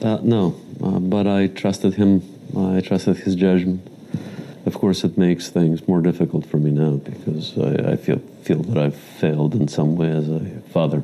Uh, 0.00 0.18
no, 0.22 0.54
uh, 0.80 1.00
but 1.00 1.26
I 1.26 1.48
trusted 1.48 1.94
him. 1.94 2.22
I 2.56 2.80
trusted 2.80 3.16
his 3.16 3.34
judgment. 3.34 3.84
Of 4.64 4.74
course, 4.74 5.02
it 5.02 5.18
makes 5.18 5.48
things 5.48 5.88
more 5.88 6.00
difficult 6.00 6.46
for 6.46 6.58
me 6.58 6.70
now 6.70 6.98
because 6.98 7.58
I, 7.58 7.92
I 7.92 7.96
feel 7.96 8.20
feel 8.44 8.62
that 8.62 8.78
I've 8.78 8.94
failed 8.94 9.56
in 9.56 9.66
some 9.66 9.96
way 9.96 10.08
as 10.08 10.28
a 10.28 10.40
father. 10.72 11.02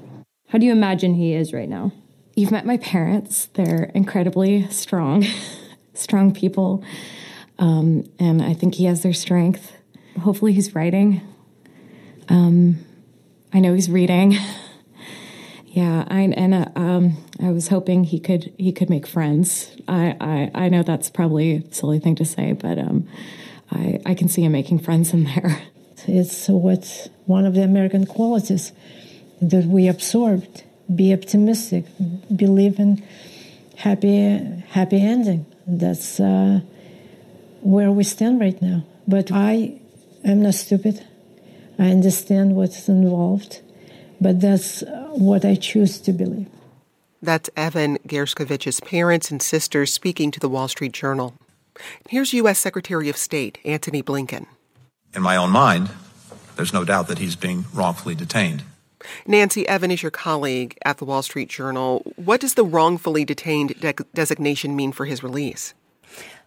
How 0.50 0.58
do 0.58 0.66
you 0.66 0.72
imagine 0.72 1.14
he 1.14 1.32
is 1.34 1.52
right 1.52 1.68
now? 1.68 1.90
You've 2.36 2.52
met 2.52 2.64
my 2.64 2.76
parents. 2.76 3.46
They're 3.54 3.90
incredibly 3.94 4.68
strong, 4.68 5.26
strong 5.94 6.32
people, 6.32 6.84
um, 7.58 8.04
and 8.20 8.40
I 8.40 8.54
think 8.54 8.76
he 8.76 8.84
has 8.84 9.02
their 9.02 9.12
strength. 9.12 9.72
Hopefully, 10.20 10.52
he's 10.52 10.72
writing. 10.72 11.20
Um, 12.28 12.78
I 13.54 13.60
know 13.60 13.72
he's 13.72 13.88
reading. 13.88 14.36
yeah, 15.66 16.04
I 16.08 16.22
and 16.22 16.54
uh, 16.54 16.66
um, 16.74 17.16
I 17.40 17.52
was 17.52 17.68
hoping 17.68 18.02
he 18.02 18.18
could 18.18 18.52
he 18.58 18.72
could 18.72 18.90
make 18.90 19.06
friends. 19.06 19.70
I, 19.86 20.16
I 20.20 20.64
I 20.66 20.68
know 20.68 20.82
that's 20.82 21.08
probably 21.08 21.56
a 21.58 21.72
silly 21.72 22.00
thing 22.00 22.16
to 22.16 22.24
say, 22.24 22.52
but 22.52 22.78
um, 22.78 23.06
I 23.70 24.00
I 24.04 24.14
can 24.14 24.28
see 24.28 24.42
him 24.42 24.52
making 24.52 24.80
friends 24.80 25.14
in 25.14 25.24
there. 25.24 25.62
It's 26.06 26.48
what's 26.48 27.08
one 27.24 27.46
of 27.46 27.54
the 27.54 27.62
American 27.62 28.04
qualities 28.04 28.72
that 29.40 29.64
we 29.64 29.88
absorbed. 29.88 30.62
Be 30.94 31.14
optimistic. 31.14 31.86
Believe 32.36 32.78
in 32.78 33.02
happy 33.76 34.38
happy 34.68 35.00
ending. 35.00 35.46
That's 35.66 36.20
uh, 36.20 36.60
where 37.62 37.90
we 37.90 38.04
stand 38.04 38.38
right 38.38 38.60
now. 38.60 38.84
But 39.08 39.32
I 39.32 39.80
am 40.24 40.42
not 40.42 40.54
stupid. 40.54 41.02
I 41.78 41.90
understand 41.90 42.54
what's 42.54 42.88
involved, 42.88 43.60
but 44.20 44.40
that's 44.40 44.82
uh, 44.82 45.08
what 45.12 45.44
I 45.44 45.54
choose 45.56 45.98
to 46.00 46.12
believe. 46.12 46.48
That's 47.20 47.50
Evan 47.56 47.98
Gershkovich's 48.06 48.80
parents 48.80 49.30
and 49.30 49.40
sisters 49.40 49.92
speaking 49.92 50.30
to 50.30 50.40
the 50.40 50.48
Wall 50.48 50.68
Street 50.68 50.92
Journal. 50.92 51.34
Here's 52.08 52.32
U.S. 52.34 52.58
Secretary 52.58 53.08
of 53.08 53.16
State 53.16 53.58
Antony 53.64 54.02
Blinken. 54.02 54.46
In 55.14 55.22
my 55.22 55.36
own 55.36 55.50
mind, 55.50 55.90
there's 56.56 56.72
no 56.72 56.84
doubt 56.84 57.08
that 57.08 57.18
he's 57.18 57.36
being 57.36 57.64
wrongfully 57.72 58.14
detained. 58.14 58.62
Nancy 59.26 59.66
Evan 59.68 59.90
is 59.90 60.02
your 60.02 60.10
colleague 60.10 60.78
at 60.84 60.98
the 60.98 61.04
Wall 61.04 61.22
Street 61.22 61.48
Journal. 61.48 62.02
What 62.16 62.40
does 62.40 62.54
the 62.54 62.64
wrongfully 62.64 63.24
detained 63.24 63.80
de- 63.80 63.94
designation 64.14 64.76
mean 64.76 64.92
for 64.92 65.06
his 65.06 65.22
release? 65.22 65.74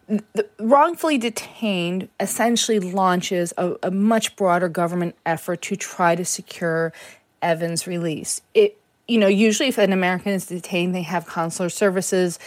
The 0.07 0.47
wrongfully 0.59 1.17
detained 1.17 2.07
essentially 2.19 2.79
launches 2.79 3.53
a, 3.57 3.75
a, 3.83 3.91
much 3.91 4.35
broader 4.35 4.69
government 4.69 5.15
effort 5.25 5.61
to 5.63 5.75
try 5.75 6.15
to 6.15 6.23
secure 6.23 6.93
Evans' 7.41 7.87
release. 7.87 8.41
It, 8.53 8.77
you 9.07 9.17
know, 9.17 9.27
usually 9.27 9.69
if 9.69 9.77
an 9.77 9.93
American 9.93 10.33
is 10.33 10.45
detained, 10.45 10.95
they 10.95 11.01
have 11.01 11.25
consular 11.25 11.69
services 11.69 12.39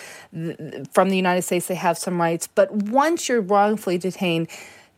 from 0.93 1.09
the 1.11 1.16
United 1.16 1.43
States. 1.43 1.66
They 1.66 1.74
have 1.74 1.99
some 1.99 2.20
rights, 2.20 2.47
but 2.47 2.70
once 2.73 3.28
you're 3.28 3.41
wrongfully 3.41 3.99
detained, 3.99 4.49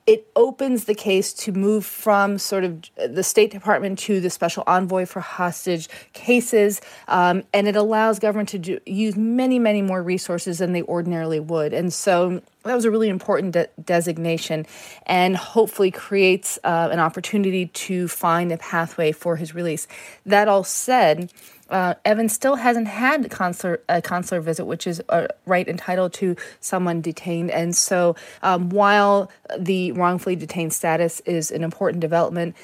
it 0.06 0.26
opens 0.34 0.86
the 0.86 0.94
case 0.94 1.32
to 1.32 1.52
move 1.52 1.86
from 1.86 2.38
sort 2.38 2.64
of 2.64 2.82
the 2.96 3.22
State 3.22 3.52
Department 3.52 3.98
to 4.00 4.20
the 4.20 4.30
special 4.30 4.64
envoy 4.66 5.06
for 5.06 5.20
hostage 5.20 5.88
cases, 6.12 6.80
um, 7.06 7.44
and 7.52 7.68
it 7.68 7.76
allows 7.76 8.18
government 8.18 8.48
to 8.48 8.58
do, 8.58 8.80
use 8.84 9.16
many, 9.16 9.58
many 9.58 9.80
more 9.80 10.02
resources 10.02 10.58
than 10.58 10.72
they 10.72 10.82
ordinarily 10.82 11.38
would. 11.38 11.72
And 11.72 11.92
so 11.92 12.42
that 12.64 12.74
was 12.74 12.84
a 12.84 12.90
really 12.90 13.08
important 13.08 13.52
de- 13.52 13.68
designation, 13.84 14.66
and 15.06 15.36
hopefully 15.36 15.90
creates 15.90 16.58
uh, 16.64 16.88
an 16.90 16.98
opportunity 16.98 17.66
to 17.66 18.08
find 18.08 18.50
a 18.50 18.58
pathway 18.58 19.12
for 19.12 19.36
his 19.36 19.54
release. 19.54 19.86
That 20.26 20.48
all 20.48 20.64
said, 20.64 21.32
uh, 21.72 21.94
Evan 22.04 22.28
still 22.28 22.56
hasn't 22.56 22.86
had 22.86 23.30
consular, 23.30 23.80
a 23.88 24.00
consular 24.02 24.40
visit, 24.40 24.66
which 24.66 24.86
is 24.86 25.02
a 25.08 25.28
right 25.46 25.66
entitled 25.66 26.12
to 26.14 26.36
someone 26.60 27.00
detained. 27.00 27.50
And 27.50 27.74
so, 27.74 28.14
um, 28.42 28.68
while 28.70 29.30
the 29.58 29.92
wrongfully 29.92 30.36
detained 30.36 30.72
status 30.72 31.20
is 31.20 31.50
an 31.50 31.64
important 31.64 32.00
development, 32.00 32.54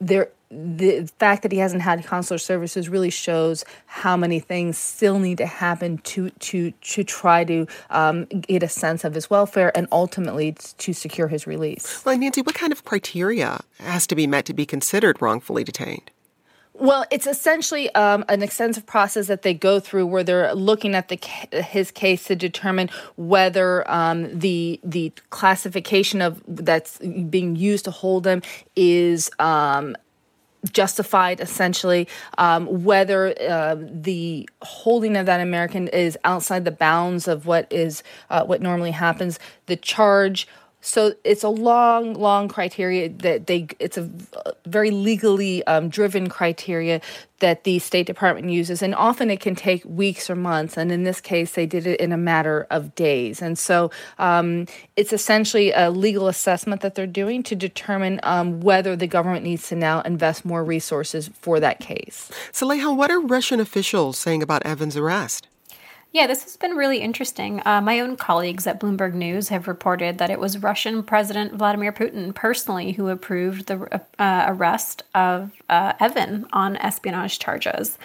there 0.00 0.30
the 0.50 1.10
fact 1.18 1.42
that 1.42 1.50
he 1.50 1.58
hasn't 1.58 1.82
had 1.82 2.04
consular 2.04 2.38
services 2.38 2.88
really 2.88 3.10
shows 3.10 3.64
how 3.86 4.16
many 4.16 4.38
things 4.38 4.78
still 4.78 5.18
need 5.18 5.38
to 5.38 5.46
happen 5.46 5.98
to 5.98 6.30
to 6.30 6.70
to 6.70 7.02
try 7.02 7.44
to 7.44 7.66
um, 7.90 8.26
get 8.26 8.62
a 8.62 8.68
sense 8.68 9.04
of 9.04 9.14
his 9.14 9.28
welfare 9.28 9.76
and 9.76 9.88
ultimately 9.90 10.52
to 10.78 10.92
secure 10.92 11.28
his 11.28 11.46
release. 11.46 12.04
Well, 12.04 12.16
Nancy, 12.16 12.42
what 12.42 12.54
kind 12.54 12.72
of 12.72 12.84
criteria 12.84 13.60
has 13.80 14.06
to 14.06 14.14
be 14.14 14.26
met 14.26 14.44
to 14.46 14.54
be 14.54 14.66
considered 14.66 15.20
wrongfully 15.20 15.64
detained? 15.64 16.10
Well, 16.78 17.06
it's 17.10 17.26
essentially 17.26 17.94
um, 17.94 18.24
an 18.28 18.42
extensive 18.42 18.84
process 18.84 19.28
that 19.28 19.40
they 19.40 19.54
go 19.54 19.80
through 19.80 20.06
where 20.06 20.22
they're 20.22 20.54
looking 20.54 20.94
at 20.94 21.08
the 21.08 21.16
his 21.62 21.90
case 21.90 22.24
to 22.24 22.36
determine 22.36 22.90
whether 23.16 23.90
um, 23.90 24.38
the 24.38 24.78
the 24.84 25.10
classification 25.30 26.20
of 26.20 26.42
that's 26.46 26.98
being 26.98 27.56
used 27.56 27.86
to 27.86 27.90
hold 27.90 28.26
him 28.26 28.42
is 28.74 29.30
um, 29.38 29.96
justified 30.70 31.40
essentially 31.40 32.08
um, 32.36 32.84
whether 32.84 33.34
uh, 33.48 33.76
the 33.78 34.48
holding 34.62 35.16
of 35.16 35.26
that 35.26 35.40
american 35.40 35.88
is 35.88 36.18
outside 36.24 36.64
the 36.64 36.70
bounds 36.70 37.28
of 37.28 37.46
what 37.46 37.72
is 37.72 38.02
uh, 38.28 38.44
what 38.44 38.60
normally 38.60 38.90
happens. 38.90 39.38
The 39.64 39.76
charge 39.76 40.46
so 40.86 41.14
it's 41.24 41.42
a 41.42 41.48
long, 41.48 42.14
long 42.14 42.46
criteria 42.46 43.08
that 43.08 43.48
they. 43.48 43.66
It's 43.80 43.98
a 43.98 44.08
very 44.66 44.92
legally 44.92 45.66
um, 45.66 45.88
driven 45.88 46.28
criteria 46.28 47.00
that 47.40 47.64
the 47.64 47.80
State 47.80 48.06
Department 48.06 48.50
uses, 48.50 48.82
and 48.82 48.94
often 48.94 49.28
it 49.28 49.40
can 49.40 49.56
take 49.56 49.84
weeks 49.84 50.30
or 50.30 50.36
months. 50.36 50.76
And 50.76 50.92
in 50.92 51.02
this 51.02 51.20
case, 51.20 51.54
they 51.54 51.66
did 51.66 51.88
it 51.88 51.98
in 51.98 52.12
a 52.12 52.16
matter 52.16 52.68
of 52.70 52.94
days. 52.94 53.42
And 53.42 53.58
so 53.58 53.90
um, 54.20 54.66
it's 54.94 55.12
essentially 55.12 55.72
a 55.72 55.90
legal 55.90 56.28
assessment 56.28 56.82
that 56.82 56.94
they're 56.94 57.06
doing 57.08 57.42
to 57.42 57.56
determine 57.56 58.20
um, 58.22 58.60
whether 58.60 58.94
the 58.94 59.08
government 59.08 59.44
needs 59.44 59.68
to 59.70 59.74
now 59.74 60.02
invest 60.02 60.44
more 60.44 60.62
resources 60.62 61.28
for 61.40 61.58
that 61.58 61.80
case. 61.80 62.30
Saleha, 62.52 62.96
what 62.96 63.10
are 63.10 63.20
Russian 63.20 63.58
officials 63.58 64.18
saying 64.18 64.40
about 64.40 64.64
Evans' 64.64 64.96
arrest? 64.96 65.48
Yeah, 66.12 66.26
this 66.26 66.44
has 66.44 66.56
been 66.56 66.72
really 66.76 66.98
interesting. 66.98 67.60
Uh, 67.66 67.82
my 67.82 68.00
own 68.00 68.16
colleagues 68.16 68.66
at 68.66 68.80
Bloomberg 68.80 69.12
News 69.12 69.50
have 69.50 69.68
reported 69.68 70.16
that 70.16 70.30
it 70.30 70.40
was 70.40 70.62
Russian 70.62 71.02
President 71.02 71.52
Vladimir 71.52 71.92
Putin 71.92 72.34
personally 72.34 72.92
who 72.92 73.08
approved 73.08 73.66
the 73.66 74.00
uh, 74.18 74.44
arrest 74.48 75.02
of 75.14 75.52
uh, 75.68 75.92
Evan 76.00 76.46
on 76.52 76.76
espionage 76.76 77.38
charges. 77.38 77.98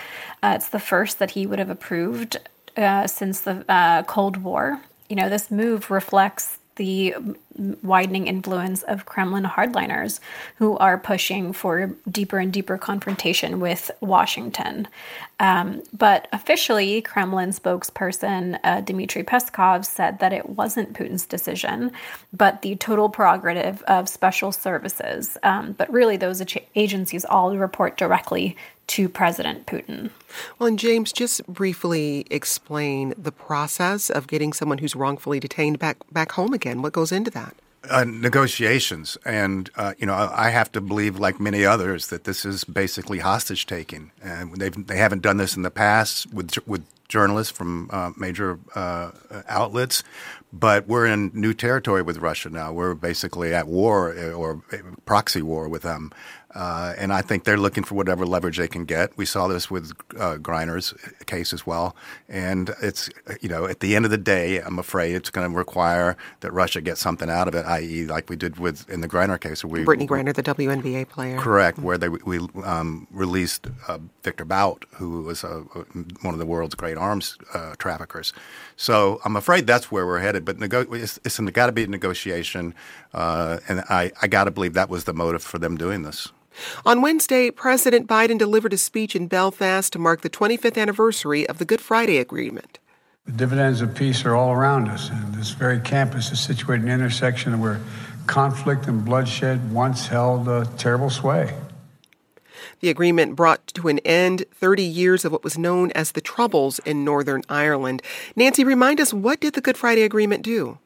Uh, 0.44 0.54
it's 0.56 0.68
the 0.70 0.80
first 0.80 1.20
that 1.20 1.32
he 1.32 1.48
would 1.48 1.60
have 1.60 1.70
approved 1.70 2.38
uh, 2.76 3.08
since 3.08 3.40
the 3.42 3.64
uh, 3.70 4.04
Cold 4.04 4.38
War. 4.38 4.82
You 5.08 5.16
know, 5.16 5.30
this 5.30 5.50
move 5.50 5.90
reflects 5.90 6.58
the 6.76 7.16
widening 7.84 8.28
influence 8.28 8.82
of 8.84 9.06
Kremlin 9.06 9.44
hardliners 9.44 10.20
who 10.56 10.78
are 10.78 10.98
pushing 10.98 11.54
for 11.54 11.96
deeper 12.10 12.40
and 12.40 12.52
deeper 12.52 12.78
confrontation 12.78 13.60
with 13.60 13.92
Washington. 14.00 14.88
Um, 15.40 15.84
but 15.92 16.28
officially, 16.32 17.02
Kremlin 17.02 17.50
spokesperson 17.50 18.60
uh, 18.64 18.82
Dmitry 18.82 19.24
Peskov 19.24 19.86
said 19.86 20.20
that 20.20 20.34
it 20.34 20.50
wasn't 20.50 20.94
Putin's 20.94 21.26
decision, 21.26 21.92
but 22.32 22.62
the 22.62 22.76
total 22.76 23.10
prerogative 23.10 23.82
of 23.84 24.08
special 24.08 24.52
services. 24.52 25.38
Um, 25.44 25.74
but 25.74 25.92
really, 25.92 26.18
those 26.18 26.44
agencies 26.76 27.26
all 27.26 27.56
report 27.58 27.98
directly 27.98 28.56
to 28.88 29.08
President 29.08 29.66
Putin. 29.66 30.10
Well, 30.60 30.68
and 30.68 30.80
James, 30.80 31.14
just 31.14 31.46
briefly 31.48 32.26
explain 32.30 33.14
the 33.18 33.32
process 33.32 34.10
of 34.10 34.28
getting 34.28 34.54
someone 34.54 34.80
who's 34.80 34.96
wrongfully 34.96 35.40
detained 35.40 35.80
back 35.80 35.98
back 36.12 36.34
home 36.34 36.54
again. 36.54 36.82
What 36.82 36.94
goes 36.94 37.12
into 37.12 37.32
that? 37.32 37.56
Uh, 37.90 38.04
negotiations, 38.04 39.18
and 39.26 39.72
uh, 39.76 39.96
you 39.98 40.06
know, 40.06 40.14
I 40.14 40.52
have 40.52 40.72
to 40.74 40.82
believe, 40.82 41.18
like 41.18 41.40
many 41.40 41.66
others, 41.66 42.08
that 42.08 42.26
this 42.26 42.46
is 42.46 42.64
basically 42.64 43.18
hostage 43.20 43.66
taking, 43.66 44.12
and 44.22 44.56
they 44.58 44.70
they 44.70 44.98
haven't 44.98 45.24
done 45.24 45.38
this 45.38 45.56
in 45.56 45.64
the 45.64 45.72
past 45.72 46.32
with 46.32 46.56
with 46.68 46.86
journalists 47.12 47.52
from 47.52 47.90
uh, 47.92 48.12
major 48.16 48.60
uh, 48.76 49.12
outlets, 49.48 50.04
but 50.54 50.88
we're 50.88 51.06
in 51.06 51.32
new 51.34 51.54
territory 51.54 52.02
with 52.02 52.18
Russia 52.18 52.50
now. 52.50 52.72
We're 52.72 52.94
basically 52.94 53.54
at 53.54 53.68
war 53.68 54.16
uh, 54.18 54.32
or 54.32 54.62
proxy 55.06 55.42
war 55.42 55.68
with 55.68 55.82
them. 55.82 56.12
Uh, 56.54 56.94
and 56.98 57.14
I 57.14 57.22
think 57.22 57.44
they're 57.44 57.58
looking 57.58 57.84
for 57.84 57.96
whatever 57.96 58.26
leverage 58.26 58.58
they 58.58 58.68
can 58.68 58.86
get. 58.86 59.18
We 59.18 59.26
saw 59.26 59.48
this 59.48 59.72
with 59.72 59.92
uh, 60.18 60.36
Griner's 60.38 60.94
case 61.26 61.54
as 61.54 61.66
well. 61.66 61.96
And 62.28 62.74
it's, 62.82 63.10
you 63.40 63.50
know, 63.50 63.66
at 63.66 63.80
the 63.80 63.96
end 63.96 64.06
of 64.06 64.12
the 64.12 64.18
day, 64.18 64.60
I'm 64.60 64.78
afraid 64.78 65.16
it's 65.16 65.30
going 65.30 65.50
to 65.50 65.58
require 65.58 66.18
that 66.42 66.52
Russia 66.52 66.82
get 66.82 66.98
something 66.98 67.30
out 67.30 67.48
of 67.48 67.56
it, 67.56 67.66
i.e., 67.66 68.06
like 68.06 68.30
we 68.30 68.36
did 68.36 68.60
with 68.60 68.90
in 68.90 69.02
the 69.02 69.08
Griner 69.08 69.40
case. 69.40 69.64
Where 69.64 69.86
we, 69.86 69.86
Brittney 69.86 70.08
Griner, 70.08 70.34
the 70.34 70.44
WNBA 70.44 71.08
player. 71.10 71.38
Correct, 71.38 71.80
where 71.80 71.98
they 71.98 72.10
we 72.10 72.40
um, 72.64 73.08
released 73.12 73.68
uh, 73.88 74.00
Victor 74.24 74.46
Bout, 74.46 74.86
who 74.96 75.22
was 75.24 75.44
a, 75.44 75.60
one 76.22 76.34
of 76.34 76.40
the 76.40 76.46
world's 76.46 76.76
great 76.76 76.98
arms 76.98 77.38
uh, 77.54 77.76
traffickers. 77.78 78.34
So 78.76 79.22
I'm 79.24 79.36
afraid 79.36 79.68
that's 79.68 79.92
where 79.92 80.06
we're 80.06 80.20
headed. 80.20 80.44
But 80.44 80.60
nego- 80.60 80.92
it's, 80.94 81.20
it's 81.24 81.40
got 81.40 81.68
to 81.68 81.72
be 81.72 81.84
a 81.84 81.88
negotiation. 81.88 82.74
Uh, 83.14 83.60
and 83.68 83.82
I, 83.90 84.12
I 84.22 84.28
got 84.28 84.46
to 84.46 84.52
believe 84.52 84.74
that 84.74 84.90
was 84.90 85.06
the 85.06 85.14
motive 85.14 85.44
for 85.44 85.60
them 85.60 85.78
doing 85.78 86.04
this. 86.04 86.32
On 86.86 87.02
Wednesday, 87.02 87.52
President 87.52 88.08
Biden 88.08 88.38
delivered 88.38 88.74
a 88.74 88.78
speech 88.78 89.16
in 89.16 89.28
Belfast 89.28 89.92
to 89.94 90.00
mark 90.00 90.22
the 90.22 90.30
25th 90.30 90.78
anniversary 90.78 91.48
of 91.48 91.58
the 91.58 91.66
Good 91.66 91.82
Friday 91.82 92.18
Agreement. 92.18 92.80
The 93.26 93.32
dividends 93.34 93.82
of 93.82 93.94
peace 93.94 94.26
are 94.26 94.36
all 94.36 94.52
around 94.52 94.90
us, 94.90 95.10
and 95.10 95.36
this 95.36 95.52
very 95.52 95.80
campus 95.80 96.32
is 96.32 96.40
situated 96.40 96.84
in 96.84 96.90
an 96.90 97.00
intersection 97.00 97.60
where 97.60 97.80
conflict 98.28 98.88
and 98.88 99.06
bloodshed 99.06 99.72
once 99.72 100.08
held 100.08 100.48
a 100.48 100.66
terrible 100.78 101.10
sway. 101.10 101.54
The 102.80 102.90
agreement 102.90 103.36
brought 103.36 103.68
to 103.76 103.88
an 103.88 104.00
end 104.00 104.46
30 104.54 104.84
years 104.84 105.24
of 105.24 105.32
what 105.32 105.44
was 105.44 105.58
known 105.58 105.92
as 105.92 106.12
the 106.12 106.22
Troubles 106.22 106.80
in 106.80 107.04
Northern 107.04 107.44
Ireland. 107.48 108.02
Nancy, 108.36 108.64
remind 108.64 109.00
us 109.00 109.14
what 109.14 109.40
did 109.40 109.54
the 109.54 109.62
Good 109.62 109.78
Friday 109.78 110.02
Agreement 110.02 110.44
do? 110.44 110.80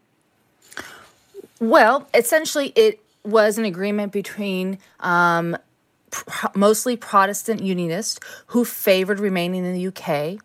Well, 1.60 2.08
essentially, 2.14 2.74
it 2.76 3.00
was 3.28 3.58
an 3.58 3.66
agreement 3.66 4.12
between 4.12 4.78
um, 5.00 5.58
pr- 6.12 6.48
mostly 6.56 6.96
Protestant 6.96 7.62
Unionists 7.62 8.20
who 8.48 8.66
favored 8.66 9.20
remaining 9.20 9.66
in 9.66 9.74
the 9.74 9.88
UK 9.88 10.40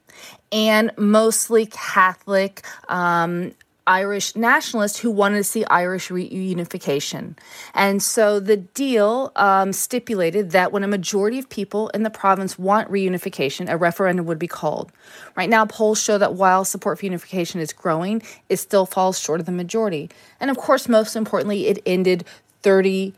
and 0.53 0.91
mostly 0.97 1.67
Catholic 1.67 2.63
um, 2.89 3.53
Irish 3.87 4.37
nationalists 4.37 5.01
who 5.01 5.11
wanted 5.11 5.39
to 5.39 5.45
see 5.45 5.65
Irish 5.65 6.11
reunification. 6.11 7.37
And 7.75 8.01
so 8.01 8.39
the 8.39 8.57
deal 8.57 9.33
um, 9.35 9.73
stipulated 9.73 10.53
that 10.53 10.71
when 10.71 10.85
a 10.85 10.89
majority 10.89 11.41
of 11.41 11.49
people 11.49 11.89
in 11.89 12.05
the 12.05 12.11
province 12.11 12.59
want 12.59 12.89
reunification, 12.89 13.69
a 13.69 13.77
referendum 13.77 14.27
would 14.27 14.39
be 14.39 14.47
called. 14.47 14.93
Right 15.35 15.49
now, 15.49 15.67
polls 15.67 16.01
show 16.01 16.19
that 16.19 16.35
while 16.35 16.65
support 16.65 17.01
for 17.01 17.07
unification 17.07 17.61
is 17.61 17.73
growing, 17.73 18.23
it 18.49 18.59
still 18.59 18.87
falls 18.87 19.19
short 19.19 19.41
of 19.41 19.47
the 19.47 19.53
majority. 19.53 20.09
And 20.39 20.51
of 20.51 20.57
course, 20.57 20.89
most 20.89 21.17
importantly, 21.17 21.67
it 21.67 21.83
ended 21.85 22.25
30 22.63 23.15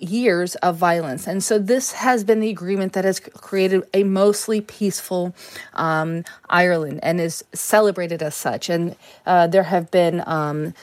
years 0.00 0.54
of 0.56 0.76
violence. 0.76 1.26
And 1.26 1.44
so 1.44 1.58
this 1.58 1.92
has 1.92 2.24
been 2.24 2.40
the 2.40 2.48
agreement 2.48 2.94
that 2.94 3.04
has 3.04 3.20
created 3.20 3.82
a 3.92 4.02
mostly 4.02 4.60
peaceful 4.60 5.34
um, 5.74 6.24
Ireland 6.48 7.00
and 7.02 7.20
is 7.20 7.44
celebrated 7.52 8.22
as 8.22 8.34
such. 8.34 8.70
And 8.70 8.96
uh, 9.26 9.46
there 9.46 9.64
have 9.64 9.90
been 9.90 10.22
um, 10.26 10.74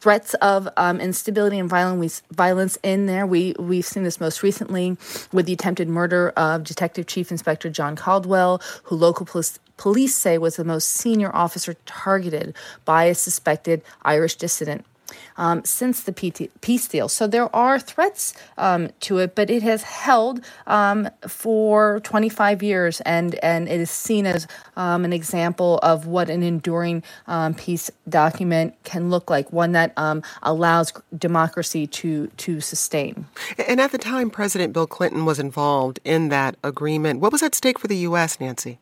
threats 0.00 0.34
of 0.34 0.68
um, 0.76 1.00
instability 1.00 1.58
and 1.58 1.68
violence 1.68 2.22
violence 2.30 2.78
in 2.82 3.06
there. 3.06 3.26
We 3.26 3.54
we've 3.58 3.84
seen 3.84 4.04
this 4.04 4.20
most 4.20 4.42
recently 4.42 4.96
with 5.32 5.46
the 5.46 5.52
attempted 5.52 5.88
murder 5.88 6.30
of 6.30 6.64
Detective 6.64 7.06
Chief 7.06 7.30
Inspector 7.30 7.68
John 7.70 7.96
Caldwell, 7.96 8.60
who 8.84 8.96
local 8.96 9.26
police 9.26 9.58
police 9.76 10.16
say 10.16 10.38
was 10.38 10.56
the 10.56 10.64
most 10.64 10.88
senior 10.88 11.34
officer 11.34 11.74
targeted 11.86 12.54
by 12.84 13.04
a 13.04 13.14
suspected 13.14 13.82
Irish 14.02 14.36
dissident 14.36 14.84
um, 15.38 15.64
since 15.64 16.02
the 16.02 16.12
peace 16.12 16.88
deal. 16.88 17.08
So 17.08 17.26
there 17.26 17.54
are 17.56 17.78
threats 17.78 18.34
um, 18.58 18.90
to 19.00 19.18
it, 19.18 19.34
but 19.34 19.48
it 19.48 19.62
has 19.62 19.82
held 19.84 20.44
um, 20.66 21.08
for 21.26 22.00
25 22.00 22.62
years, 22.62 23.00
and, 23.02 23.36
and 23.36 23.68
it 23.68 23.80
is 23.80 23.90
seen 23.90 24.26
as 24.26 24.46
um, 24.76 25.04
an 25.04 25.12
example 25.12 25.78
of 25.82 26.06
what 26.06 26.28
an 26.28 26.42
enduring 26.42 27.02
um, 27.26 27.54
peace 27.54 27.90
document 28.08 28.74
can 28.84 29.08
look 29.08 29.30
like, 29.30 29.50
one 29.52 29.72
that 29.72 29.92
um, 29.96 30.22
allows 30.42 30.92
democracy 31.16 31.86
to, 31.86 32.26
to 32.36 32.60
sustain. 32.60 33.26
And 33.66 33.80
at 33.80 33.92
the 33.92 33.98
time, 33.98 34.30
President 34.30 34.72
Bill 34.72 34.86
Clinton 34.86 35.24
was 35.24 35.38
involved 35.38 36.00
in 36.04 36.28
that 36.28 36.56
agreement. 36.62 37.20
What 37.20 37.32
was 37.32 37.42
at 37.42 37.54
stake 37.54 37.78
for 37.78 37.86
the 37.86 37.96
U.S., 37.98 38.40
Nancy? 38.40 38.78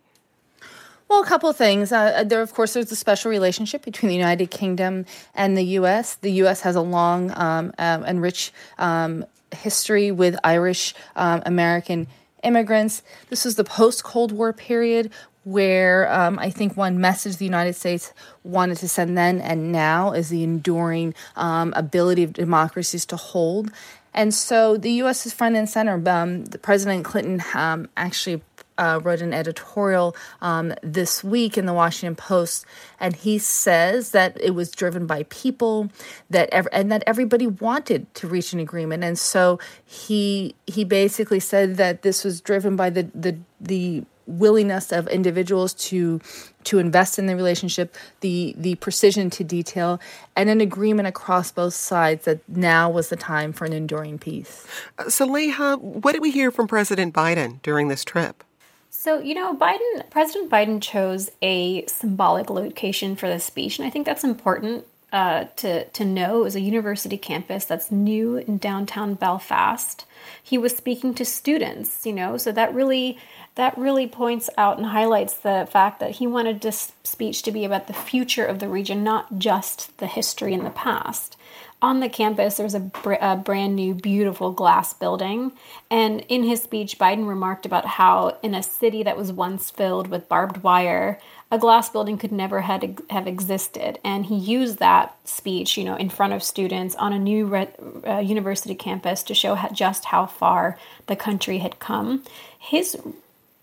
Well, 1.08 1.22
a 1.22 1.26
couple 1.26 1.48
of 1.48 1.56
things. 1.56 1.92
Uh, 1.92 1.96
uh, 2.16 2.24
there, 2.24 2.42
of 2.42 2.52
course, 2.52 2.72
there's 2.72 2.90
a 2.90 2.96
special 2.96 3.30
relationship 3.30 3.84
between 3.84 4.08
the 4.08 4.16
United 4.16 4.50
Kingdom 4.50 5.06
and 5.34 5.56
the 5.56 5.64
U.S. 5.78 6.16
The 6.16 6.32
U.S. 6.32 6.62
has 6.62 6.74
a 6.74 6.80
long 6.80 7.30
um, 7.36 7.72
uh, 7.78 8.02
and 8.04 8.20
rich 8.20 8.52
um, 8.78 9.24
history 9.54 10.10
with 10.10 10.36
Irish 10.42 10.94
um, 11.14 11.42
American 11.46 12.08
immigrants. 12.42 13.02
This 13.30 13.44
was 13.44 13.54
the 13.54 13.64
post 13.64 14.02
Cold 14.02 14.32
War 14.32 14.52
period 14.52 15.12
where 15.44 16.12
um, 16.12 16.40
I 16.40 16.50
think 16.50 16.76
one 16.76 17.00
message 17.00 17.36
the 17.36 17.44
United 17.44 17.74
States 17.74 18.12
wanted 18.42 18.78
to 18.78 18.88
send 18.88 19.16
then 19.16 19.40
and 19.40 19.70
now 19.70 20.10
is 20.10 20.28
the 20.28 20.42
enduring 20.42 21.14
um, 21.36 21.72
ability 21.76 22.24
of 22.24 22.32
democracies 22.32 23.06
to 23.06 23.16
hold. 23.16 23.70
And 24.12 24.34
so 24.34 24.76
the 24.76 24.90
U.S. 24.92 25.24
is 25.24 25.32
front 25.32 25.54
and 25.54 25.68
center. 25.68 26.02
Um, 26.10 26.46
President 26.62 27.04
Clinton 27.04 27.44
um, 27.54 27.88
actually 27.96 28.42
uh, 28.78 29.00
wrote 29.02 29.20
an 29.20 29.32
editorial 29.32 30.16
um, 30.40 30.74
this 30.82 31.22
week 31.24 31.56
in 31.56 31.66
the 31.66 31.72
Washington 31.72 32.16
Post, 32.16 32.66
and 33.00 33.16
he 33.16 33.38
says 33.38 34.10
that 34.10 34.36
it 34.40 34.50
was 34.50 34.70
driven 34.70 35.06
by 35.06 35.24
people 35.24 35.90
that 36.30 36.48
ev- 36.52 36.68
and 36.72 36.90
that 36.92 37.02
everybody 37.06 37.46
wanted 37.46 38.12
to 38.14 38.28
reach 38.28 38.52
an 38.52 38.60
agreement, 38.60 39.04
and 39.04 39.18
so 39.18 39.58
he 39.84 40.54
he 40.66 40.84
basically 40.84 41.40
said 41.40 41.76
that 41.76 42.02
this 42.02 42.24
was 42.24 42.40
driven 42.40 42.76
by 42.76 42.90
the 42.90 43.08
the 43.14 43.36
the 43.60 44.04
willingness 44.26 44.92
of 44.92 45.06
individuals 45.08 45.72
to 45.72 46.20
to 46.64 46.78
invest 46.78 47.18
in 47.18 47.26
the 47.26 47.36
relationship, 47.36 47.94
the 48.20 48.54
the 48.58 48.74
precision 48.76 49.30
to 49.30 49.44
detail, 49.44 50.00
and 50.34 50.50
an 50.50 50.60
agreement 50.60 51.06
across 51.06 51.52
both 51.52 51.74
sides 51.74 52.24
that 52.24 52.40
now 52.48 52.90
was 52.90 53.08
the 53.08 53.16
time 53.16 53.52
for 53.52 53.64
an 53.64 53.72
enduring 53.72 54.18
peace. 54.18 54.66
Uh, 54.98 55.04
Saleha, 55.04 55.80
what 55.80 56.12
did 56.12 56.22
we 56.22 56.30
hear 56.30 56.50
from 56.50 56.66
President 56.66 57.14
Biden 57.14 57.62
during 57.62 57.88
this 57.88 58.04
trip? 58.04 58.42
So, 58.90 59.20
you 59.20 59.34
know, 59.34 59.54
Biden, 59.56 60.08
President 60.10 60.50
Biden 60.50 60.82
chose 60.82 61.30
a 61.42 61.86
symbolic 61.86 62.50
location 62.50 63.16
for 63.16 63.28
the 63.28 63.38
speech, 63.38 63.78
and 63.78 63.86
I 63.86 63.90
think 63.90 64.06
that's 64.06 64.24
important 64.24 64.86
uh, 65.12 65.44
to 65.56 65.84
to 65.84 66.04
know. 66.04 66.40
It 66.40 66.44
was 66.44 66.56
a 66.56 66.60
university 66.60 67.16
campus 67.16 67.64
that's 67.64 67.90
new 67.90 68.36
in 68.36 68.58
downtown 68.58 69.14
Belfast. 69.14 70.04
He 70.42 70.58
was 70.58 70.76
speaking 70.76 71.14
to 71.14 71.24
students, 71.24 72.04
you 72.04 72.12
know, 72.12 72.36
so 72.36 72.52
that 72.52 72.74
really 72.74 73.18
that 73.54 73.78
really 73.78 74.06
points 74.06 74.50
out 74.58 74.76
and 74.76 74.86
highlights 74.86 75.34
the 75.34 75.66
fact 75.70 76.00
that 76.00 76.12
he 76.12 76.26
wanted 76.26 76.60
this 76.60 76.92
speech 77.04 77.42
to 77.42 77.52
be 77.52 77.64
about 77.64 77.86
the 77.86 77.92
future 77.92 78.44
of 78.44 78.58
the 78.58 78.68
region, 78.68 79.02
not 79.02 79.38
just 79.38 79.96
the 79.98 80.06
history 80.06 80.52
in 80.52 80.64
the 80.64 80.70
past 80.70 81.36
on 81.82 82.00
the 82.00 82.08
campus, 82.08 82.56
there's 82.56 82.74
a, 82.74 82.80
br- 82.80 83.14
a, 83.20 83.36
brand 83.36 83.76
new, 83.76 83.94
beautiful 83.94 84.50
glass 84.50 84.94
building. 84.94 85.52
And 85.90 86.22
in 86.28 86.42
his 86.42 86.62
speech, 86.62 86.98
Biden 86.98 87.28
remarked 87.28 87.66
about 87.66 87.84
how 87.84 88.38
in 88.42 88.54
a 88.54 88.62
city 88.62 89.02
that 89.02 89.16
was 89.16 89.30
once 89.30 89.70
filled 89.70 90.08
with 90.08 90.28
barbed 90.28 90.62
wire, 90.62 91.20
a 91.50 91.58
glass 91.58 91.90
building 91.90 92.16
could 92.16 92.32
never 92.32 92.62
had, 92.62 93.00
have 93.10 93.26
existed. 93.26 93.98
And 94.02 94.26
he 94.26 94.36
used 94.36 94.78
that 94.78 95.16
speech, 95.28 95.76
you 95.76 95.84
know, 95.84 95.96
in 95.96 96.08
front 96.08 96.32
of 96.32 96.42
students 96.42 96.94
on 96.96 97.12
a 97.12 97.18
new 97.18 97.46
re- 97.46 97.68
uh, 98.06 98.18
university 98.18 98.74
campus 98.74 99.22
to 99.24 99.34
show 99.34 99.54
how, 99.54 99.68
just 99.68 100.06
how 100.06 100.26
far 100.26 100.78
the 101.06 101.16
country 101.16 101.58
had 101.58 101.78
come. 101.78 102.24
His 102.58 102.96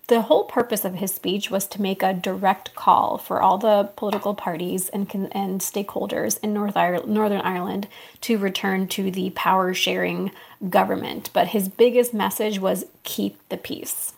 the 0.08 0.22
whole 0.22 0.44
purpose 0.44 0.84
of 0.84 0.96
his 0.96 1.14
speech 1.14 1.50
was 1.50 1.66
to 1.68 1.80
make 1.80 2.02
a 2.02 2.12
direct 2.12 2.74
call 2.74 3.16
for 3.16 3.40
all 3.40 3.58
the 3.58 3.90
political 3.96 4.34
parties 4.34 4.88
and 4.90 5.12
and 5.32 5.60
stakeholders 5.60 6.38
in 6.42 6.52
North 6.52 6.76
Ireland, 6.76 7.12
Northern 7.12 7.40
Ireland 7.40 7.88
to 8.22 8.36
return 8.36 8.86
to 8.88 9.10
the 9.10 9.30
power 9.30 9.72
sharing 9.72 10.30
government. 10.68 11.30
But 11.32 11.48
his 11.48 11.68
biggest 11.68 12.12
message 12.12 12.58
was 12.58 12.84
keep 13.02 13.38
the 13.48 13.56
peace. 13.56 14.12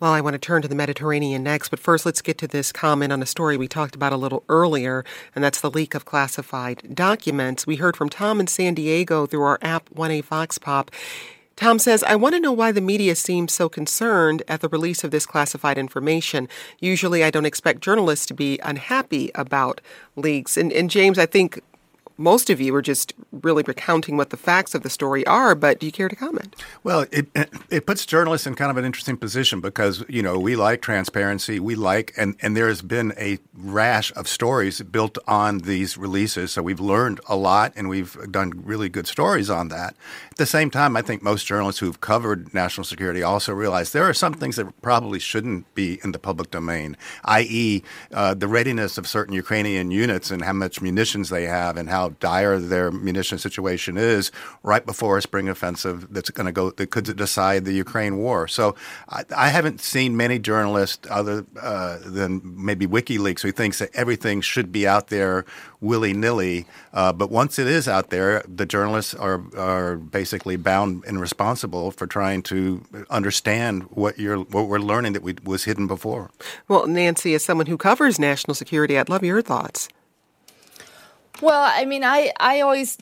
Well, 0.00 0.12
I 0.12 0.20
want 0.20 0.34
to 0.34 0.38
turn 0.38 0.60
to 0.62 0.68
the 0.68 0.74
Mediterranean 0.74 1.42
next, 1.42 1.68
but 1.68 1.78
first 1.78 2.04
let's 2.04 2.20
get 2.20 2.36
to 2.38 2.48
this 2.48 2.72
comment 2.72 3.12
on 3.12 3.22
a 3.22 3.26
story 3.26 3.56
we 3.56 3.68
talked 3.68 3.94
about 3.94 4.12
a 4.12 4.18
little 4.18 4.44
earlier, 4.48 5.04
and 5.34 5.42
that's 5.42 5.60
the 5.60 5.70
leak 5.70 5.94
of 5.94 6.04
classified 6.04 6.94
documents. 6.94 7.66
We 7.66 7.76
heard 7.76 7.96
from 7.96 8.10
Tom 8.10 8.40
in 8.40 8.46
San 8.46 8.74
Diego 8.74 9.24
through 9.24 9.42
our 9.42 9.58
app 9.62 9.88
1A 9.90 10.24
Vox 10.24 10.58
Pop. 10.58 10.90
Tom 11.56 11.78
says, 11.78 12.02
I 12.02 12.16
want 12.16 12.34
to 12.34 12.40
know 12.40 12.52
why 12.52 12.72
the 12.72 12.80
media 12.80 13.14
seems 13.14 13.52
so 13.52 13.68
concerned 13.68 14.42
at 14.48 14.60
the 14.60 14.68
release 14.68 15.04
of 15.04 15.10
this 15.10 15.26
classified 15.26 15.78
information. 15.78 16.48
Usually, 16.80 17.22
I 17.22 17.30
don't 17.30 17.46
expect 17.46 17.80
journalists 17.80 18.26
to 18.26 18.34
be 18.34 18.58
unhappy 18.64 19.30
about 19.34 19.80
leaks. 20.16 20.56
And, 20.56 20.72
and 20.72 20.90
James, 20.90 21.18
I 21.18 21.26
think 21.26 21.60
most 22.16 22.50
of 22.50 22.60
you 22.60 22.74
are 22.74 22.82
just 22.82 23.12
really 23.32 23.64
recounting 23.66 24.16
what 24.16 24.30
the 24.30 24.36
facts 24.36 24.74
of 24.74 24.82
the 24.82 24.90
story 24.90 25.26
are, 25.26 25.54
but 25.54 25.80
do 25.80 25.86
you 25.86 25.92
care 25.92 26.08
to 26.08 26.16
comment? 26.16 26.54
Well, 26.82 27.06
it 27.10 27.26
it 27.70 27.86
puts 27.86 28.06
journalists 28.06 28.46
in 28.46 28.54
kind 28.54 28.70
of 28.70 28.76
an 28.76 28.84
interesting 28.84 29.16
position 29.16 29.60
because 29.60 30.04
you 30.08 30.22
know 30.22 30.38
we 30.38 30.56
like 30.56 30.80
transparency, 30.80 31.58
we 31.58 31.74
like, 31.74 32.12
and 32.16 32.36
and 32.40 32.56
there 32.56 32.68
has 32.68 32.82
been 32.82 33.12
a 33.18 33.38
rash 33.54 34.12
of 34.14 34.28
stories 34.28 34.80
built 34.82 35.18
on 35.26 35.58
these 35.58 35.98
releases, 35.98 36.52
so 36.52 36.62
we've 36.62 36.80
learned 36.80 37.20
a 37.28 37.36
lot 37.36 37.72
and 37.76 37.88
we've 37.88 38.16
done 38.30 38.52
really 38.64 38.88
good 38.88 39.06
stories 39.06 39.50
on 39.50 39.68
that. 39.68 39.94
At 40.30 40.36
the 40.36 40.46
same 40.46 40.70
time, 40.70 40.96
I 40.96 41.02
think 41.02 41.22
most 41.22 41.46
journalists 41.46 41.80
who've 41.80 42.00
covered 42.00 42.54
national 42.54 42.84
security 42.84 43.22
also 43.22 43.52
realize 43.52 43.92
there 43.92 44.08
are 44.08 44.14
some 44.14 44.34
things 44.34 44.56
that 44.56 44.80
probably 44.82 45.18
shouldn't 45.18 45.72
be 45.74 46.00
in 46.04 46.12
the 46.12 46.18
public 46.18 46.50
domain, 46.50 46.96
i.e., 47.24 47.82
uh, 48.12 48.34
the 48.34 48.48
readiness 48.48 48.98
of 48.98 49.06
certain 49.08 49.34
Ukrainian 49.34 49.90
units 49.90 50.30
and 50.30 50.42
how 50.42 50.52
much 50.52 50.80
munitions 50.80 51.28
they 51.28 51.46
have 51.46 51.76
and 51.76 51.88
how 51.88 52.03
dire 52.08 52.58
their 52.58 52.90
munition 52.90 53.38
situation 53.38 53.96
is 53.96 54.30
right 54.62 54.84
before 54.84 55.18
a 55.18 55.22
spring 55.22 55.48
offensive 55.48 56.12
that's 56.12 56.30
going 56.30 56.46
to 56.46 56.52
go 56.52 56.70
that 56.70 56.90
could 56.90 57.16
decide 57.16 57.64
the 57.64 57.72
Ukraine 57.72 58.16
war. 58.16 58.48
So 58.48 58.74
I, 59.08 59.24
I 59.36 59.48
haven't 59.48 59.80
seen 59.80 60.16
many 60.16 60.38
journalists 60.38 61.06
other 61.10 61.44
uh, 61.60 61.98
than 62.04 62.40
maybe 62.44 62.86
WikiLeaks 62.86 63.40
who 63.42 63.52
thinks 63.52 63.78
that 63.78 63.90
everything 63.94 64.40
should 64.40 64.72
be 64.72 64.86
out 64.86 65.08
there 65.08 65.44
willy 65.80 66.14
nilly. 66.14 66.66
Uh, 66.92 67.12
but 67.12 67.30
once 67.30 67.58
it 67.58 67.66
is 67.66 67.86
out 67.86 68.10
there, 68.10 68.42
the 68.48 68.66
journalists 68.66 69.14
are 69.14 69.42
are 69.56 69.96
basically 69.96 70.56
bound 70.56 71.04
and 71.06 71.20
responsible 71.20 71.90
for 71.90 72.06
trying 72.06 72.42
to 72.42 72.82
understand 73.10 73.82
what 73.90 74.18
you're 74.18 74.38
what 74.38 74.66
we're 74.68 74.78
learning 74.78 75.12
that 75.12 75.22
we, 75.22 75.34
was 75.44 75.64
hidden 75.64 75.86
before. 75.86 76.30
Well, 76.68 76.86
Nancy, 76.86 77.34
as 77.34 77.44
someone 77.44 77.66
who 77.66 77.76
covers 77.76 78.18
national 78.18 78.54
security, 78.54 78.98
I'd 78.98 79.08
love 79.08 79.22
your 79.22 79.42
thoughts. 79.42 79.88
Well, 81.40 81.70
I 81.74 81.84
mean, 81.84 82.04
I 82.04 82.32
I 82.38 82.60
always 82.60 82.98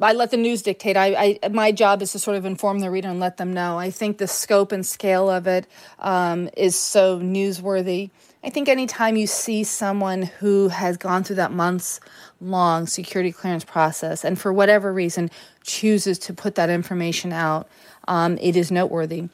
I 0.00 0.12
let 0.12 0.30
the 0.30 0.36
news 0.36 0.62
dictate. 0.62 0.96
I, 0.96 1.38
I, 1.42 1.48
my 1.48 1.72
job 1.72 2.02
is 2.02 2.12
to 2.12 2.18
sort 2.18 2.36
of 2.36 2.44
inform 2.44 2.80
the 2.80 2.90
reader 2.90 3.08
and 3.08 3.18
let 3.18 3.36
them 3.36 3.52
know. 3.52 3.78
I 3.78 3.90
think 3.90 4.18
the 4.18 4.28
scope 4.28 4.70
and 4.70 4.86
scale 4.86 5.28
of 5.28 5.46
it 5.46 5.66
um, 5.98 6.48
is 6.56 6.76
so 6.76 7.18
newsworthy. 7.18 8.10
I 8.44 8.50
think 8.50 8.68
anytime 8.68 9.16
you 9.16 9.26
see 9.26 9.64
someone 9.64 10.22
who 10.22 10.68
has 10.68 10.96
gone 10.96 11.24
through 11.24 11.36
that 11.36 11.52
months 11.52 11.98
long 12.40 12.86
security 12.86 13.32
clearance 13.32 13.64
process 13.64 14.24
and 14.24 14.38
for 14.38 14.52
whatever 14.52 14.92
reason 14.92 15.30
chooses 15.64 16.18
to 16.20 16.32
put 16.32 16.54
that 16.54 16.70
information 16.70 17.32
out, 17.32 17.68
um, 18.06 18.38
it 18.40 18.54
is 18.54 18.70
noteworthy. 18.70 19.28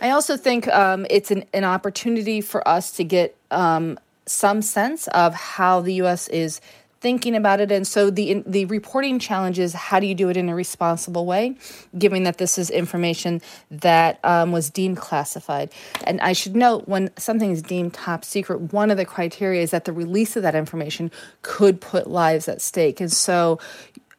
I 0.00 0.10
also 0.10 0.36
think 0.36 0.66
um, 0.68 1.06
it's 1.08 1.30
an, 1.30 1.44
an 1.52 1.62
opportunity 1.62 2.40
for 2.40 2.66
us 2.66 2.90
to 2.92 3.04
get 3.04 3.36
um, 3.52 3.98
some 4.26 4.62
sense 4.62 5.06
of 5.08 5.34
how 5.34 5.80
the 5.80 5.94
U.S. 5.94 6.26
is 6.28 6.60
thinking 7.00 7.36
about 7.36 7.60
it. 7.60 7.70
And 7.70 7.86
so 7.86 8.10
the 8.10 8.42
the 8.46 8.64
reporting 8.66 9.18
challenge 9.18 9.58
is 9.58 9.72
how 9.72 10.00
do 10.00 10.06
you 10.06 10.14
do 10.14 10.28
it 10.28 10.36
in 10.36 10.48
a 10.48 10.54
responsible 10.54 11.26
way 11.26 11.56
given 11.96 12.24
that 12.24 12.38
this 12.38 12.58
is 12.58 12.70
information 12.70 13.40
that 13.70 14.18
um, 14.24 14.52
was 14.52 14.70
deemed 14.70 14.98
classified? 14.98 15.70
And 16.04 16.20
i 16.20 16.32
should 16.32 16.56
note 16.56 16.88
when 16.88 17.10
something 17.16 17.50
is 17.50 17.62
deemed 17.62 17.94
top 17.94 18.24
secret 18.24 18.72
one 18.72 18.90
of 18.90 18.96
the 18.96 19.04
criteria 19.04 19.62
is 19.62 19.70
that 19.70 19.84
the 19.84 19.92
release 19.92 20.36
of 20.36 20.42
that 20.42 20.54
information 20.54 21.10
could 21.42 21.80
put 21.80 22.08
lives 22.08 22.48
at 22.48 22.60
stake. 22.60 23.00
And 23.00 23.12
so 23.12 23.58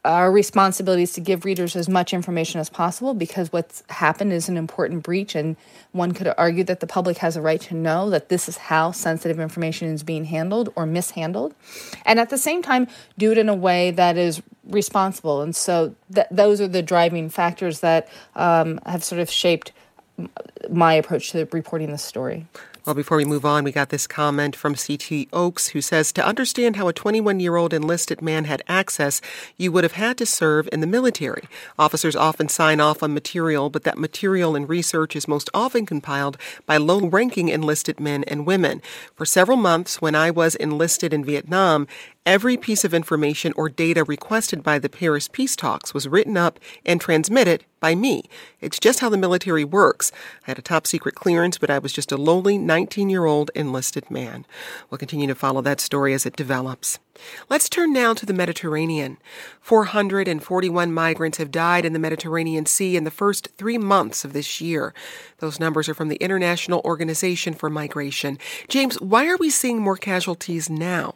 our 0.05 0.31
responsibility 0.31 1.03
is 1.03 1.13
to 1.13 1.21
give 1.21 1.43
readers 1.43 1.75
as 1.75 1.89
much 1.89 2.13
information 2.13 2.61
as 2.61 2.69
possible 2.69 3.13
because 3.13 3.51
what's 3.51 3.83
happened 3.89 4.31
is 4.31 4.47
an 4.47 4.55
important 4.55 5.03
breach 5.03 5.35
and 5.35 5.57
one 5.91 6.13
could 6.13 6.33
argue 6.37 6.63
that 6.63 6.79
the 6.79 6.87
public 6.87 7.17
has 7.17 7.35
a 7.35 7.41
right 7.41 7.59
to 7.59 7.75
know 7.75 8.09
that 8.09 8.29
this 8.29 8.47
is 8.47 8.55
how 8.55 8.91
sensitive 8.91 9.39
information 9.39 9.89
is 9.89 10.01
being 10.03 10.25
handled 10.25 10.71
or 10.75 10.85
mishandled 10.85 11.53
and 12.05 12.17
at 12.19 12.29
the 12.29 12.37
same 12.37 12.61
time 12.61 12.87
do 13.17 13.31
it 13.31 13.37
in 13.37 13.49
a 13.49 13.55
way 13.55 13.91
that 13.91 14.15
is 14.15 14.41
responsible 14.65 15.41
and 15.41 15.55
so 15.55 15.93
th- 16.13 16.27
those 16.31 16.61
are 16.61 16.67
the 16.67 16.81
driving 16.81 17.29
factors 17.29 17.81
that 17.81 18.07
um, 18.35 18.79
have 18.85 19.03
sort 19.03 19.19
of 19.19 19.29
shaped 19.29 19.73
my 20.69 20.93
approach 20.93 21.31
to 21.31 21.45
reporting 21.51 21.91
the 21.91 21.97
story 21.97 22.45
well, 22.89 22.95
before 22.95 23.17
we 23.17 23.25
move 23.25 23.45
on, 23.45 23.63
we 23.63 23.71
got 23.71 23.89
this 23.89 24.07
comment 24.07 24.55
from 24.55 24.73
CT 24.73 25.27
Oaks 25.31 25.67
who 25.67 25.79
says 25.79 26.11
To 26.11 26.25
understand 26.25 26.75
how 26.75 26.87
a 26.87 26.93
21 26.93 27.39
year 27.39 27.55
old 27.55 27.71
enlisted 27.71 28.19
man 28.19 28.45
had 28.45 28.63
access, 28.67 29.21
you 29.57 29.71
would 29.71 29.83
have 29.83 29.93
had 29.93 30.17
to 30.17 30.25
serve 30.25 30.67
in 30.71 30.79
the 30.79 30.87
military. 30.87 31.43
Officers 31.77 32.15
often 32.15 32.49
sign 32.49 32.79
off 32.79 33.03
on 33.03 33.13
material, 33.13 33.69
but 33.69 33.83
that 33.83 33.99
material 33.99 34.55
and 34.55 34.67
research 34.67 35.15
is 35.15 35.27
most 35.27 35.51
often 35.53 35.85
compiled 35.85 36.35
by 36.65 36.77
low 36.77 37.01
ranking 37.01 37.49
enlisted 37.49 37.99
men 37.99 38.23
and 38.23 38.47
women. 38.47 38.81
For 39.13 39.23
several 39.23 39.57
months, 39.57 40.01
when 40.01 40.15
I 40.15 40.31
was 40.31 40.55
enlisted 40.55 41.13
in 41.13 41.23
Vietnam, 41.23 41.85
Every 42.29 42.57
piece 42.57 42.85
of 42.85 42.93
information 42.93 43.53
or 43.55 43.69
data 43.69 44.03
requested 44.03 44.61
by 44.61 44.77
the 44.77 44.87
Paris 44.87 45.27
peace 45.27 45.55
talks 45.55 45.95
was 45.95 46.07
written 46.07 46.37
up 46.37 46.59
and 46.85 47.01
transmitted 47.01 47.65
by 47.79 47.95
me. 47.95 48.25
It's 48.61 48.79
just 48.79 48.99
how 48.99 49.09
the 49.09 49.17
military 49.17 49.63
works. 49.63 50.11
I 50.45 50.51
had 50.51 50.59
a 50.59 50.61
top 50.61 50.85
secret 50.85 51.15
clearance, 51.15 51.57
but 51.57 51.71
I 51.71 51.79
was 51.79 51.91
just 51.91 52.11
a 52.11 52.17
lowly 52.17 52.59
19 52.59 53.09
year 53.09 53.25
old 53.25 53.49
enlisted 53.55 54.11
man. 54.11 54.45
We'll 54.91 54.99
continue 54.99 55.25
to 55.25 55.33
follow 55.33 55.61
that 55.61 55.81
story 55.81 56.13
as 56.13 56.27
it 56.27 56.35
develops. 56.35 56.99
Let's 57.49 57.67
turn 57.67 57.93
now 57.93 58.13
to 58.13 58.27
the 58.27 58.31
Mediterranean. 58.31 59.17
441 59.61 60.93
migrants 60.93 61.39
have 61.39 61.49
died 61.49 61.83
in 61.83 61.93
the 61.93 61.99
Mediterranean 61.99 62.67
Sea 62.67 62.95
in 62.95 63.05
the 63.05 63.09
first 63.09 63.47
three 63.57 63.79
months 63.79 64.23
of 64.23 64.33
this 64.33 64.61
year. 64.61 64.93
Those 65.39 65.59
numbers 65.59 65.89
are 65.89 65.95
from 65.95 66.09
the 66.09 66.17
International 66.17 66.81
Organization 66.85 67.55
for 67.55 67.71
Migration. 67.71 68.37
James, 68.67 69.01
why 69.01 69.25
are 69.27 69.37
we 69.37 69.49
seeing 69.49 69.81
more 69.81 69.97
casualties 69.97 70.69
now? 70.69 71.15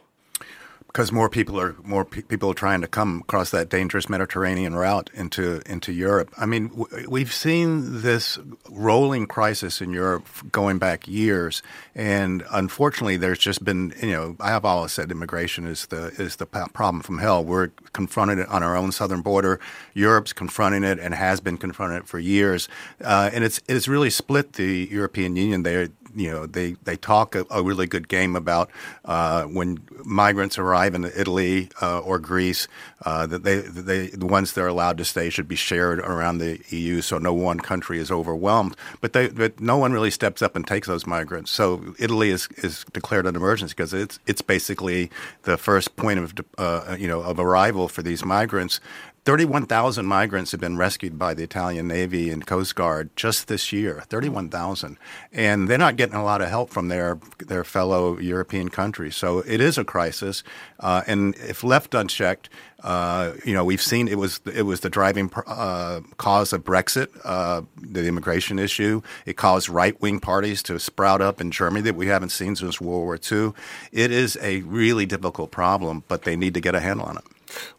Because 0.93 1.11
more 1.11 1.27
people 1.27 1.59
are 1.59 1.75
more 1.83 2.05
pe- 2.05 2.21
people 2.21 2.51
are 2.51 2.53
trying 2.53 2.79
to 2.79 2.87
come 2.87 3.21
across 3.21 3.49
that 3.49 3.67
dangerous 3.67 4.07
Mediterranean 4.07 4.75
route 4.75 5.09
into 5.15 5.61
into 5.65 5.91
Europe. 5.91 6.31
I 6.37 6.45
mean, 6.45 6.67
w- 6.69 7.09
we've 7.09 7.33
seen 7.33 8.01
this 8.03 8.37
rolling 8.69 9.25
crisis 9.25 9.81
in 9.81 9.91
Europe 9.91 10.27
going 10.51 10.77
back 10.77 11.07
years, 11.07 11.63
and 11.95 12.43
unfortunately, 12.51 13.17
there's 13.17 13.39
just 13.39 13.65
been 13.65 13.93
you 14.01 14.11
know 14.11 14.35
I 14.39 14.49
have 14.49 14.65
always 14.65 14.91
said 14.91 15.11
immigration 15.11 15.65
is 15.65 15.87
the 15.87 16.13
is 16.19 16.35
the 16.35 16.45
problem 16.45 17.01
from 17.01 17.17
hell. 17.17 17.43
We're 17.43 17.69
confronted 17.93 18.37
it 18.37 18.47
on 18.49 18.61
our 18.61 18.77
own 18.77 18.91
southern 18.91 19.21
border. 19.21 19.59
Europe's 19.95 20.31
confronting 20.31 20.83
it 20.83 20.99
and 20.99 21.15
has 21.15 21.41
been 21.41 21.57
confronting 21.57 21.97
it 21.97 22.07
for 22.07 22.19
years, 22.19 22.69
uh, 23.03 23.31
and 23.33 23.43
it's 23.43 23.59
it's 23.67 23.87
really 23.87 24.11
split 24.11 24.53
the 24.53 24.87
European 24.91 25.35
Union. 25.35 25.63
They 25.63 25.89
you 26.15 26.31
know 26.31 26.45
they 26.45 26.73
they 26.83 26.95
talk 26.95 27.35
a, 27.35 27.45
a 27.49 27.63
really 27.63 27.87
good 27.87 28.07
game 28.07 28.35
about 28.35 28.69
uh, 29.05 29.43
when 29.43 29.79
migrants 30.03 30.57
arrive 30.57 30.95
in 30.95 31.03
Italy 31.05 31.69
uh, 31.81 31.99
or 31.99 32.19
Greece 32.19 32.67
uh, 33.05 33.25
that 33.27 33.43
they 33.43 33.57
they 33.57 34.07
the 34.07 34.25
ones 34.25 34.53
that 34.53 34.61
are 34.61 34.67
allowed 34.67 34.97
to 34.97 35.05
stay 35.05 35.29
should 35.29 35.47
be 35.47 35.55
shared 35.55 35.99
around 35.99 36.37
the 36.37 36.59
EU 36.69 37.01
so 37.01 37.17
no 37.17 37.33
one 37.33 37.59
country 37.59 37.99
is 37.99 38.11
overwhelmed. 38.11 38.75
But 39.01 39.13
they 39.13 39.29
but 39.29 39.59
no 39.59 39.77
one 39.77 39.93
really 39.93 40.11
steps 40.11 40.41
up 40.41 40.55
and 40.55 40.65
takes 40.65 40.87
those 40.87 41.05
migrants. 41.07 41.51
So 41.51 41.95
Italy 41.99 42.29
is 42.29 42.47
is 42.57 42.85
declared 42.93 43.25
an 43.25 43.35
emergency 43.35 43.73
because 43.75 43.93
it's 43.93 44.19
it's 44.27 44.41
basically 44.41 45.09
the 45.43 45.57
first 45.57 45.95
point 45.95 46.19
of 46.19 46.33
uh, 46.57 46.95
you 46.99 47.07
know 47.07 47.21
of 47.21 47.39
arrival 47.39 47.87
for 47.87 48.01
these 48.01 48.23
migrants. 48.23 48.79
31,000 49.25 50.05
migrants 50.05 50.51
have 50.51 50.59
been 50.59 50.75
rescued 50.75 51.17
by 51.17 51.33
the 51.33 51.43
Italian 51.43 51.87
Navy 51.87 52.29
and 52.29 52.45
Coast 52.45 52.75
Guard 52.75 53.09
just 53.15 53.47
this 53.47 53.71
year. 53.71 54.03
31,000. 54.09 54.97
And 55.31 55.69
they're 55.69 55.77
not 55.77 55.95
getting 55.95 56.15
a 56.15 56.23
lot 56.23 56.41
of 56.41 56.49
help 56.49 56.69
from 56.69 56.89
their, 56.89 57.19
their 57.39 57.63
fellow 57.63 58.19
European 58.19 58.67
countries. 58.67 59.15
So 59.15 59.39
it 59.39 59.61
is 59.61 59.77
a 59.77 59.85
crisis. 59.85 60.43
Uh, 60.77 61.03
and 61.07 61.35
if 61.35 61.63
left 61.63 61.93
unchecked, 61.93 62.49
uh, 62.83 63.31
you 63.45 63.53
know, 63.53 63.63
we've 63.63 63.81
seen 63.81 64.09
it 64.09 64.17
was 64.17 64.41
it 64.53 64.63
was 64.63 64.81
the 64.81 64.89
driving 64.89 65.31
uh, 65.47 66.01
cause 66.17 66.51
of 66.51 66.65
Brexit, 66.65 67.07
uh, 67.23 67.61
the 67.77 68.05
immigration 68.05 68.59
issue. 68.59 69.01
It 69.25 69.37
caused 69.37 69.69
right 69.69 69.99
wing 70.01 70.19
parties 70.19 70.61
to 70.63 70.77
sprout 70.79 71.21
up 71.21 71.39
in 71.39 71.49
Germany 71.49 71.81
that 71.83 71.95
we 71.95 72.07
haven't 72.07 72.29
seen 72.29 72.57
since 72.57 72.81
World 72.81 73.03
War 73.05 73.17
II. 73.31 73.53
It 73.93 74.11
is 74.11 74.37
a 74.41 74.63
really 74.63 75.05
difficult 75.05 75.49
problem, 75.49 76.03
but 76.09 76.23
they 76.23 76.35
need 76.35 76.53
to 76.55 76.59
get 76.59 76.75
a 76.75 76.81
handle 76.81 77.05
on 77.05 77.15
it. 77.15 77.23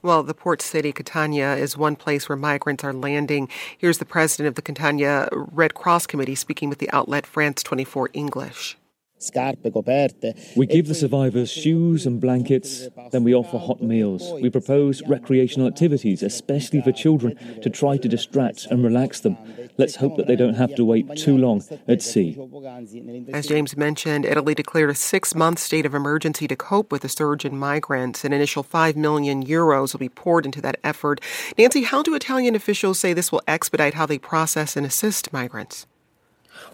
Well, 0.02 0.22
the 0.22 0.34
port 0.34 0.62
city, 0.62 0.92
Catania, 0.92 1.56
is 1.56 1.76
one 1.76 1.96
place 1.96 2.28
where 2.28 2.36
migrants 2.36 2.84
are 2.84 2.92
landing. 2.92 3.48
Here's 3.76 3.98
the 3.98 4.04
president 4.04 4.48
of 4.48 4.54
the 4.54 4.62
Catania 4.62 5.28
Red 5.32 5.74
Cross 5.74 6.06
Committee 6.06 6.34
speaking 6.34 6.68
with 6.68 6.78
the 6.78 6.90
outlet 6.90 7.26
France 7.26 7.62
24 7.62 8.10
English. 8.12 8.76
We 10.56 10.66
give 10.66 10.88
the 10.88 10.94
survivors 10.94 11.50
shoes 11.50 12.06
and 12.06 12.20
blankets, 12.20 12.88
then 13.10 13.24
we 13.24 13.34
offer 13.34 13.58
hot 13.58 13.82
meals. 13.82 14.32
We 14.40 14.50
propose 14.50 15.02
recreational 15.06 15.68
activities, 15.68 16.22
especially 16.22 16.80
for 16.82 16.92
children, 16.92 17.36
to 17.62 17.70
try 17.70 17.96
to 17.96 18.08
distract 18.08 18.66
and 18.66 18.84
relax 18.84 19.20
them. 19.20 19.36
Let's 19.76 19.96
hope 19.96 20.16
that 20.16 20.26
they 20.26 20.36
don't 20.36 20.54
have 20.54 20.74
to 20.76 20.84
wait 20.84 21.16
too 21.16 21.36
long 21.36 21.62
at 21.88 22.02
sea. 22.02 22.38
As 23.32 23.46
James 23.46 23.76
mentioned, 23.76 24.24
Italy 24.24 24.54
declared 24.54 24.90
a 24.90 24.94
six 24.94 25.34
month 25.34 25.58
state 25.58 25.86
of 25.86 25.94
emergency 25.94 26.46
to 26.48 26.56
cope 26.56 26.92
with 26.92 27.02
the 27.02 27.08
surge 27.08 27.44
in 27.44 27.56
migrants. 27.58 28.24
An 28.24 28.32
initial 28.32 28.62
5 28.62 28.96
million 28.96 29.44
euros 29.44 29.92
will 29.92 30.00
be 30.00 30.08
poured 30.08 30.46
into 30.46 30.60
that 30.60 30.78
effort. 30.84 31.20
Nancy, 31.58 31.82
how 31.82 32.02
do 32.02 32.14
Italian 32.14 32.54
officials 32.54 32.98
say 32.98 33.12
this 33.12 33.32
will 33.32 33.42
expedite 33.48 33.94
how 33.94 34.06
they 34.06 34.18
process 34.18 34.76
and 34.76 34.86
assist 34.86 35.32
migrants? 35.32 35.86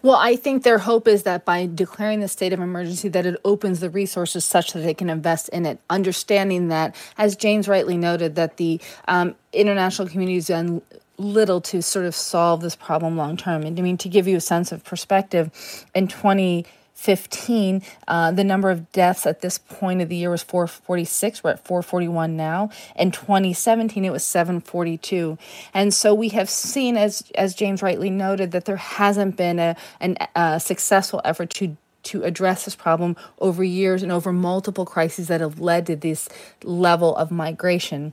Well, 0.02 0.16
I 0.16 0.36
think 0.36 0.62
their 0.62 0.78
hope 0.78 1.06
is 1.06 1.24
that 1.24 1.44
by 1.44 1.68
declaring 1.72 2.20
the 2.20 2.28
state 2.28 2.52
of 2.52 2.60
emergency, 2.60 3.08
that 3.10 3.26
it 3.26 3.38
opens 3.44 3.80
the 3.80 3.90
resources 3.90 4.44
such 4.44 4.72
that 4.72 4.80
they 4.80 4.94
can 4.94 5.10
invest 5.10 5.50
in 5.50 5.66
it. 5.66 5.78
Understanding 5.90 6.68
that, 6.68 6.96
as 7.18 7.36
James 7.36 7.68
rightly 7.68 7.98
noted, 7.98 8.34
that 8.36 8.56
the 8.56 8.80
um, 9.08 9.34
international 9.52 10.08
community 10.08 10.36
has 10.36 10.46
done 10.46 10.80
little 11.18 11.60
to 11.60 11.82
sort 11.82 12.06
of 12.06 12.14
solve 12.14 12.62
this 12.62 12.74
problem 12.74 13.16
long 13.16 13.36
term. 13.36 13.62
And 13.62 13.78
I 13.78 13.82
mean, 13.82 13.98
to 13.98 14.08
give 14.08 14.26
you 14.26 14.36
a 14.36 14.40
sense 14.40 14.72
of 14.72 14.82
perspective, 14.84 15.50
in 15.94 16.08
20- 16.08 16.64
15, 17.00 17.80
uh, 18.08 18.30
the 18.30 18.44
number 18.44 18.68
of 18.68 18.92
deaths 18.92 19.24
at 19.24 19.40
this 19.40 19.56
point 19.56 20.02
of 20.02 20.10
the 20.10 20.16
year 20.16 20.28
was 20.28 20.42
446. 20.42 21.42
We're 21.42 21.52
at 21.52 21.64
441 21.64 22.36
now. 22.36 22.68
In 22.94 23.10
2017, 23.10 24.04
it 24.04 24.12
was 24.12 24.22
742. 24.22 25.38
And 25.72 25.94
so 25.94 26.12
we 26.12 26.28
have 26.28 26.50
seen, 26.50 26.98
as 26.98 27.22
as 27.36 27.54
James 27.54 27.80
rightly 27.80 28.10
noted, 28.10 28.52
that 28.52 28.66
there 28.66 28.76
hasn't 28.76 29.38
been 29.38 29.58
a 29.58 29.76
an, 29.98 30.18
a 30.36 30.60
successful 30.60 31.22
effort 31.24 31.48
to 31.50 31.78
to 32.02 32.22
address 32.22 32.64
this 32.64 32.76
problem 32.76 33.16
over 33.38 33.64
years 33.64 34.02
and 34.02 34.12
over 34.12 34.32
multiple 34.32 34.84
crises 34.84 35.28
that 35.28 35.40
have 35.40 35.58
led 35.58 35.86
to 35.86 35.96
this 35.96 36.28
level 36.62 37.16
of 37.16 37.30
migration. 37.30 38.12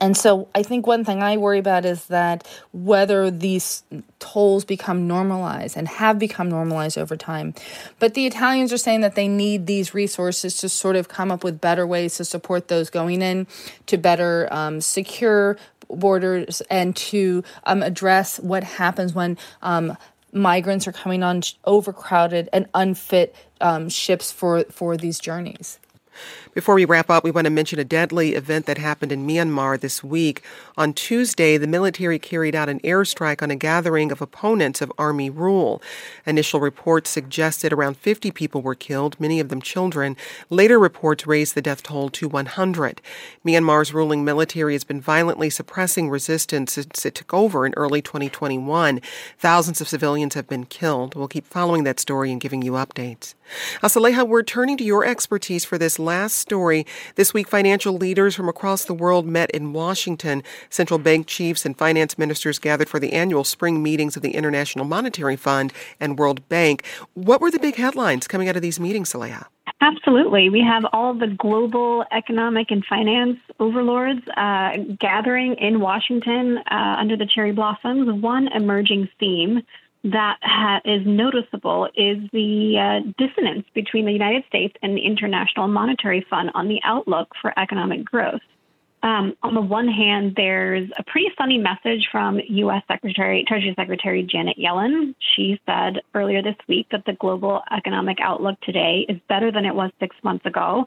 And 0.00 0.16
so 0.16 0.48
I 0.54 0.62
think 0.62 0.86
one 0.86 1.04
thing 1.04 1.22
I 1.22 1.36
worry 1.36 1.58
about 1.58 1.84
is 1.84 2.06
that 2.06 2.46
whether 2.72 3.30
these 3.30 3.82
tolls 4.18 4.64
become 4.64 5.06
normalized 5.06 5.76
and 5.76 5.86
have 5.88 6.18
become 6.18 6.48
normalized 6.48 6.98
over 6.98 7.16
time. 7.16 7.54
But 7.98 8.14
the 8.14 8.26
Italians 8.26 8.72
are 8.72 8.78
saying 8.78 9.02
that 9.02 9.14
they 9.14 9.28
need 9.28 9.66
these 9.66 9.94
resources 9.94 10.56
to 10.58 10.68
sort 10.68 10.96
of 10.96 11.08
come 11.08 11.30
up 11.30 11.44
with 11.44 11.60
better 11.60 11.86
ways 11.86 12.16
to 12.16 12.24
support 12.24 12.68
those 12.68 12.90
going 12.90 13.22
in, 13.22 13.46
to 13.86 13.96
better 13.96 14.48
um, 14.50 14.80
secure 14.80 15.56
borders, 15.88 16.60
and 16.70 16.96
to 16.96 17.44
um, 17.64 17.82
address 17.82 18.38
what 18.40 18.64
happens 18.64 19.14
when. 19.14 19.38
Um, 19.62 19.96
migrants 20.34 20.88
are 20.88 20.92
coming 20.92 21.22
on 21.22 21.40
overcrowded 21.64 22.48
and 22.52 22.66
unfit 22.74 23.34
um, 23.60 23.88
ships 23.88 24.32
for, 24.32 24.64
for 24.64 24.96
these 24.96 25.20
journeys. 25.20 25.78
Before 26.54 26.76
we 26.76 26.84
wrap 26.84 27.10
up, 27.10 27.24
we 27.24 27.32
want 27.32 27.46
to 27.46 27.50
mention 27.50 27.80
a 27.80 27.84
deadly 27.84 28.36
event 28.36 28.66
that 28.66 28.78
happened 28.78 29.10
in 29.10 29.26
Myanmar 29.26 29.80
this 29.80 30.04
week. 30.04 30.40
On 30.76 30.92
Tuesday, 30.92 31.56
the 31.56 31.66
military 31.66 32.16
carried 32.20 32.54
out 32.54 32.68
an 32.68 32.78
airstrike 32.80 33.42
on 33.42 33.50
a 33.50 33.56
gathering 33.56 34.12
of 34.12 34.22
opponents 34.22 34.80
of 34.80 34.92
army 34.96 35.28
rule. 35.28 35.82
Initial 36.24 36.60
reports 36.60 37.10
suggested 37.10 37.72
around 37.72 37.96
50 37.96 38.30
people 38.30 38.62
were 38.62 38.76
killed, 38.76 39.18
many 39.18 39.40
of 39.40 39.48
them 39.48 39.60
children. 39.60 40.16
Later 40.48 40.78
reports 40.78 41.26
raised 41.26 41.56
the 41.56 41.60
death 41.60 41.82
toll 41.82 42.08
to 42.10 42.28
100. 42.28 43.00
Myanmar's 43.44 43.92
ruling 43.92 44.24
military 44.24 44.74
has 44.74 44.84
been 44.84 45.00
violently 45.00 45.50
suppressing 45.50 46.08
resistance 46.08 46.74
since 46.74 47.04
it 47.04 47.16
took 47.16 47.34
over 47.34 47.66
in 47.66 47.74
early 47.76 48.00
2021. 48.00 49.00
Thousands 49.40 49.80
of 49.80 49.88
civilians 49.88 50.34
have 50.34 50.46
been 50.46 50.66
killed. 50.66 51.16
We'll 51.16 51.26
keep 51.26 51.48
following 51.48 51.82
that 51.82 51.98
story 51.98 52.30
and 52.30 52.40
giving 52.40 52.62
you 52.62 52.72
updates. 52.72 53.34
Asaleha, 53.82 54.26
we're 54.26 54.44
turning 54.44 54.76
to 54.76 54.84
your 54.84 55.04
expertise 55.04 55.64
for 55.64 55.78
this 55.78 55.98
last 55.98 56.43
story. 56.44 56.84
This 57.14 57.32
week, 57.32 57.48
financial 57.48 57.94
leaders 57.94 58.34
from 58.34 58.50
across 58.50 58.84
the 58.84 58.92
world 58.92 59.24
met 59.26 59.50
in 59.52 59.72
Washington. 59.72 60.42
Central 60.68 60.98
bank 60.98 61.26
chiefs 61.26 61.64
and 61.64 61.76
finance 61.76 62.18
ministers 62.18 62.58
gathered 62.58 62.90
for 62.90 63.00
the 63.00 63.14
annual 63.14 63.44
spring 63.44 63.82
meetings 63.82 64.14
of 64.14 64.20
the 64.20 64.32
International 64.32 64.84
Monetary 64.84 65.36
Fund 65.36 65.72
and 65.98 66.18
World 66.18 66.46
Bank. 66.50 66.84
What 67.14 67.40
were 67.40 67.50
the 67.50 67.58
big 67.58 67.76
headlines 67.76 68.28
coming 68.28 68.46
out 68.46 68.56
of 68.56 68.62
these 68.62 68.78
meetings, 68.78 69.10
Saleha? 69.10 69.46
Absolutely. 69.80 70.50
We 70.50 70.60
have 70.60 70.84
all 70.92 71.14
the 71.14 71.28
global 71.28 72.04
economic 72.12 72.70
and 72.70 72.84
finance 72.84 73.38
overlords 73.58 74.20
uh, 74.36 74.76
gathering 75.00 75.54
in 75.54 75.80
Washington 75.80 76.58
uh, 76.70 76.96
under 76.98 77.16
the 77.16 77.26
cherry 77.26 77.52
blossoms. 77.52 78.22
One 78.22 78.48
emerging 78.48 79.08
theme 79.18 79.62
that 80.04 80.38
ha- 80.42 80.80
is 80.84 81.02
noticeable 81.06 81.86
is 81.96 82.18
the 82.32 82.76
uh, 82.78 83.12
dissonance 83.18 83.66
between 83.74 84.04
the 84.04 84.12
United 84.12 84.44
States 84.46 84.74
and 84.82 84.96
the 84.96 85.00
International 85.00 85.66
Monetary 85.66 86.24
Fund 86.28 86.50
on 86.54 86.68
the 86.68 86.80
outlook 86.84 87.28
for 87.40 87.58
economic 87.58 88.04
growth. 88.04 88.42
Um, 89.02 89.34
on 89.42 89.52
the 89.52 89.60
one 89.60 89.86
hand, 89.86 90.32
there's 90.34 90.88
a 90.98 91.02
pretty 91.04 91.28
funny 91.36 91.58
message 91.58 92.08
from 92.10 92.40
U.S. 92.48 92.82
Secretary, 92.88 93.44
Treasury 93.46 93.74
Secretary 93.76 94.22
Janet 94.22 94.56
Yellen. 94.58 95.14
She 95.36 95.60
said 95.66 96.00
earlier 96.14 96.42
this 96.42 96.56
week 96.68 96.86
that 96.90 97.04
the 97.04 97.12
global 97.12 97.60
economic 97.70 98.16
outlook 98.22 98.58
today 98.62 99.04
is 99.06 99.18
better 99.28 99.52
than 99.52 99.66
it 99.66 99.74
was 99.74 99.90
six 100.00 100.16
months 100.22 100.46
ago. 100.46 100.86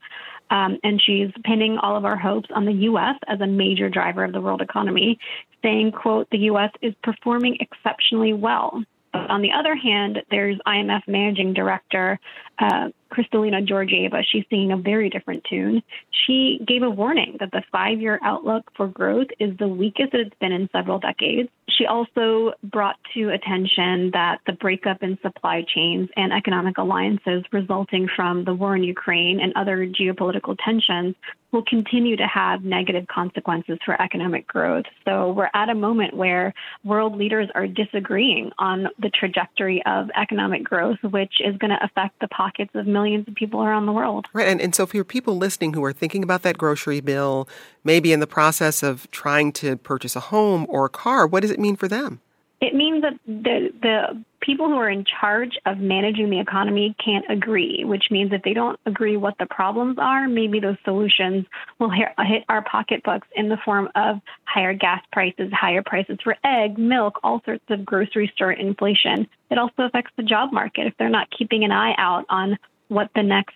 Um, 0.50 0.80
and 0.84 1.00
she's 1.00 1.30
pinning 1.44 1.78
all 1.78 1.96
of 1.96 2.06
our 2.06 2.18
hopes 2.18 2.50
on 2.56 2.66
the 2.66 2.74
U.S. 2.74 3.16
as 3.28 3.40
a 3.40 3.46
major 3.46 3.88
driver 3.88 4.24
of 4.24 4.32
the 4.32 4.42
world 4.42 4.62
economy, 4.62 5.20
saying, 5.62 5.92
quote, 5.92 6.28
the 6.32 6.40
U.S. 6.40 6.72
is 6.82 6.96
performing 7.04 7.58
exceptionally 7.60 8.34
well. 8.34 8.84
On 9.14 9.42
the 9.42 9.52
other 9.52 9.76
hand, 9.76 10.24
there's 10.30 10.58
IMF 10.68 11.08
managing 11.08 11.54
director 11.54 12.20
uh, 12.60 12.90
Kristalina 13.10 13.66
Georgieva. 13.68 14.24
She's 14.30 14.44
singing 14.50 14.72
a 14.72 14.78
very 14.78 15.10
different 15.10 15.44
tune. 15.50 15.82
She 16.26 16.60
gave 16.68 16.84
a 16.84 16.90
warning 16.90 17.38
that 17.40 17.52
the 17.52 17.64
five 17.72 18.02
year 18.02 18.20
outlook 18.24 18.64
for 18.76 18.88
growth 18.88 19.28
is 19.40 19.58
the 19.58 19.68
weakest 19.68 20.14
it's 20.14 20.36
been 20.40 20.52
in 20.52 20.70
several 20.72 21.00
decades. 21.00 21.50
She 21.70 21.86
also 21.86 22.54
brought 22.64 22.96
to 23.14 23.30
attention 23.30 24.12
that 24.14 24.40
the 24.48 24.54
breakup 24.54 25.04
in 25.04 25.18
supply 25.22 25.64
chains 25.76 26.10
and 26.16 26.34
economic 26.34 26.78
alliances 26.78 27.44
resulting 27.52 28.08
from 28.16 28.46
the 28.46 28.54
war 28.54 28.76
in 28.76 28.84
Ukraine 28.84 29.40
and 29.40 29.54
other 29.56 29.86
geopolitical 29.86 30.56
tensions 30.64 31.16
will 31.52 31.64
continue 31.64 32.18
to 32.18 32.28
have 32.28 32.64
negative 32.64 33.06
consequences 33.08 33.78
for 33.86 34.00
economic 34.02 34.48
growth. 34.48 34.86
So 35.06 35.32
we're 35.32 35.50
at 35.54 35.70
a 35.70 35.76
moment 35.76 36.16
where 36.16 36.54
world 36.84 37.18
leaders 37.18 37.50
are 37.56 37.68
disagreeing 37.68 38.52
on 38.60 38.88
the 39.00 39.10
trajectory 39.10 39.82
of 39.86 40.10
economic 40.16 40.64
growth, 40.64 40.98
which 41.10 41.36
is 41.40 41.58
going 41.58 41.72
to 41.72 41.84
affect 41.84 42.20
the 42.20 42.28
pockets 42.28 42.72
of 42.76 42.86
millions 42.98 43.28
of 43.28 43.36
people 43.36 43.60
around 43.64 43.86
the 43.86 43.92
world. 43.92 44.26
Right. 44.34 44.48
And, 44.48 44.60
and 44.60 44.74
so 44.74 44.86
for 44.86 45.04
people 45.04 45.38
listening 45.38 45.74
who 45.74 45.84
are 45.84 45.94
thinking 45.94 46.24
about 46.24 46.42
that 46.42 46.58
grocery 46.58 47.02
bill, 47.02 47.48
maybe 47.84 48.12
in 48.12 48.20
the 48.20 48.28
process 48.28 48.84
of 48.84 49.10
trying 49.12 49.52
to 49.54 49.78
purchase 49.78 50.16
a 50.16 50.20
home 50.34 50.66
or 50.68 50.86
a 50.86 50.90
car, 50.90 51.28
what 51.28 51.42
does 51.42 51.52
it 51.52 51.60
mean 51.60 51.76
for 51.76 51.88
them? 51.88 52.22
It 52.60 52.74
means 52.74 53.04
that 53.04 53.14
the 53.28 53.70
the 53.82 54.24
people 54.42 54.68
who 54.68 54.78
are 54.78 54.90
in 54.90 55.04
charge 55.20 55.58
of 55.66 55.78
managing 55.78 56.30
the 56.30 56.40
economy 56.40 56.96
can't 57.04 57.26
agree, 57.30 57.84
which 57.84 58.06
means 58.10 58.32
if 58.32 58.42
they 58.44 58.54
don't 58.54 58.80
agree 58.86 59.18
what 59.18 59.36
the 59.40 59.46
problems 59.46 59.98
are, 60.00 60.28
maybe 60.28 60.60
those 60.60 60.78
solutions 60.86 61.46
will 61.80 61.92
hit 61.92 62.44
our 62.50 62.64
pocketbooks 62.64 63.28
in 63.36 63.50
the 63.50 63.58
form 63.66 63.90
of 63.96 64.22
higher 64.46 64.74
gas 64.74 65.02
prices, 65.12 65.52
higher 65.52 65.84
prices 65.84 66.18
for 66.24 66.36
egg, 66.44 66.78
milk, 66.78 67.20
all 67.24 67.42
sorts 67.46 67.66
of 67.70 67.86
grocery 67.86 68.32
store 68.36 68.54
inflation. 68.54 69.28
It 69.52 69.58
also 69.58 69.84
affects 69.84 70.12
the 70.18 70.24
job 70.24 70.54
market 70.54 70.88
if 70.88 70.94
they're 70.98 71.10
not 71.10 71.28
keeping 71.38 71.64
an 71.64 71.72
eye 71.72 71.94
out 71.98 72.26
on 72.30 72.58
what 72.88 73.10
the 73.16 73.24
next 73.24 73.56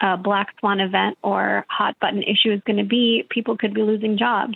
uh, 0.00 0.16
black 0.16 0.54
swan 0.60 0.80
event 0.80 1.18
or 1.22 1.64
hot 1.68 1.96
button 2.00 2.22
issue 2.22 2.52
is 2.52 2.60
going 2.66 2.76
to 2.78 2.84
be. 2.84 3.26
People 3.30 3.56
could 3.56 3.74
be 3.74 3.82
losing 3.82 4.16
jobs. 4.16 4.54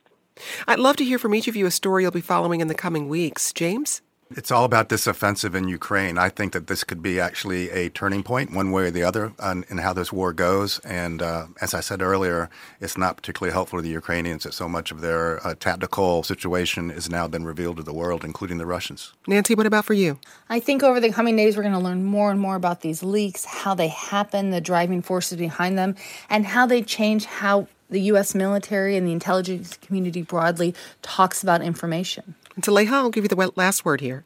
I'd 0.67 0.79
love 0.79 0.97
to 0.97 1.05
hear 1.05 1.19
from 1.19 1.35
each 1.35 1.49
of 1.49 1.57
you 1.57 1.67
a 1.67 1.71
story 1.71 2.03
you'll 2.03 2.13
be 2.13 2.21
following 2.21 2.61
in 2.61 2.69
the 2.69 2.75
coming 2.75 3.09
weeks. 3.09 3.53
James? 3.53 4.03
It's 4.37 4.51
all 4.51 4.65
about 4.65 4.89
this 4.89 5.07
offensive 5.07 5.55
in 5.55 5.69
Ukraine. 5.69 6.19
I 6.19 6.29
think 6.29 6.53
that 6.53 6.67
this 6.67 6.85
could 6.85 7.03
be 7.03 7.21
actually 7.21 7.71
a 7.71 7.89
turning 7.91 8.23
point, 8.23 8.53
one 8.53 8.71
way 8.71 8.85
or 8.85 8.91
the 8.91 9.03
other, 9.03 9.33
on, 9.39 9.65
in 9.69 9.79
how 9.79 9.93
this 9.93 10.13
war 10.13 10.33
goes. 10.33 10.79
And 10.81 11.23
uh, 11.23 11.47
as 11.61 11.75
I 11.75 11.81
said 11.81 12.03
earlier, 12.03 12.51
it's 12.81 12.97
not 12.97 13.17
particularly 13.17 13.53
helpful 13.53 13.79
to 13.79 13.83
the 13.83 13.91
Ukrainians 13.91 14.45
that 14.45 14.55
so 14.55 14.69
much 14.69 14.91
of 14.91 15.01
their 15.01 15.45
uh, 15.47 15.55
tactical 15.59 16.23
situation 16.23 16.91
has 16.91 17.11
now 17.11 17.29
been 17.29 17.45
revealed 17.45 17.77
to 17.77 17.83
the 17.83 17.93
world, 17.93 18.25
including 18.25 18.59
the 18.59 18.67
Russians. 18.67 19.13
Nancy, 19.27 19.55
what 19.55 19.67
about 19.67 19.85
for 19.85 19.95
you? 19.95 20.19
I 20.49 20.61
think 20.61 20.83
over 20.83 21.01
the 21.01 21.13
coming 21.13 21.37
days, 21.37 21.57
we're 21.57 21.63
going 21.63 21.75
to 21.75 21.81
learn 21.81 22.05
more 22.05 22.31
and 22.31 22.41
more 22.41 22.57
about 22.57 22.81
these 22.81 23.03
leaks, 23.03 23.45
how 23.45 23.75
they 23.75 23.89
happen, 23.89 24.51
the 24.51 24.61
driving 24.61 25.03
forces 25.03 25.39
behind 25.39 25.79
them, 25.79 25.95
and 26.31 26.47
how 26.47 26.67
they 26.67 26.83
change 26.83 27.25
how 27.27 27.69
the 27.93 28.01
U.S. 28.13 28.35
military 28.35 28.97
and 28.97 29.07
the 29.07 29.13
intelligence 29.13 29.77
community 29.77 30.23
broadly 30.23 30.75
talks 31.03 31.43
about 31.43 31.63
information. 31.63 32.35
And 32.55 32.65
Saleha, 32.65 32.93
I'll 32.93 33.11
give 33.11 33.25
you 33.25 33.29
the 33.29 33.53
last 33.57 33.85
word 33.85 34.01
here. 34.01 34.25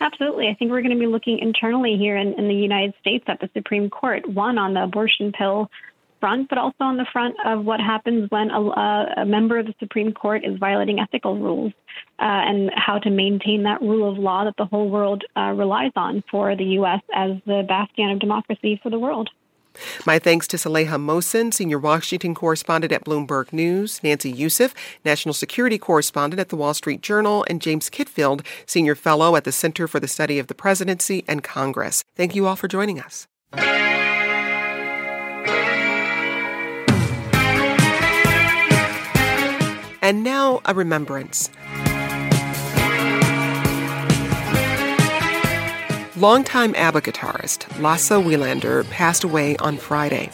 Absolutely. 0.00 0.48
I 0.48 0.54
think 0.54 0.70
we're 0.70 0.82
going 0.82 0.94
to 0.94 1.00
be 1.00 1.06
looking 1.06 1.38
internally 1.38 1.96
here 1.96 2.16
in, 2.16 2.34
in 2.34 2.48
the 2.48 2.54
United 2.54 2.94
States 3.00 3.24
at 3.28 3.40
the 3.40 3.48
Supreme 3.54 3.90
Court, 3.90 4.28
one 4.28 4.58
on 4.58 4.74
the 4.74 4.82
abortion 4.82 5.32
pill 5.32 5.70
front, 6.20 6.48
but 6.48 6.58
also 6.58 6.76
on 6.80 6.96
the 6.96 7.06
front 7.12 7.36
of 7.44 7.64
what 7.64 7.80
happens 7.80 8.30
when 8.30 8.50
a, 8.50 8.60
a 9.18 9.24
member 9.26 9.58
of 9.58 9.66
the 9.66 9.74
Supreme 9.78 10.12
Court 10.12 10.42
is 10.44 10.58
violating 10.58 10.98
ethical 10.98 11.38
rules 11.38 11.72
uh, 12.18 12.22
and 12.22 12.70
how 12.74 12.98
to 12.98 13.10
maintain 13.10 13.64
that 13.64 13.80
rule 13.82 14.10
of 14.10 14.18
law 14.18 14.44
that 14.44 14.54
the 14.56 14.64
whole 14.64 14.88
world 14.88 15.22
uh, 15.36 15.52
relies 15.52 15.92
on 15.96 16.24
for 16.30 16.56
the 16.56 16.64
U.S. 16.80 17.02
as 17.14 17.32
the 17.46 17.64
bastion 17.68 18.10
of 18.10 18.20
democracy 18.20 18.80
for 18.82 18.90
the 18.90 18.98
world. 18.98 19.28
My 20.06 20.18
thanks 20.18 20.46
to 20.48 20.56
Saleha 20.56 21.00
Mohsin, 21.00 21.52
senior 21.52 21.78
Washington 21.78 22.34
correspondent 22.34 22.92
at 22.92 23.04
Bloomberg 23.04 23.52
News, 23.52 24.00
Nancy 24.02 24.30
Youssef, 24.30 24.74
national 25.04 25.32
security 25.32 25.78
correspondent 25.78 26.40
at 26.40 26.48
the 26.48 26.56
Wall 26.56 26.74
Street 26.74 27.00
Journal, 27.00 27.44
and 27.48 27.60
James 27.60 27.90
Kitfield, 27.90 28.44
senior 28.66 28.94
fellow 28.94 29.36
at 29.36 29.44
the 29.44 29.52
Center 29.52 29.88
for 29.88 30.00
the 30.00 30.08
Study 30.08 30.38
of 30.38 30.46
the 30.46 30.54
Presidency 30.54 31.24
and 31.26 31.42
Congress. 31.42 32.04
Thank 32.16 32.34
you 32.34 32.46
all 32.46 32.56
for 32.56 32.68
joining 32.68 33.00
us. 33.00 33.26
And 40.02 40.22
now, 40.22 40.60
a 40.66 40.74
remembrance. 40.74 41.48
Longtime 46.16 46.76
ABBA 46.76 47.00
guitarist 47.00 47.80
Lasse 47.80 48.10
Wellander 48.10 48.88
passed 48.88 49.24
away 49.24 49.56
on 49.56 49.76
Friday. 49.76 50.30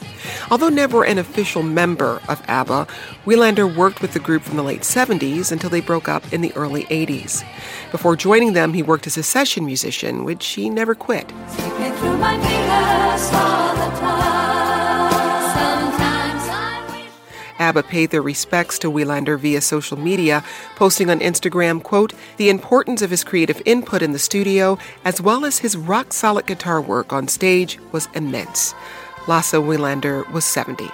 Although 0.50 0.68
never 0.68 1.04
an 1.04 1.16
official 1.16 1.62
member 1.62 2.20
of 2.28 2.42
ABBA, 2.48 2.86
Wellander 3.24 3.74
worked 3.74 4.02
with 4.02 4.12
the 4.12 4.20
group 4.20 4.42
from 4.42 4.58
the 4.58 4.62
late 4.62 4.82
70s 4.82 5.50
until 5.50 5.70
they 5.70 5.80
broke 5.80 6.06
up 6.06 6.30
in 6.34 6.42
the 6.42 6.52
early 6.54 6.84
80s. 6.84 7.44
Before 7.92 8.14
joining 8.14 8.52
them, 8.52 8.74
he 8.74 8.82
worked 8.82 9.06
as 9.06 9.16
a 9.16 9.22
session 9.22 9.64
musician, 9.64 10.24
which 10.24 10.46
he 10.48 10.68
never 10.68 10.94
quit. 10.94 11.32
ABBA 17.60 17.84
paid 17.84 18.10
their 18.10 18.22
respects 18.22 18.78
to 18.80 18.90
Wellander 18.90 19.38
via 19.38 19.60
social 19.60 19.96
media, 19.96 20.42
posting 20.74 21.10
on 21.10 21.20
Instagram, 21.20 21.82
quote, 21.82 22.12
the 22.38 22.48
importance 22.48 23.02
of 23.02 23.10
his 23.10 23.22
creative 23.22 23.62
input 23.64 24.02
in 24.02 24.12
the 24.12 24.18
studio, 24.18 24.78
as 25.04 25.20
well 25.20 25.44
as 25.44 25.58
his 25.58 25.76
rock 25.76 26.12
solid 26.12 26.46
guitar 26.46 26.80
work 26.80 27.12
on 27.12 27.28
stage, 27.28 27.78
was 27.92 28.08
immense. 28.14 28.74
Lasse 29.28 29.52
Wellander 29.52 30.28
was 30.32 30.44
70. 30.44 30.88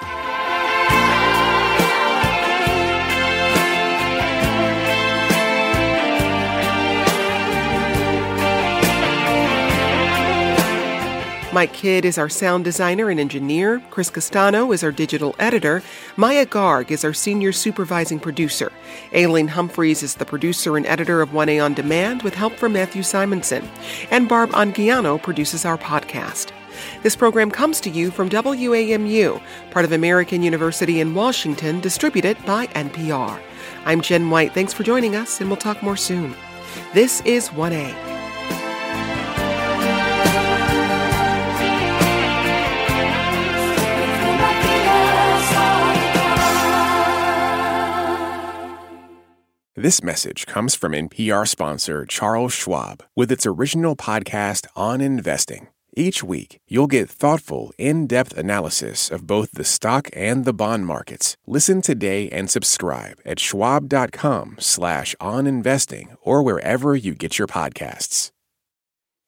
Mike 11.57 11.73
Kidd 11.73 12.05
is 12.05 12.19
our 12.19 12.29
sound 12.29 12.65
designer 12.65 13.09
and 13.09 13.19
engineer. 13.19 13.81
Chris 13.89 14.11
Castano 14.11 14.73
is 14.73 14.85
our 14.85 14.93
digital 14.93 15.35
editor. 15.39 15.83
Maya 16.19 16.45
Garg 16.45 16.91
is 16.91 17.03
our 17.03 17.15
senior 17.15 17.51
supervising 17.51 18.21
producer. 18.21 18.71
Aileen 19.15 19.49
Humphreys 19.49 20.03
is 20.03 20.17
the 20.17 20.27
producer 20.27 20.77
and 20.77 20.85
editor 20.85 21.23
of 21.23 21.31
1A 21.31 21.65
On 21.65 21.73
Demand 21.73 22.23
with 22.25 22.35
help 22.35 22.53
from 22.57 22.75
Matthew 22.75 23.03
Simonson. 23.03 23.67
And 24.11 24.29
Barb 24.29 24.51
Anguiano 24.51 25.23
produces 25.23 25.65
our 25.65 25.79
podcast. 25.79 26.51
This 27.03 27.17
program 27.17 27.51
comes 27.51 27.81
to 27.81 27.89
you 27.89 28.11
from 28.11 28.29
WAMU, 28.29 29.41
part 29.71 29.87
of 29.87 29.93
American 29.93 30.43
University 30.43 31.01
in 31.01 31.15
Washington, 31.15 31.81
distributed 31.81 32.37
by 32.45 32.67
NPR. 32.67 33.41
I'm 33.87 34.03
Jen 34.03 34.29
White. 34.29 34.53
Thanks 34.53 34.75
for 34.75 34.83
joining 34.83 35.17
us, 35.17 35.41
and 35.41 35.49
we'll 35.49 35.57
talk 35.57 35.83
more 35.83 35.97
soon. 35.97 36.35
This 36.93 37.23
is 37.23 37.49
1A. 37.49 38.16
This 49.79 50.03
message 50.03 50.47
comes 50.47 50.75
from 50.75 50.93
NPR 50.93 51.47
sponsor 51.47 52.07
Charles 52.07 52.55
Schwab 52.55 53.03
with 53.15 53.31
its 53.31 53.45
original 53.45 53.95
podcast 53.95 54.67
on 54.75 55.03
investing. 55.03 55.69
Each 55.95 56.25
week, 56.25 56.61
you'll 56.67 56.87
get 56.87 57.11
thoughtful, 57.11 57.75
in 57.77 58.07
depth 58.07 58.33
analysis 58.39 59.11
of 59.11 59.27
both 59.27 59.53
the 59.53 59.65
stock 59.65 60.09
and 60.15 60.47
the 60.47 60.55
bond 60.55 60.87
markets. 60.87 61.37
Listen 61.47 61.83
today 61.83 62.31
and 62.31 62.49
subscribe 62.49 63.21
at 63.27 63.39
schwab.com 63.39 64.57
slash 64.61 65.15
on 65.21 65.47
investing 65.47 66.17
or 66.23 66.43
wherever 66.43 66.97
you 66.97 67.15
get 67.15 67.39
your 67.39 67.47
podcasts. 67.47 68.31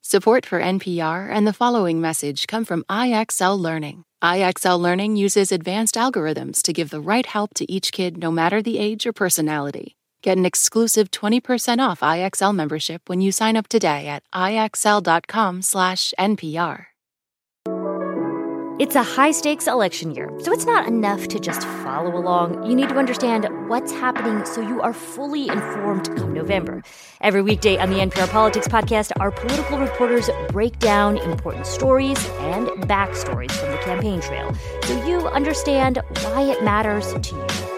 Support 0.01 0.47
for 0.47 0.61
NPR 0.61 1.29
and 1.31 1.47
the 1.47 1.53
following 1.53 2.01
message 2.01 2.47
come 2.47 2.65
from 2.65 2.85
IXL 2.85 3.61
Learning. 3.61 4.05
IXL 4.25 4.81
Learning 4.81 5.15
uses 5.15 5.53
advanced 5.53 5.97
algorithms 5.97 6.62
to 6.62 6.73
give 6.73 6.89
the 6.89 7.03
right 7.03 7.27
help 7.27 7.53
to 7.53 7.70
each 7.70 7.93
kid 7.93 8.16
no 8.16 8.31
matter 8.31 8.62
the 8.62 8.79
age 8.79 9.07
or 9.07 9.12
personality. 9.12 9.98
Get 10.20 10.36
an 10.36 10.45
exclusive 10.45 11.12
20% 11.12 11.78
off 11.78 12.01
IXL 12.01 12.53
membership 12.55 13.09
when 13.09 13.20
you 13.20 13.31
sign 13.31 13.57
up 13.57 13.69
today 13.69 14.09
at 14.09 14.24
IXL.com/NPR. 14.35 16.86
It's 18.81 18.95
a 18.95 19.03
high 19.03 19.32
stakes 19.32 19.66
election 19.66 20.15
year, 20.15 20.31
so 20.39 20.53
it's 20.53 20.65
not 20.65 20.86
enough 20.86 21.27
to 21.28 21.40
just 21.40 21.66
follow 21.82 22.16
along. 22.16 22.65
You 22.65 22.77
need 22.77 22.89
to 22.90 22.97
understand 22.97 23.49
what's 23.69 23.90
happening 23.90 24.45
so 24.45 24.61
you 24.61 24.81
are 24.81 24.93
fully 24.93 25.49
informed 25.49 26.16
come 26.16 26.32
November. 26.32 26.85
Every 27.20 27.43
weekday 27.43 27.77
on 27.78 27.90
the 27.90 27.99
NPR 27.99 28.28
Politics 28.28 28.69
Podcast, 28.69 29.11
our 29.19 29.32
political 29.32 29.78
reporters 29.78 30.31
break 30.51 30.78
down 30.78 31.19
important 31.19 31.66
stories 31.66 32.24
and 32.39 32.69
backstories 32.89 33.51
from 33.51 33.73
the 33.73 33.78
campaign 33.78 34.20
trail 34.20 34.55
so 34.85 34.95
you 35.07 35.27
understand 35.28 36.01
why 36.23 36.43
it 36.43 36.62
matters 36.62 37.15
to 37.15 37.35
you. 37.35 37.78